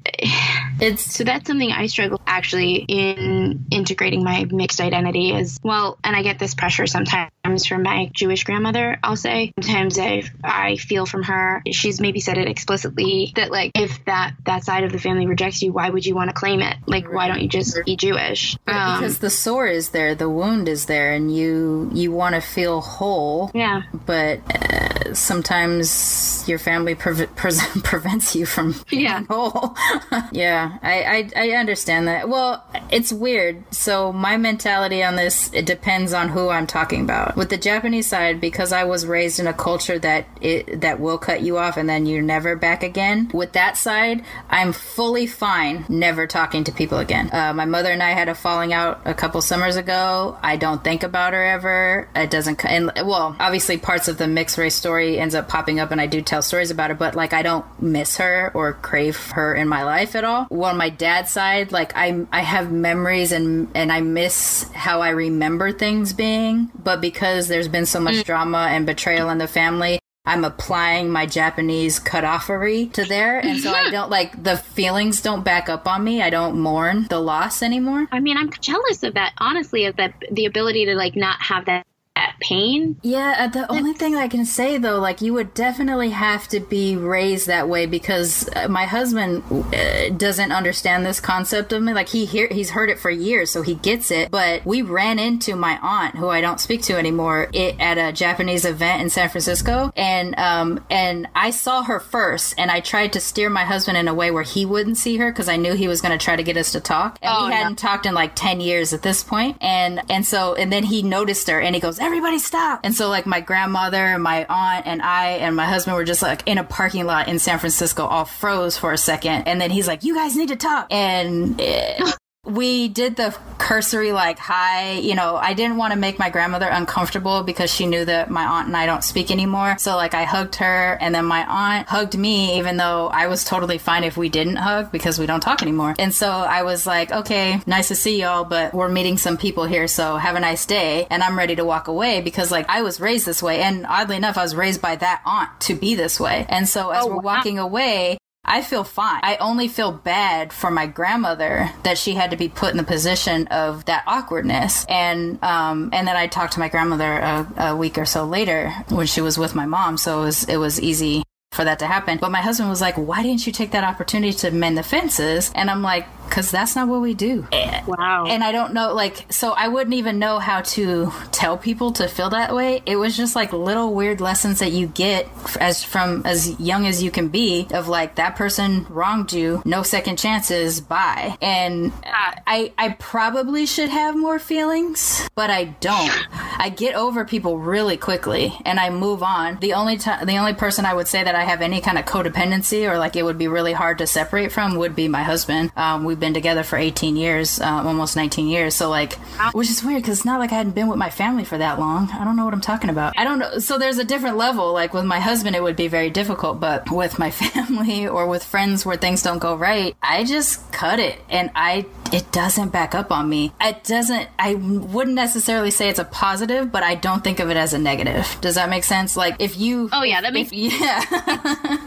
It's 0.81 1.15
so 1.15 1.25
that's 1.25 1.47
something 1.47 1.71
I 1.71 1.87
struggle 1.87 2.21
actually 2.27 2.77
in 2.77 3.67
integrating 3.71 4.25
my 4.25 4.47
mixed 4.51 4.81
identity 4.81 5.35
as 5.35 5.59
well. 5.63 5.99
And 6.03 6.17
I 6.17 6.23
get 6.23 6.39
this 6.39 6.55
pressure 6.55 6.87
sometimes 6.87 7.67
from 7.67 7.83
my 7.83 8.11
Jewish 8.15 8.45
grandmother, 8.45 8.99
I'll 9.03 9.17
say. 9.17 9.53
Sometimes 9.61 9.99
I, 9.99 10.23
I 10.43 10.77
feel 10.77 11.05
from 11.05 11.25
her, 11.25 11.63
she's 11.71 12.01
maybe 12.01 12.21
said 12.21 12.39
it 12.39 12.49
explicitly 12.49 13.33
that 13.37 13.51
like, 13.51 13.73
if 13.75 14.03
that, 14.07 14.35
that 14.47 14.65
side 14.65 14.85
of 14.85 14.93
the 14.93 14.99
family 14.99 15.27
rejects 15.27 15.61
you, 15.61 15.73
why 15.73 15.91
would 15.91 16.07
you 16.07 16.15
want 16.15 16.31
to 16.31 16.35
claim 16.35 16.61
it? 16.61 16.77
Like, 16.87 17.13
why 17.13 17.29
don't 17.29 17.43
you 17.43 17.49
just 17.49 17.79
be 17.85 17.97
Jewish? 17.97 18.57
Um, 18.67 19.01
because 19.01 19.19
the 19.19 19.31
sore 19.31 19.67
is 19.67 19.91
there, 19.91 20.15
the 20.15 20.31
wound 20.31 20.69
is 20.69 20.87
there, 20.87 21.13
and 21.13 21.35
you 21.35 21.91
you 21.93 22.11
want 22.11 22.35
to 22.37 22.41
feel 22.41 22.81
whole. 22.81 23.51
yeah. 23.55 23.83
But 24.07 24.41
uh, 24.49 24.90
sometimes 25.17 26.45
your 26.49 26.59
family 26.59 26.95
pre- 26.95 27.27
pre- 27.37 27.53
prevents 27.83 28.35
you 28.35 28.47
from 28.47 28.75
being 28.89 29.03
Yeah. 29.03 29.25
whole. 29.29 29.75
yeah, 30.33 30.79
I, 30.83 31.31
I 31.37 31.45
I 31.45 31.51
understand 31.57 32.09
that. 32.09 32.29
Well, 32.29 32.65
it's 32.91 33.13
weird. 33.13 33.63
So 33.75 34.13
my 34.13 34.37
mentality 34.37 35.03
on 35.03 35.17
this 35.17 35.53
it 35.53 35.67
depends 35.67 36.13
on 36.13 36.29
who 36.29 36.49
I'm 36.49 36.67
talking 36.67 37.03
about. 37.03 37.37
With 37.37 37.51
the 37.51 37.57
Japanese 37.57 38.07
side, 38.07 38.41
because 38.41 38.73
I 38.73 38.85
was 38.85 39.07
raised 39.07 39.41
in 39.41 39.47
a 39.47 39.53
culture 39.53 39.99
that 39.99 40.27
it 40.41 40.81
that 40.81 41.01
will 41.01 41.19
cut 41.19 41.43
you 41.43 41.59
off 41.59 41.77
and 41.77 41.89
then 41.89 42.07
you're 42.07 42.23
never 42.23 42.57
back 42.57 42.83
again. 42.83 43.31
With 43.33 43.53
that 43.53 43.77
side, 43.77 44.25
I'm 44.49 44.73
fully 44.73 45.27
fine 45.27 45.85
never 45.89 46.27
talking 46.27 46.65
to 46.65 46.73
people 46.73 46.99
again. 46.99 47.31
Uh, 47.33 47.53
my 47.55 47.65
mother 47.65 47.91
and 47.91 48.03
I 48.03 48.11
had 48.11 48.29
a 48.29 48.35
falling 48.35 48.73
out 48.73 49.01
a 49.05 49.15
couple 49.15 49.41
summers 49.43 49.77
ago. 49.77 50.37
I 50.43 50.57
don't 50.57 50.83
think 50.85 51.03
about 51.03 51.33
her 51.33 51.45
ever. 51.45 52.09
It 52.15 52.31
doesn't. 52.31 52.65
And 52.65 52.93
well, 53.05 53.37
obviously, 53.41 53.79
parts 53.79 54.09
of 54.09 54.19
the 54.19 54.27
mixed 54.29 54.59
race 54.59 54.75
story 54.75 55.00
ends 55.01 55.35
up 55.35 55.49
popping 55.49 55.81
up, 55.81 55.91
and 55.91 56.01
I 56.01 56.07
do 56.07 56.23
tell 56.23 56.43
stories 56.43 56.71
about 56.71 56.91
her. 56.91 56.97
But 56.97 57.15
like, 57.15 57.33
I 57.33 57.43
don't 57.43 57.65
miss 57.81 58.17
her 58.19 58.51
or 58.55 58.75
crave 58.75 59.17
her 59.33 59.55
in 59.55 59.69
my 59.69 59.85
life 59.85 60.15
at 60.15 60.25
all. 60.25 60.47
Well, 60.51 60.71
on 60.71 60.77
my 60.77 60.91
dad's 60.91 61.31
side, 61.31 61.73
like 61.73 61.93
I 61.97 62.27
I 62.33 62.41
have 62.41 62.73
memories 62.73 63.33
and 63.33 63.69
and 63.75 63.93
I 63.93 64.01
miss 64.01 64.71
how 64.75 65.01
I 65.01 65.11
remember 65.11 65.73
things 65.73 66.13
being. 66.13 66.71
But 66.75 67.01
because 67.01 67.49
there's 67.49 67.69
been 67.69 67.87
so 67.87 68.01
much 68.01 68.17
mm. 68.17 68.25
drama 68.25 68.69
and 68.71 68.87
betrayal 68.87 69.31
in 69.31 69.39
the 69.39 69.49
family. 69.49 70.01
I'm 70.27 70.45
applying 70.45 71.11
my 71.11 71.25
Japanese 71.25 71.99
cutoffery 71.99 72.93
to 72.93 73.05
there, 73.07 73.41
and 73.41 73.59
so 73.59 73.73
I 73.73 73.91
don't 73.91 74.11
like 74.11 74.41
the 74.43 74.59
feelings 74.59 75.23
don't 75.23 75.43
back 75.43 75.71
up 75.71 75.89
on 75.89 76.05
me. 76.05 76.21
I 76.21 76.29
don't 76.29 76.61
mourn 76.61 77.07
the 77.09 77.19
loss 77.19 77.63
anymore. 77.63 78.07
I 78.13 78.21
mean, 78.21 78.37
I'm 78.37 78.51
jealous 78.61 79.03
of 79.03 79.15
that, 79.15 79.33
honestly, 79.39 79.87
of 79.87 79.97
that, 79.97 80.13
the 80.31 80.45
ability 80.45 80.85
to 80.85 80.95
like 80.95 81.17
not 81.17 81.41
have 81.41 81.65
that, 81.65 81.87
that 82.31 82.41
pain. 82.41 82.97
Yeah, 83.03 83.35
uh, 83.39 83.49
the 83.49 83.71
only 83.71 83.93
thing 83.93 84.17
I 84.17 84.29
can 84.29 84.45
say 84.45 84.79
though, 84.79 84.99
like 84.99 85.21
you 85.21 85.33
would 85.35 85.55
definitely 85.55 86.11
have 86.11 86.49
to 86.49 86.61
be 86.61 86.97
raised 86.97 87.47
that 87.47 87.69
way 87.69 87.87
because 87.87 88.49
uh, 88.55 88.69
my 88.69 88.85
husband 88.85 89.43
uh, 89.75 90.11
doesn't 90.11 90.53
understand 90.53 91.05
this 91.05 91.21
concept 91.21 91.73
of 91.73 91.83
me. 91.83 91.93
Like 91.93 92.09
he 92.09 92.25
hear 92.25 92.49
he's 92.51 92.71
heard 92.71 92.91
it 92.91 92.99
for 92.99 93.11
years, 93.11 93.51
so 93.51 93.63
he 93.63 93.75
gets 93.75 94.11
it. 94.11 94.31
But 94.31 94.65
we 94.65 94.83
ran 94.83 95.19
into 95.19 95.57
my 95.57 95.79
aunt, 95.83 96.17
who 96.17 96.29
I 96.29 96.41
don't 96.41 96.61
speak 96.61 96.83
to 96.83 96.97
anymore, 96.97 97.49
it, 97.53 97.79
at 97.81 97.99
a 97.99 98.13
Japanese 98.13 98.65
event 98.65 99.03
in 99.03 99.11
San 99.11 99.29
Francisco, 99.29 99.93
and 99.97 100.39
um 100.39 100.85
and 100.91 101.29
I 101.35 101.51
saw 101.51 101.83
her 101.83 102.01
first, 102.01 102.55
and 102.59 102.71
I 102.71 102.81
tried 102.81 103.13
to 103.15 103.21
steer 103.21 103.51
my 103.51 103.65
husband 103.65 103.97
in 103.99 104.09
a 104.09 104.15
way 104.15 104.31
where 104.31 104.43
he 104.43 104.65
wouldn't 104.67 104.97
see 104.97 105.17
her 105.19 105.31
because 105.31 105.49
I 105.49 105.57
knew 105.57 105.75
he 105.75 105.89
was 105.89 106.01
going 106.01 106.17
to 106.17 106.23
try 106.25 106.37
to 106.37 106.43
get 106.43 106.57
us 106.57 106.73
to 106.73 106.81
talk, 106.81 107.19
and 107.23 107.31
Oh, 107.33 107.47
we 107.47 107.53
hadn't 107.53 107.77
talked 107.77 108.07
in 108.07 108.15
like 108.15 108.35
10 108.35 108.61
years 108.61 108.93
at 108.93 109.03
this 109.03 109.23
point 109.23 109.57
and 109.61 110.01
and 110.11 110.27
so 110.27 110.55
and 110.55 110.73
then 110.73 110.85
he 110.85 111.03
noticed 111.03 111.49
her 111.49 111.61
and 111.61 111.75
he 111.75 111.81
goes 111.81 111.99
everybody 111.99 112.30
stop. 112.39 112.81
And 112.85 112.95
so 112.95 113.09
like 113.09 113.27
my 113.27 113.41
grandmother 113.41 113.97
and 113.97 114.23
my 114.23 114.47
aunt 114.49 114.87
and 114.87 115.03
i 115.03 115.31
and 115.33 115.57
my 115.57 115.67
husband 115.67 115.97
were 115.97 116.05
just 116.05 116.23
like 116.23 116.47
in 116.47 116.59
a 116.59 116.65
parking 116.65 117.07
lot 117.07 117.29
in 117.29 117.39
san 117.39 117.59
francisco 117.59 118.05
all 118.05 118.25
froze 118.25 118.77
for 118.77 118.93
a 118.93 118.99
second. 118.99 119.49
And 119.49 119.61
then 119.61 119.71
he's 119.71 119.87
like 119.87 120.05
you 120.05 120.15
guys 120.15 120.37
need 120.37 120.49
to 120.49 120.57
talk. 120.57 120.87
And 120.91 121.61
we 122.47 122.89
did 122.89 123.17
the 123.17 123.37
cursory 123.59 124.13
like 124.13 124.39
hi 124.39 124.95
you 124.95 125.15
know 125.15 125.37
i 125.37 125.53
didn't 125.53 125.77
want 125.77 125.93
to 125.93 125.99
make 125.99 126.19
my 126.19 126.31
grandmother 126.31 126.69
uncomfortable 126.69 127.43
because 127.43 127.73
she 127.73 127.85
knew 127.85 128.03
that 128.03 128.31
my 128.31 128.45
aunt 128.45 128.67
and 128.67 128.77
i 128.77 128.87
don't 128.87 129.05
speak 129.05 129.31
anymore. 129.31 129.77
So 129.79 129.95
like 129.95 130.15
i 130.15 130.25
hugged 130.25 130.57
her 130.57 130.97
and 131.01 131.15
then 131.15 131.27
my 131.27 131.45
aunt 131.45 131.87
hugged 131.87 132.17
me 132.17 132.59
even 132.59 132.79
though 132.79 133.09
i 133.09 133.27
was 133.27 133.45
totally 133.45 133.77
fine 133.77 134.05
if 134.05 134.17
we 134.17 134.31
didn't 134.31 134.57
hug 134.57 134.91
because 134.91 135.19
we 135.19 135.27
don't 135.27 135.41
talk 135.41 135.61
anymore. 135.61 135.95
And 135.99 136.15
so 136.15 136.31
i 136.31 136.63
was 136.63 136.87
like 136.87 137.13
okay 137.13 137.61
nice 137.67 137.89
to 137.89 137.95
see 137.95 138.21
y'all 138.21 138.45
but 138.45 138.73
we're 138.73 138.89
meeting 138.89 139.19
some 139.19 139.37
people 139.37 139.67
here 139.67 139.87
so 139.87 140.17
have 140.17 140.35
a 140.35 140.41
nice 140.41 140.65
day 140.65 141.07
and 141.11 141.23
i'm 141.23 141.37
ready 141.37 141.57
to 141.57 141.65
walk 141.65 141.89
away. 141.89 142.23
Because 142.23 142.51
like 142.51 142.69
i 142.71 142.81
was 142.81 143.01
raised 143.01 143.27
this 143.27 143.43
way 143.43 143.61
and 143.61 143.87
oddly 143.87 144.17
enough 144.17 144.39
i 144.39 144.43
was 144.43 144.57
raised 144.57 144.81
by 144.81 144.97
that 144.97 145.21
aunt 145.27 145.61
to 145.61 145.75
be 145.75 145.95
this 145.95 146.19
way. 146.19 146.47
And 146.49 146.67
so 146.67 146.91
as 146.91 147.05
oh, 147.05 147.09
we're 147.09 147.21
walking 147.21 147.59
away 147.59 148.19
I 148.45 148.63
feel 148.63 148.85
fine. 148.85 149.21
I 149.23 149.37
only 149.37 149.69
feel 149.69 149.93
bad 149.93 150.53
for 150.53 150.71
my 150.71 150.87
grandmother 150.87 151.71
that 151.83 151.99
she 151.99 152.15
had 152.15 152.31
to 152.31 152.37
be 152.37 152.49
put 152.49 152.71
in 152.71 152.79
the 152.79 152.83
position 152.83 153.47
of 153.49 153.85
that 153.85 154.03
awkwardness. 154.07 154.85
And 154.89 155.43
um, 155.43 155.91
and 155.93 156.09
then 156.09 156.17
I 156.17 156.27
talked 156.27 156.55
to 156.55 156.61
my 156.61 156.69
grandmother 156.69 157.13
a, 157.13 157.55
a 157.59 157.77
week 157.77 157.99
or 157.99 158.07
so 158.07 158.25
later 158.25 158.71
when 158.89 159.07
she 159.07 159.21
was 159.21 159.39
with 159.39 159.55
my 159.55 159.67
mom, 159.67 159.99
so 159.99 160.23
it 160.23 160.25
was 160.25 160.45
it 160.45 160.57
was 160.57 160.81
easy 160.81 161.23
for 161.53 161.65
that 161.65 161.79
to 161.81 161.87
happen. 161.87 162.19
But 162.19 162.31
my 162.31 162.41
husband 162.41 162.71
was 162.71 162.81
like, 162.81 162.97
"Why 162.97 163.23
didn't 163.23 163.47
you 163.47 163.53
take 163.53 163.73
that 163.73 163.85
opportunity 163.85 164.33
to 164.39 164.51
mend 164.51 164.79
the 164.79 164.83
fences?" 164.83 165.53
And 165.55 165.71
I'm 165.71 165.83
like, 165.83 166.07
because 166.31 166.51
that's 166.51 166.77
not 166.77 166.87
what 166.87 167.01
we 167.01 167.13
do. 167.13 167.47
Wow. 167.87 168.27
And 168.27 168.45
I 168.45 168.53
don't 168.53 168.73
know, 168.73 168.95
like, 168.95 169.31
so 169.33 169.51
I 169.51 169.67
wouldn't 169.67 169.95
even 169.95 170.21
know 170.21 170.39
how 170.39 170.61
to 170.63 171.13
tell 171.33 171.59
people 171.59 171.93
to 171.95 172.07
feel 172.07 172.31
that 172.31 172.55
way. 172.55 172.83
It 172.87 172.97
was 172.97 173.17
just 173.17 173.35
like 173.35 173.53
little 173.53 173.93
weird 173.95 174.21
lessons 174.21 174.61
that 174.61 174.71
you 174.71 174.87
get 174.87 175.29
as 175.59 175.83
from 175.83 176.23
as 176.25 176.59
young 176.61 176.87
as 176.87 177.03
you 177.03 177.11
can 177.11 177.29
be 177.29 177.67
of 177.73 177.89
like 177.89 178.15
that 178.15 178.37
person 178.37 178.87
wronged 178.89 179.33
you, 179.33 179.61
no 179.65 179.83
second 179.83 180.19
chances, 180.19 180.81
bye. 180.81 181.37
And 181.43 181.93
I 182.05 182.73
I 182.79 182.91
probably 182.99 183.67
should 183.67 183.89
have 183.89 184.17
more 184.17 184.39
feelings, 184.39 185.29
but 185.35 185.51
I 185.51 185.65
don't. 185.65 186.29
I 186.33 186.69
get 186.69 186.95
over 186.95 187.25
people 187.25 187.59
really 187.59 187.97
quickly 187.97 188.57
and 188.65 188.79
I 188.79 188.91
move 188.91 189.23
on. 189.23 189.59
The 189.61 189.73
only 189.73 189.97
time 189.97 190.27
the 190.27 190.39
only 190.39 190.55
person 190.55 190.85
I 190.85 190.95
would 190.95 191.09
say 191.09 191.25
that 191.25 191.35
I 191.35 191.43
have 191.43 191.61
any 191.61 191.81
kind 191.81 191.99
of 191.99 192.05
codependency 192.05 192.89
or 192.89 192.99
like 192.99 193.17
it 193.17 193.25
would 193.25 193.39
be 193.39 193.49
really 193.49 193.73
hard 193.73 193.99
to 193.99 194.07
separate 194.07 194.53
from 194.53 194.77
would 194.77 194.95
be 194.95 195.09
my 195.09 195.23
husband. 195.23 195.73
Um, 195.77 196.05
we've 196.21 196.27
been 196.27 196.35
together 196.35 196.63
for 196.63 196.77
18 196.77 197.17
years, 197.17 197.61
um, 197.61 197.87
almost 197.87 198.15
19 198.15 198.47
years. 198.47 198.75
So 198.75 198.91
like, 198.91 199.15
which 199.53 199.71
is 199.71 199.83
weird 199.83 200.03
because 200.03 200.19
it's 200.19 200.27
not 200.27 200.39
like 200.39 200.53
I 200.53 200.57
hadn't 200.57 200.75
been 200.75 200.87
with 200.87 200.99
my 200.99 201.09
family 201.09 201.45
for 201.45 201.57
that 201.57 201.79
long. 201.79 202.11
I 202.11 202.25
don't 202.25 202.37
know 202.37 202.45
what 202.45 202.53
I'm 202.53 202.61
talking 202.61 202.91
about. 202.91 203.15
I 203.17 203.25
don't 203.25 203.39
know. 203.39 203.59
So 203.59 203.79
there's 203.79 203.97
a 203.97 204.05
different 204.05 204.37
level. 204.37 204.75
Like 204.75 204.93
with 204.93 205.07
my 205.07 205.19
husband, 205.19 205.57
it 205.57 205.63
would 205.63 205.77
be 205.77 205.89
very 205.89 206.11
difficult, 206.11 206.61
but 206.61 206.91
with 206.91 207.19
my 207.19 207.31
family 207.43 208.07
or 208.07 208.27
with 208.27 208.45
friends 208.45 208.85
where 208.85 208.99
things 208.99 209.23
don't 209.23 209.39
go 209.39 209.57
right, 209.57 209.97
I 210.03 210.25
just 210.25 210.71
cut 210.73 211.01
it 211.01 211.19
and 211.31 211.51
I 211.55 211.87
it 212.13 212.33
doesn't 212.33 212.71
back 212.71 212.95
up 212.95 213.11
on 213.13 213.29
me. 213.29 213.53
It 213.61 213.85
doesn't. 213.85 214.29
I 214.39 214.55
wouldn't 214.55 215.17
necessarily 215.17 215.71
say 215.71 215.89
it's 215.89 215.99
a 215.99 216.05
positive, 216.05 216.71
but 216.73 216.83
I 216.83 216.95
don't 216.95 217.23
think 217.23 217.41
of 217.41 217.51
it 217.51 217.57
as 217.57 217.73
a 217.73 217.79
negative. 217.79 218.37
Does 218.41 218.55
that 218.57 218.69
make 218.71 218.85
sense? 218.85 219.17
Like 219.17 219.37
if 219.39 219.59
you. 219.59 219.89
Oh 219.93 220.03
yeah, 220.03 220.21
that 220.21 220.33
makes 220.33 220.51
if, 220.53 220.81
yeah. 220.81 221.05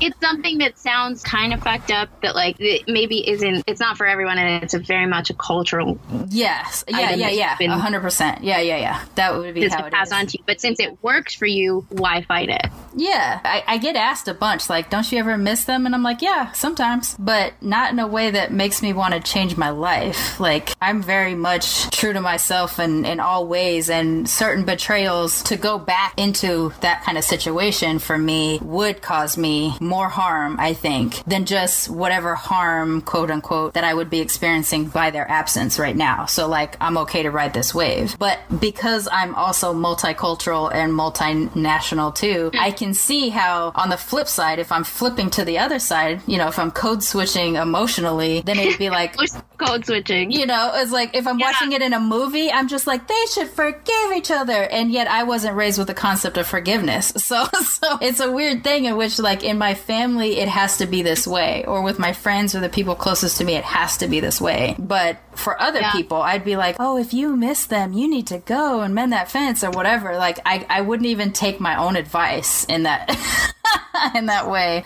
it's 0.01 0.19
something 0.19 0.57
that 0.59 0.77
sounds 0.77 1.23
kind 1.23 1.53
of 1.53 1.61
fucked 1.61 1.91
up 1.91 2.09
that 2.21 2.35
like 2.35 2.55
it 2.59 2.83
maybe 2.87 3.27
isn't 3.29 3.63
it's 3.67 3.79
not 3.79 3.97
for 3.97 4.05
everyone 4.05 4.37
and 4.37 4.63
it's 4.63 4.73
a 4.73 4.79
very 4.79 5.05
much 5.05 5.29
a 5.29 5.33
cultural 5.33 5.97
yes 6.29 6.83
yeah 6.87 7.13
yeah 7.15 7.29
yeah 7.29 7.57
been- 7.57 7.71
a 7.71 7.77
hundred 7.77 8.01
percent 8.01 8.43
yeah 8.43 8.59
yeah 8.59 8.77
yeah 8.77 9.05
that 9.15 9.35
would 9.35 9.53
be 9.53 9.67
how 9.67 9.85
it 9.85 9.93
pass 9.93 10.07
is. 10.07 10.13
on 10.13 10.27
to 10.27 10.37
you 10.37 10.43
but 10.45 10.59
since 10.59 10.79
it 10.79 11.01
works 11.03 11.33
for 11.33 11.45
you 11.45 11.85
why 11.89 12.21
fight 12.23 12.49
it 12.49 12.65
Yeah, 12.95 13.39
I, 13.43 13.63
I 13.67 13.77
get 13.77 13.95
asked 13.95 14.27
a 14.27 14.33
bunch, 14.35 14.69
like, 14.69 14.89
don't 14.91 15.09
you 15.11 15.17
ever 15.17 15.35
miss 15.37 15.63
them? 15.65 15.87
And 15.87 15.95
I'm 15.95 16.03
like, 16.03 16.21
yeah, 16.21 16.51
sometimes, 16.51 17.15
but 17.17 17.53
not 17.61 17.91
in 17.91 17.97
a 17.97 18.05
way 18.07 18.29
that 18.29 18.51
makes 18.53 18.81
me 18.83 18.93
want 18.93 19.15
to 19.15 19.19
change 19.19 19.57
my 19.57 19.69
life. 19.71 20.12
Like, 20.39 20.73
I'm 20.81 21.01
very 21.01 21.35
much 21.35 21.89
true 21.91 22.13
to 22.13 22.21
myself 22.21 22.79
in, 22.79 23.05
in 23.05 23.19
all 23.19 23.47
ways, 23.47 23.89
and 23.89 24.29
certain 24.29 24.65
betrayals 24.65 25.43
to 25.43 25.57
go 25.57 25.77
back 25.77 26.13
into 26.17 26.73
that 26.81 27.03
kind 27.03 27.17
of 27.17 27.23
situation 27.23 27.99
for 27.99 28.17
me 28.17 28.59
would 28.61 29.01
cause 29.01 29.37
me 29.37 29.75
more 29.79 30.09
harm, 30.09 30.57
I 30.59 30.73
think, 30.73 31.23
than 31.25 31.45
just 31.45 31.89
whatever 31.89 32.35
harm, 32.35 33.01
quote 33.01 33.31
unquote, 33.31 33.73
that 33.73 33.83
I 33.83 33.93
would 33.93 34.09
be 34.09 34.19
experiencing 34.19 34.85
by 34.85 35.11
their 35.11 35.29
absence 35.29 35.79
right 35.79 35.95
now. 35.95 36.25
So, 36.25 36.47
like, 36.47 36.77
I'm 36.81 36.97
okay 36.99 37.23
to 37.23 37.31
ride 37.31 37.53
this 37.53 37.73
wave. 37.73 38.17
But 38.19 38.39
because 38.59 39.07
I'm 39.11 39.35
also 39.35 39.73
multicultural 39.73 40.73
and 40.73 40.91
multinational 40.91 42.13
too, 42.13 42.51
I 42.59 42.71
can 42.71 42.93
see 42.93 43.29
how 43.29 43.71
on 43.75 43.89
the 43.89 43.97
flip 43.97 44.27
side, 44.27 44.59
if 44.59 44.71
I'm 44.71 44.83
flipping 44.83 45.29
to 45.31 45.45
the 45.45 45.59
other 45.59 45.79
side, 45.79 46.21
you 46.27 46.37
know, 46.37 46.47
if 46.47 46.59
I'm 46.59 46.71
code 46.71 47.03
switching 47.03 47.55
emotionally, 47.55 48.41
then 48.41 48.59
it'd 48.59 48.79
be 48.79 48.89
like, 48.99 49.15
code 49.57 49.85
switching 50.05 50.31
you 50.31 50.45
know, 50.45 50.71
it's 50.75 50.91
like 50.91 51.15
if 51.15 51.27
I'm 51.27 51.37
watching 51.39 51.71
it 51.71 51.81
in 51.81 51.93
a 51.93 51.99
movie, 51.99 52.51
I'm 52.51 52.67
just 52.67 52.87
like 52.87 53.07
they 53.07 53.25
should 53.33 53.49
forgive 53.49 54.11
each 54.15 54.31
other, 54.31 54.63
and 54.63 54.91
yet 54.91 55.07
I 55.07 55.23
wasn't 55.23 55.55
raised 55.55 55.77
with 55.77 55.87
the 55.87 55.93
concept 55.93 56.37
of 56.37 56.47
forgiveness. 56.47 57.13
So, 57.23 57.45
so 57.63 57.97
it's 58.01 58.19
a 58.19 58.29
weird 58.31 58.63
thing 58.63 58.85
in 58.85 58.97
which, 58.97 59.17
like, 59.17 59.43
in 59.43 59.57
my 59.57 59.73
family, 59.75 60.39
it 60.39 60.47
has 60.49 60.77
to 60.77 60.85
be 60.85 61.01
this 61.03 61.25
way, 61.25 61.63
or 61.65 61.81
with 61.81 61.97
my 61.99 62.11
friends 62.11 62.53
or 62.53 62.59
the 62.59 62.69
people 62.69 62.95
closest 62.95 63.37
to 63.37 63.43
me, 63.45 63.55
it 63.55 63.63
has 63.63 63.97
to 63.97 64.07
be 64.07 64.19
this 64.19 64.41
way. 64.41 64.75
But 64.77 65.17
for 65.35 65.59
other 65.59 65.79
Yeah. 65.79 65.91
people, 65.93 66.21
I'd 66.21 66.43
be 66.43 66.57
like, 66.57 66.75
oh, 66.79 66.97
if 66.97 67.13
you 67.13 67.35
miss 67.35 67.65
them, 67.65 67.93
you 67.93 68.09
need 68.09 68.27
to 68.27 68.39
go 68.39 68.81
and 68.81 68.93
mend 68.93 69.13
that 69.13 69.31
fence 69.31 69.63
or 69.63 69.71
whatever. 69.71 70.17
Like, 70.17 70.39
I, 70.45 70.65
I 70.69 70.81
wouldn't 70.81 71.07
even 71.07 71.31
take 71.31 71.59
my 71.59 71.75
own 71.77 71.95
advice 71.95 72.65
in 72.65 72.83
that 72.83 73.09
in 74.15 74.25
that 74.27 74.49
way. 74.49 74.83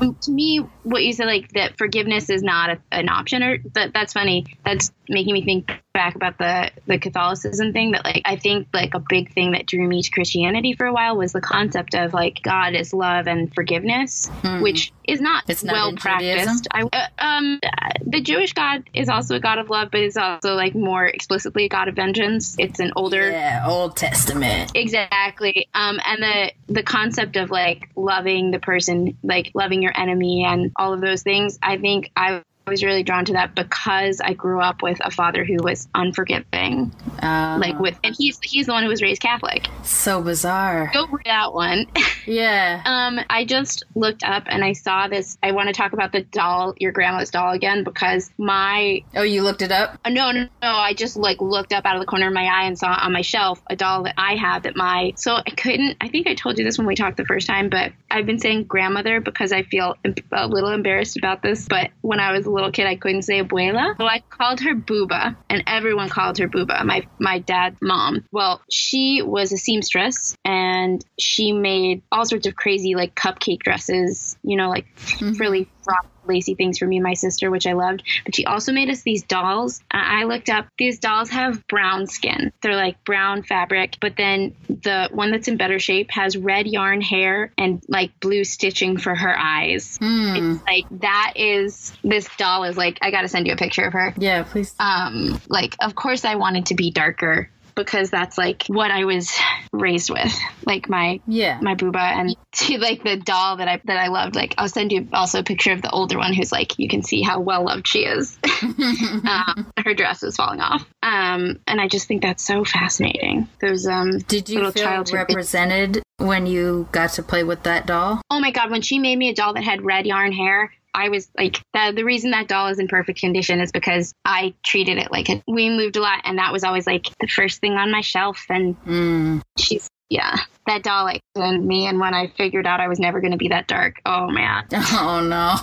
To 0.00 0.32
me 0.32 0.60
what 0.84 1.02
you 1.02 1.12
said 1.12 1.26
like 1.26 1.48
that 1.52 1.76
forgiveness 1.76 2.30
is 2.30 2.42
not 2.42 2.70
a, 2.70 2.78
an 2.92 3.08
option 3.08 3.42
or 3.42 3.58
that 3.74 3.92
that's 3.92 4.12
funny. 4.12 4.46
That's 4.64 4.92
making 5.08 5.34
me 5.34 5.44
think 5.44 5.72
back 5.98 6.14
about 6.14 6.38
the 6.38 6.70
the 6.86 6.98
catholicism 6.98 7.72
thing 7.72 7.90
that 7.92 8.04
like 8.04 8.22
i 8.24 8.36
think 8.36 8.68
like 8.72 8.94
a 8.94 9.02
big 9.08 9.32
thing 9.34 9.52
that 9.52 9.66
drew 9.66 9.86
me 9.86 10.02
to 10.02 10.10
christianity 10.10 10.72
for 10.74 10.86
a 10.86 10.92
while 10.92 11.16
was 11.16 11.32
the 11.32 11.40
concept 11.40 11.94
of 11.94 12.14
like 12.14 12.40
god 12.42 12.74
is 12.74 12.94
love 12.94 13.26
and 13.26 13.52
forgiveness 13.54 14.30
which 14.60 14.92
is 15.06 15.20
not 15.20 15.44
Hmm. 15.44 15.52
It's 15.52 15.64
not 15.64 15.72
well 15.72 15.92
practiced 15.96 16.68
I, 16.72 16.82
uh, 16.82 17.06
um 17.18 17.60
the 18.04 18.20
jewish 18.20 18.52
god 18.52 18.84
is 18.92 19.08
also 19.08 19.36
a 19.36 19.40
god 19.40 19.58
of 19.58 19.70
love 19.70 19.88
but 19.90 20.00
it's 20.00 20.16
also 20.16 20.54
like 20.54 20.74
more 20.74 21.06
explicitly 21.06 21.64
a 21.64 21.68
god 21.68 21.88
of 21.88 21.96
vengeance 21.96 22.56
it's 22.58 22.80
an 22.80 22.92
older 22.96 23.30
Yeah, 23.30 23.64
Old 23.66 23.96
Testament. 23.96 24.72
Exactly. 24.74 25.68
Um, 25.74 25.98
and 26.04 26.22
the 26.22 26.52
the 26.68 26.82
concept 26.82 27.36
of 27.36 27.50
like 27.50 27.88
loving 27.96 28.50
the 28.50 28.58
person, 28.58 29.16
like 29.22 29.50
loving 29.54 29.82
your 29.82 29.92
enemy, 29.98 30.44
and 30.44 30.72
all 30.76 30.92
of 30.92 31.00
those 31.00 31.22
things. 31.22 31.58
I 31.62 31.78
think 31.78 32.10
I 32.16 32.42
was 32.68 32.84
really 32.84 33.02
drawn 33.02 33.24
to 33.26 33.32
that 33.34 33.54
because 33.54 34.20
I 34.20 34.32
grew 34.34 34.60
up 34.60 34.82
with 34.82 34.98
a 35.04 35.10
father 35.10 35.44
who 35.44 35.56
was 35.62 35.88
unforgiving, 35.94 36.92
Uh, 37.22 37.58
like 37.60 37.78
with, 37.78 37.98
and 38.04 38.14
he's 38.16 38.38
he's 38.42 38.66
the 38.66 38.72
one 38.72 38.82
who 38.82 38.88
was 38.88 39.02
raised 39.02 39.20
Catholic. 39.22 39.66
so 39.82 40.22
bizarre. 40.22 40.90
Go 40.92 41.06
for 41.06 41.20
that 41.24 41.52
one. 41.52 41.86
Yeah. 42.26 42.82
Um, 42.84 43.20
I 43.30 43.46
just 43.46 43.84
looked 43.94 44.22
up 44.22 44.42
and 44.48 44.62
I 44.62 44.74
saw 44.74 45.08
this. 45.08 45.38
I 45.42 45.52
want 45.52 45.68
to 45.68 45.72
talk 45.72 45.94
about 45.94 46.12
the 46.12 46.20
doll, 46.20 46.74
your 46.78 46.92
grandma's 46.92 47.30
doll 47.30 47.52
again, 47.54 47.84
because 47.84 48.30
my 48.36 49.02
Oh, 49.16 49.22
you 49.22 49.42
looked 49.42 49.62
it 49.62 49.72
up? 49.72 49.98
Uh, 50.04 50.10
no, 50.10 50.30
no, 50.32 50.40
no. 50.60 50.68
I 50.68 50.92
just 50.92 51.16
like 51.16 51.40
looked 51.40 51.72
up 51.72 51.86
out 51.86 51.96
of 51.96 52.00
the 52.00 52.06
corner 52.06 52.26
of 52.26 52.34
my 52.34 52.44
eye 52.44 52.64
and 52.66 52.78
saw 52.78 52.88
on 53.00 53.14
my 53.14 53.22
shelf 53.22 53.62
a 53.70 53.76
doll 53.76 54.02
that 54.02 54.12
I 54.18 54.34
have 54.36 54.64
that 54.64 54.76
my. 54.76 55.14
So 55.16 55.36
I 55.36 55.50
couldn't. 55.56 55.96
I 56.02 56.08
think 56.08 56.26
I 56.26 56.34
told 56.34 56.58
you 56.58 56.64
this 56.64 56.76
when 56.76 56.86
we 56.86 56.94
talked 56.94 57.16
the 57.16 57.24
first 57.24 57.46
time, 57.46 57.70
but 57.70 57.92
I've 58.10 58.26
been 58.26 58.38
saying 58.38 58.64
grandmother 58.64 59.22
because 59.22 59.50
I 59.50 59.62
feel 59.62 59.96
a 60.30 60.46
little 60.46 60.70
embarrassed 60.70 61.16
about 61.16 61.40
this. 61.42 61.66
But 61.66 61.92
when 62.02 62.20
I 62.20 62.32
was 62.32 62.44
a 62.44 62.50
little 62.58 62.72
kid, 62.72 62.86
I 62.86 62.96
couldn't 62.96 63.22
say 63.22 63.42
abuela, 63.42 63.96
so 63.96 64.04
I 64.04 64.20
called 64.28 64.60
her 64.60 64.74
Booba, 64.74 65.36
and 65.48 65.62
everyone 65.66 66.08
called 66.08 66.38
her 66.38 66.48
Booba. 66.48 66.84
My 66.84 67.06
my 67.18 67.38
dad's 67.38 67.78
mom. 67.80 68.24
Well, 68.32 68.60
she 68.70 69.22
was 69.22 69.52
a 69.52 69.56
seamstress, 69.56 70.36
and 70.44 71.04
she 71.18 71.52
made 71.52 72.02
all 72.10 72.26
sorts 72.26 72.46
of 72.46 72.56
crazy 72.56 72.94
like 72.94 73.14
cupcake 73.14 73.60
dresses. 73.60 74.36
You 74.42 74.56
know, 74.56 74.68
like 74.68 74.86
mm-hmm. 74.96 75.32
really 75.34 75.68
frock 75.82 76.06
lacy 76.28 76.54
things 76.54 76.78
for 76.78 76.86
me 76.86 76.96
and 76.96 77.04
my 77.04 77.14
sister, 77.14 77.50
which 77.50 77.66
I 77.66 77.72
loved. 77.72 78.02
But 78.24 78.34
she 78.34 78.44
also 78.44 78.72
made 78.72 78.90
us 78.90 79.02
these 79.02 79.22
dolls. 79.22 79.80
I 79.90 80.18
I 80.18 80.24
looked 80.24 80.48
up, 80.48 80.66
these 80.78 80.98
dolls 80.98 81.30
have 81.30 81.66
brown 81.68 82.06
skin. 82.06 82.52
They're 82.60 82.74
like 82.74 83.02
brown 83.04 83.42
fabric, 83.44 83.96
but 84.00 84.16
then 84.16 84.54
the 84.68 85.08
one 85.12 85.30
that's 85.30 85.46
in 85.46 85.56
better 85.56 85.78
shape 85.78 86.10
has 86.10 86.36
red 86.36 86.66
yarn 86.66 87.00
hair 87.00 87.52
and 87.56 87.82
like 87.88 88.18
blue 88.18 88.44
stitching 88.44 88.98
for 88.98 89.14
her 89.14 89.38
eyes. 89.38 89.96
Hmm. 89.98 90.34
It's 90.36 90.62
like 90.64 91.00
that 91.00 91.34
is 91.36 91.92
this 92.02 92.28
doll 92.36 92.64
is 92.64 92.76
like 92.76 92.98
I 93.00 93.10
gotta 93.10 93.28
send 93.28 93.46
you 93.46 93.52
a 93.52 93.56
picture 93.56 93.84
of 93.84 93.92
her. 93.92 94.12
Yeah, 94.18 94.42
please. 94.42 94.74
Um, 94.80 95.40
like 95.48 95.76
of 95.80 95.94
course 95.94 96.24
I 96.24 96.34
wanted 96.34 96.66
to 96.66 96.74
be 96.74 96.90
darker 96.90 97.50
because 97.78 98.10
that's 98.10 98.36
like 98.36 98.64
what 98.66 98.90
I 98.90 99.04
was 99.04 99.32
raised 99.72 100.10
with. 100.10 100.36
Like 100.66 100.88
my 100.88 101.20
Yeah. 101.26 101.58
my 101.62 101.74
booba 101.74 101.96
and 102.00 102.36
she 102.54 102.76
like 102.76 103.04
the 103.04 103.16
doll 103.16 103.56
that 103.56 103.68
I 103.68 103.80
that 103.84 103.98
I 103.98 104.08
loved. 104.08 104.34
Like 104.34 104.54
I'll 104.58 104.68
send 104.68 104.92
you 104.92 105.08
also 105.12 105.40
a 105.40 105.44
picture 105.44 105.72
of 105.72 105.80
the 105.80 105.90
older 105.90 106.18
one 106.18 106.34
who's 106.34 106.52
like 106.52 106.78
you 106.78 106.88
can 106.88 107.02
see 107.02 107.22
how 107.22 107.40
well 107.40 107.64
loved 107.64 107.86
she 107.86 108.00
is. 108.00 108.36
um, 108.62 109.70
her 109.84 109.94
dress 109.94 110.22
is 110.22 110.36
falling 110.36 110.60
off. 110.60 110.84
Um, 111.02 111.60
and 111.66 111.80
I 111.80 111.88
just 111.88 112.08
think 112.08 112.22
that's 112.22 112.44
so 112.44 112.64
fascinating. 112.64 113.48
Those 113.60 113.86
um 113.86 114.18
Did 114.18 114.48
you 114.48 114.56
little 114.56 114.72
feel 114.72 115.04
represented 115.12 116.02
when 116.18 116.46
you 116.46 116.88
got 116.90 117.10
to 117.12 117.22
play 117.22 117.44
with 117.44 117.62
that 117.62 117.86
doll? 117.86 118.20
Oh 118.30 118.40
my 118.40 118.50
god, 118.50 118.70
when 118.70 118.82
she 118.82 118.98
made 118.98 119.16
me 119.16 119.30
a 119.30 119.34
doll 119.34 119.54
that 119.54 119.62
had 119.62 119.84
red 119.84 120.06
yarn 120.06 120.32
hair, 120.32 120.72
I 120.94 121.08
was 121.10 121.30
like, 121.38 121.60
the, 121.74 121.92
the 121.94 122.04
reason 122.04 122.30
that 122.32 122.48
doll 122.48 122.68
is 122.68 122.78
in 122.78 122.88
perfect 122.88 123.20
condition 123.20 123.60
is 123.60 123.70
because 123.72 124.12
I 124.24 124.54
treated 124.64 124.98
it 124.98 125.10
like 125.12 125.28
it. 125.30 125.42
We 125.46 125.68
moved 125.70 125.96
a 125.96 126.00
lot, 126.00 126.20
and 126.24 126.38
that 126.38 126.52
was 126.52 126.64
always 126.64 126.86
like 126.86 127.06
the 127.20 127.26
first 127.28 127.60
thing 127.60 127.74
on 127.74 127.90
my 127.92 128.00
shelf. 128.00 128.44
And 128.48 128.76
Mm. 128.84 129.42
she's, 129.58 129.88
yeah, 130.08 130.36
that 130.66 130.82
doll 130.82 131.04
like 131.04 131.20
and 131.36 131.64
me. 131.66 131.86
And 131.86 132.00
when 132.00 132.14
I 132.14 132.28
figured 132.36 132.66
out 132.66 132.80
I 132.80 132.88
was 132.88 132.98
never 132.98 133.20
going 133.20 133.32
to 133.32 133.36
be 133.38 133.48
that 133.48 133.66
dark, 133.68 133.96
oh 134.06 134.28
man, 134.28 134.64
Oh 134.72 135.20
no. 135.22 135.54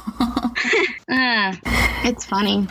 uh, 1.15 1.55
it's 2.07 2.25
funny. 2.25 2.67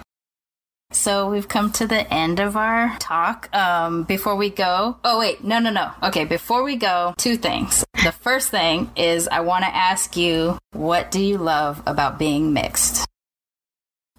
So 0.95 1.29
we've 1.29 1.49
come 1.49 1.73
to 1.73 1.87
the 1.87 2.13
end 2.13 2.39
of 2.39 2.57
our 2.57 2.97
talk. 2.99 3.55
Um, 3.55 4.05
before 4.05 4.37
we 4.37 4.49
go, 4.49 4.97
oh 5.05 5.19
wait, 5.19 5.43
no, 5.43 5.59
no, 5.59 5.71
no. 5.71 5.91
Okay, 6.03 6.25
before 6.25 6.63
we 6.63 6.77
go, 6.77 7.15
two 7.19 7.37
things. 7.37 7.85
The 8.05 8.13
first 8.13 8.49
thing 8.49 8.91
is 8.97 9.27
I 9.29 9.41
want 9.41 9.65
to 9.65 9.75
ask 9.75 10.17
you, 10.17 10.57
what 10.73 11.11
do 11.11 11.21
you 11.21 11.37
love 11.37 11.83
about 11.87 12.19
being 12.19 12.53
mixed? 12.53 13.07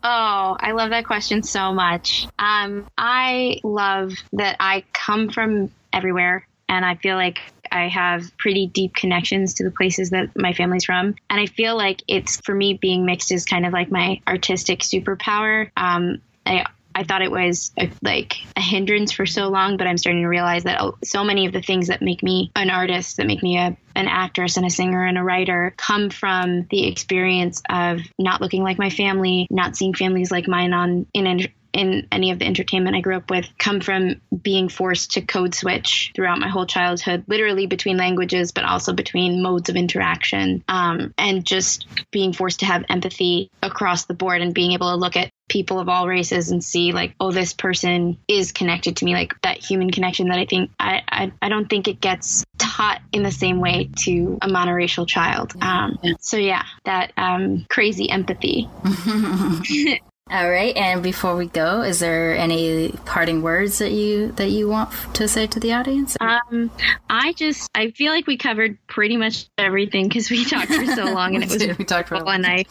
Oh, 0.04 0.58
I 0.60 0.74
love 0.74 0.92
that 0.92 1.06
question 1.06 1.44
so 1.44 1.74
much. 1.74 2.28
Um, 2.38 2.86
I 2.98 3.60
love 3.64 4.14
that 4.34 4.58
I 4.60 4.84
come 4.94 5.30
from 5.30 5.72
everywhere 5.94 6.46
and 6.68 6.84
I 6.84 6.96
feel 6.96 7.16
like 7.16 7.40
I 7.72 7.88
have 7.88 8.38
pretty 8.38 8.68
deep 8.68 8.96
connections 8.96 9.56
to 9.56 9.64
the 9.64 9.72
places 9.72 10.12
that 10.12 10.30
my 10.36 10.54
family's 10.54 10.86
from. 10.86 11.16
And 11.30 11.40
I 11.40 11.46
feel 11.46 11.76
like 11.76 12.04
it's 12.08 12.40
for 12.42 12.54
me 12.54 12.74
being 12.74 13.06
mixed 13.06 13.32
is 13.32 13.46
kind 13.46 13.66
of 13.66 13.74
like 13.74 13.92
my 13.92 14.22
artistic 14.28 14.82
superpower. 14.82 15.72
Um, 15.76 16.22
I 16.46 16.66
I 16.98 17.04
thought 17.04 17.22
it 17.22 17.32
was 17.32 17.72
a, 17.78 17.92
like 18.02 18.38
a 18.56 18.62
hindrance 18.62 19.12
for 19.12 19.26
so 19.26 19.50
long, 19.50 19.76
but 19.76 19.86
I'm 19.86 19.98
starting 19.98 20.22
to 20.22 20.30
realize 20.30 20.64
that 20.64 20.80
oh, 20.80 20.98
so 21.04 21.26
many 21.26 21.46
of 21.46 21.52
the 21.52 21.62
things 21.62 21.88
that 21.88 22.02
make 22.02 22.24
me 22.24 22.52
an 22.56 22.70
artist, 22.70 23.18
that 23.18 23.28
make 23.28 23.44
me 23.44 23.58
a, 23.58 23.76
an 23.96 24.08
actress 24.08 24.56
and 24.56 24.66
a 24.66 24.70
singer 24.70 25.06
and 25.06 25.18
a 25.18 25.24
writer, 25.24 25.74
come 25.76 26.10
from 26.10 26.68
the 26.72 26.88
experience 26.88 27.62
of 27.70 28.00
not 28.18 28.40
looking 28.40 28.64
like 28.64 28.80
my 28.80 28.90
family, 28.90 29.46
not 29.50 29.76
seeing 29.76 29.94
families 29.94 30.32
like 30.32 30.48
mine 30.48 30.74
on 30.74 31.06
in 31.14 31.50
in 31.76 32.08
any 32.10 32.32
of 32.32 32.40
the 32.40 32.46
entertainment 32.46 32.96
I 32.96 33.02
grew 33.02 33.18
up 33.18 33.30
with 33.30 33.46
come 33.58 33.82
from 33.82 34.22
being 34.42 34.70
forced 34.70 35.12
to 35.12 35.22
code 35.22 35.54
switch 35.54 36.14
throughout 36.16 36.40
my 36.40 36.48
whole 36.48 36.66
childhood, 36.66 37.26
literally 37.28 37.68
between 37.68 37.98
languages, 37.98 38.54
but 38.54 38.64
also 38.64 38.94
between 38.94 39.44
modes 39.44 39.68
of 39.68 39.76
interaction, 39.76 40.64
um, 40.70 41.14
and 41.18 41.46
just 41.46 41.86
being 42.12 42.32
forced 42.32 42.62
to 42.62 42.66
have 42.66 42.86
empathy 42.88 43.52
across 43.62 44.06
the 44.06 44.14
board 44.14 44.42
and 44.42 44.54
being 44.54 44.72
able 44.72 44.92
to 44.92 44.96
look 44.96 45.18
at 45.18 45.30
people 45.48 45.80
of 45.80 45.88
all 45.88 46.08
races 46.08 46.52
and 46.52 46.64
see 46.64 46.92
like 46.92 47.14
oh 47.20 47.32
this 47.32 47.54
person 47.54 48.18
is 48.28 48.52
connected 48.52 48.98
to 48.98 49.06
me 49.06 49.14
like 49.14 49.34
that 49.44 49.58
human 49.58 49.92
connection 49.92 50.30
that 50.30 50.40
i 50.40 50.46
think 50.46 50.72
i 50.80 51.02
i, 51.08 51.32
I 51.42 51.50
don't 51.50 51.70
think 51.70 51.88
it 51.88 52.02
gets 52.02 52.44
taught 52.58 53.02
in 53.12 53.24
the 53.24 53.32
same 53.32 53.60
way 53.60 53.90
to 54.04 54.38
a 54.42 54.48
monoracial 54.48 55.08
child. 55.08 55.54
Um, 55.62 55.98
so 56.20 56.38
yeah 56.38 56.64
that 56.84 57.14
um, 57.18 57.66
crazy 57.70 58.10
empathy 58.10 58.68
All 60.32 60.50
right, 60.50 60.76
and 60.76 61.04
before 61.04 61.36
we 61.36 61.46
go, 61.46 61.84
is 61.84 62.00
there 62.00 62.36
any 62.36 62.90
parting 63.06 63.44
words 63.44 63.78
that 63.78 63.92
you 63.92 64.32
that 64.34 64.50
you 64.50 64.68
want 64.68 64.92
to 65.14 65.28
say 65.28 65.46
to 65.46 65.60
the 65.60 65.74
audience? 65.74 66.18
Um, 66.20 66.72
I 67.08 67.34
just 67.34 67.70
I 67.76 67.92
feel 67.92 68.12
like 68.12 68.26
we 68.26 68.36
covered 68.36 68.80
pretty 68.88 69.18
much 69.18 69.46
everything 69.60 70.08
because 70.08 70.32
we 70.32 70.44
talked 70.44 70.74
for 70.74 70.84
so 70.88 71.14
long 71.14 71.36
and 71.36 71.44
it 71.44 71.50
was 71.70 71.78
we 71.78 71.86
talked 71.86 72.10
for 72.10 72.16
and 72.28 72.44
I 72.44 72.66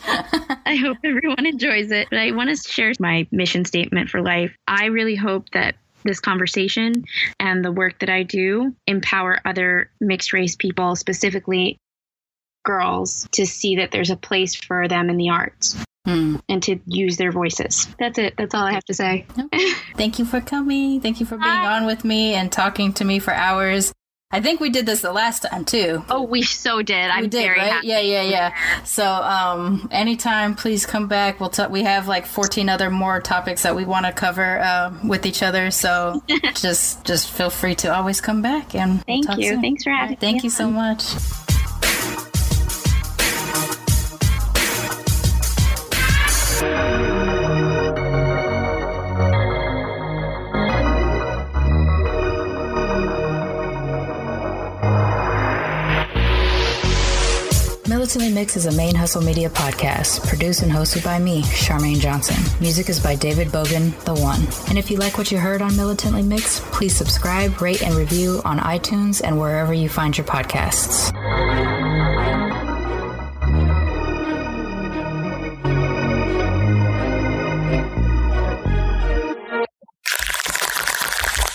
I 0.66 0.74
hope 0.74 0.96
everyone 1.04 1.46
enjoys 1.46 1.92
it. 1.92 2.08
But 2.10 2.18
I 2.18 2.32
want 2.32 2.50
to 2.50 2.56
share 2.56 2.92
my 2.98 3.24
mission 3.30 3.64
statement 3.64 4.10
for 4.10 4.20
life. 4.20 4.52
I 4.66 4.86
really 4.86 5.14
hope 5.14 5.48
that 5.50 5.76
this 6.02 6.18
conversation 6.18 7.04
and 7.38 7.64
the 7.64 7.70
work 7.70 8.00
that 8.00 8.10
I 8.10 8.24
do 8.24 8.74
empower 8.88 9.38
other 9.44 9.92
mixed 10.00 10.32
race 10.32 10.56
people, 10.56 10.96
specifically 10.96 11.78
girls, 12.64 13.28
to 13.30 13.46
see 13.46 13.76
that 13.76 13.92
there's 13.92 14.10
a 14.10 14.16
place 14.16 14.56
for 14.56 14.88
them 14.88 15.08
in 15.08 15.18
the 15.18 15.30
arts 15.30 15.76
mm. 16.06 16.40
and 16.48 16.62
to 16.64 16.78
use 16.86 17.16
their 17.16 17.32
voices. 17.32 17.88
That's 17.98 18.18
it. 18.18 18.34
That's 18.36 18.54
all 18.54 18.64
I 18.64 18.72
have 18.72 18.84
to 18.84 18.94
say. 18.94 19.26
Thank 19.96 20.18
you 20.18 20.24
for 20.24 20.40
coming. 20.40 21.00
Thank 21.00 21.20
you 21.20 21.26
for 21.26 21.36
being 21.36 21.50
Hi. 21.50 21.76
on 21.76 21.86
with 21.86 22.04
me 22.04 22.34
and 22.34 22.50
talking 22.50 22.92
to 22.94 23.04
me 23.04 23.18
for 23.18 23.32
hours. 23.32 23.92
I 24.34 24.40
think 24.40 24.58
we 24.58 24.68
did 24.68 24.84
this 24.84 25.00
the 25.00 25.12
last 25.12 25.44
time 25.44 25.64
too. 25.64 26.04
Oh, 26.10 26.22
we 26.22 26.42
so 26.42 26.82
did. 26.82 27.08
I'm 27.08 27.22
we 27.22 27.28
did, 27.28 27.42
very 27.42 27.56
right? 27.56 27.72
happy. 27.72 27.86
Yeah, 27.86 28.00
yeah, 28.00 28.22
yeah. 28.22 28.82
So, 28.82 29.06
um, 29.06 29.88
anytime, 29.92 30.56
please 30.56 30.86
come 30.86 31.06
back. 31.06 31.38
We'll 31.38 31.50
t- 31.50 31.66
we 31.68 31.84
have 31.84 32.08
like 32.08 32.26
14 32.26 32.68
other 32.68 32.90
more 32.90 33.20
topics 33.20 33.62
that 33.62 33.76
we 33.76 33.84
want 33.84 34.06
to 34.06 34.12
cover 34.12 34.58
uh, 34.58 34.92
with 35.04 35.24
each 35.24 35.44
other. 35.44 35.70
So, 35.70 36.20
just 36.54 37.04
just 37.04 37.30
feel 37.30 37.50
free 37.50 37.76
to 37.76 37.94
always 37.94 38.20
come 38.20 38.42
back 38.42 38.74
and 38.74 39.04
thank 39.06 39.28
we'll 39.28 39.38
you. 39.38 39.50
Soon. 39.50 39.60
Thanks 39.60 39.84
for 39.84 39.90
having 39.90 40.14
right, 40.14 40.20
Thank 40.20 40.42
you 40.42 40.50
so 40.50 40.68
much. 40.68 41.14
Militantly 58.14 58.40
Mixed 58.40 58.56
is 58.56 58.66
a 58.66 58.70
ManeHustle 58.70 59.24
Media 59.24 59.50
podcast, 59.50 60.24
produced 60.28 60.62
and 60.62 60.70
hosted 60.70 61.02
by 61.02 61.18
me, 61.18 61.42
Sharmane 61.42 61.98
Johnson. 61.98 62.36
Music 62.60 62.88
is 62.88 63.00
by 63.00 63.16
David 63.16 63.48
Bogan, 63.48 63.98
The 64.04 64.14
One. 64.14 64.40
And 64.68 64.78
if 64.78 64.88
you 64.88 64.98
like 64.98 65.18
what 65.18 65.32
you 65.32 65.38
heard 65.38 65.60
on 65.60 65.76
Militantly 65.76 66.22
Mixed, 66.22 66.62
please 66.66 66.94
subscribe, 66.94 67.60
rate, 67.60 67.82
and 67.82 67.92
review 67.96 68.40
on 68.44 68.60
iTunes 68.60 69.20
and 69.24 69.40
wherever 69.40 69.74
you 69.74 69.88
find 69.88 70.16
your 70.16 70.28
podcasts. 70.28 71.10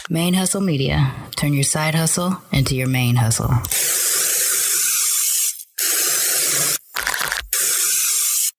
ManeHustle 0.10 0.66
Media. 0.66 1.14
Turn 1.38 1.54
your 1.54 1.64
side 1.64 1.96
hustle 1.96 2.42
into 2.52 2.76
your 2.76 2.90
ManeHustle. 2.90 4.09